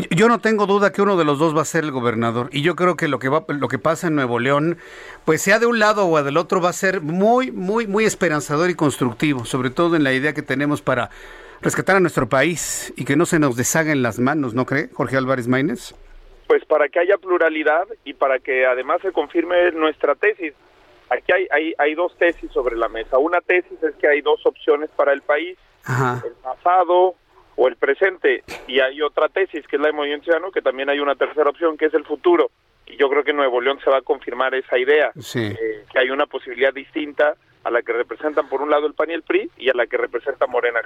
Yo 0.10 0.28
no 0.30 0.40
tengo 0.40 0.66
duda 0.66 0.92
que 0.92 1.04
uno 1.04 1.16
de 1.16 1.26
los 1.26 1.38
dos 1.38 1.56
va 1.56 1.62
a 1.62 1.66
ser 1.66 1.84
el 1.84 1.92
gobernador 1.92 2.50
y 2.52 2.64
yo 2.64 2.76
creo 2.76 2.96
que 2.96 3.08
lo 3.08 3.20
que 3.20 3.30
va, 3.30 3.46
lo 3.48 3.68
que 3.68 3.78
pasa 3.78 4.08
en 4.08 4.16
Nuevo 4.16 4.40
León, 4.40 4.78
pues 5.26 5.44
sea 5.44 5.60
de 5.60 5.68
un 5.68 5.78
lado 5.78 6.08
o 6.08 6.24
del 6.24 6.38
otro 6.38 6.60
va 6.60 6.70
a 6.70 6.74
ser 6.74 7.02
muy, 7.02 7.52
muy, 7.52 7.86
muy 7.86 8.06
esperanzador 8.06 8.72
y 8.72 8.76
constructivo, 8.76 9.46
sobre 9.46 9.70
todo 9.70 9.96
en 9.96 10.04
la 10.04 10.14
idea 10.14 10.34
que 10.34 10.42
tenemos 10.42 10.82
para 10.82 11.12
rescatar 11.62 11.98
a 11.98 12.00
nuestro 12.00 12.28
país 12.30 12.94
y 12.96 13.06
que 13.06 13.16
no 13.16 13.26
se 13.26 13.40
nos 13.40 13.56
deshagan 13.56 14.02
las 14.02 14.20
manos, 14.20 14.54
¿no 14.54 14.66
cree, 14.66 14.90
Jorge 14.94 15.18
Álvarez 15.18 15.48
Maínez? 15.48 15.94
Pues 16.48 16.66
para 16.66 16.90
que 16.90 17.00
haya 17.00 17.18
pluralidad 17.18 17.88
y 18.04 18.14
para 18.14 18.40
que 18.40 18.66
además 18.66 19.02
se 19.02 19.12
confirme 19.12 19.72
nuestra 19.72 20.16
tesis. 20.16 20.54
Aquí 21.10 21.32
hay, 21.32 21.48
hay, 21.52 21.74
hay 21.78 21.96
dos 21.96 22.16
tesis 22.18 22.52
sobre 22.52 22.76
la 22.76 22.88
mesa. 22.88 23.18
Una 23.18 23.42
tesis 23.42 23.82
es 23.84 23.96
que 23.96 24.08
hay 24.08 24.22
dos 24.22 24.46
opciones 24.46 24.90
para 24.96 25.14
el 25.14 25.22
país, 25.22 25.58
el 25.88 26.34
pasado 26.44 27.16
o 27.56 27.68
el 27.68 27.76
presente, 27.76 28.44
y 28.68 28.80
hay 28.80 29.02
otra 29.02 29.28
tesis 29.28 29.68
que 29.68 29.76
es 29.76 29.82
la 29.82 29.88
de 29.88 29.94
Movimiento 29.94 30.26
Ciudadano, 30.26 30.52
que 30.52 30.62
también 30.62 30.90
hay 30.90 31.00
una 31.00 31.16
tercera 31.16 31.50
opción 31.50 31.78
que 31.78 31.86
es 31.86 31.94
el 31.94 32.06
futuro. 32.06 32.52
Y 32.86 32.96
yo 32.98 33.10
creo 33.10 33.24
que 33.24 33.32
en 33.32 33.38
Nuevo 33.38 33.62
León 33.62 33.80
se 33.84 33.90
va 33.90 33.98
a 33.98 34.02
confirmar 34.02 34.56
esa 34.56 34.78
idea, 34.78 35.12
eh, 35.36 35.86
que 35.92 36.00
hay 36.00 36.10
una 36.10 36.26
posibilidad 36.26 36.74
distinta 36.74 37.36
a 37.64 37.72
la 37.72 37.82
que 37.82 37.94
representan 37.94 38.48
por 38.48 38.62
un 38.62 38.70
lado 38.70 38.88
el 38.88 38.94
PAN 38.94 39.10
y 39.10 39.14
el 39.14 39.24
PRI 39.24 39.52
y 39.58 39.70
a 39.70 39.74
la 39.74 39.86
que 39.88 39.98
representa 39.98 40.48
Morena. 40.48 40.80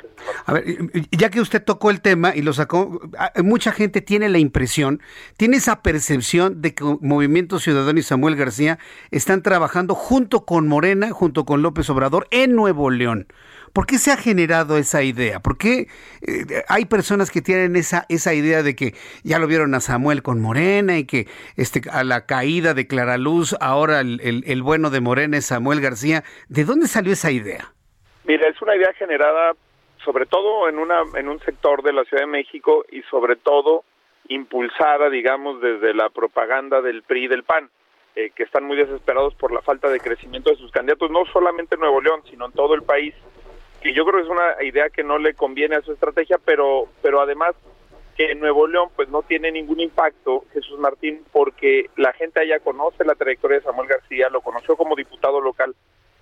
A 0.46 0.54
ver, 0.54 0.64
ya 1.12 1.30
que 1.30 1.40
usted 1.40 1.64
tocó 1.64 1.92
el 1.92 2.02
tema 2.02 2.36
y 2.36 2.42
lo 2.42 2.54
sacó, 2.54 3.00
ah, 3.18 3.32
mucha 3.44 3.72
gente 3.72 4.02
tiene 4.02 4.30
la 4.30 4.40
impresión, 4.40 5.02
tiene 5.38 5.58
esa 5.58 5.82
percepción 5.82 6.62
de 6.62 6.74
que 6.74 6.84
Movimiento 7.02 7.60
Ciudadano 7.60 8.00
y 8.00 8.04
Samuel 8.04 8.36
García 8.36 8.80
están 9.12 9.44
trabajando 9.44 9.94
junto 9.94 10.46
con 10.46 10.68
Morena, 10.68 11.12
junto 11.12 11.46
con 11.46 11.62
López 11.62 11.90
Obrador 11.90 12.28
en 12.32 12.56
Nuevo 12.56 12.90
León. 12.90 13.28
¿Por 13.74 13.88
qué 13.88 13.98
se 13.98 14.12
ha 14.12 14.18
generado 14.18 14.78
esa 14.78 15.02
idea? 15.02 15.40
¿Por 15.40 15.58
qué 15.58 15.88
eh, 16.22 16.64
hay 16.70 16.86
personas 16.86 17.32
que 17.32 17.42
tienen 17.42 17.76
esa, 17.76 18.06
esa 18.08 18.36
idea 18.36 18.62
de 18.62 18.76
que 18.76 18.94
ya 19.24 19.40
lo 19.40 19.48
vieron 19.48 19.74
a 19.74 19.80
Samuel 19.80 20.22
con 20.22 20.40
Morena 20.40 21.00
y 21.00 21.08
que 21.08 21.26
este, 21.58 21.82
a 21.92 22.04
la 22.04 22.28
caída 22.28 22.76
de 22.76 22.86
Clara 22.86 23.18
Luz, 23.18 23.56
ahora 23.60 24.02
el, 24.02 24.44
el, 24.46 24.62
bueno 24.62 24.92
de 24.92 25.02
Morena 25.02 25.38
es 25.38 25.48
Samuel 25.48 25.82
García? 25.82 26.24
¿De 26.50 26.66
dónde 26.66 26.88
salió 26.88 27.14
esa 27.14 27.32
idea? 27.32 27.74
Mira, 28.26 28.48
es 28.48 28.62
una 28.62 28.76
idea 28.76 28.94
generada 28.94 29.54
sobre 30.06 30.28
todo 30.28 30.70
en, 30.70 30.78
una, 30.78 31.02
en 31.16 31.28
un 31.28 31.40
sector 31.40 31.82
de 31.82 31.94
la 31.94 32.04
Ciudad 32.04 32.24
de 32.24 32.28
México 32.28 32.86
y 32.92 33.02
sobre 33.04 33.38
todo 33.38 33.86
impulsada, 34.28 35.10
digamos, 35.10 35.62
desde 35.62 35.94
la 35.94 36.10
propaganda 36.10 36.82
del 36.82 37.02
PRI 37.04 37.26
y 37.26 37.28
del 37.28 37.44
PAN. 37.44 37.70
Eh, 38.16 38.30
que 38.36 38.44
están 38.44 38.64
muy 38.66 38.78
desesperados 38.78 39.34
por 39.34 39.52
la 39.52 39.64
falta 39.64 39.90
de 39.90 40.00
crecimiento 40.00 40.52
de 40.52 40.58
sus 40.58 40.70
candidatos, 40.72 41.10
no 41.10 41.26
solamente 41.34 41.74
en 41.74 41.82
Nuevo 41.82 42.00
León, 42.00 42.22
sino 42.30 42.46
en 42.46 42.52
todo 42.52 42.76
el 42.76 42.84
país, 42.84 43.16
y 43.84 43.94
yo 43.94 44.06
creo 44.06 44.20
que 44.20 44.26
es 44.26 44.30
una 44.30 44.64
idea 44.64 44.90
que 44.90 45.04
no 45.04 45.18
le 45.18 45.34
conviene 45.34 45.76
a 45.76 45.82
su 45.82 45.92
estrategia, 45.92 46.38
pero, 46.44 46.88
pero 47.02 47.20
además 47.20 47.54
que 48.16 48.32
en 48.32 48.40
Nuevo 48.40 48.68
León 48.68 48.90
pues 48.96 49.10
no 49.10 49.24
tiene 49.24 49.52
ningún 49.52 49.80
impacto, 49.80 50.46
Jesús 50.54 50.80
Martín, 50.80 51.24
porque 51.32 51.90
la 51.98 52.14
gente 52.14 52.40
allá 52.40 52.60
conoce 52.60 53.04
la 53.04 53.16
trayectoria 53.16 53.58
de 53.58 53.64
Samuel 53.64 53.90
García, 53.90 54.30
lo 54.30 54.42
conoció 54.42 54.78
como 54.78 54.96
diputado 54.96 55.42
local 55.42 55.76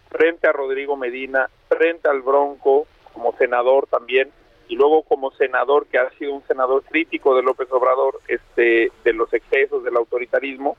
frente 0.10 0.48
a 0.48 0.54
Rodrigo 0.54 0.96
Medina, 0.98 1.50
frente 1.70 2.08
al 2.10 2.22
Bronco, 2.22 2.88
como 3.14 3.36
senador 3.38 3.88
también, 3.88 4.32
y 4.68 4.76
luego 4.76 5.04
como 5.04 5.32
senador 5.32 5.86
que 5.88 5.98
ha 5.98 6.10
sido 6.12 6.34
un 6.34 6.44
senador 6.48 6.84
crítico 6.84 7.36
de 7.36 7.44
López 7.44 7.70
Obrador, 7.72 8.20
este, 8.28 8.92
de 9.04 9.14
los 9.14 9.32
excesos, 9.34 9.84
del 9.84 9.98
autoritarismo, 9.98 10.78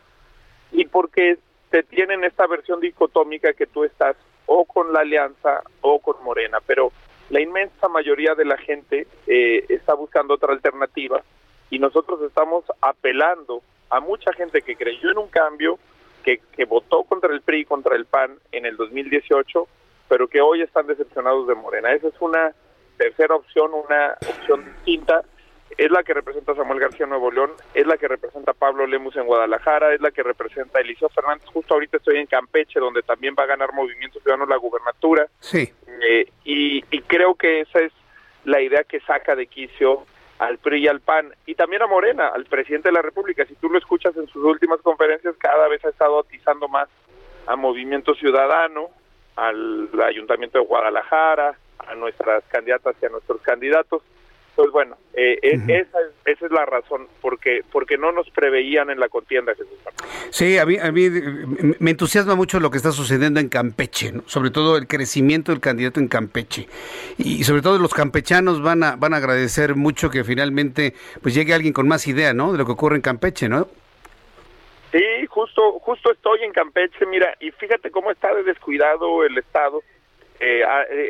y 0.72 0.86
porque 0.86 1.38
te 1.70 1.82
tienen 1.82 2.24
esta 2.24 2.46
versión 2.46 2.80
dicotómica 2.80 3.52
que 3.52 3.66
tú 3.66 3.84
estás 3.84 4.16
o 4.54 4.66
con 4.66 4.92
la 4.92 5.00
alianza 5.00 5.62
o 5.80 5.98
con 5.98 6.22
Morena, 6.22 6.58
pero 6.66 6.92
la 7.30 7.40
inmensa 7.40 7.88
mayoría 7.88 8.34
de 8.34 8.44
la 8.44 8.58
gente 8.58 9.06
eh, 9.26 9.64
está 9.70 9.94
buscando 9.94 10.34
otra 10.34 10.52
alternativa 10.52 11.22
y 11.70 11.78
nosotros 11.78 12.20
estamos 12.20 12.64
apelando 12.82 13.62
a 13.88 14.00
mucha 14.00 14.30
gente 14.34 14.60
que 14.60 14.76
creyó 14.76 15.10
en 15.10 15.16
un 15.16 15.28
cambio, 15.28 15.78
que, 16.22 16.42
que 16.54 16.66
votó 16.66 17.04
contra 17.04 17.32
el 17.32 17.40
PRI, 17.40 17.64
contra 17.64 17.96
el 17.96 18.04
PAN 18.04 18.36
en 18.52 18.66
el 18.66 18.76
2018, 18.76 19.66
pero 20.08 20.28
que 20.28 20.42
hoy 20.42 20.60
están 20.60 20.86
decepcionados 20.86 21.48
de 21.48 21.54
Morena. 21.54 21.90
Esa 21.92 22.08
es 22.08 22.20
una 22.20 22.54
tercera 22.98 23.34
opción, 23.34 23.72
una 23.72 24.18
opción 24.20 24.66
distinta 24.66 25.22
es 25.78 25.90
la 25.90 26.02
que 26.02 26.14
representa 26.14 26.54
Samuel 26.54 26.80
García 26.80 27.04
en 27.04 27.10
Nuevo 27.10 27.30
León, 27.30 27.52
es 27.74 27.86
la 27.86 27.96
que 27.96 28.08
representa 28.08 28.52
Pablo 28.52 28.86
Lemus 28.86 29.16
en 29.16 29.26
Guadalajara, 29.26 29.94
es 29.94 30.00
la 30.00 30.10
que 30.10 30.22
representa 30.22 30.80
Eliseo 30.80 31.08
Fernández. 31.08 31.46
Justo 31.52 31.74
ahorita 31.74 31.96
estoy 31.96 32.18
en 32.18 32.26
Campeche, 32.26 32.80
donde 32.80 33.02
también 33.02 33.34
va 33.38 33.44
a 33.44 33.46
ganar 33.46 33.72
Movimiento 33.72 34.20
Ciudadano 34.20 34.46
la 34.46 34.56
gubernatura. 34.56 35.28
Sí. 35.40 35.72
Eh, 36.02 36.30
y, 36.44 36.82
creo 37.02 37.34
que 37.34 37.60
esa 37.60 37.80
es 37.80 37.92
la 38.44 38.60
idea 38.60 38.84
que 38.84 39.00
saca 39.00 39.36
de 39.36 39.46
quicio 39.46 40.04
al 40.38 40.58
PRI 40.58 40.84
y 40.84 40.88
al 40.88 41.00
PAN, 41.00 41.32
y 41.46 41.54
también 41.54 41.82
a 41.82 41.86
Morena, 41.86 42.28
al 42.28 42.46
presidente 42.46 42.88
de 42.88 42.94
la 42.94 43.02
República. 43.02 43.44
Si 43.46 43.54
tú 43.54 43.68
lo 43.68 43.78
escuchas 43.78 44.16
en 44.16 44.26
sus 44.28 44.42
últimas 44.44 44.80
conferencias, 44.80 45.36
cada 45.38 45.68
vez 45.68 45.84
ha 45.84 45.90
estado 45.90 46.20
atizando 46.20 46.68
más 46.68 46.88
a 47.46 47.54
Movimiento 47.54 48.14
Ciudadano, 48.14 48.88
al 49.36 49.88
Ayuntamiento 50.02 50.58
de 50.58 50.64
Guadalajara, 50.64 51.56
a 51.78 51.94
nuestras 51.94 52.44
candidatas 52.44 52.96
y 53.00 53.06
a 53.06 53.08
nuestros 53.10 53.40
candidatos 53.42 54.02
pues 54.54 54.70
bueno, 54.70 54.96
eh, 55.14 55.38
eh, 55.42 55.54
esa, 55.66 55.98
es, 56.00 56.36
esa, 56.36 56.46
es, 56.46 56.52
la 56.52 56.66
razón, 56.66 57.08
porque 57.22 57.62
porque 57.72 57.96
no 57.96 58.12
nos 58.12 58.28
preveían 58.30 58.90
en 58.90 59.00
la 59.00 59.08
contienda, 59.08 59.54
Jesús. 59.54 59.78
Sí, 60.30 60.58
a 60.58 60.66
mí, 60.66 60.76
a 60.78 60.92
mí 60.92 61.08
me 61.78 61.90
entusiasma 61.90 62.34
mucho 62.34 62.60
lo 62.60 62.70
que 62.70 62.76
está 62.76 62.92
sucediendo 62.92 63.40
en 63.40 63.48
Campeche, 63.48 64.12
sobre 64.26 64.50
todo 64.50 64.76
el 64.76 64.86
crecimiento 64.86 65.52
del 65.52 65.60
candidato 65.60 66.00
en 66.00 66.08
Campeche. 66.08 66.68
Y 67.16 67.44
sobre 67.44 67.62
todo 67.62 67.78
los 67.78 67.94
campechanos 67.94 68.62
van 68.62 68.82
a, 68.82 68.96
van 68.96 69.14
a 69.14 69.18
agradecer 69.18 69.74
mucho 69.74 70.10
que 70.10 70.22
finalmente 70.22 70.94
pues 71.22 71.34
llegue 71.34 71.54
alguien 71.54 71.72
con 71.72 71.88
más 71.88 72.06
idea 72.06 72.34
¿no? 72.34 72.52
de 72.52 72.58
lo 72.58 72.66
que 72.66 72.72
ocurre 72.72 72.96
en 72.96 73.02
Campeche, 73.02 73.48
¿no? 73.48 73.68
Sí, 74.90 75.26
justo, 75.28 75.78
justo 75.80 76.12
estoy 76.12 76.42
en 76.42 76.52
Campeche, 76.52 77.06
mira, 77.06 77.34
y 77.40 77.50
fíjate 77.52 77.90
cómo 77.90 78.10
está 78.10 78.34
de 78.34 78.42
descuidado 78.42 79.24
el 79.24 79.38
Estado. 79.38 79.82
Eh, 80.38 80.62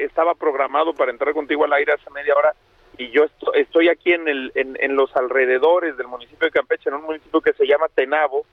estaba 0.05 0.35
programado 0.35 0.95
para 0.95 1.11
entrar 1.11 1.35
contigo 1.35 1.65
al 1.65 1.73
aire 1.73 1.95
hace 1.95 2.09
media 2.11 2.35
hora 2.37 2.55
y 2.99 3.11
yo 3.11 3.25
estoy 3.55 3.89
aquí 3.89 4.13
en, 4.13 4.29
el, 4.29 4.53
en, 4.55 4.97
los 4.97 5.15
alrededores 5.17 5.97
del 5.97 6.09
municipio 6.09 6.47
de 6.47 6.53
Campeche, 6.53 6.91
en 6.91 6.97
un 6.97 7.05
municipio 7.05 7.41
que 7.41 7.53
se 7.55 7.67
llama 7.67 7.89
Tenabo, 7.95 8.45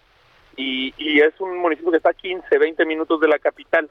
y, 0.56 0.94
y 0.98 1.20
es 1.20 1.40
un 1.40 1.58
municipio 1.58 1.92
que 1.92 1.98
está 1.98 2.10
a 2.10 2.14
15, 2.14 2.58
20 2.58 2.86
minutos 2.86 3.20
de 3.20 3.28
la 3.28 3.40
capital. 3.40 3.90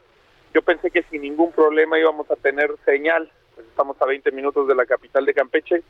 Yo 0.54 0.62
pensé 0.62 0.90
que 0.90 1.02
sin 1.04 1.22
ningún 1.22 1.52
problema 1.52 1.98
íbamos 1.98 2.30
a 2.30 2.36
tener 2.36 2.70
señal, 2.84 3.30
pues 3.54 3.66
estamos 3.66 4.00
a 4.00 4.06
20 4.06 4.30
minutos 4.32 4.66
de 4.66 4.74
la 4.74 4.86
capital 4.86 5.26
de 5.26 5.34
Campeche, 5.34 5.82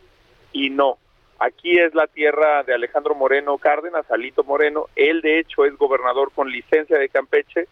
y 0.53 0.71
no. 0.71 0.99
Aquí 1.39 1.79
es 1.79 1.95
la 1.95 2.09
tierra 2.09 2.65
de 2.65 2.75
Alejandro 2.75 3.15
Moreno 3.15 3.59
Cárdenas, 3.59 4.11
Alito 4.11 4.43
Moreno. 4.43 4.87
Él, 4.97 5.21
de 5.21 5.39
hecho, 5.39 5.65
es 5.65 5.77
gobernador 5.77 6.33
con 6.33 6.51
licencia 6.51 6.99
de 6.99 7.09
Campeche 7.09 7.69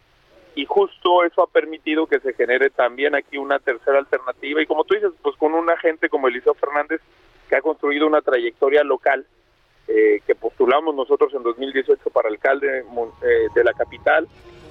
y 0.56 0.64
justo 0.64 1.22
eso 1.22 1.42
ha 1.42 1.46
permitido 1.46 2.06
que 2.06 2.18
se 2.18 2.32
genere 2.32 2.70
también 2.70 3.14
aquí 3.14 3.36
una 3.36 3.58
tercera 3.58 3.98
alternativa 3.98 4.60
y 4.60 4.66
como 4.66 4.84
tú 4.84 4.94
dices, 4.94 5.12
pues 5.22 5.36
con 5.36 5.54
un 5.54 5.70
agente 5.70 6.08
como 6.08 6.26
Eliseo 6.26 6.54
Fernández 6.54 7.00
que 7.48 7.56
ha 7.56 7.60
construido 7.60 8.06
una 8.06 8.22
trayectoria 8.22 8.82
local 8.82 9.26
eh, 9.88 10.20
que 10.26 10.34
postulamos 10.34 10.96
nosotros 10.96 11.32
en 11.34 11.44
2018 11.44 12.10
para 12.10 12.28
alcalde 12.28 12.80
eh, 12.80 13.46
de 13.54 13.64
la 13.64 13.72
capital, 13.72 14.26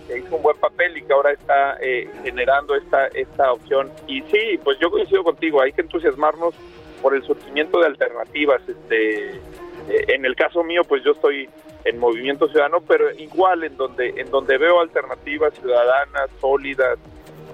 que 0.08 0.18
hizo 0.18 0.36
un 0.36 0.42
buen 0.42 0.58
papel 0.58 0.98
y 0.98 1.04
que 1.04 1.14
ahora 1.14 1.32
está 1.32 1.78
eh, 1.80 2.10
generando 2.24 2.76
esta, 2.76 3.08
esta 3.08 3.54
opción. 3.54 3.92
Y 4.08 4.24
sí, 4.24 4.60
pues 4.62 4.78
yo 4.80 4.92
coincido 4.92 5.24
contigo, 5.24 5.62
hay 5.62 5.72
que 5.72 5.82
entusiasmarnos 5.82 6.54
por 7.02 7.16
el 7.16 7.24
surgimiento 7.24 7.80
de 7.80 7.86
alternativas. 7.86 8.62
Este, 8.68 9.40
en 9.88 10.26
el 10.26 10.36
caso 10.36 10.64
mío, 10.66 10.82
pues 10.84 11.02
yo 11.04 11.12
estoy 11.12 11.48
en 11.86 12.00
Movimiento 12.00 12.48
Ciudadano, 12.48 12.82
pero 12.82 13.12
igual 13.12 13.64
en 13.64 13.78
donde 13.78 14.14
en 14.18 14.30
donde 14.32 14.58
veo 14.58 14.82
alternativas 14.82 15.54
ciudadanas, 15.54 16.30
sólidas, 16.42 16.98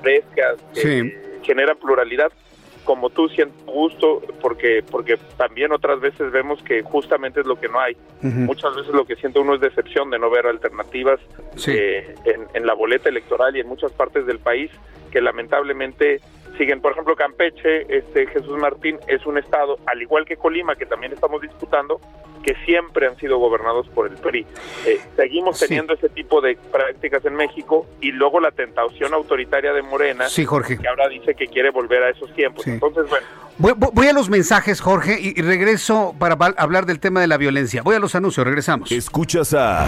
frescas, 0.02 0.58
que 0.74 1.40
generan 1.44 1.78
pluralidad, 1.78 2.32
como 2.86 3.10
tú 3.10 3.28
siento 3.30 3.72
gusto, 3.72 4.22
porque 4.42 4.84
porque 4.90 5.18
también 5.38 5.74
otras 5.74 6.00
veces 6.00 6.32
vemos 6.32 6.64
que 6.64 6.82
justamente 6.82 7.42
es 7.42 7.46
lo 7.46 7.60
que 7.60 7.68
no 7.68 7.80
hay. 7.80 7.98
Muchas 8.22 8.76
veces 8.76 8.94
lo 8.94 9.06
que 9.06 9.16
siento 9.18 9.42
uno 9.42 9.56
es 9.56 9.62
decepción 9.62 10.10
de 10.10 10.18
no 10.18 10.30
ver 10.30 10.48
alternativas 10.48 11.20
eh, 11.68 12.16
en, 12.26 12.48
en 12.54 12.66
la 12.66 12.74
boleta 12.74 13.10
electoral 13.10 13.56
y 13.56 13.60
en 13.60 13.68
muchas 13.68 13.92
partes 13.92 14.26
del 14.26 14.40
país 14.40 14.72
que 15.12 15.22
lamentablemente 15.22 16.22
siguen. 16.58 16.82
Por 16.82 16.92
ejemplo, 16.94 17.16
Campeche, 17.16 17.86
este 17.96 18.28
Jesús 18.28 18.58
Martín 18.58 18.98
es 19.08 19.26
un 19.26 19.38
estado, 19.38 19.78
al 19.86 20.02
igual 20.02 20.26
que 20.26 20.38
Colima, 20.38 20.76
que 20.76 20.86
también 20.86 21.14
estamos 21.14 21.42
disputando, 21.42 22.00
que 22.44 22.56
siempre 22.66 23.08
han 23.08 23.18
sido 23.18 23.38
gobernados 23.38 23.88
por 23.90 24.08
el 24.08 24.18
PRI. 24.18 24.46
Eh, 24.86 25.00
seguimos 25.16 25.60
teniendo 25.60 25.94
ese 25.94 26.10
tipo 26.10 26.42
de 26.42 26.58
prácticas 26.72 27.24
en 27.26 27.36
México 27.36 27.88
y 28.02 28.12
luego 28.12 28.40
la 28.40 28.52
tentación 28.52 29.14
autoritaria 29.14 29.74
de 29.74 29.82
Morena, 29.82 30.28
sí, 30.28 30.46
Jorge. 30.46 30.78
que 30.78 30.88
ahora 30.88 31.08
dice 31.08 31.36
que 31.36 31.48
quiere 31.48 31.70
volver 31.70 32.04
a 32.04 32.10
esos 32.10 32.34
tiempos. 32.34 32.66
Entonces, 32.68 33.10
bueno. 33.10 33.26
Voy, 33.58 34.08
a 34.08 34.14
los 34.14 34.30
mensajes, 34.30 34.82
Jorge, 34.82 35.20
y 35.20 35.40
regreso 35.40 36.16
para 36.18 36.36
hablar 36.58 36.88
del 36.88 37.00
tema 37.00 37.22
de 37.22 37.28
la 37.28 37.38
violencia. 37.38 37.84
Voy 37.84 37.96
a 37.96 38.00
los 38.00 38.16
anuncios, 38.16 38.46
regresamos. 38.46 38.92
Escuchas 38.92 39.54
a 39.54 39.88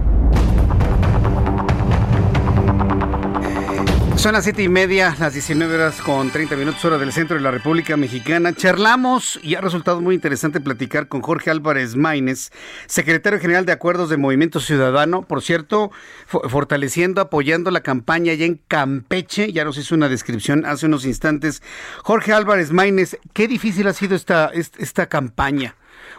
Son 4.21 4.33
las 4.33 4.43
siete 4.43 4.61
y 4.61 4.69
media, 4.69 5.15
las 5.19 5.33
19 5.33 5.73
horas 5.73 5.99
con 5.99 6.29
30 6.29 6.55
minutos 6.55 6.85
hora 6.85 6.99
del 6.99 7.11
centro 7.11 7.37
de 7.37 7.41
la 7.41 7.49
República 7.49 7.97
Mexicana. 7.97 8.53
Charlamos 8.53 9.39
y 9.41 9.55
ha 9.55 9.61
resultado 9.61 9.99
muy 9.99 10.13
interesante 10.13 10.61
platicar 10.61 11.07
con 11.07 11.23
Jorge 11.23 11.49
Álvarez 11.49 11.95
Maínez, 11.95 12.51
secretario 12.85 13.39
general 13.39 13.65
de 13.65 13.71
Acuerdos 13.71 14.11
de 14.11 14.17
Movimiento 14.17 14.59
Ciudadano. 14.59 15.23
Por 15.23 15.41
cierto, 15.41 15.91
fortaleciendo, 16.27 17.19
apoyando 17.19 17.71
la 17.71 17.81
campaña 17.81 18.33
allá 18.33 18.45
en 18.45 18.61
Campeche. 18.67 19.51
Ya 19.53 19.65
nos 19.65 19.79
hizo 19.79 19.95
una 19.95 20.07
descripción 20.07 20.67
hace 20.67 20.85
unos 20.85 21.03
instantes. 21.03 21.63
Jorge 22.03 22.31
Álvarez 22.31 22.71
Maínez, 22.71 23.17
qué 23.33 23.47
difícil 23.47 23.87
ha 23.87 23.93
sido 23.93 24.15
esta, 24.15 24.51
esta 24.53 25.07
campaña. 25.07 25.73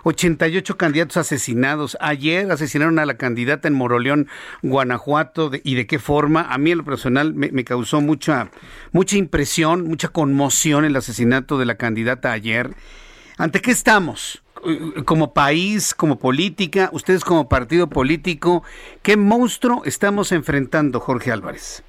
88 0.04 0.76
candidatos 0.76 1.16
asesinados. 1.16 1.96
Ayer 2.00 2.50
asesinaron 2.50 2.98
a 2.98 3.06
la 3.06 3.16
candidata 3.16 3.68
en 3.68 3.74
Moroleón, 3.74 4.28
Guanajuato, 4.62 5.50
y 5.62 5.74
de 5.74 5.86
qué 5.86 5.98
forma. 5.98 6.42
A 6.42 6.58
mí 6.58 6.72
en 6.72 6.78
lo 6.78 6.84
personal 6.84 7.34
me, 7.34 7.64
causó 7.64 8.00
mucha, 8.00 8.50
mucha 8.92 9.16
impresión, 9.16 9.84
mucha 9.84 10.08
conmoción 10.08 10.84
el 10.84 10.96
asesinato 10.96 11.58
de 11.58 11.66
la 11.66 11.76
candidata 11.76 12.32
ayer. 12.32 12.70
¿Ante 13.38 13.60
qué 13.60 13.70
estamos? 13.70 14.42
como 15.06 15.34
país, 15.34 15.92
como 15.92 16.20
política, 16.20 16.88
ustedes 16.92 17.24
como 17.24 17.48
partido 17.48 17.88
político, 17.88 18.62
¿qué 19.02 19.16
monstruo 19.16 19.82
estamos 19.84 20.30
enfrentando, 20.30 21.00
Jorge 21.00 21.32
Álvarez? 21.32 21.82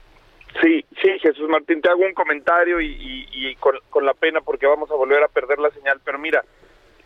Sí, 0.62 0.86
sí, 1.02 1.10
Jesús 1.20 1.50
Martín, 1.50 1.82
te 1.82 1.90
hago 1.90 2.04
un 2.04 2.14
comentario 2.14 2.82
y, 2.82 3.56
con, 3.60 4.06
la 4.06 4.14
pena 4.14 4.42
porque 4.42 4.66
vamos 4.66 4.90
a 4.92 4.96
volver 4.96 5.24
a 5.24 5.28
perder 5.28 5.60
la 5.60 5.70
señal, 5.72 6.00
pero 6.04 6.20
mira, 6.20 6.44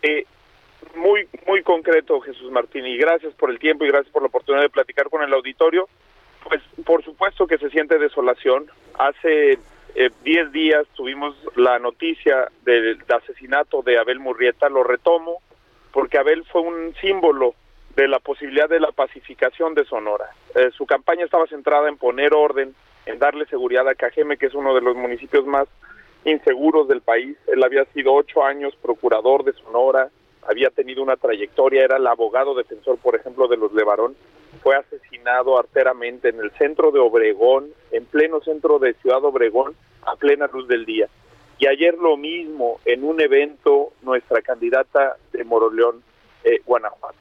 eh, 0.02 0.24
muy, 0.96 1.28
muy 1.46 1.62
concreto, 1.62 2.20
Jesús 2.20 2.50
Martín, 2.50 2.86
y 2.86 2.96
gracias 2.96 3.34
por 3.34 3.50
el 3.50 3.58
tiempo 3.58 3.84
y 3.84 3.88
gracias 3.88 4.12
por 4.12 4.22
la 4.22 4.28
oportunidad 4.28 4.62
de 4.62 4.70
platicar 4.70 5.08
con 5.08 5.22
el 5.22 5.32
auditorio. 5.32 5.88
Pues 6.48 6.62
por 6.84 7.04
supuesto 7.04 7.46
que 7.46 7.58
se 7.58 7.70
siente 7.70 7.98
desolación. 7.98 8.70
Hace 8.98 9.58
10 9.94 10.12
eh, 10.26 10.50
días 10.52 10.86
tuvimos 10.94 11.36
la 11.56 11.78
noticia 11.78 12.50
del 12.64 12.98
asesinato 13.08 13.82
de 13.82 13.98
Abel 13.98 14.20
Murrieta, 14.20 14.68
lo 14.68 14.84
retomo, 14.84 15.42
porque 15.92 16.18
Abel 16.18 16.44
fue 16.44 16.62
un 16.62 16.94
símbolo 17.00 17.54
de 17.96 18.06
la 18.06 18.20
posibilidad 18.20 18.68
de 18.68 18.80
la 18.80 18.92
pacificación 18.92 19.74
de 19.74 19.84
Sonora. 19.84 20.30
Eh, 20.54 20.70
su 20.76 20.86
campaña 20.86 21.24
estaba 21.24 21.46
centrada 21.46 21.88
en 21.88 21.96
poner 21.96 22.32
orden, 22.32 22.74
en 23.06 23.18
darle 23.18 23.46
seguridad 23.46 23.88
a 23.88 23.94
Cajeme, 23.94 24.36
que 24.36 24.46
es 24.46 24.54
uno 24.54 24.74
de 24.74 24.80
los 24.80 24.94
municipios 24.94 25.44
más 25.46 25.66
inseguros 26.24 26.86
del 26.88 27.00
país. 27.00 27.36
Él 27.48 27.64
había 27.64 27.84
sido 27.86 28.14
ocho 28.14 28.44
años 28.44 28.76
procurador 28.76 29.44
de 29.44 29.52
Sonora, 29.54 30.10
había 30.48 30.70
tenido 30.70 31.02
una 31.02 31.16
trayectoria, 31.16 31.84
era 31.84 31.98
el 31.98 32.06
abogado 32.06 32.54
defensor, 32.54 32.96
por 32.98 33.14
ejemplo, 33.14 33.48
de 33.48 33.58
los 33.58 33.72
Levarón. 33.74 34.16
Fue 34.62 34.74
asesinado 34.74 35.58
arteramente 35.58 36.30
en 36.30 36.40
el 36.40 36.50
centro 36.52 36.90
de 36.90 36.98
Obregón, 36.98 37.68
en 37.92 38.06
pleno 38.06 38.40
centro 38.40 38.78
de 38.78 38.94
Ciudad 38.94 39.22
Obregón, 39.24 39.76
a 40.06 40.16
plena 40.16 40.48
luz 40.50 40.66
del 40.66 40.86
día. 40.86 41.06
Y 41.58 41.66
ayer 41.66 41.94
lo 41.94 42.16
mismo 42.16 42.80
en 42.86 43.04
un 43.04 43.20
evento, 43.20 43.92
nuestra 44.00 44.40
candidata 44.40 45.16
de 45.32 45.44
Moroleón, 45.44 46.02
eh, 46.44 46.60
Guanajuato. 46.64 47.18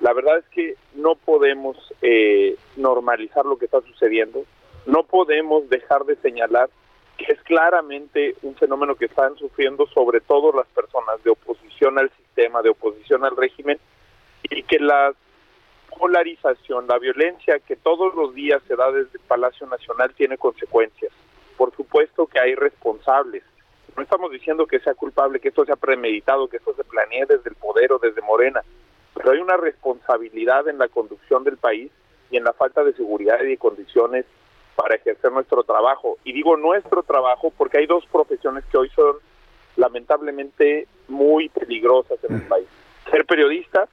La 0.00 0.14
verdad 0.14 0.38
es 0.38 0.46
que 0.46 0.76
no 0.94 1.14
podemos 1.14 1.76
eh, 2.00 2.56
normalizar 2.76 3.44
lo 3.44 3.58
que 3.58 3.66
está 3.66 3.82
sucediendo, 3.82 4.44
no 4.86 5.02
podemos 5.02 5.68
dejar 5.68 6.04
de 6.06 6.16
señalar 6.16 6.70
es 7.28 7.40
claramente 7.42 8.36
un 8.42 8.54
fenómeno 8.56 8.94
que 8.94 9.06
están 9.06 9.36
sufriendo 9.36 9.86
sobre 9.88 10.20
todo 10.20 10.52
las 10.52 10.66
personas 10.68 11.22
de 11.22 11.30
oposición 11.30 11.98
al 11.98 12.10
sistema, 12.10 12.62
de 12.62 12.70
oposición 12.70 13.24
al 13.24 13.36
régimen, 13.36 13.78
y 14.44 14.62
que 14.62 14.78
la 14.78 15.12
polarización, 15.98 16.86
la 16.86 16.98
violencia 16.98 17.58
que 17.60 17.76
todos 17.76 18.14
los 18.14 18.34
días 18.34 18.62
se 18.66 18.76
da 18.76 18.90
desde 18.90 19.18
el 19.18 19.24
Palacio 19.26 19.66
Nacional 19.66 20.12
tiene 20.14 20.38
consecuencias. 20.38 21.12
Por 21.56 21.74
supuesto 21.76 22.26
que 22.26 22.40
hay 22.40 22.54
responsables. 22.54 23.44
No 23.96 24.02
estamos 24.02 24.30
diciendo 24.30 24.66
que 24.66 24.80
sea 24.80 24.94
culpable, 24.94 25.38
que 25.38 25.48
esto 25.48 25.64
sea 25.64 25.76
premeditado, 25.76 26.48
que 26.48 26.56
esto 26.56 26.74
se 26.74 26.84
planee 26.84 27.26
desde 27.26 27.50
el 27.50 27.56
poder 27.56 27.92
o 27.92 27.98
desde 27.98 28.22
Morena, 28.22 28.62
pero 29.14 29.32
hay 29.32 29.38
una 29.38 29.56
responsabilidad 29.58 30.66
en 30.68 30.78
la 30.78 30.88
conducción 30.88 31.44
del 31.44 31.58
país 31.58 31.90
y 32.30 32.38
en 32.38 32.44
la 32.44 32.54
falta 32.54 32.82
de 32.82 32.94
seguridad 32.94 33.42
y 33.42 33.48
de 33.48 33.58
condiciones 33.58 34.24
para 34.74 34.96
ejercer 34.96 35.32
nuestro 35.32 35.62
trabajo. 35.62 36.18
Y 36.24 36.32
digo 36.32 36.56
nuestro 36.56 37.02
trabajo 37.02 37.52
porque 37.56 37.78
hay 37.78 37.86
dos 37.86 38.04
profesiones 38.06 38.64
que 38.66 38.78
hoy 38.78 38.90
son 38.90 39.16
lamentablemente 39.76 40.86
muy 41.08 41.48
peligrosas 41.48 42.18
en 42.24 42.36
el 42.36 42.42
mm. 42.42 42.48
país. 42.48 42.66
Ser 43.10 43.24
periodista 43.24 43.88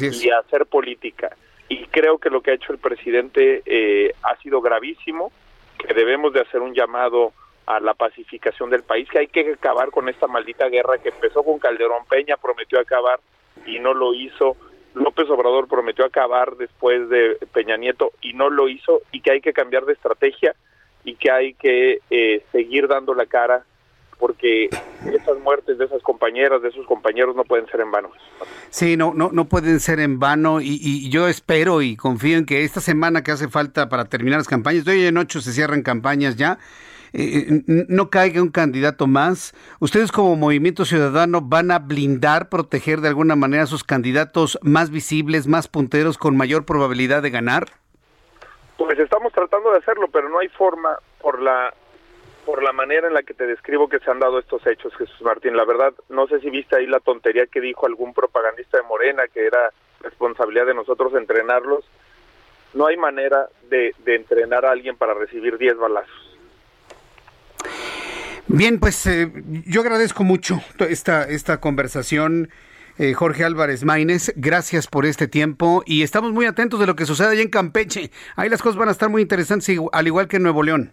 y 0.00 0.30
hacer 0.30 0.66
política. 0.66 1.36
Y 1.68 1.86
creo 1.86 2.18
que 2.18 2.30
lo 2.30 2.42
que 2.42 2.52
ha 2.52 2.54
hecho 2.54 2.72
el 2.72 2.78
presidente 2.78 3.62
eh, 3.64 4.14
ha 4.22 4.36
sido 4.36 4.60
gravísimo, 4.60 5.32
que 5.78 5.94
debemos 5.94 6.32
de 6.32 6.40
hacer 6.40 6.60
un 6.60 6.74
llamado 6.74 7.32
a 7.66 7.80
la 7.80 7.94
pacificación 7.94 8.70
del 8.70 8.82
país, 8.82 9.08
que 9.08 9.20
hay 9.20 9.26
que 9.28 9.52
acabar 9.52 9.90
con 9.90 10.08
esta 10.08 10.26
maldita 10.26 10.68
guerra 10.68 10.98
que 10.98 11.10
empezó 11.10 11.42
con 11.42 11.58
Calderón 11.58 12.04
Peña, 12.08 12.36
prometió 12.36 12.80
acabar 12.80 13.20
y 13.66 13.78
no 13.78 13.94
lo 13.94 14.14
hizo 14.14 14.56
López 14.94 15.28
Obrador 15.30 15.68
prometió 15.68 16.04
acabar 16.04 16.56
después 16.56 17.08
de 17.08 17.38
Peña 17.52 17.76
Nieto 17.76 18.12
y 18.20 18.34
no 18.34 18.50
lo 18.50 18.68
hizo 18.68 19.00
y 19.10 19.20
que 19.20 19.32
hay 19.32 19.40
que 19.40 19.52
cambiar 19.52 19.84
de 19.84 19.94
estrategia 19.94 20.54
y 21.04 21.14
que 21.16 21.30
hay 21.30 21.54
que 21.54 22.00
eh, 22.10 22.44
seguir 22.52 22.88
dando 22.88 23.14
la 23.14 23.26
cara 23.26 23.64
porque 24.18 24.70
esas 25.12 25.36
muertes 25.42 25.78
de 25.78 25.86
esas 25.86 26.00
compañeras, 26.02 26.62
de 26.62 26.68
esos 26.68 26.86
compañeros 26.86 27.34
no 27.34 27.42
pueden 27.42 27.66
ser 27.66 27.80
en 27.80 27.90
vano. 27.90 28.08
Sí, 28.70 28.96
no, 28.96 29.12
no, 29.14 29.30
no 29.32 29.46
pueden 29.46 29.80
ser 29.80 29.98
en 29.98 30.20
vano 30.20 30.60
y, 30.60 30.78
y, 30.80 31.10
yo 31.10 31.26
espero 31.26 31.82
y 31.82 31.96
confío 31.96 32.38
en 32.38 32.46
que 32.46 32.62
esta 32.62 32.80
semana 32.80 33.24
que 33.24 33.32
hace 33.32 33.48
falta 33.48 33.88
para 33.88 34.04
terminar 34.04 34.38
las 34.38 34.46
campañas, 34.46 34.84
de 34.84 34.92
hoy 34.92 35.06
en 35.06 35.16
ocho 35.16 35.40
se 35.40 35.52
cierran 35.52 35.82
campañas 35.82 36.36
ya, 36.36 36.58
eh, 37.12 37.62
no 37.66 38.10
caiga 38.10 38.42
un 38.42 38.50
candidato 38.50 39.06
más. 39.06 39.54
¿Ustedes 39.80 40.12
como 40.12 40.36
Movimiento 40.36 40.84
Ciudadano 40.84 41.40
van 41.40 41.70
a 41.70 41.78
blindar, 41.78 42.48
proteger 42.48 43.00
de 43.00 43.08
alguna 43.08 43.36
manera 43.36 43.64
a 43.64 43.66
sus 43.66 43.84
candidatos 43.84 44.58
más 44.62 44.90
visibles, 44.90 45.46
más 45.46 45.68
punteros, 45.68 46.18
con 46.18 46.36
mayor 46.36 46.64
probabilidad 46.64 47.22
de 47.22 47.30
ganar? 47.30 47.66
Pues 48.78 48.98
estamos 48.98 49.32
tratando 49.32 49.70
de 49.72 49.78
hacerlo, 49.78 50.08
pero 50.12 50.28
no 50.28 50.38
hay 50.38 50.48
forma 50.48 50.98
por 51.20 51.40
la 51.40 51.72
por 52.44 52.60
la 52.62 52.72
manera 52.72 53.06
en 53.06 53.14
la 53.14 53.22
que 53.22 53.34
te 53.34 53.46
describo 53.46 53.88
que 53.88 54.00
se 54.00 54.10
han 54.10 54.18
dado 54.18 54.40
estos 54.40 54.66
hechos, 54.66 54.92
Jesús 54.96 55.22
Martín. 55.22 55.56
La 55.56 55.64
verdad, 55.64 55.92
no 56.08 56.26
sé 56.26 56.40
si 56.40 56.50
viste 56.50 56.74
ahí 56.74 56.88
la 56.88 56.98
tontería 56.98 57.46
que 57.46 57.60
dijo 57.60 57.86
algún 57.86 58.14
propagandista 58.14 58.78
de 58.78 58.82
Morena, 58.82 59.28
que 59.32 59.46
era 59.46 59.70
responsabilidad 60.00 60.66
de 60.66 60.74
nosotros 60.74 61.14
entrenarlos. 61.14 61.84
No 62.74 62.86
hay 62.86 62.96
manera 62.96 63.48
de, 63.68 63.94
de 63.98 64.16
entrenar 64.16 64.64
a 64.64 64.72
alguien 64.72 64.96
para 64.96 65.14
recibir 65.14 65.56
10 65.56 65.76
balazos. 65.76 66.31
Bien, 68.54 68.78
pues 68.78 69.06
eh, 69.06 69.32
yo 69.66 69.80
agradezco 69.80 70.24
mucho 70.24 70.60
esta, 70.78 71.24
esta 71.24 71.58
conversación. 71.58 72.50
Eh, 72.98 73.14
Jorge 73.14 73.44
Álvarez 73.44 73.82
Maínez, 73.82 74.34
gracias 74.36 74.86
por 74.86 75.06
este 75.06 75.26
tiempo 75.26 75.82
y 75.86 76.02
estamos 76.02 76.32
muy 76.32 76.44
atentos 76.44 76.78
de 76.78 76.86
lo 76.86 76.94
que 76.94 77.06
sucede 77.06 77.28
allá 77.28 77.40
en 77.40 77.48
Campeche. 77.48 78.10
Ahí 78.36 78.50
las 78.50 78.60
cosas 78.60 78.76
van 78.76 78.90
a 78.90 78.92
estar 78.92 79.08
muy 79.08 79.22
interesantes, 79.22 79.74
al 79.92 80.06
igual 80.06 80.28
que 80.28 80.36
en 80.36 80.42
Nuevo 80.42 80.62
León. 80.62 80.92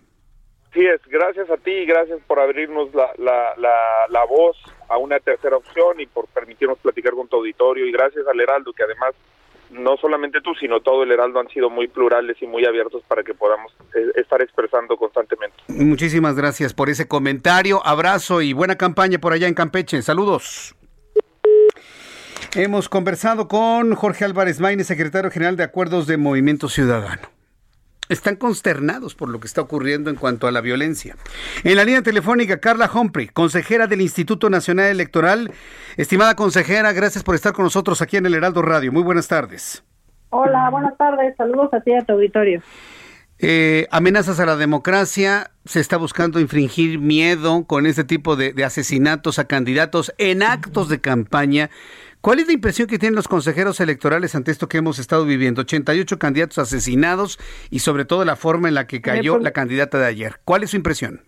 Sí, 0.73 0.85
es, 0.85 1.01
gracias 1.07 1.49
a 1.49 1.57
ti 1.57 1.71
y 1.71 1.85
gracias 1.85 2.21
por 2.27 2.39
abrirnos 2.39 2.95
la, 2.95 3.11
la, 3.17 3.53
la, 3.57 3.75
la 4.09 4.23
voz 4.23 4.55
a 4.87 4.97
una 4.97 5.19
tercera 5.19 5.57
opción 5.57 5.99
y 5.99 6.05
por 6.05 6.27
permitirnos 6.27 6.79
platicar 6.79 7.13
con 7.13 7.27
tu 7.27 7.35
auditorio 7.35 7.85
y 7.85 7.91
gracias 7.91 8.25
al 8.25 8.39
Heraldo 8.39 8.71
que 8.71 8.83
además 8.83 9.13
no 9.71 9.97
solamente 9.97 10.41
tú, 10.41 10.53
sino 10.59 10.79
todo 10.81 11.03
el 11.03 11.11
Heraldo 11.11 11.39
han 11.39 11.47
sido 11.49 11.69
muy 11.69 11.87
plurales 11.87 12.37
y 12.41 12.47
muy 12.47 12.65
abiertos 12.65 13.03
para 13.07 13.23
que 13.23 13.33
podamos 13.33 13.71
eh, 13.95 14.11
estar 14.15 14.41
expresando 14.41 14.97
constantemente. 14.97 15.57
Muchísimas 15.67 16.35
gracias 16.35 16.73
por 16.73 16.89
ese 16.89 17.07
comentario, 17.07 17.85
abrazo 17.85 18.41
y 18.41 18.53
buena 18.53 18.75
campaña 18.75 19.19
por 19.19 19.33
allá 19.33 19.47
en 19.47 19.53
Campeche. 19.53 20.01
Saludos. 20.01 20.75
Hemos 22.55 22.89
conversado 22.89 23.47
con 23.47 23.93
Jorge 23.93 24.25
Álvarez 24.25 24.59
Maínez, 24.59 24.87
secretario 24.87 25.29
general 25.29 25.55
de 25.55 25.63
Acuerdos 25.63 26.07
de 26.07 26.17
Movimiento 26.17 26.67
Ciudadano 26.67 27.38
están 28.09 28.35
consternados 28.35 29.15
por 29.15 29.29
lo 29.29 29.39
que 29.39 29.47
está 29.47 29.61
ocurriendo 29.61 30.09
en 30.09 30.15
cuanto 30.15 30.47
a 30.47 30.51
la 30.51 30.61
violencia. 30.61 31.15
En 31.63 31.77
la 31.77 31.85
línea 31.85 32.01
telefónica, 32.01 32.59
Carla 32.59 32.89
Humphrey, 32.93 33.27
consejera 33.27 33.87
del 33.87 34.01
Instituto 34.01 34.49
Nacional 34.49 34.87
Electoral. 34.87 35.51
Estimada 35.95 36.35
consejera, 36.35 36.91
gracias 36.91 37.23
por 37.23 37.35
estar 37.35 37.53
con 37.53 37.63
nosotros 37.63 38.01
aquí 38.01 38.17
en 38.17 38.25
el 38.25 38.33
Heraldo 38.33 38.61
Radio. 38.61 38.91
Muy 38.91 39.03
buenas 39.03 39.27
tardes. 39.27 39.83
Hola, 40.31 40.69
buenas 40.69 40.97
tardes. 40.97 41.35
Saludos 41.37 41.73
a 41.73 41.81
ti 41.81 41.91
y 41.91 41.95
a 41.95 42.01
tu 42.01 42.13
auditorio. 42.13 42.61
Eh, 43.41 43.87
amenazas 43.91 44.39
a 44.41 44.45
la 44.45 44.57
democracia, 44.57 45.51
se 45.63 45.79
está 45.79 45.95
buscando 45.95 46.41
infringir 46.41 46.99
miedo 46.99 47.63
con 47.63 47.85
este 47.85 48.03
tipo 48.03 48.35
de, 48.35 48.51
de 48.51 48.65
asesinatos 48.65 49.39
a 49.39 49.45
candidatos 49.45 50.13
en 50.17 50.43
actos 50.43 50.89
de 50.89 50.99
campaña. 50.99 51.69
¿Cuál 52.21 52.39
es 52.39 52.47
la 52.47 52.53
impresión 52.53 52.87
que 52.89 52.99
tienen 52.99 53.15
los 53.15 53.29
consejeros 53.29 53.79
electorales 53.79 54.35
ante 54.35 54.51
esto 54.51 54.67
que 54.67 54.79
hemos 54.79 54.99
estado 54.99 55.23
viviendo? 55.23 55.61
88 55.61 56.19
candidatos 56.19 56.57
asesinados 56.57 57.39
y 57.71 57.79
sobre 57.79 58.03
todo 58.03 58.25
la 58.25 58.35
forma 58.35 58.67
en 58.67 58.73
la 58.73 58.87
que 58.87 59.01
cayó 59.01 59.33
pues 59.33 59.43
la 59.43 59.51
candidata 59.51 59.97
de 59.99 60.07
ayer. 60.07 60.35
¿Cuál 60.43 60.63
es 60.63 60.71
su 60.71 60.75
impresión? 60.75 61.21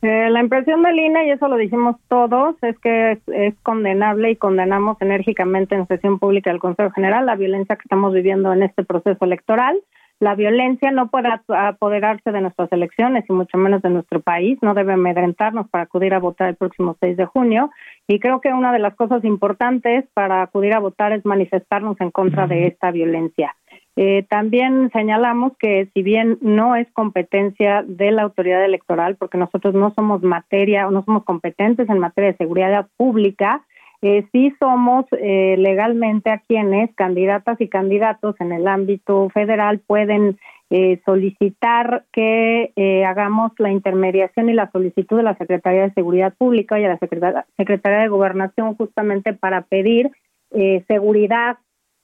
Eh, 0.00 0.30
la 0.30 0.40
impresión 0.40 0.82
de 0.82 0.92
Lina, 0.92 1.24
y 1.24 1.30
eso 1.30 1.48
lo 1.48 1.56
dijimos 1.56 1.96
todos, 2.08 2.56
es 2.62 2.78
que 2.78 3.20
es, 3.26 3.54
condenable 3.62 4.30
y 4.30 4.36
condenamos 4.36 4.96
enérgicamente 5.00 5.74
en 5.74 5.86
sesión 5.86 6.18
pública 6.18 6.50
del 6.50 6.60
Consejo 6.60 6.90
General 6.90 7.24
la 7.24 7.36
violencia 7.36 7.76
que 7.76 7.84
estamos 7.84 8.12
viviendo 8.12 8.52
en 8.52 8.62
este 8.62 8.84
proceso 8.84 9.24
electoral. 9.24 9.80
La 10.20 10.34
violencia 10.34 10.90
no 10.90 11.08
puede 11.08 11.28
apoderarse 11.48 12.32
de 12.32 12.40
nuestras 12.40 12.70
elecciones 12.72 13.24
y 13.28 13.32
mucho 13.32 13.58
menos 13.58 13.82
de 13.82 13.90
nuestro 13.90 14.20
país. 14.20 14.58
No 14.62 14.74
debe 14.74 14.92
amedrentarnos 14.92 15.68
para 15.70 15.84
acudir 15.84 16.14
a 16.14 16.20
votar 16.20 16.50
el 16.50 16.56
próximo 16.56 16.96
6 17.00 17.16
de 17.16 17.24
junio. 17.24 17.70
Y 18.06 18.20
creo 18.20 18.40
que 18.40 18.52
una 18.52 18.72
de 18.72 18.78
las 18.78 18.94
cosas 18.94 19.24
importantes 19.24 20.04
para 20.12 20.42
acudir 20.42 20.74
a 20.74 20.78
votar 20.80 21.12
es 21.12 21.24
manifestarnos 21.24 21.98
en 22.00 22.10
contra 22.10 22.46
de 22.46 22.66
esta 22.66 22.90
violencia. 22.90 23.54
Eh, 23.96 24.26
también 24.28 24.90
señalamos 24.92 25.52
que 25.56 25.88
si 25.94 26.02
bien 26.02 26.36
no 26.40 26.74
es 26.74 26.90
competencia 26.92 27.82
de 27.86 28.10
la 28.10 28.22
autoridad 28.22 28.64
electoral, 28.64 29.16
porque 29.16 29.38
nosotros 29.38 29.74
no 29.74 29.92
somos 29.94 30.22
materia 30.22 30.86
o 30.86 30.90
no 30.90 31.04
somos 31.04 31.24
competentes 31.24 31.88
en 31.88 31.98
materia 31.98 32.32
de 32.32 32.36
seguridad 32.36 32.88
pública, 32.96 33.64
eh, 34.02 34.26
sí 34.32 34.52
somos 34.58 35.06
eh, 35.12 35.54
legalmente 35.58 36.28
a 36.28 36.38
quienes 36.38 36.94
candidatas 36.94 37.58
y 37.60 37.68
candidatos 37.68 38.34
en 38.38 38.52
el 38.52 38.68
ámbito 38.68 39.30
federal 39.30 39.78
pueden 39.78 40.38
eh, 40.70 41.00
solicitar 41.04 42.04
que 42.10 42.72
eh, 42.74 43.04
hagamos 43.04 43.52
la 43.58 43.70
intermediación 43.70 44.48
y 44.48 44.54
la 44.54 44.70
solicitud 44.70 45.18
de 45.18 45.22
la 45.22 45.36
Secretaría 45.36 45.82
de 45.82 45.92
Seguridad 45.92 46.34
Pública 46.36 46.80
y 46.80 46.84
a 46.84 46.88
la 46.88 46.98
Secretaría 46.98 47.98
de 47.98 48.08
Gobernación 48.08 48.74
justamente 48.74 49.34
para 49.34 49.62
pedir 49.62 50.10
eh, 50.52 50.82
seguridad 50.88 51.58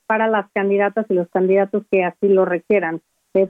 para 0.07 0.29
las 0.29 0.51
candidatas 0.53 1.07
y 1.09 1.15
los 1.15 1.29
candidatos 1.31 1.85
que 1.91 2.05
así 2.05 2.29
lo 2.29 2.45
requieran. 2.45 3.01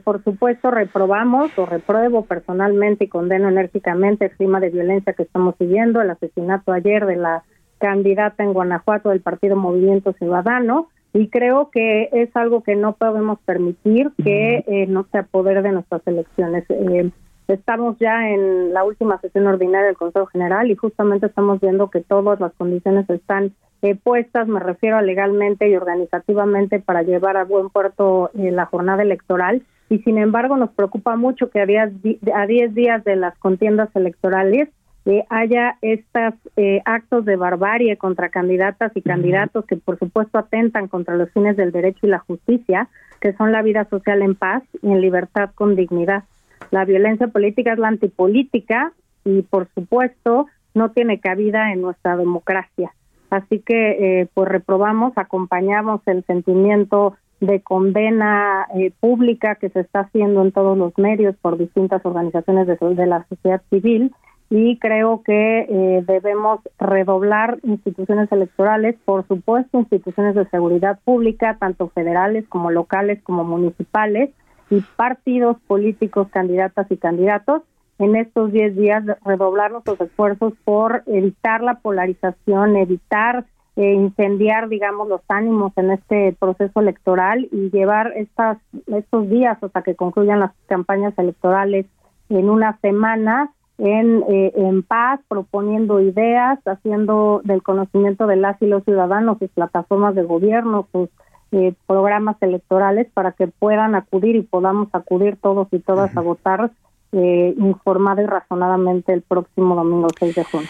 por 0.03 0.23
supuesto, 0.23 0.71
reprobamos 0.71 1.57
o 1.57 1.65
repruebo 1.65 2.25
personalmente 2.25 3.05
y 3.05 3.07
condeno 3.07 3.49
enérgicamente 3.49 4.25
el 4.25 4.31
clima 4.31 4.59
de 4.59 4.69
violencia 4.69 5.13
que 5.13 5.23
estamos 5.23 5.55
viviendo, 5.59 6.01
el 6.01 6.11
asesinato 6.11 6.71
ayer 6.71 7.05
de 7.05 7.17
la 7.17 7.43
candidata 7.79 8.43
en 8.43 8.53
Guanajuato 8.53 9.09
del 9.09 9.21
Partido 9.21 9.55
Movimiento 9.55 10.13
Ciudadano, 10.13 10.87
y 11.13 11.27
creo 11.27 11.69
que 11.71 12.09
es 12.13 12.35
algo 12.35 12.63
que 12.63 12.75
no 12.75 12.93
podemos 12.93 13.39
permitir 13.39 14.11
que 14.23 14.63
eh, 14.67 14.87
no 14.87 15.05
se 15.11 15.19
apodere 15.19 15.61
de 15.61 15.73
nuestras 15.73 16.01
elecciones. 16.07 16.63
Eh, 16.69 17.09
estamos 17.47 17.97
ya 17.99 18.29
en 18.29 18.73
la 18.73 18.83
última 18.83 19.19
sesión 19.19 19.47
ordinaria 19.47 19.87
del 19.87 19.97
Consejo 19.97 20.27
General 20.27 20.71
y 20.71 20.75
justamente 20.75 21.25
estamos 21.25 21.59
viendo 21.59 21.89
que 21.89 22.01
todas 22.01 22.39
las 22.39 22.53
condiciones 22.53 23.09
están 23.09 23.53
eh, 23.81 23.95
puestas, 23.95 24.47
me 24.47 24.59
refiero 24.59 25.01
legalmente 25.01 25.67
y 25.67 25.75
organizativamente, 25.75 26.79
para 26.79 27.01
llevar 27.01 27.35
a 27.35 27.43
buen 27.43 27.69
puerto 27.69 28.29
la 28.33 28.65
jornada 28.67 29.01
electoral. 29.01 29.63
Y 29.89 29.99
sin 29.99 30.17
embargo, 30.17 30.55
nos 30.55 30.69
preocupa 30.69 31.17
mucho 31.17 31.49
que 31.49 31.59
a 31.59 31.65
10 31.65 32.73
días 32.75 33.03
de 33.03 33.15
las 33.17 33.37
contiendas 33.39 33.89
electorales 33.95 34.69
que 35.03 35.25
haya 35.29 35.77
estos 35.81 36.35
eh, 36.57 36.81
actos 36.85 37.25
de 37.25 37.35
barbarie 37.35 37.97
contra 37.97 38.29
candidatas 38.29 38.91
y 38.95 39.01
candidatos 39.01 39.65
que 39.65 39.77
por 39.77 39.97
supuesto 39.97 40.37
atentan 40.37 40.87
contra 40.87 41.15
los 41.15 41.31
fines 41.31 41.57
del 41.57 41.71
derecho 41.71 42.05
y 42.05 42.09
la 42.09 42.19
justicia, 42.19 42.87
que 43.19 43.33
son 43.33 43.51
la 43.51 43.63
vida 43.63 43.85
social 43.85 44.21
en 44.21 44.35
paz 44.35 44.63
y 44.81 44.91
en 44.91 45.01
libertad 45.01 45.51
con 45.55 45.75
dignidad. 45.75 46.23
La 46.69 46.85
violencia 46.85 47.27
política 47.27 47.73
es 47.73 47.79
la 47.79 47.87
antipolítica 47.87 48.93
y 49.25 49.41
por 49.41 49.67
supuesto 49.73 50.47
no 50.73 50.91
tiene 50.91 51.19
cabida 51.19 51.73
en 51.73 51.81
nuestra 51.81 52.15
democracia. 52.15 52.93
Así 53.29 53.59
que 53.59 54.21
eh, 54.21 54.27
pues 54.33 54.49
reprobamos, 54.49 55.13
acompañamos 55.15 56.01
el 56.05 56.23
sentimiento 56.25 57.15
de 57.39 57.61
condena 57.61 58.67
eh, 58.75 58.91
pública 58.99 59.55
que 59.55 59.69
se 59.69 59.79
está 59.79 60.01
haciendo 60.01 60.43
en 60.43 60.51
todos 60.51 60.77
los 60.77 60.95
medios 60.97 61.35
por 61.41 61.57
distintas 61.57 62.05
organizaciones 62.05 62.67
de 62.67 63.07
la 63.07 63.25
sociedad 63.27 63.61
civil 63.69 64.13
y 64.51 64.77
creo 64.79 65.23
que 65.23 65.61
eh, 65.61 66.03
debemos 66.05 66.59
redoblar 66.77 67.59
instituciones 67.63 68.29
electorales, 68.33 68.97
por 69.05 69.25
supuesto 69.25 69.79
instituciones 69.79 70.35
de 70.35 70.45
seguridad 70.49 70.99
pública, 71.05 71.55
tanto 71.57 71.87
federales 71.87 72.45
como 72.49 72.69
locales 72.69 73.23
como 73.23 73.45
municipales, 73.45 74.31
y 74.69 74.81
partidos 74.97 75.55
políticos, 75.67 76.27
candidatas 76.31 76.91
y 76.91 76.97
candidatos, 76.97 77.61
en 77.97 78.17
estos 78.17 78.51
10 78.51 78.75
días 78.75 79.03
redoblar 79.23 79.71
nuestros 79.71 80.01
esfuerzos 80.01 80.53
por 80.65 81.03
evitar 81.05 81.63
la 81.63 81.75
polarización, 81.75 82.75
evitar 82.75 83.45
eh, 83.77 83.93
incendiar, 83.93 84.67
digamos, 84.67 85.07
los 85.07 85.21
ánimos 85.29 85.71
en 85.77 85.91
este 85.91 86.35
proceso 86.37 86.81
electoral 86.81 87.47
y 87.53 87.69
llevar 87.69 88.11
estas, 88.17 88.57
estos 88.87 89.29
días 89.29 89.57
hasta 89.63 89.81
que 89.81 89.95
concluyan 89.95 90.41
las 90.41 90.51
campañas 90.67 91.17
electorales 91.17 91.85
en 92.27 92.49
una 92.49 92.77
semana 92.81 93.51
en, 93.83 94.23
eh, 94.29 94.53
en 94.55 94.83
paz, 94.83 95.19
proponiendo 95.27 95.99
ideas, 95.99 96.59
haciendo 96.65 97.41
del 97.43 97.63
conocimiento 97.63 98.27
de 98.27 98.35
las 98.35 98.61
y 98.61 98.67
los 98.67 98.83
ciudadanos 98.83 99.39
sus 99.39 99.49
plataformas 99.49 100.13
de 100.13 100.21
gobierno, 100.21 100.87
sus 100.91 101.09
eh, 101.51 101.73
programas 101.87 102.37
electorales 102.41 103.07
para 103.11 103.31
que 103.31 103.47
puedan 103.47 103.95
acudir 103.95 104.35
y 104.35 104.43
podamos 104.43 104.87
acudir 104.93 105.35
todos 105.41 105.67
y 105.71 105.79
todas 105.79 106.15
a 106.15 106.21
votar 106.21 106.71
eh, 107.11 107.53
informada 107.57 108.21
y 108.21 108.25
razonadamente 108.25 109.13
el 109.13 109.21
próximo 109.21 109.75
domingo 109.75 110.07
6 110.17 110.35
de 110.35 110.43
junio. 110.45 110.69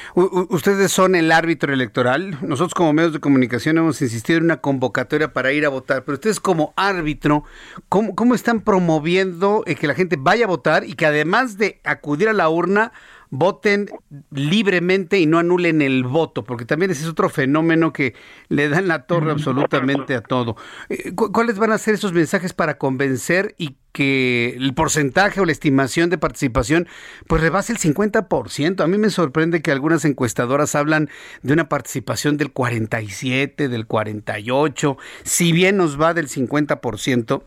ustedes 0.49 0.91
son 0.91 1.15
el 1.15 1.31
árbitro 1.31 1.73
electoral. 1.73 2.37
Nosotros 2.41 2.73
como 2.73 2.93
medios 2.93 3.13
de 3.13 3.19
comunicación 3.19 3.77
hemos 3.77 4.01
insistido 4.01 4.39
en 4.39 4.45
una 4.45 4.57
convocatoria 4.57 5.33
para 5.33 5.51
ir 5.51 5.65
a 5.65 5.69
votar, 5.69 6.03
pero 6.03 6.15
ustedes 6.15 6.39
como 6.39 6.73
árbitro, 6.75 7.43
¿cómo, 7.89 8.15
cómo 8.15 8.33
están 8.33 8.61
promoviendo 8.61 9.63
eh, 9.65 9.75
que 9.75 9.87
la 9.87 9.93
gente 9.93 10.17
vaya 10.19 10.45
a 10.45 10.47
votar 10.47 10.83
y 10.83 10.93
que 10.93 11.05
además 11.05 11.57
de 11.57 11.79
acudir 11.83 12.29
a 12.29 12.33
la 12.33 12.49
urna, 12.49 12.91
voten 13.31 13.89
libremente 14.29 15.17
y 15.17 15.25
no 15.25 15.39
anulen 15.39 15.81
el 15.81 16.03
voto, 16.03 16.43
porque 16.43 16.65
también 16.65 16.91
ese 16.91 17.03
es 17.03 17.09
otro 17.09 17.29
fenómeno 17.29 17.93
que 17.93 18.13
le 18.49 18.69
dan 18.69 18.89
la 18.89 19.07
torre 19.07 19.31
absolutamente 19.31 20.15
a 20.15 20.21
todo. 20.21 20.57
Eh, 20.89 21.13
¿Cuáles 21.15 21.57
van 21.57 21.71
a 21.71 21.77
ser 21.77 21.95
esos 21.95 22.13
mensajes 22.13 22.53
para 22.53 22.77
convencer 22.77 23.55
y 23.57 23.77
que 23.93 24.55
el 24.57 24.73
porcentaje 24.73 25.41
o 25.41 25.45
la 25.45 25.51
estimación 25.51 26.09
de 26.09 26.17
participación 26.17 26.87
pues 27.27 27.41
rebase 27.41 27.71
el 27.71 27.79
50%? 27.79 28.83
A 28.83 28.87
mí 28.87 28.97
me 28.97 29.09
sorprende 29.09 29.61
que 29.61 29.71
algunas 29.71 30.03
encuestadoras 30.03 30.75
hablan 30.75 31.09
de 31.41 31.53
una 31.53 31.69
participación 31.69 32.35
del 32.35 32.51
47, 32.51 33.69
del 33.69 33.87
48, 33.87 34.97
si 35.23 35.53
bien 35.53 35.77
nos 35.77 35.99
va 35.99 36.13
del 36.13 36.27
50%. 36.27 37.43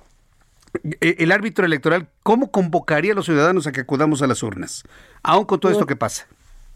Eh, 1.00 1.16
el 1.18 1.32
árbitro 1.32 1.64
electoral, 1.64 2.08
¿cómo 2.22 2.50
convocaría 2.50 3.12
a 3.12 3.14
los 3.14 3.26
ciudadanos 3.26 3.66
a 3.66 3.72
que 3.72 3.80
acudamos 3.80 4.22
a 4.22 4.26
las 4.26 4.42
urnas? 4.42 4.84
Aún 5.22 5.44
con 5.44 5.60
todo 5.60 5.72
esto 5.72 5.86
que 5.86 5.96
pasa. 5.96 6.26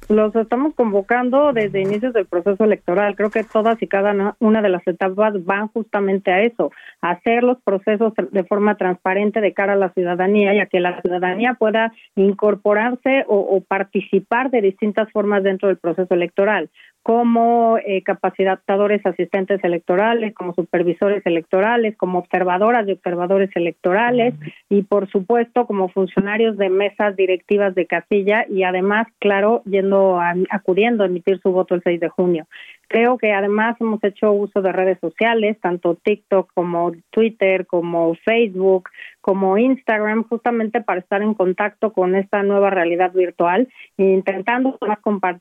Los 0.09 0.35
estamos 0.37 0.75
convocando 0.75 1.53
desde 1.53 1.83
inicios 1.83 2.15
del 2.15 2.25
proceso 2.25 2.65
electoral. 2.65 3.15
Creo 3.15 3.31
que 3.31 3.45
todas 3.45 3.83
y 3.83 3.87
cada 3.87 4.37
una 4.39 4.62
de 4.62 4.70
las 4.70 4.87
etapas 4.87 5.45
van 5.45 5.69
justamente 5.69 6.31
a 6.31 6.41
eso, 6.41 6.73
a 7.03 7.11
hacer 7.11 7.43
los 7.43 7.59
procesos 7.61 8.15
de 8.31 8.45
forma 8.45 8.77
transparente 8.77 9.43
de 9.43 9.53
cara 9.53 9.75
a 9.75 9.77
la 9.77 9.91
ciudadanía 9.91 10.55
y 10.55 10.61
a 10.61 10.66
que 10.66 10.81
la 10.81 10.99
ciudadanía 11.03 11.55
pueda 11.55 11.93
incorporarse 12.15 13.25
o, 13.29 13.37
o 13.37 13.61
participar 13.61 14.51
de 14.51 14.62
distintas 14.62 15.11
formas 15.12 15.43
dentro 15.43 15.69
del 15.69 15.77
proceso 15.77 16.15
electoral 16.15 16.70
como 17.09 17.78
eh, 17.78 18.02
capacitadores 18.02 19.01
asistentes 19.06 19.64
electorales, 19.64 20.35
como 20.35 20.52
supervisores 20.52 21.24
electorales, 21.24 21.97
como 21.97 22.18
observadoras 22.18 22.86
y 22.86 22.93
observadores 22.93 23.48
electorales 23.55 24.35
y 24.68 24.82
por 24.82 25.10
supuesto 25.10 25.66
como 25.66 25.89
funcionarios 25.89 26.59
de 26.59 26.68
mesas 26.68 27.16
directivas 27.16 27.74
de 27.74 27.86
casilla 27.86 28.44
y 28.47 28.62
además, 28.62 29.06
claro, 29.20 29.62
yendo 29.64 30.20
acudiendo 30.51 31.02
a 31.02 31.06
emitir 31.06 31.40
su 31.40 31.51
voto 31.51 31.74
el 31.74 31.82
6 31.82 31.98
de 31.98 32.10
junio. 32.10 32.47
Creo 32.89 33.16
que 33.16 33.32
además 33.32 33.76
hemos 33.80 34.05
hecho 34.05 34.30
uso 34.32 34.60
de 34.60 34.72
redes 34.72 34.98
sociales, 35.01 35.56
tanto 35.62 35.94
TikTok 35.94 36.51
como 36.52 36.93
Twitter, 37.10 37.66
como 37.66 38.16
Facebook, 38.16 38.90
como 39.29 39.59
Instagram, 39.59 40.25
justamente 40.27 40.81
para 40.81 41.01
estar 41.01 41.21
en 41.21 41.35
contacto 41.35 41.93
con 41.93 42.15
esta 42.15 42.43
nueva 42.43 42.71
realidad 42.71 43.13
virtual, 43.13 43.69
intentando 43.99 44.79
más 44.81 45.01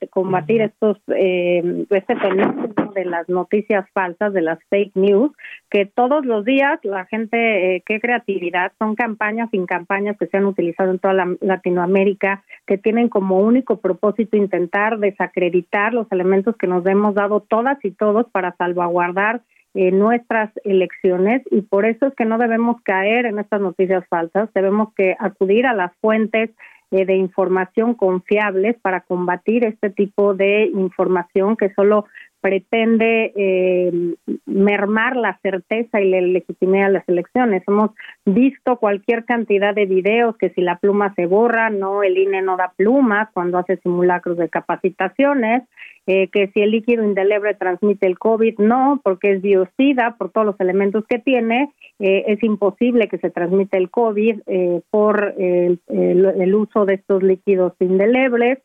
combatir 0.09 0.59
estos 0.59 0.97
eh, 1.15 1.85
este 1.91 2.17
fenómeno 2.17 2.91
de 2.93 3.05
las 3.05 3.29
noticias 3.29 3.89
falsas, 3.93 4.33
de 4.33 4.41
las 4.41 4.59
fake 4.69 4.93
news, 4.95 5.31
que 5.69 5.85
todos 5.85 6.25
los 6.25 6.43
días 6.43 6.81
la 6.83 7.05
gente, 7.05 7.77
eh, 7.77 7.83
qué 7.85 8.01
creatividad, 8.01 8.73
son 8.77 8.95
campañas 8.95 9.49
sin 9.51 9.65
campañas 9.65 10.17
que 10.17 10.27
se 10.27 10.35
han 10.35 10.47
utilizado 10.47 10.91
en 10.91 10.99
toda 10.99 11.13
la, 11.13 11.37
Latinoamérica, 11.39 12.43
que 12.65 12.77
tienen 12.77 13.07
como 13.07 13.39
único 13.39 13.77
propósito 13.77 14.35
intentar 14.35 14.99
desacreditar 14.99 15.93
los 15.93 16.11
elementos 16.11 16.57
que 16.57 16.67
nos 16.67 16.85
hemos 16.87 17.15
dado 17.15 17.39
todas 17.39 17.77
y 17.85 17.91
todos 17.91 18.25
para 18.33 18.53
salvaguardar 18.57 19.43
eh, 19.79 19.91
nuestras 19.91 20.49
elecciones 20.63 21.43
y 21.51 21.61
por 21.61 21.85
eso 21.85 22.07
es 22.07 22.15
que 22.15 22.25
no 22.25 22.39
debemos 22.39 22.81
caer 22.81 23.27
en 23.27 23.37
estas 23.37 23.61
noticias 23.61 24.03
falsas, 24.09 24.49
debemos 24.55 24.91
que 24.95 25.15
acudir 25.19 25.67
a 25.67 25.75
las 25.75 25.95
fuentes 26.01 26.49
eh, 26.89 27.05
de 27.05 27.15
información 27.15 27.93
confiables 27.93 28.75
para 28.81 29.01
combatir 29.01 29.65
este 29.65 29.91
tipo 29.91 30.33
de 30.33 30.65
información 30.73 31.55
que 31.55 31.71
solo 31.75 32.05
pretende 32.41 33.33
eh, 33.35 34.15
mermar 34.47 35.15
la 35.15 35.37
certeza 35.43 36.01
y 36.01 36.09
la 36.09 36.21
legitimidad 36.21 36.87
de 36.87 36.93
las 36.93 37.09
elecciones. 37.09 37.61
Hemos 37.67 37.91
visto 38.25 38.77
cualquier 38.77 39.25
cantidad 39.25 39.75
de 39.75 39.85
videos 39.85 40.37
que 40.37 40.49
si 40.49 40.61
la 40.61 40.77
pluma 40.77 41.13
se 41.13 41.27
borra, 41.27 41.69
no, 41.69 42.01
el 42.01 42.17
INE 42.17 42.41
no 42.41 42.57
da 42.57 42.73
plumas 42.75 43.29
cuando 43.31 43.59
hace 43.59 43.77
simulacros 43.77 44.37
de 44.37 44.49
capacitaciones, 44.49 45.63
eh, 46.09 46.29
que 46.29 46.47
si 46.53 46.61
el 46.61 46.71
líquido 46.71 47.03
indeleble 47.03 47.53
transmite 47.53 48.07
el 48.07 48.17
COVID, 48.17 48.59
no, 48.59 49.01
porque 49.03 49.33
es 49.33 49.41
biocida 49.41 50.15
por 50.17 50.31
todos 50.31 50.47
los 50.47 50.59
elementos 50.61 51.03
que 51.05 51.19
tiene, 51.19 51.73
eh, 51.99 52.23
es 52.27 52.41
imposible 52.43 53.09
que 53.09 53.17
se 53.17 53.29
transmita 53.29 53.77
el 53.77 53.89
COVID 53.91 54.39
eh, 54.47 54.81
por 54.89 55.35
el, 55.37 56.55
uso 56.55 56.85
de 56.85 56.93
estos 56.93 57.21
líquidos 57.21 57.73
indelebles. 57.79 58.59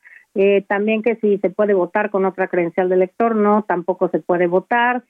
también 0.68 1.02
que 1.02 1.16
si 1.16 1.38
se 1.38 1.50
puede 1.50 1.74
votar 1.74 2.10
con 2.10 2.24
otra 2.24 2.46
credencial 2.46 2.88
de 2.88 2.94
elector, 2.94 3.34
no, 3.34 3.64
tampoco 3.64 4.08
se 4.08 4.20
puede 4.20 4.46
votar. 4.46 5.02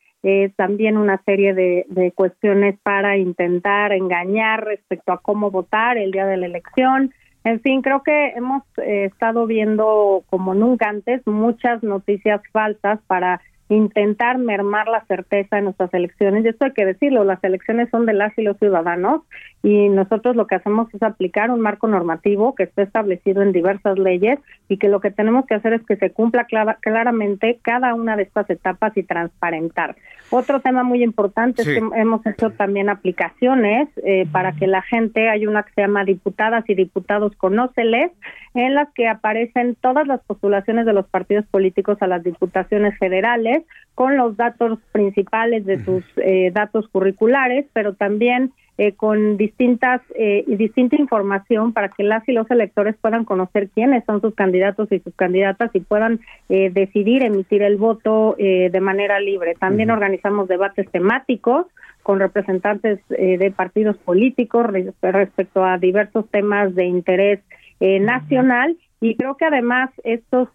también 0.57 0.97
una 0.97 1.23
serie 1.27 1.53
de 1.53 2.13
cuestiones 2.15 2.77
para 2.83 3.19
intentar 3.19 3.93
engañar 3.93 4.65
respecto 4.65 5.13
a 5.13 5.21
cómo 5.21 5.51
votar 5.51 5.99
el 5.99 6.11
día 6.13 6.27
de 6.27 6.39
la 6.39 6.47
elección. 6.47 7.13
En 7.45 7.61
fin, 7.61 7.83
creo 7.83 8.03
que 8.03 8.29
hemos 8.31 8.63
eh, 8.79 9.07
estado 9.07 9.47
viendo 9.47 10.23
como 10.31 10.55
nunca 10.55 10.89
antes 10.89 11.27
muchas 11.27 11.83
noticias 11.83 12.41
falsas 12.53 13.01
para 13.07 13.41
intentar 13.69 14.39
mermar 14.39 14.87
la 14.89 15.05
certeza 15.07 15.57
de 15.57 15.63
nuestras 15.63 15.93
elecciones. 15.95 16.45
Y 16.45 16.49
esto 16.49 16.67
hay 16.67 16.73
que 16.73 16.85
decirlo, 16.85 17.25
las 17.25 17.43
elecciones 17.43 17.89
son 17.91 18.07
de 18.07 18.13
las 18.13 18.37
y 18.39 18.43
los 18.43 18.59
ciudadanos 18.59 19.23
y 19.63 19.89
nosotros 19.89 20.35
lo 20.35 20.47
que 20.47 20.57
hacemos 20.57 20.93
es 20.93 21.03
aplicar 21.03 21.51
un 21.51 21.61
marco 21.61 21.87
normativo 21.87 22.55
que 22.55 22.65
está 22.65 22.83
establecido 22.83 23.43
en 23.43 23.53
diversas 23.53 23.99
leyes 23.99 24.41
y 24.69 24.77
que 24.77 24.89
lo 24.89 25.01
que 25.01 25.13
tenemos 25.13 25.47
que 25.47 25.55
hacer 25.55 25.73
es 25.75 25.83
que 25.87 25.97
se 25.97 26.11
cumpla 26.11 26.47
claramente 26.81 27.59
cada 27.63 27.95
una 27.95 28.17
de 28.17 28.25
estas 28.25 28.51
etapas 28.51 28.97
y 28.97 29.05
transparentar. 29.05 29.95
Otro 30.31 30.61
tema 30.61 30.83
muy 30.83 31.05
importante 31.05 31.63
es 31.63 31.69
que 31.69 31.83
hemos 31.95 32.25
hecho 32.27 32.51
también 32.51 32.89
aplicaciones 32.89 33.89
eh, 34.05 34.27
para 34.33 34.53
que 34.53 34.67
la 34.67 34.83
gente, 34.83 35.29
hay 35.29 35.47
una 35.47 35.63
que 35.63 35.73
se 35.75 35.83
llama 35.83 36.05
Diputadas 36.05 36.65
y 36.69 36.75
Diputados 36.75 37.37
Conóceles, 37.37 38.11
en 38.55 38.75
las 38.75 38.91
que 38.95 39.09
aparecen 39.09 39.77
todas 39.81 40.07
las 40.07 40.23
postulaciones 40.23 40.87
de 40.87 40.93
los 40.93 41.07
partidos 41.07 41.45
políticos 41.47 41.99
a 42.01 42.07
las 42.07 42.25
diputaciones 42.25 42.99
federales 42.99 43.63
con 43.95 44.17
los 44.17 44.37
datos 44.37 44.79
principales 44.91 45.65
de 45.67 45.85
sus 45.85 46.05
eh, 46.17 46.51
datos 46.53 46.89
curriculares, 46.89 47.67
pero 47.73 47.95
también 47.95 48.53
eh, 48.79 48.93
con 48.93 49.37
distintas 49.37 50.01
eh, 50.15 50.45
distinta 50.47 50.97
información 50.97 51.75
para 51.75 51.91
que 51.91 52.03
las 52.03 52.27
y 52.27 52.33
los 52.33 52.51
electores 52.51 52.97
puedan 53.01 53.27
conocer 53.27 53.69
quiénes 53.69 54.03
son 54.07 54.23
sus 54.23 54.35
candidatos 54.35 54.91
y 54.91 55.01
sus 55.01 55.15
candidatas 55.15 55.71
y 55.75 55.81
puedan 55.81 56.21
eh, 56.49 56.71
decidir 56.71 57.23
emitir 57.23 57.63
el 57.63 57.77
voto 57.77 58.35
eh, 58.39 58.71
de 58.73 58.81
manera 58.81 59.21
libre. 59.21 59.55
También 59.61 59.91
organizamos 59.91 60.49
debates 60.49 60.91
temáticos 60.91 61.67
con 62.03 62.19
representantes 62.19 62.99
de 63.09 63.53
partidos 63.55 63.97
políticos 63.99 64.67
respecto 65.03 65.65
a 65.65 65.79
diversos 65.79 66.29
temas 66.31 66.75
de 66.75 66.87
interés 66.87 67.39
nacional. 67.79 68.77
Y 69.01 69.15
creo 69.15 69.37
que 69.37 69.45
además 69.45 69.91
estos 70.03 70.49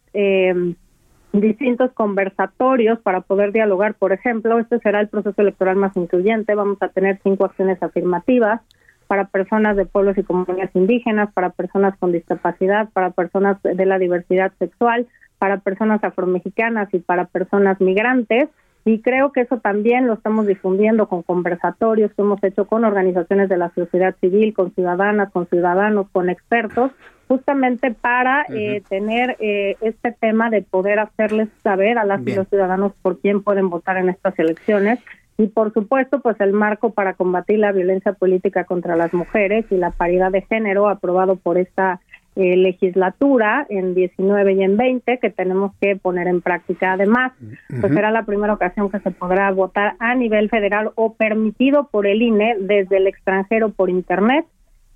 distintos 1.41 1.91
conversatorios 1.93 2.99
para 2.99 3.21
poder 3.21 3.51
dialogar. 3.51 3.95
Por 3.95 4.13
ejemplo, 4.13 4.59
este 4.59 4.79
será 4.79 4.99
el 4.99 5.07
proceso 5.07 5.41
electoral 5.41 5.75
más 5.75 5.95
incluyente. 5.97 6.55
Vamos 6.55 6.77
a 6.81 6.89
tener 6.89 7.19
cinco 7.23 7.45
acciones 7.45 7.81
afirmativas 7.81 8.61
para 9.07 9.25
personas 9.25 9.77
de 9.77 9.85
pueblos 9.85 10.17
y 10.17 10.23
comunidades 10.23 10.71
indígenas, 10.75 11.31
para 11.33 11.49
personas 11.49 11.97
con 11.97 12.11
discapacidad, 12.11 12.89
para 12.89 13.11
personas 13.11 13.57
de 13.63 13.85
la 13.85 13.99
diversidad 13.99 14.51
sexual, 14.59 15.07
para 15.39 15.57
personas 15.59 16.03
afromexicanas 16.03 16.93
y 16.93 16.99
para 16.99 17.25
personas 17.25 17.79
migrantes. 17.79 18.49
Y 18.85 19.01
creo 19.01 19.31
que 19.31 19.41
eso 19.41 19.57
también 19.59 20.07
lo 20.07 20.13
estamos 20.13 20.47
difundiendo 20.47 21.07
con 21.07 21.21
conversatorios 21.21 22.13
que 22.13 22.21
hemos 22.21 22.41
hecho 22.43 22.65
con 22.67 22.85
organizaciones 22.85 23.49
de 23.49 23.57
la 23.57 23.69
sociedad 23.73 24.15
civil, 24.21 24.53
con 24.53 24.73
ciudadanas, 24.73 25.31
con 25.31 25.47
ciudadanos, 25.47 26.07
con 26.11 26.29
expertos, 26.29 26.91
justamente 27.27 27.91
para 27.91 28.45
eh, 28.49 28.81
tener 28.89 29.37
eh, 29.39 29.75
este 29.81 30.11
tema 30.11 30.49
de 30.49 30.61
poder 30.61 30.99
hacerles 30.99 31.49
saber 31.63 31.97
a 31.97 32.05
las 32.05 32.25
y 32.25 32.33
los 32.33 32.47
ciudadanos 32.47 32.93
por 33.01 33.19
quién 33.19 33.43
pueden 33.43 33.69
votar 33.69 33.97
en 33.97 34.09
estas 34.09 34.37
elecciones 34.39 34.99
y 35.37 35.47
por 35.47 35.73
supuesto 35.73 36.19
pues 36.21 36.39
el 36.39 36.53
marco 36.53 36.91
para 36.91 37.13
combatir 37.13 37.59
la 37.59 37.71
violencia 37.71 38.13
política 38.13 38.63
contra 38.63 38.95
las 38.95 39.13
mujeres 39.13 39.65
y 39.69 39.77
la 39.77 39.91
paridad 39.91 40.31
de 40.31 40.41
género 40.41 40.89
aprobado 40.89 41.35
por 41.35 41.57
esta 41.57 41.99
eh, 42.35 42.55
legislatura 42.55 43.65
en 43.67 43.95
19 43.95 44.53
y 44.53 44.63
en 44.63 44.77
20 44.77 45.17
que 45.17 45.29
tenemos 45.31 45.71
que 45.81 45.95
poner 45.95 46.27
en 46.27 46.41
práctica. 46.41 46.93
Además, 46.93 47.33
pues 47.81 47.91
será 47.91 48.11
la 48.11 48.25
primera 48.25 48.53
ocasión 48.53 48.91
que 48.91 48.99
se 48.99 49.09
podrá 49.09 49.49
votar 49.51 49.95
a 49.97 50.13
nivel 50.13 50.49
federal 50.49 50.91
o 50.93 51.13
permitido 51.13 51.87
por 51.87 52.05
el 52.05 52.21
INE 52.21 52.55
desde 52.59 52.97
el 52.97 53.07
extranjero 53.07 53.69
por 53.69 53.89
Internet. 53.89 54.45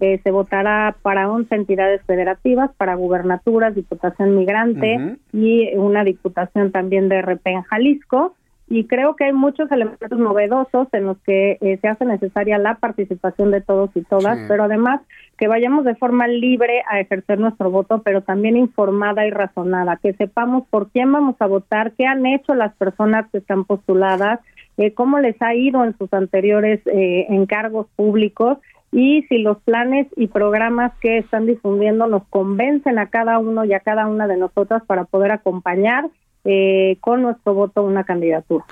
Eh, 0.02 0.19
se 0.23 0.32
votará 0.32 0.95
para 1.03 1.30
11 1.30 1.53
entidades 1.53 2.02
federativas, 2.07 2.72
para 2.76 2.95
gubernaturas, 2.95 3.76
diputación 3.76 4.36
migrante 4.36 5.18
y 5.32 5.76
una 5.76 6.03
diputación 6.03 6.72
también 6.72 7.07
de 7.07 7.22
RP 7.22 7.45
en 7.45 7.61
Jalisco. 7.61 8.34
Y 8.68 8.86
creo 8.86 9.15
que 9.15 9.26
hay 9.26 9.34
muchos 9.34 9.72
elementos 9.72 10.18
novedosos 10.18 10.88
en 10.94 11.06
los 11.06 11.19
que 11.19 11.60
eh, 11.61 11.78
se 11.82 11.88
hace 11.88 12.06
necesaria 12.06 12.57
la 12.57 12.76
participación 12.76 13.52
de 13.52 13.61
todos 13.61 13.91
y 13.94 14.02
todas, 14.02 14.40
pero 14.48 14.64
además 14.64 15.02
que 15.38 15.48
vayamos 15.48 15.86
de 15.86 15.94
forma 15.94 16.28
libre 16.28 16.82
a 16.90 16.99
ejercer 16.99 17.40
nuestro 17.40 17.69
voto, 17.69 18.02
pero 18.02 18.22
también 18.22 18.57
informada 18.57 19.28
y 19.28 19.30
razonada, 19.30 19.99
que 20.02 20.14
sepamos 20.14 20.64
por 20.69 20.90
quién 20.90 21.11
vamos 21.11 21.36
a 21.40 21.45
votar, 21.45 21.91
qué 21.91 22.07
han 22.07 22.26
hecho 22.26 22.56
las 22.56 22.73
personas 22.76 23.30
que 23.30 23.38
están 23.38 23.65
postuladas, 23.65 24.40
eh, 24.78 24.94
cómo 24.94 25.19
les 25.19 25.40
ha 25.44 25.53
ido 25.53 25.84
en 25.84 25.95
sus 25.98 26.11
anteriores 26.11 26.80
eh, 26.88 27.28
encargos 27.30 27.86
públicos 27.95 28.57
y 28.91 29.23
si 29.23 29.38
los 29.38 29.61
planes 29.61 30.07
y 30.15 30.27
programas 30.27 30.91
que 30.99 31.18
están 31.19 31.45
difundiendo 31.45 32.07
nos 32.07 32.27
convencen 32.27 32.99
a 32.99 33.09
cada 33.09 33.39
uno 33.39 33.63
y 33.63 33.73
a 33.73 33.80
cada 33.80 34.07
una 34.07 34.27
de 34.27 34.38
nosotras 34.38 34.84
para 34.85 35.05
poder 35.05 35.31
acompañar 35.31 36.09
eh, 36.43 36.97
con 36.99 37.22
nuestro 37.22 37.53
voto 37.53 37.84
una 37.84 38.03
candidatura. 38.03 38.65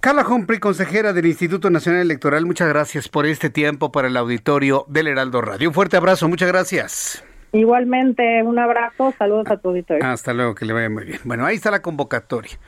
Carla 0.00 0.26
Humphrey, 0.26 0.60
consejera 0.60 1.12
del 1.12 1.26
Instituto 1.26 1.68
Nacional 1.68 2.02
Electoral, 2.02 2.46
muchas 2.46 2.68
gracias 2.68 3.08
por 3.08 3.26
este 3.26 3.50
tiempo 3.50 3.90
para 3.90 4.08
el 4.08 4.16
auditorio 4.16 4.84
del 4.88 5.08
Heraldo 5.08 5.40
Radio. 5.40 5.68
Un 5.68 5.74
fuerte 5.74 5.96
abrazo, 5.96 6.28
muchas 6.28 6.48
gracias. 6.48 7.24
Igualmente, 7.52 8.42
un 8.42 8.58
abrazo, 8.58 9.14
saludos 9.18 9.46
a 9.50 9.56
tu 9.56 9.70
auditorio. 9.70 10.04
Hasta 10.04 10.32
luego, 10.32 10.54
que 10.54 10.64
le 10.66 10.72
vaya 10.72 10.90
muy 10.90 11.04
bien. 11.04 11.20
Bueno, 11.24 11.44
ahí 11.46 11.56
está 11.56 11.70
la 11.70 11.82
convocatoria. 11.82 12.58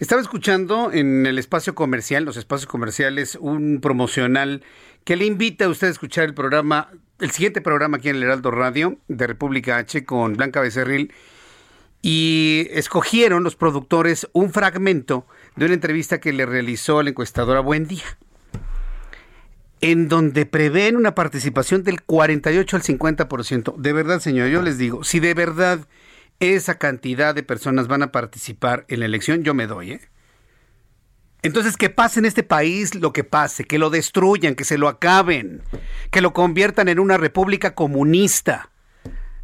Estaba 0.00 0.20
escuchando 0.20 0.90
en 0.92 1.26
el 1.26 1.38
espacio 1.38 1.74
comercial, 1.74 2.24
los 2.24 2.36
espacios 2.36 2.66
comerciales, 2.66 3.36
un 3.40 3.80
promocional 3.80 4.62
que 5.04 5.16
le 5.16 5.26
invita 5.26 5.64
a 5.64 5.68
usted 5.68 5.88
a 5.88 5.90
escuchar 5.90 6.24
el 6.24 6.34
programa, 6.34 6.90
el 7.18 7.30
siguiente 7.30 7.60
programa 7.60 7.96
aquí 7.96 8.08
en 8.08 8.16
el 8.16 8.24
Heraldo 8.24 8.50
Radio 8.50 8.98
de 9.08 9.26
República 9.26 9.76
H 9.76 10.04
con 10.04 10.34
Blanca 10.34 10.60
Becerril 10.60 11.12
y 12.02 12.66
escogieron 12.70 13.44
los 13.44 13.56
productores 13.56 14.28
un 14.32 14.52
fragmento 14.52 15.26
de 15.56 15.66
una 15.66 15.74
entrevista 15.74 16.20
que 16.20 16.32
le 16.32 16.46
realizó 16.46 17.02
la 17.02 17.10
encuestadora 17.10 17.60
Buen 17.60 17.86
Día, 17.86 18.18
en 19.80 20.08
donde 20.08 20.44
prevén 20.46 20.96
una 20.96 21.14
participación 21.14 21.84
del 21.84 22.02
48 22.02 22.76
al 22.76 22.82
50%. 22.82 23.76
De 23.76 23.92
verdad, 23.92 24.20
señor, 24.20 24.48
yo 24.48 24.62
les 24.62 24.78
digo, 24.78 25.04
si 25.04 25.20
de 25.20 25.34
verdad 25.34 25.86
esa 26.40 26.76
cantidad 26.78 27.36
de 27.36 27.44
personas 27.44 27.86
van 27.86 28.02
a 28.02 28.10
participar 28.10 28.84
en 28.88 29.00
la 29.00 29.06
elección, 29.06 29.44
yo 29.44 29.54
me 29.54 29.68
doy, 29.68 29.92
¿eh? 29.92 30.00
Entonces, 31.42 31.76
que 31.76 31.90
pase 31.90 32.20
en 32.20 32.26
este 32.26 32.42
país 32.42 32.94
lo 32.94 33.12
que 33.12 33.24
pase, 33.24 33.64
que 33.64 33.78
lo 33.78 33.90
destruyan, 33.90 34.54
que 34.54 34.64
se 34.64 34.78
lo 34.78 34.88
acaben, 34.88 35.62
que 36.10 36.20
lo 36.20 36.32
conviertan 36.32 36.88
en 36.88 37.00
una 37.00 37.16
república 37.16 37.74
comunista 37.74 38.70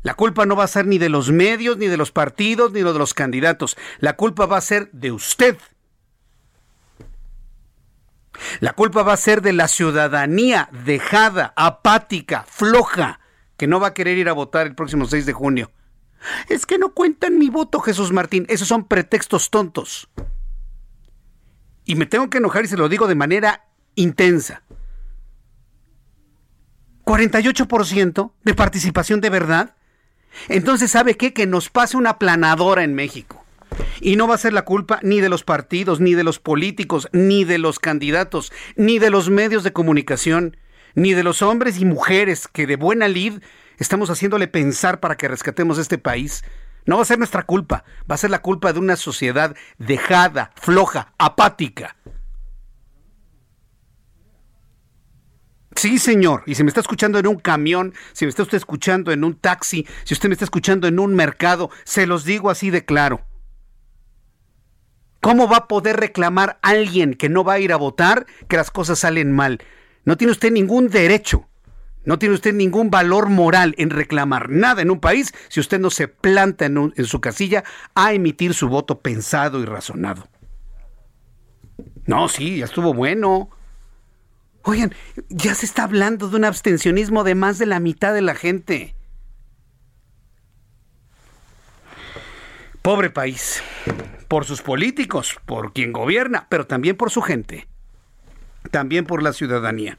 la 0.03 0.15
culpa 0.15 0.47
no 0.47 0.55
va 0.55 0.65
a 0.65 0.69
ser 0.69 0.87
ni 0.87 0.99
de 0.99 1.09
los 1.09 1.31
medios, 1.33 1.77
ni 1.77 1.87
de 1.87 1.97
los 1.97 2.12
partidos, 2.12 2.73
ni 2.73 2.83
de 2.83 2.93
los 2.93 3.15
candidatos. 3.15 3.77
La 3.99 4.15
culpa 4.15 4.47
va 4.47 4.57
a 4.57 4.62
ser 4.62 4.91
de 4.93 5.12
usted. 5.12 5.59
La 8.61 8.73
culpa 8.73 9.03
va 9.03 9.15
a 9.15 9.16
ser 9.16 9.43
de 9.43 9.53
la 9.53 9.66
ciudadanía 9.66 10.69
dejada, 10.85 11.53
apática, 11.57 12.45
floja, 12.49 13.19
que 13.57 13.66
no 13.66 13.81
va 13.81 13.89
a 13.89 13.95
querer 13.95 14.16
ir 14.16 14.29
a 14.29 14.35
votar 14.35 14.69
el 14.69 14.77
próximo 14.77 15.07
6 15.07 15.27
de 15.27 15.33
junio. 15.33 15.73
Es 16.49 16.65
que 16.65 16.79
no 16.79 16.95
cuentan 16.95 17.39
mi 17.39 17.51
voto, 17.51 17.81
Jesús 17.81 18.12
Martín. 18.12 18.47
Esos 18.49 18.69
son 18.69 18.87
pretextos 18.87 19.51
tontos. 19.51 20.09
Y 21.89 21.97
me 21.97 22.05
tengo 22.05 22.28
que 22.28 22.36
enojar 22.36 22.66
y 22.66 22.69
se 22.69 22.77
lo 22.77 22.90
digo 22.90 23.06
de 23.06 23.15
manera 23.15 23.65
intensa. 23.94 24.62
48% 27.06 28.32
de 28.44 28.55
participación 28.55 29.23
de 29.23 29.31
verdad. 29.31 29.74
Entonces, 30.51 30.90
¿sabe 30.90 31.16
qué? 31.16 31.32
Que 31.32 31.47
nos 31.47 31.70
pase 31.70 31.97
una 31.97 32.19
planadora 32.19 32.85
en 32.85 32.94
México. 32.94 33.43
Y 34.02 34.16
no 34.16 34.28
va 34.28 34.35
a 34.35 34.39
ser 34.39 34.52
la 34.52 34.66
culpa 34.66 35.01
ni 35.02 35.23
de 35.23 35.31
los 35.31 35.44
partidos, 35.44 35.98
ni 35.98 36.12
de 36.12 36.24
los 36.24 36.39
políticos, 36.39 37.09
ni 37.12 37.44
de 37.44 37.56
los 37.56 37.78
candidatos, 37.78 38.52
ni 38.77 38.98
de 38.98 39.09
los 39.09 39.31
medios 39.31 39.65
de 39.65 39.73
comunicación, 39.73 40.59
ni 40.94 41.15
de 41.15 41.24
los 41.24 41.40
hombres 41.40 41.78
y 41.81 41.86
mujeres 41.86 42.48
que 42.48 42.66
de 42.66 42.77
buena 42.77 43.09
lid 43.09 43.40
estamos 43.78 44.10
haciéndole 44.10 44.47
pensar 44.47 45.01
para 45.01 45.16
que 45.16 45.27
rescatemos 45.27 45.78
este 45.78 45.97
país. 45.97 46.44
No 46.89 46.97
va 46.97 47.02
a 47.02 47.05
ser 47.05 47.19
nuestra 47.19 47.43
culpa, 47.43 47.85
va 48.10 48.15
a 48.15 48.19
ser 48.19 48.31
la 48.31 48.40
culpa 48.40 48.73
de 48.73 48.78
una 48.78 48.97
sociedad 48.97 49.55
dejada, 49.77 50.52
floja, 50.56 51.12
apática. 51.19 51.97
Sí, 55.77 55.98
señor. 55.98 56.44
Y 56.47 56.55
si 56.55 56.65
me 56.65 56.69
está 56.69 56.81
escuchando 56.81 57.19
en 57.19 57.27
un 57.27 57.40
camión, 57.40 57.93
si 58.15 58.24
me 58.24 58.31
está 58.31 58.43
usted 58.43 58.56
escuchando 58.56 59.12
en 59.12 59.23
un 59.23 59.35
taxi, 59.35 59.86
si 60.05 60.15
usted 60.15 60.31
me 60.31 60.32
está 60.32 60.47
escuchando 60.47 60.89
en 60.89 60.98
un 60.98 61.15
mercado, 61.15 61.69
se 61.85 62.06
los 62.06 62.24
digo 62.24 62.48
así 62.48 62.70
de 62.70 62.86
claro. 62.86 63.20
¿Cómo 65.20 65.47
va 65.47 65.59
a 65.59 65.69
poder 65.69 65.97
reclamar 65.97 66.59
alguien 66.62 67.12
que 67.12 67.28
no 67.28 67.44
va 67.44 67.52
a 67.52 67.60
ir 67.60 67.74
a 67.74 67.77
votar 67.77 68.24
que 68.48 68.56
las 68.56 68.70
cosas 68.70 69.01
salen 69.01 69.31
mal? 69.31 69.60
No 70.06 70.16
tiene 70.16 70.31
usted 70.32 70.51
ningún 70.51 70.89
derecho, 70.89 71.48
no 72.09 72.18
tiene 72.18 72.35
usted 72.35 72.55
ningún 72.55 72.90
valor 72.90 73.28
moral 73.28 73.74
en 73.76 73.90
reclamar 73.90 74.48
nada 74.48 74.80
en 74.80 74.90
un 74.90 74.98
país 74.98 75.35
si 75.51 75.60
usted 75.60 75.78
no 75.78 75.90
se 75.90 76.09
planta 76.09 76.64
en, 76.64 77.05
su 77.05 77.20
casilla 77.20 77.64
a 77.94 78.14
emitir 78.14 78.55
su 78.55 78.70
voto 78.70 79.01
pensado 79.01 79.60
y 79.60 79.66
razonado. 79.66 80.26
No, 82.06 82.28
sí, 82.28 82.56
ya 82.56 82.64
estuvo 82.64 82.94
bueno. 82.94 83.51
Oigan, 84.62 84.94
ya 85.28 85.55
se 85.55 85.66
está 85.66 85.85
hablando 85.85 86.30
de 86.30 86.36
un 86.36 86.47
abstencionismo 86.47 87.24
de 87.24 87.35
más 87.35 87.59
de 87.59 87.66
la 87.66 87.78
mitad 87.78 88.14
de 88.14 88.22
la 88.22 88.35
gente. 88.35 88.94
Pobre 92.80 93.10
país, 93.10 93.62
por 94.28 94.47
sus 94.47 94.62
políticos, 94.62 95.39
por 95.44 95.74
quien 95.74 95.93
gobierna, 95.93 96.47
pero 96.48 96.66
también 96.66 96.97
por 96.97 97.10
su 97.10 97.20
gente, 97.20 97.68
también 98.70 99.05
por 99.05 99.22
la 99.22 99.35
ciudadanía. 99.35 99.98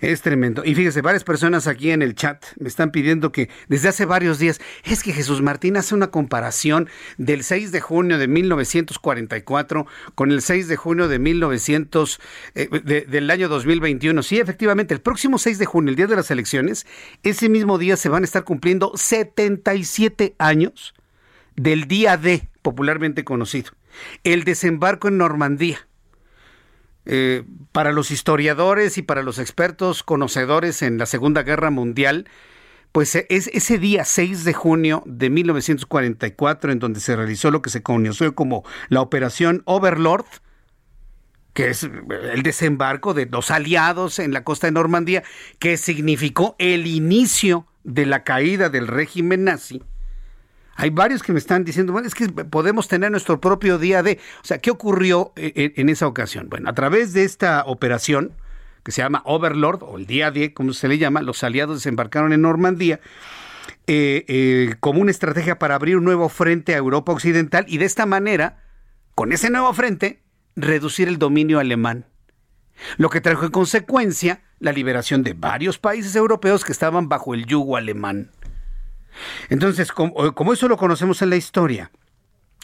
Es 0.00 0.22
tremendo. 0.22 0.64
Y 0.64 0.74
fíjese, 0.74 1.02
varias 1.02 1.24
personas 1.24 1.66
aquí 1.66 1.90
en 1.90 2.00
el 2.00 2.14
chat 2.14 2.42
me 2.58 2.68
están 2.68 2.90
pidiendo 2.90 3.32
que 3.32 3.50
desde 3.68 3.90
hace 3.90 4.06
varios 4.06 4.38
días, 4.38 4.58
es 4.84 5.02
que 5.02 5.12
Jesús 5.12 5.42
Martín 5.42 5.76
hace 5.76 5.94
una 5.94 6.10
comparación 6.10 6.88
del 7.18 7.44
6 7.44 7.70
de 7.70 7.80
junio 7.82 8.16
de 8.16 8.26
1944 8.26 9.86
con 10.14 10.32
el 10.32 10.40
6 10.40 10.68
de 10.68 10.76
junio 10.76 11.06
de 11.08 11.18
1900, 11.18 12.20
eh, 12.54 13.04
del 13.08 13.30
año 13.30 13.48
2021. 13.48 14.22
Sí, 14.22 14.38
efectivamente, 14.38 14.94
el 14.94 15.02
próximo 15.02 15.38
6 15.38 15.58
de 15.58 15.66
junio, 15.66 15.90
el 15.90 15.96
día 15.96 16.06
de 16.06 16.16
las 16.16 16.30
elecciones, 16.30 16.86
ese 17.22 17.50
mismo 17.50 17.76
día 17.76 17.98
se 17.98 18.08
van 18.08 18.22
a 18.22 18.26
estar 18.26 18.44
cumpliendo 18.44 18.92
77 18.94 20.34
años 20.38 20.94
del 21.56 21.86
día 21.86 22.16
D, 22.16 22.48
popularmente 22.62 23.22
conocido, 23.22 23.72
el 24.24 24.44
desembarco 24.44 25.08
en 25.08 25.18
Normandía 25.18 25.86
eh, 27.12 27.42
para 27.72 27.90
los 27.90 28.12
historiadores 28.12 28.96
y 28.96 29.02
para 29.02 29.24
los 29.24 29.40
expertos 29.40 30.04
conocedores 30.04 30.80
en 30.80 30.96
la 30.96 31.06
Segunda 31.06 31.42
Guerra 31.42 31.70
Mundial, 31.70 32.28
pues 32.92 33.16
e, 33.16 33.26
es 33.30 33.48
ese 33.52 33.78
día 33.78 34.04
6 34.04 34.44
de 34.44 34.52
junio 34.52 35.02
de 35.06 35.28
1944 35.28 36.70
en 36.70 36.78
donde 36.78 37.00
se 37.00 37.16
realizó 37.16 37.50
lo 37.50 37.62
que 37.62 37.70
se 37.70 37.82
conoció 37.82 38.32
como 38.36 38.62
la 38.90 39.00
Operación 39.00 39.62
Overlord, 39.64 40.24
que 41.52 41.70
es 41.70 41.82
el 41.82 42.44
desembarco 42.44 43.12
de 43.12 43.26
los 43.26 43.50
aliados 43.50 44.20
en 44.20 44.32
la 44.32 44.44
costa 44.44 44.68
de 44.68 44.72
Normandía, 44.72 45.24
que 45.58 45.78
significó 45.78 46.54
el 46.60 46.86
inicio 46.86 47.66
de 47.82 48.06
la 48.06 48.22
caída 48.22 48.68
del 48.68 48.86
régimen 48.86 49.42
nazi 49.42 49.82
hay 50.80 50.88
varios 50.88 51.22
que 51.22 51.34
me 51.34 51.38
están 51.38 51.62
diciendo, 51.62 51.92
bueno, 51.92 52.08
es 52.08 52.14
que 52.14 52.26
podemos 52.28 52.88
tener 52.88 53.10
nuestro 53.10 53.38
propio 53.38 53.76
día 53.76 54.02
de... 54.02 54.18
O 54.42 54.46
sea, 54.46 54.58
¿qué 54.58 54.70
ocurrió 54.70 55.34
eh, 55.36 55.52
eh, 55.54 55.72
en, 55.76 55.90
esa 55.90 56.06
ocasión? 56.06 56.48
Bueno, 56.48 56.70
a 56.70 56.72
través 56.72 57.12
de 57.12 57.24
esta 57.24 57.64
operación, 57.66 58.32
que 58.82 58.90
se 58.90 59.02
llama 59.02 59.20
Overlord, 59.26 59.82
o 59.82 59.98
el 59.98 60.06
día 60.06 60.30
D, 60.30 60.54
como 60.54 60.72
se 60.72 60.88
le 60.88 60.96
llama, 60.96 61.20
los 61.20 61.44
aliados 61.44 61.76
desembarcaron 61.76 62.32
en 62.32 62.40
Normandía, 62.40 62.98
eh, 63.86 64.74
como 64.80 65.02
una 65.02 65.10
estrategia 65.10 65.58
para 65.58 65.74
abrir 65.74 65.98
un 65.98 66.04
nuevo 66.04 66.30
frente 66.30 66.72
a 66.72 66.78
Europa 66.78 67.12
Occidental 67.12 67.66
y 67.68 67.76
de 67.76 67.84
esta 67.84 68.06
manera, 68.06 68.64
con 69.14 69.32
ese 69.32 69.50
nuevo 69.50 69.70
frente, 69.74 70.22
reducir 70.56 71.08
el 71.08 71.18
dominio 71.18 71.58
alemán. 71.58 72.06
Lo 72.96 73.10
que 73.10 73.20
trajo 73.20 73.44
en 73.44 73.50
consecuencia 73.50 74.40
la 74.60 74.72
liberación 74.72 75.24
de 75.24 75.34
varios 75.34 75.78
países 75.78 76.16
europeos 76.16 76.64
que 76.64 76.72
estaban 76.72 77.10
bajo 77.10 77.34
el 77.34 77.44
yugo 77.44 77.76
alemán. 77.76 78.30
Entonces, 79.48 79.92
como, 79.92 80.52
eso 80.52 80.68
lo 80.68 80.76
conocemos 80.76 81.22
en 81.22 81.30
la 81.30 81.36
historia, 81.36 81.90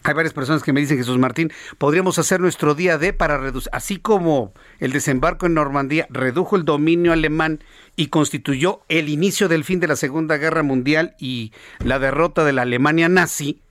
hay 0.03 0.15
varias 0.15 0.35
personas 0.35 0.63
que 0.63 0.73
me 0.73 0.81
dicen, 0.81 0.99
Jesús 0.99 1.19
Martín, 1.19 1.53
podríamos 1.79 2.19
hacer 2.19 2.41
nuestro 2.41 2.77
día 2.77 2.97
D 2.97 3.13
para 3.13 3.39
reducir, 3.39 3.71
así 3.73 3.99
como 3.99 4.53
el 4.79 4.93
desembarco 4.93 5.47
en 5.47 5.55
Normandía 5.55 6.07
redujo 6.11 6.55
el 6.55 6.65
dominio 6.65 7.13
alemán 7.13 7.65
y 7.97 8.07
constituyó 8.07 8.83
el 8.89 9.09
inicio 9.09 9.49
del 9.49 9.65
fin 9.65 9.81
de 9.81 9.89
la 9.89 9.97
Segunda 9.97 10.37
Guerra 10.37 10.63
Mundial 10.63 11.17
y 11.19 11.53
la 11.81 11.99
derrota 11.99 12.45
de 12.45 12.53
la 12.53 12.63
Alemania 12.63 13.09
nazi, 13.09 13.63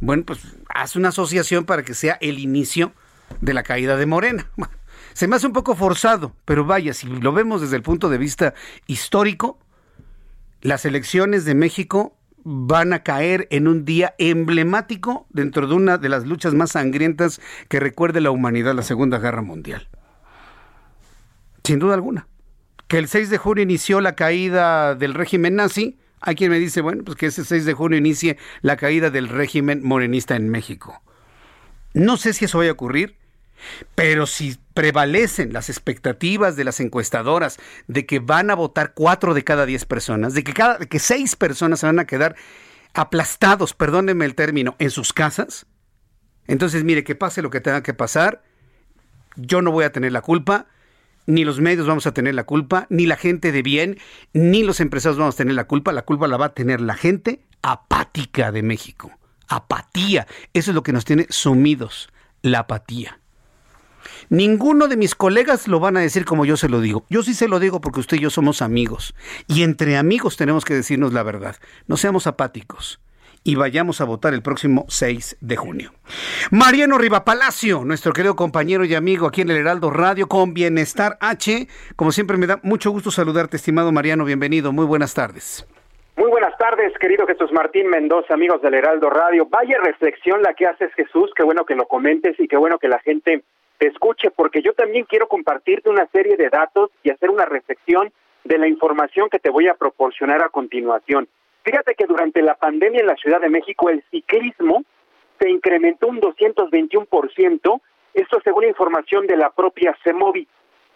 bueno, 0.00 0.24
pues 0.24 0.40
haz 0.68 0.96
una 0.96 1.10
asociación 1.10 1.64
para 1.64 1.84
que 1.84 1.94
sea 1.94 2.18
el 2.20 2.38
inicio 2.38 2.92
de 3.40 3.54
la 3.54 3.62
caída 3.62 3.96
de 3.96 4.06
Morena. 4.06 4.50
Se 5.12 5.28
me 5.28 5.36
hace 5.36 5.46
un 5.46 5.52
poco 5.52 5.74
forzado, 5.74 6.34
pero 6.44 6.64
vaya, 6.64 6.92
si 6.92 7.06
lo 7.06 7.32
vemos 7.32 7.60
desde 7.60 7.76
el 7.76 7.82
punto 7.82 8.10
de 8.10 8.18
vista 8.18 8.54
histórico, 8.86 9.58
las 10.60 10.84
elecciones 10.84 11.44
de 11.44 11.54
México 11.54 12.15
van 12.48 12.92
a 12.92 13.02
caer 13.02 13.48
en 13.50 13.66
un 13.66 13.84
día 13.84 14.14
emblemático 14.18 15.26
dentro 15.30 15.66
de 15.66 15.74
una 15.74 15.98
de 15.98 16.08
las 16.08 16.26
luchas 16.26 16.54
más 16.54 16.70
sangrientas 16.70 17.40
que 17.68 17.80
recuerde 17.80 18.20
la 18.20 18.30
humanidad, 18.30 18.72
la 18.72 18.82
Segunda 18.82 19.18
Guerra 19.18 19.42
Mundial. 19.42 19.88
Sin 21.64 21.80
duda 21.80 21.94
alguna. 21.94 22.28
Que 22.86 22.98
el 22.98 23.08
6 23.08 23.30
de 23.30 23.38
junio 23.38 23.64
inició 23.64 24.00
la 24.00 24.14
caída 24.14 24.94
del 24.94 25.14
régimen 25.14 25.56
nazi, 25.56 25.98
hay 26.20 26.36
quien 26.36 26.52
me 26.52 26.60
dice, 26.60 26.82
bueno, 26.82 27.02
pues 27.02 27.16
que 27.16 27.26
ese 27.26 27.44
6 27.44 27.64
de 27.64 27.74
junio 27.74 27.98
inicie 27.98 28.38
la 28.62 28.76
caída 28.76 29.10
del 29.10 29.28
régimen 29.28 29.80
morenista 29.82 30.36
en 30.36 30.48
México. 30.48 31.02
No 31.94 32.16
sé 32.16 32.32
si 32.32 32.44
eso 32.44 32.58
vaya 32.58 32.70
a 32.70 32.74
ocurrir, 32.74 33.16
pero 33.94 34.26
si 34.26 34.58
prevalecen 34.74 35.52
las 35.52 35.70
expectativas 35.70 36.56
de 36.56 36.64
las 36.64 36.80
encuestadoras 36.80 37.58
de 37.86 38.06
que 38.06 38.18
van 38.18 38.50
a 38.50 38.54
votar 38.54 38.92
cuatro 38.94 39.34
de 39.34 39.44
cada 39.44 39.66
diez 39.66 39.84
personas, 39.84 40.34
de 40.34 40.44
que, 40.44 40.52
cada, 40.52 40.78
que 40.78 40.98
seis 40.98 41.36
personas 41.36 41.80
se 41.80 41.86
van 41.86 41.98
a 41.98 42.06
quedar 42.06 42.36
aplastados, 42.94 43.74
perdónenme 43.74 44.24
el 44.24 44.34
término, 44.34 44.76
en 44.78 44.90
sus 44.90 45.12
casas, 45.12 45.66
entonces 46.46 46.84
mire, 46.84 47.04
que 47.04 47.14
pase 47.14 47.42
lo 47.42 47.50
que 47.50 47.60
tenga 47.60 47.82
que 47.82 47.94
pasar, 47.94 48.42
yo 49.36 49.62
no 49.62 49.70
voy 49.70 49.84
a 49.84 49.92
tener 49.92 50.12
la 50.12 50.22
culpa, 50.22 50.66
ni 51.26 51.44
los 51.44 51.60
medios 51.60 51.86
vamos 51.86 52.06
a 52.06 52.14
tener 52.14 52.34
la 52.34 52.44
culpa, 52.44 52.86
ni 52.88 53.06
la 53.06 53.16
gente 53.16 53.52
de 53.52 53.62
bien, 53.62 53.98
ni 54.32 54.62
los 54.62 54.80
empresarios 54.80 55.18
vamos 55.18 55.34
a 55.34 55.38
tener 55.38 55.54
la 55.54 55.66
culpa, 55.66 55.92
la 55.92 56.02
culpa 56.02 56.28
la 56.28 56.36
va 56.36 56.46
a 56.46 56.54
tener 56.54 56.80
la 56.80 56.94
gente 56.94 57.40
apática 57.62 58.52
de 58.52 58.62
México. 58.62 59.10
Apatía, 59.48 60.26
eso 60.54 60.70
es 60.70 60.74
lo 60.74 60.82
que 60.82 60.92
nos 60.92 61.04
tiene 61.04 61.26
sumidos, 61.28 62.10
la 62.42 62.60
apatía. 62.60 63.20
Ninguno 64.28 64.88
de 64.88 64.96
mis 64.96 65.14
colegas 65.14 65.68
lo 65.68 65.80
van 65.80 65.96
a 65.96 66.00
decir 66.00 66.24
como 66.24 66.44
yo 66.44 66.56
se 66.56 66.68
lo 66.68 66.80
digo. 66.80 67.04
Yo 67.08 67.22
sí 67.22 67.34
se 67.34 67.48
lo 67.48 67.58
digo 67.58 67.80
porque 67.80 68.00
usted 68.00 68.16
y 68.16 68.20
yo 68.20 68.30
somos 68.30 68.62
amigos. 68.62 69.14
Y 69.46 69.62
entre 69.62 69.96
amigos 69.96 70.36
tenemos 70.36 70.64
que 70.64 70.74
decirnos 70.74 71.12
la 71.12 71.22
verdad. 71.22 71.56
No 71.86 71.96
seamos 71.96 72.26
apáticos. 72.26 73.00
Y 73.44 73.54
vayamos 73.54 74.00
a 74.00 74.04
votar 74.04 74.34
el 74.34 74.42
próximo 74.42 74.86
6 74.88 75.36
de 75.40 75.56
junio. 75.56 75.92
Mariano 76.50 76.98
Riva 76.98 77.24
Palacio, 77.24 77.84
nuestro 77.84 78.12
querido 78.12 78.34
compañero 78.34 78.84
y 78.84 78.94
amigo 78.96 79.26
aquí 79.28 79.42
en 79.42 79.50
el 79.50 79.58
Heraldo 79.58 79.90
Radio 79.90 80.26
con 80.26 80.52
Bienestar 80.52 81.16
H. 81.20 81.68
Como 81.94 82.10
siempre 82.10 82.38
me 82.38 82.48
da 82.48 82.58
mucho 82.64 82.90
gusto 82.90 83.12
saludarte, 83.12 83.56
estimado 83.56 83.92
Mariano. 83.92 84.24
Bienvenido. 84.24 84.72
Muy 84.72 84.84
buenas 84.84 85.14
tardes. 85.14 85.64
Muy 86.16 86.30
buenas 86.30 86.56
tardes, 86.56 86.94
querido 86.98 87.26
Jesús 87.26 87.52
Martín 87.52 87.88
Mendoza, 87.88 88.32
amigos 88.32 88.62
del 88.62 88.72
Heraldo 88.72 89.10
Radio. 89.10 89.46
Vaya 89.50 89.76
reflexión 89.84 90.40
la 90.40 90.54
que 90.54 90.66
haces, 90.66 90.90
Jesús. 90.94 91.30
Qué 91.36 91.44
bueno 91.44 91.66
que 91.66 91.74
lo 91.74 91.86
comentes 91.86 92.40
y 92.40 92.48
qué 92.48 92.56
bueno 92.56 92.78
que 92.78 92.88
la 92.88 92.98
gente 93.00 93.44
te 93.78 93.88
escuche, 93.88 94.30
porque 94.30 94.62
yo 94.62 94.72
también 94.72 95.04
quiero 95.04 95.28
compartirte 95.28 95.90
una 95.90 96.06
serie 96.06 96.36
de 96.36 96.48
datos 96.48 96.90
y 97.02 97.10
hacer 97.10 97.30
una 97.30 97.44
reflexión 97.44 98.12
de 98.44 98.58
la 98.58 98.68
información 98.68 99.28
que 99.28 99.38
te 99.38 99.50
voy 99.50 99.68
a 99.68 99.74
proporcionar 99.74 100.42
a 100.42 100.48
continuación. 100.48 101.28
Fíjate 101.64 101.94
que 101.94 102.06
durante 102.06 102.42
la 102.42 102.54
pandemia 102.54 103.00
en 103.00 103.06
la 103.06 103.16
Ciudad 103.16 103.40
de 103.40 103.48
México 103.48 103.90
el 103.90 104.02
ciclismo 104.10 104.84
se 105.40 105.50
incrementó 105.50 106.06
un 106.06 106.20
221%, 106.20 107.80
esto 108.14 108.40
según 108.42 108.64
información 108.64 109.26
de 109.26 109.36
la 109.36 109.50
propia 109.50 109.96
CEMOVI. 110.02 110.48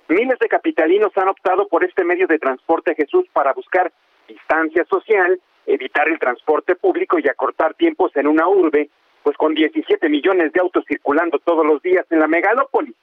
Miles 0.08 0.38
de 0.38 0.48
capitalinos 0.48 1.12
han 1.16 1.28
optado 1.28 1.68
por 1.68 1.84
este 1.84 2.04
medio 2.04 2.26
de 2.26 2.38
transporte 2.38 2.94
Jesús 2.94 3.26
para 3.32 3.52
buscar 3.52 3.92
distancia 4.26 4.84
social, 4.84 5.40
evitar 5.66 6.08
el 6.08 6.18
transporte 6.18 6.76
público 6.76 7.18
y 7.18 7.28
acortar 7.28 7.74
tiempos 7.74 8.16
en 8.16 8.26
una 8.26 8.48
urbe 8.48 8.88
pues 9.22 9.36
con 9.36 9.54
17 9.54 10.08
millones 10.08 10.52
de 10.52 10.60
autos 10.60 10.84
circulando 10.86 11.38
todos 11.38 11.66
los 11.66 11.82
días 11.82 12.06
en 12.10 12.20
la 12.20 12.28
megalópolis. 12.28 12.94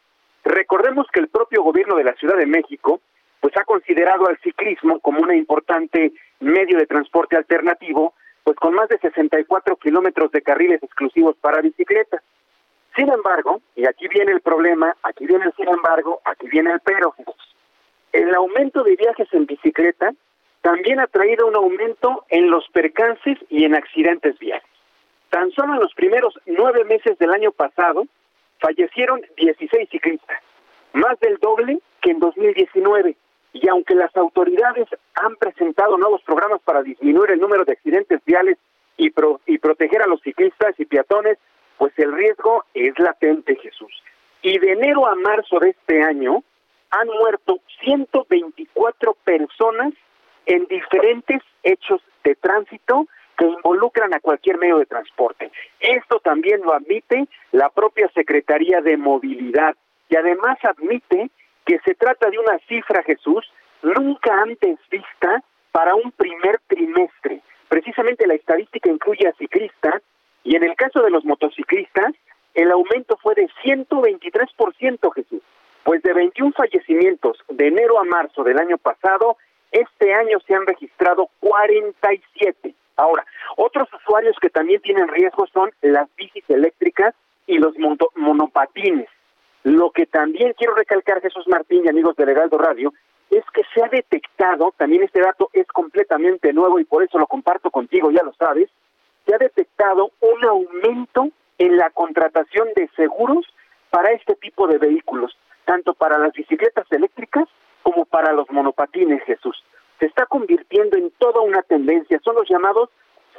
Recordemos 0.44 1.08
que 1.12 1.20
el 1.20 1.28
propio 1.28 1.64
gobierno 1.64 1.96
de 1.96 2.04
la 2.04 2.14
Ciudad 2.14 2.38
de 2.38 2.46
México 2.46 3.02
pues 3.40 3.56
ha 3.58 3.64
considerado 3.64 4.28
al 4.28 4.38
ciclismo 4.40 5.00
como 5.00 5.22
una 5.22 5.36
importante 5.36 6.12
medio 6.40 6.78
de 6.78 6.88
transporte 6.88 7.36
alternativo, 7.36 8.14
pues 8.44 8.58
con 8.58 8.74
más 8.74 8.90
de 8.90 8.98
64 8.98 9.76
kilómetros 9.78 10.32
de 10.32 10.42
carriles 10.42 10.82
exclusivos 10.82 11.36
para 11.38 11.62
bicicletas. 11.62 12.22
Sin 12.96 13.12
embargo, 13.12 13.62
y 13.76 13.86
aquí 13.86 14.08
viene 14.08 14.32
el 14.32 14.42
problema, 14.42 14.96
aquí 15.04 15.28
viene 15.28 15.46
el 15.46 15.54
sin 15.54 15.68
embargo, 15.68 16.22
aquí 16.26 16.48
viene 16.48 16.72
el 16.72 16.80
pero, 16.80 17.14
el 18.12 18.34
aumento 18.34 18.84
de 18.84 18.96
viajes 18.96 19.28
en 19.34 19.46
bicicleta 19.46 20.14
también 20.62 21.00
ha 21.00 21.08
traído 21.08 21.48
un 21.48 21.56
aumento 21.56 22.26
en 22.30 22.50
los 22.50 22.68
percances 22.70 23.38
y 23.50 23.66
en 23.66 23.76
accidentes 23.76 24.38
viales. 24.40 24.77
Tan 25.38 25.52
solo 25.52 25.76
en 25.76 25.82
los 25.82 25.94
primeros 25.94 26.34
nueve 26.48 26.84
meses 26.86 27.16
del 27.20 27.30
año 27.30 27.52
pasado 27.52 28.08
fallecieron 28.58 29.22
16 29.38 29.88
ciclistas, 29.88 30.42
más 30.94 31.20
del 31.20 31.38
doble 31.38 31.78
que 32.02 32.10
en 32.10 32.20
2019. 32.20 33.16
Y 33.54 33.70
aunque 33.70 33.94
las 33.94 34.18
autoridades 34.18 34.88
han 35.14 35.36
presentado 35.36 35.96
nuevos 35.96 36.24
programas 36.24 36.60
para 36.64 36.82
disminuir 36.82 37.30
el 37.30 37.40
número 37.40 37.66
de 37.66 37.74
accidentes 37.74 38.20
viales 38.26 38.58
y, 38.98 39.14
y 39.46 39.58
proteger 39.60 40.02
a 40.02 40.08
los 40.08 40.20
ciclistas 40.22 40.74
y 40.80 40.86
peatones, 40.86 41.38
pues 41.78 41.94
el 41.98 42.14
riesgo 42.14 42.66
es 42.74 42.98
latente, 42.98 43.58
Jesús. 43.58 43.94
Y 44.42 44.58
de 44.58 44.72
enero 44.72 45.06
a 45.06 45.14
marzo 45.14 45.60
de 45.60 45.70
este 45.70 46.02
año 46.02 46.44
han 46.90 47.08
muerto 47.10 47.60
124 47.84 49.16
personas 49.24 49.94
en 50.48 50.66
diferentes 50.66 51.44
hechos 51.62 52.02
de 52.24 52.34
tránsito 52.34 53.06
que 53.38 53.46
involucran 53.46 54.14
a 54.14 54.20
cualquier 54.20 54.58
medio 54.58 54.80
de 54.80 54.86
transporte. 54.86 55.52
Esto 55.80 56.20
también 56.20 56.62
lo 56.62 56.74
admite 56.74 57.28
la 57.52 57.70
propia 57.70 58.10
Secretaría 58.14 58.82
de 58.82 58.98
Movilidad 58.98 59.76
y 60.10 60.16
además 60.16 60.58
admite 60.64 61.30
que 61.66 61.80
se 61.86 61.96
trata 61.96 62.30
de 62.30 62.40
una 62.40 62.58
cifra, 62.68 63.04
Jesús, 63.04 63.46
nunca 63.84 64.42
antes 64.42 64.80
vista 64.90 65.44
para 65.72 65.96
un 65.96 66.12
primer 66.12 66.60
trimestre. 66.68 67.42
Precisamente 67.68 68.26
la 68.26 68.36
estadística 68.36 68.90
incluye 68.90 69.28
a 69.28 69.34
ciclistas 69.34 70.02
y 70.44 70.56
en 70.56 70.64
el 70.64 70.76
caso 70.76 71.02
de 71.02 71.12
los 71.12 71.26
motociclistas, 71.26 72.14
el 72.54 72.72
aumento 72.72 73.18
fue 73.18 73.36
de 73.36 73.50
123%, 73.64 75.14
Jesús. 75.14 75.42
Pues 75.84 76.02
de 76.02 76.14
21 76.14 76.54
fallecimientos 76.54 77.38
de 77.50 77.68
enero 77.68 78.00
a 78.00 78.04
marzo 78.04 78.44
del 78.44 78.58
año 78.58 78.78
pasado, 78.78 79.38
este 79.72 80.14
año 80.14 80.40
se 80.48 80.56
han 80.56 80.66
registrado 80.66 81.30
47. 81.42 82.74
Ahora, 82.98 83.26
otros 83.56 83.88
usuarios 83.94 84.36
que 84.42 84.50
también 84.50 84.82
tienen 84.82 85.08
riesgo 85.08 85.46
son 85.54 85.72
las 85.82 86.10
bicis 86.16 86.44
eléctricas 86.50 87.14
y 87.46 87.60
los 87.60 87.76
monopatines. 88.16 89.08
Lo 89.64 89.92
que 89.92 90.08
también 90.08 90.54
quiero 90.58 90.74
recalcar, 90.74 91.22
Jesús 91.22 91.48
Martín 91.48 91.84
y 91.86 91.90
amigos 91.90 92.16
de 92.16 92.26
Legaldo 92.26 92.58
Radio, 92.58 92.94
es 93.30 93.44
que 93.54 93.62
se 93.74 93.84
ha 93.84 93.90
detectado, 93.90 94.74
también 94.78 95.04
este 95.04 95.20
dato 95.20 95.50
es 95.54 95.68
completamente 95.68 96.54
nuevo 96.54 96.80
y 96.80 96.86
por 96.86 97.04
eso 97.04 97.20
lo 97.20 97.28
comparto 97.28 97.70
contigo, 97.70 98.10
ya 98.10 98.24
lo 98.24 98.34
sabes, 98.34 98.70
se 99.26 99.36
ha 99.36 99.38
detectado 99.38 100.12
un 100.22 100.46
aumento 100.46 101.30
en 101.58 101.78
la 101.78 101.90
contratación 101.90 102.70
de 102.76 102.90
seguros 102.96 103.46
para 103.90 104.12
este 104.12 104.36
tipo 104.36 104.68
de 104.68 104.78
vehículos, 104.78 105.38
tanto 105.66 105.94
para 105.94 106.18
las 106.18 106.34
bicicletas 106.34 106.86
eléctricas 106.92 107.48
como 107.84 108.06
para 108.06 108.32
los 108.32 108.50
monopatines, 108.50 109.24
Jesús. 109.24 109.62
Se 110.00 110.06
está 110.06 110.26
convirtiendo 110.26 110.98
en 110.98 111.12
toda 111.18 111.42
una 111.42 111.62
tendencia, 111.64 112.20
son 112.24 112.36
los 112.36 112.50
llamados 112.50 112.90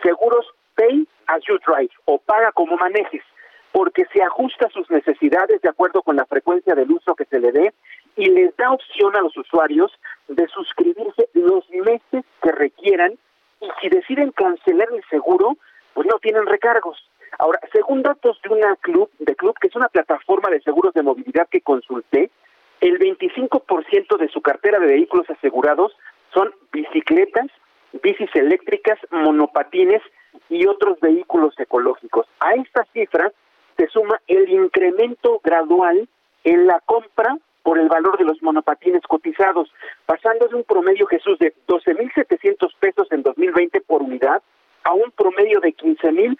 seguros 0.02 0.46
Pay 0.74 1.08
as 1.26 1.42
you 1.48 1.58
drive 1.66 1.90
o 2.04 2.18
paga 2.18 2.52
como 2.52 2.76
manejes, 2.76 3.22
porque 3.72 4.04
se 4.12 4.22
ajusta 4.22 4.66
a 4.66 4.70
sus 4.70 4.88
necesidades 4.90 5.60
de 5.60 5.68
acuerdo 5.68 6.02
con 6.02 6.16
la 6.16 6.24
frecuencia 6.24 6.74
del 6.74 6.90
uso 6.90 7.14
que 7.14 7.24
se 7.24 7.40
le 7.40 7.52
dé 7.52 7.74
y 8.16 8.30
les 8.30 8.56
da 8.56 8.72
opción 8.72 9.14
a 9.16 9.20
los 9.20 9.36
usuarios 9.36 9.92
de 10.28 10.46
suscribirse 10.48 11.28
los 11.34 11.68
meses 11.70 12.24
que 12.42 12.52
requieran 12.52 13.18
y 13.60 13.68
si 13.80 13.88
deciden 13.88 14.30
cancelar 14.32 14.88
el 14.92 15.02
seguro, 15.10 15.56
pues 15.94 16.06
no 16.06 16.18
tienen 16.20 16.46
recargos. 16.46 16.96
Ahora, 17.38 17.60
según 17.72 18.02
datos 18.02 18.40
de 18.42 18.54
una 18.54 18.76
club, 18.76 19.10
de 19.18 19.34
club 19.34 19.56
que 19.60 19.68
es 19.68 19.76
una 19.76 19.88
plataforma 19.88 20.48
de 20.50 20.60
seguros 20.60 20.94
de 20.94 21.02
movilidad 21.02 21.48
que 21.48 21.60
consulté, 21.60 22.30
el 22.80 22.98
25% 22.98 24.16
de 24.16 24.28
su 24.28 24.40
cartera 24.40 24.78
de 24.78 24.86
vehículos 24.86 25.28
asegurados 25.28 25.96
son 26.32 26.52
bicicletas, 26.72 27.46
bicis 28.02 28.30
eléctricas, 28.34 28.98
monopatines 29.10 30.02
y 30.48 30.66
otros 30.66 30.98
vehículos 31.00 31.54
ecológicos. 31.58 32.26
A 32.40 32.54
esta 32.54 32.84
cifra 32.92 33.32
se 33.76 33.86
suma 33.88 34.20
el 34.26 34.48
incremento 34.48 35.40
gradual 35.42 36.08
en 36.44 36.66
la 36.66 36.80
compra 36.80 37.38
por 37.62 37.78
el 37.78 37.88
valor 37.88 38.16
de 38.18 38.24
los 38.24 38.42
monopatines 38.42 39.02
cotizados, 39.02 39.72
pasando 40.06 40.48
de 40.48 40.56
un 40.56 40.64
promedio 40.64 41.06
Jesús 41.06 41.38
de 41.38 41.54
12.700 41.66 42.74
pesos 42.80 43.08
en 43.10 43.22
2020 43.22 43.80
por 43.82 44.02
unidad 44.02 44.42
a 44.84 44.94
un 44.94 45.10
promedio 45.10 45.60
de 45.60 45.74
15.200 45.76 46.36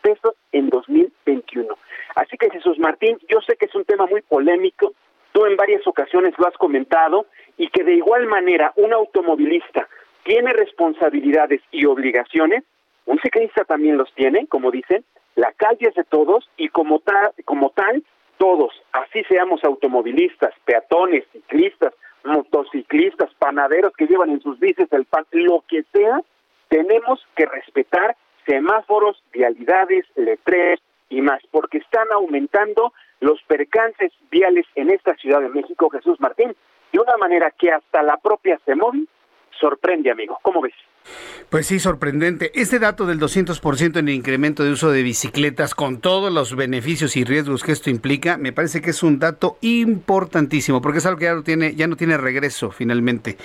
pesos 0.00 0.34
en 0.52 0.70
2021. 0.70 1.76
Así 2.14 2.36
que 2.36 2.50
Jesús 2.50 2.78
Martín, 2.78 3.18
yo 3.28 3.40
sé 3.40 3.56
que 3.56 3.66
es 3.66 3.74
un 3.74 3.84
tema 3.84 4.06
muy 4.06 4.22
polémico, 4.22 4.92
tú 5.32 5.46
en 5.46 5.56
varias 5.56 5.86
ocasiones 5.86 6.34
lo 6.38 6.46
has 6.46 6.56
comentado, 6.56 7.26
y 7.56 7.68
que 7.68 7.84
de 7.84 7.94
igual 7.94 8.26
manera 8.26 8.72
un 8.76 8.92
automovilista 8.92 9.88
tiene 10.24 10.52
responsabilidades 10.52 11.60
y 11.70 11.84
obligaciones, 11.84 12.64
un 13.06 13.18
ciclista 13.20 13.64
también 13.64 13.96
los 13.96 14.12
tiene, 14.14 14.46
como 14.46 14.70
dicen, 14.70 15.04
la 15.34 15.52
calle 15.52 15.88
es 15.88 15.94
de 15.94 16.04
todos 16.04 16.48
y 16.56 16.68
como 16.68 17.00
tal, 17.00 17.32
como 17.44 17.70
tal 17.70 18.04
todos, 18.38 18.72
así 18.92 19.22
seamos 19.24 19.62
automovilistas, 19.64 20.52
peatones, 20.64 21.24
ciclistas, 21.32 21.94
motociclistas, 22.24 23.32
panaderos 23.34 23.92
que 23.96 24.06
llevan 24.06 24.30
en 24.30 24.40
sus 24.40 24.58
bicis 24.58 24.92
el 24.92 25.04
pan, 25.04 25.24
lo 25.32 25.64
que 25.68 25.84
sea, 25.92 26.20
tenemos 26.68 27.24
que 27.36 27.46
respetar 27.46 28.16
semáforos, 28.46 29.22
vialidades, 29.32 30.06
letreros 30.16 30.80
y 31.08 31.20
más, 31.20 31.40
porque 31.50 31.78
están 31.78 32.08
aumentando 32.12 32.92
los 33.22 33.40
percances 33.44 34.12
viales 34.30 34.66
en 34.74 34.90
esta 34.90 35.14
Ciudad 35.14 35.40
de 35.40 35.48
México, 35.48 35.88
Jesús 35.90 36.20
Martín, 36.20 36.56
de 36.92 36.98
una 36.98 37.16
manera 37.16 37.52
que 37.52 37.70
hasta 37.70 38.02
la 38.02 38.16
propia 38.16 38.58
CEMOVI 38.66 39.08
sorprende, 39.60 40.10
amigo. 40.10 40.38
¿Cómo 40.42 40.60
ves? 40.60 40.74
Pues 41.52 41.66
sí, 41.66 41.78
sorprendente. 41.80 42.50
Este 42.54 42.78
dato 42.78 43.04
del 43.04 43.20
200% 43.20 43.98
en 43.98 44.08
el 44.08 44.14
incremento 44.14 44.64
de 44.64 44.70
uso 44.70 44.90
de 44.90 45.02
bicicletas 45.02 45.74
con 45.74 45.98
todos 45.98 46.32
los 46.32 46.56
beneficios 46.56 47.14
y 47.14 47.24
riesgos 47.24 47.62
que 47.62 47.72
esto 47.72 47.90
implica, 47.90 48.38
me 48.38 48.54
parece 48.54 48.80
que 48.80 48.88
es 48.88 49.02
un 49.02 49.18
dato 49.18 49.58
importantísimo 49.60 50.80
porque 50.80 51.00
es 51.00 51.04
algo 51.04 51.18
que 51.18 51.26
ya 51.26 51.34
no 51.34 51.42
tiene, 51.42 51.74
ya 51.74 51.86
no 51.88 51.96
tiene 51.96 52.16
regreso 52.16 52.70
finalmente. 52.70 53.36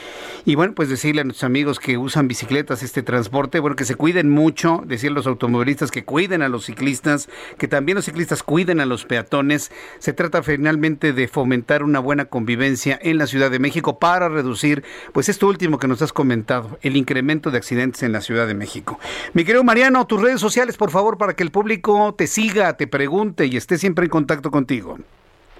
Y 0.46 0.56
bueno, 0.56 0.74
pues 0.74 0.88
decirle 0.88 1.20
a 1.20 1.24
nuestros 1.26 1.44
amigos 1.44 1.80
que 1.80 1.98
usan 1.98 2.30
bicicletas, 2.30 2.82
este 2.82 3.04
transporte, 3.04 3.60
bueno, 3.60 3.76
que 3.76 3.84
se 3.84 3.96
cuiden 3.96 4.30
mucho, 4.30 4.84
decirle 4.86 5.16
a 5.16 5.20
los 5.20 5.28
automovilistas 5.28 5.92
que 5.92 6.06
cuiden 6.06 6.42
a 6.42 6.48
los 6.48 6.68
ciclistas, 6.68 7.28
que 7.58 7.68
también 7.68 7.98
los 7.98 8.06
ciclistas 8.06 8.42
cuiden 8.42 8.80
a 8.80 8.86
los 8.86 9.04
peatones. 9.04 9.70
Se 10.00 10.14
trata 10.14 10.44
finalmente 10.44 11.12
de 11.12 11.28
fomentar 11.28 11.84
una 11.84 12.00
buena 12.00 12.24
convivencia 12.24 12.98
en 13.02 13.18
la 13.18 13.28
Ciudad 13.28 13.52
de 13.52 13.60
México 13.60 14.00
para 14.00 14.30
reducir, 14.30 14.86
pues 15.12 15.28
esto 15.28 15.46
último 15.48 15.78
que 15.78 15.90
nos 15.90 16.02
has 16.02 16.14
comentado, 16.14 16.80
el 16.82 16.96
incremento 16.96 17.47
de 17.52 17.58
accidentes 17.58 18.04
en 18.04 18.12
la 18.12 18.22
Ciudad 18.22 18.48
de 18.48 18.54
México. 18.54 19.00
Mi 19.34 19.44
querido 19.44 19.64
Mariano, 19.64 20.06
tus 20.08 20.22
redes 20.22 20.40
sociales, 20.40 20.78
por 20.78 20.92
favor, 20.92 21.18
para 21.18 21.34
que 21.34 21.44
el 21.44 21.52
público 21.52 22.14
te 22.18 22.28
siga, 22.28 22.78
te 22.78 22.88
pregunte 22.88 23.46
y 23.46 23.58
esté 23.58 23.78
siempre 23.78 24.06
en 24.06 24.10
contacto 24.10 24.52
contigo. 24.52 24.98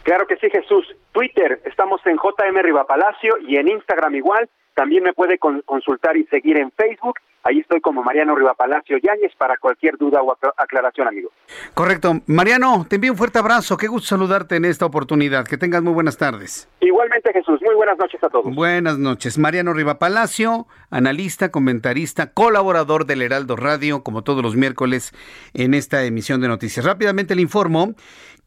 Claro 0.04 0.26
que 0.26 0.38
sí, 0.38 0.50
Jesús. 0.50 0.86
Twitter, 1.12 1.62
estamos 1.66 2.00
en 2.06 2.16
JM 2.16 2.62
Rivapalacio 2.62 3.38
y 3.46 3.58
en 3.58 3.68
Instagram 3.68 4.16
igual. 4.16 4.50
También 4.78 5.04
me 5.04 5.14
puede 5.14 5.40
consultar 5.40 6.16
y 6.18 6.26
seguir 6.28 6.60
en 6.60 6.72
Facebook 6.72 7.20
Ahí 7.48 7.60
estoy 7.60 7.80
como 7.80 8.04
Mariano 8.04 8.36
Rivapalacio 8.36 8.98
Yáñez 8.98 9.34
para 9.38 9.56
cualquier 9.56 9.96
duda 9.98 10.22
o 10.22 10.38
aclaración, 10.58 11.08
amigo. 11.08 11.32
Correcto. 11.74 12.20
Mariano, 12.26 12.86
te 12.90 12.96
envío 12.96 13.14
un 13.14 13.18
fuerte 13.18 13.40
abrazo. 13.40 13.78
Qué 13.78 13.88
gusto 13.88 14.10
saludarte 14.10 14.58
en 14.58 14.66
esta 14.66 14.86
oportunidad. 14.86 15.48
Que 15.48 15.58
tengas 15.58 15.82
muy 15.82 15.94
buenas 15.94 16.18
tardes. 16.18 16.68
Igualmente, 16.82 17.32
Jesús. 17.32 17.62
Muy 17.62 17.76
buenas 17.76 17.98
noches 17.98 18.22
a 18.22 18.28
todos. 18.28 18.54
Buenas 18.54 18.98
noches. 18.98 19.38
Mariano 19.38 19.72
Rivapalacio, 19.72 20.68
analista, 20.90 21.50
comentarista, 21.50 22.34
colaborador 22.34 23.06
del 23.06 23.22
Heraldo 23.22 23.56
Radio, 23.56 24.04
como 24.04 24.24
todos 24.24 24.44
los 24.44 24.58
miércoles 24.58 25.14
en 25.54 25.74
esta 25.74 26.04
emisión 26.04 26.42
de 26.42 26.50
noticias. 26.50 26.86
Rápidamente 26.86 27.34
le 27.34 27.44
informo 27.44 27.94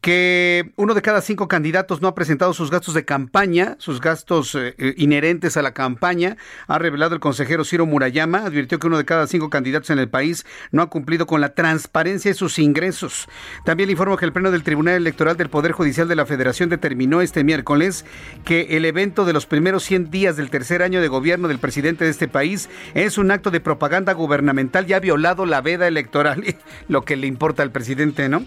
que 0.01 0.73
uno 0.77 0.95
de 0.95 1.03
cada 1.03 1.21
cinco 1.21 1.47
candidatos 1.47 2.01
no 2.01 2.09
ha 2.09 2.15
presentado 2.15 2.55
sus 2.55 2.71
gastos 2.71 2.95
de 2.95 3.05
campaña, 3.05 3.77
sus 3.79 4.01
gastos 4.01 4.55
eh, 4.55 4.75
eh, 4.79 4.95
inherentes 4.97 5.59
a 5.59 5.63
la 5.63 5.75
campaña, 5.75 6.39
ha 6.69 6.79
revelado 6.79 7.15
el 7.15 7.21
consejero 7.21 7.65
Ciro 7.65 7.85
Murayama, 7.85 8.47
advirtió 8.47 8.79
que 8.79 8.87
uno 8.87 8.97
de 8.97 9.05
cada 9.05 9.27
cinco 9.27 9.51
candidatos 9.51 9.91
en 9.91 9.99
el 9.99 10.09
país 10.09 10.47
no 10.71 10.81
ha 10.81 10.89
cumplido 10.89 11.27
con 11.27 11.43
la 11.43 11.55
transparencia 11.55 12.31
de 12.31 12.35
sus 12.35 12.59
ingresos. 12.59 13.29
También 13.67 13.89
le 13.89 13.93
informo 13.93 14.17
que 14.17 14.25
el 14.25 14.33
Pleno 14.33 14.51
del 14.51 14.63
Tribunal 14.63 14.95
Electoral 14.95 15.37
del 15.37 15.51
Poder 15.51 15.73
Judicial 15.73 16.09
de 16.09 16.17
la 16.17 16.25
Federación 16.25 16.71
determinó 16.71 17.21
este 17.21 17.45
miércoles 17.45 18.07
que 18.45 18.69
el 18.71 18.87
evento 18.87 19.27
de 19.27 19.35
los 19.35 19.45
primeros 19.45 19.85
100 19.85 20.11
días 20.11 20.37
del 20.37 20.49
tercer 20.49 20.83
año 20.83 21.03
de 21.03 21.09
gobierno 21.09 21.47
del 21.47 21.59
presidente 21.59 22.05
de 22.05 22.11
este 22.11 22.27
país 22.27 22.71
es 22.95 23.19
un 23.19 23.31
acto 23.31 23.51
de 23.51 23.61
propaganda 23.61 24.15
gubernamental 24.15 24.89
y 24.89 24.95
ha 24.95 25.01
violado 25.01 25.45
la 25.45 25.61
veda 25.61 25.87
electoral, 25.87 26.43
lo 26.89 27.03
que 27.05 27.17
le 27.17 27.27
importa 27.27 27.63
al 27.63 27.71
presidente, 27.71 28.31
¿no? 28.31 28.45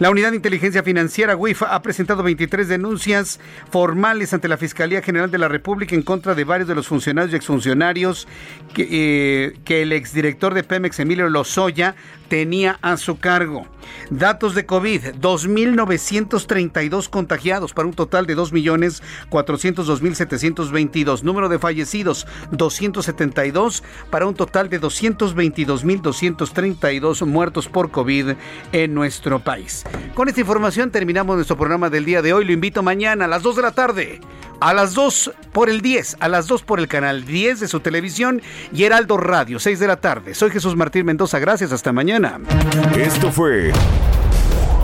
La 0.00 0.10
Unidad 0.10 0.30
de 0.30 0.36
Inteligencia 0.36 0.82
Financiera 0.82 0.95
financiera 0.96 1.36
WIF 1.36 1.62
ha 1.62 1.82
presentado 1.82 2.22
23 2.22 2.68
denuncias 2.68 3.38
formales 3.70 4.32
ante 4.32 4.48
la 4.48 4.56
Fiscalía 4.56 5.02
General 5.02 5.30
de 5.30 5.36
la 5.36 5.46
República 5.46 5.94
en 5.94 6.00
contra 6.00 6.34
de 6.34 6.44
varios 6.44 6.68
de 6.68 6.74
los 6.74 6.88
funcionarios 6.88 7.34
y 7.34 7.36
exfuncionarios 7.36 8.26
que, 8.72 8.88
eh, 8.90 9.58
que 9.66 9.82
el 9.82 9.92
exdirector 9.92 10.54
de 10.54 10.64
Pemex, 10.64 10.98
Emilio 10.98 11.28
Lozoya, 11.28 11.96
tenía 12.28 12.78
a 12.82 12.96
su 12.96 13.18
cargo. 13.18 13.66
Datos 14.10 14.54
de 14.54 14.66
COVID, 14.66 15.14
2.932 15.20 17.08
contagiados 17.08 17.72
para 17.72 17.88
un 17.88 17.94
total 17.94 18.26
de 18.26 18.36
2.402.722. 18.36 21.22
Número 21.22 21.48
de 21.48 21.58
fallecidos, 21.58 22.26
272 22.50 23.82
para 24.10 24.26
un 24.26 24.34
total 24.34 24.68
de 24.68 24.78
222.232 24.80 27.24
muertos 27.26 27.68
por 27.68 27.90
COVID 27.90 28.32
en 28.72 28.94
nuestro 28.94 29.40
país. 29.40 29.84
Con 30.14 30.28
esta 30.28 30.40
información 30.40 30.85
terminamos 30.90 31.36
nuestro 31.36 31.56
programa 31.56 31.90
del 31.90 32.04
día 32.04 32.22
de 32.22 32.32
hoy. 32.32 32.44
Lo 32.44 32.52
invito 32.52 32.82
mañana 32.82 33.26
a 33.26 33.28
las 33.28 33.42
2 33.42 33.56
de 33.56 33.62
la 33.62 33.72
tarde, 33.72 34.20
a 34.60 34.74
las 34.74 34.94
2 34.94 35.32
por 35.52 35.68
el 35.68 35.80
10, 35.80 36.16
a 36.20 36.28
las 36.28 36.46
2 36.46 36.62
por 36.62 36.80
el 36.80 36.88
canal 36.88 37.24
10 37.24 37.60
de 37.60 37.68
su 37.68 37.80
televisión 37.80 38.42
y 38.72 38.84
Heraldo 38.84 39.16
Radio, 39.16 39.58
6 39.58 39.78
de 39.78 39.86
la 39.86 39.96
tarde. 39.96 40.34
Soy 40.34 40.50
Jesús 40.50 40.76
Martín 40.76 41.06
Mendoza. 41.06 41.38
Gracias. 41.38 41.72
Hasta 41.72 41.92
mañana. 41.92 42.40
Esto 42.96 43.30
fue 43.30 43.72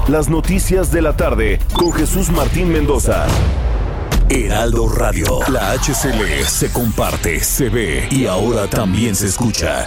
Las 0.08 0.28
Noticias 0.28 0.90
de 0.92 1.02
la 1.02 1.16
Tarde 1.16 1.58
con 1.74 1.92
Jesús 1.92 2.30
Martín 2.30 2.72
Mendoza. 2.72 3.26
Heraldo 4.28 4.88
Radio. 4.88 5.40
La 5.48 5.72
HCL 5.72 6.44
se 6.46 6.72
comparte, 6.72 7.40
se 7.40 7.68
ve 7.68 8.08
y 8.10 8.26
ahora 8.26 8.66
también 8.66 9.14
se 9.14 9.26
escucha. 9.26 9.86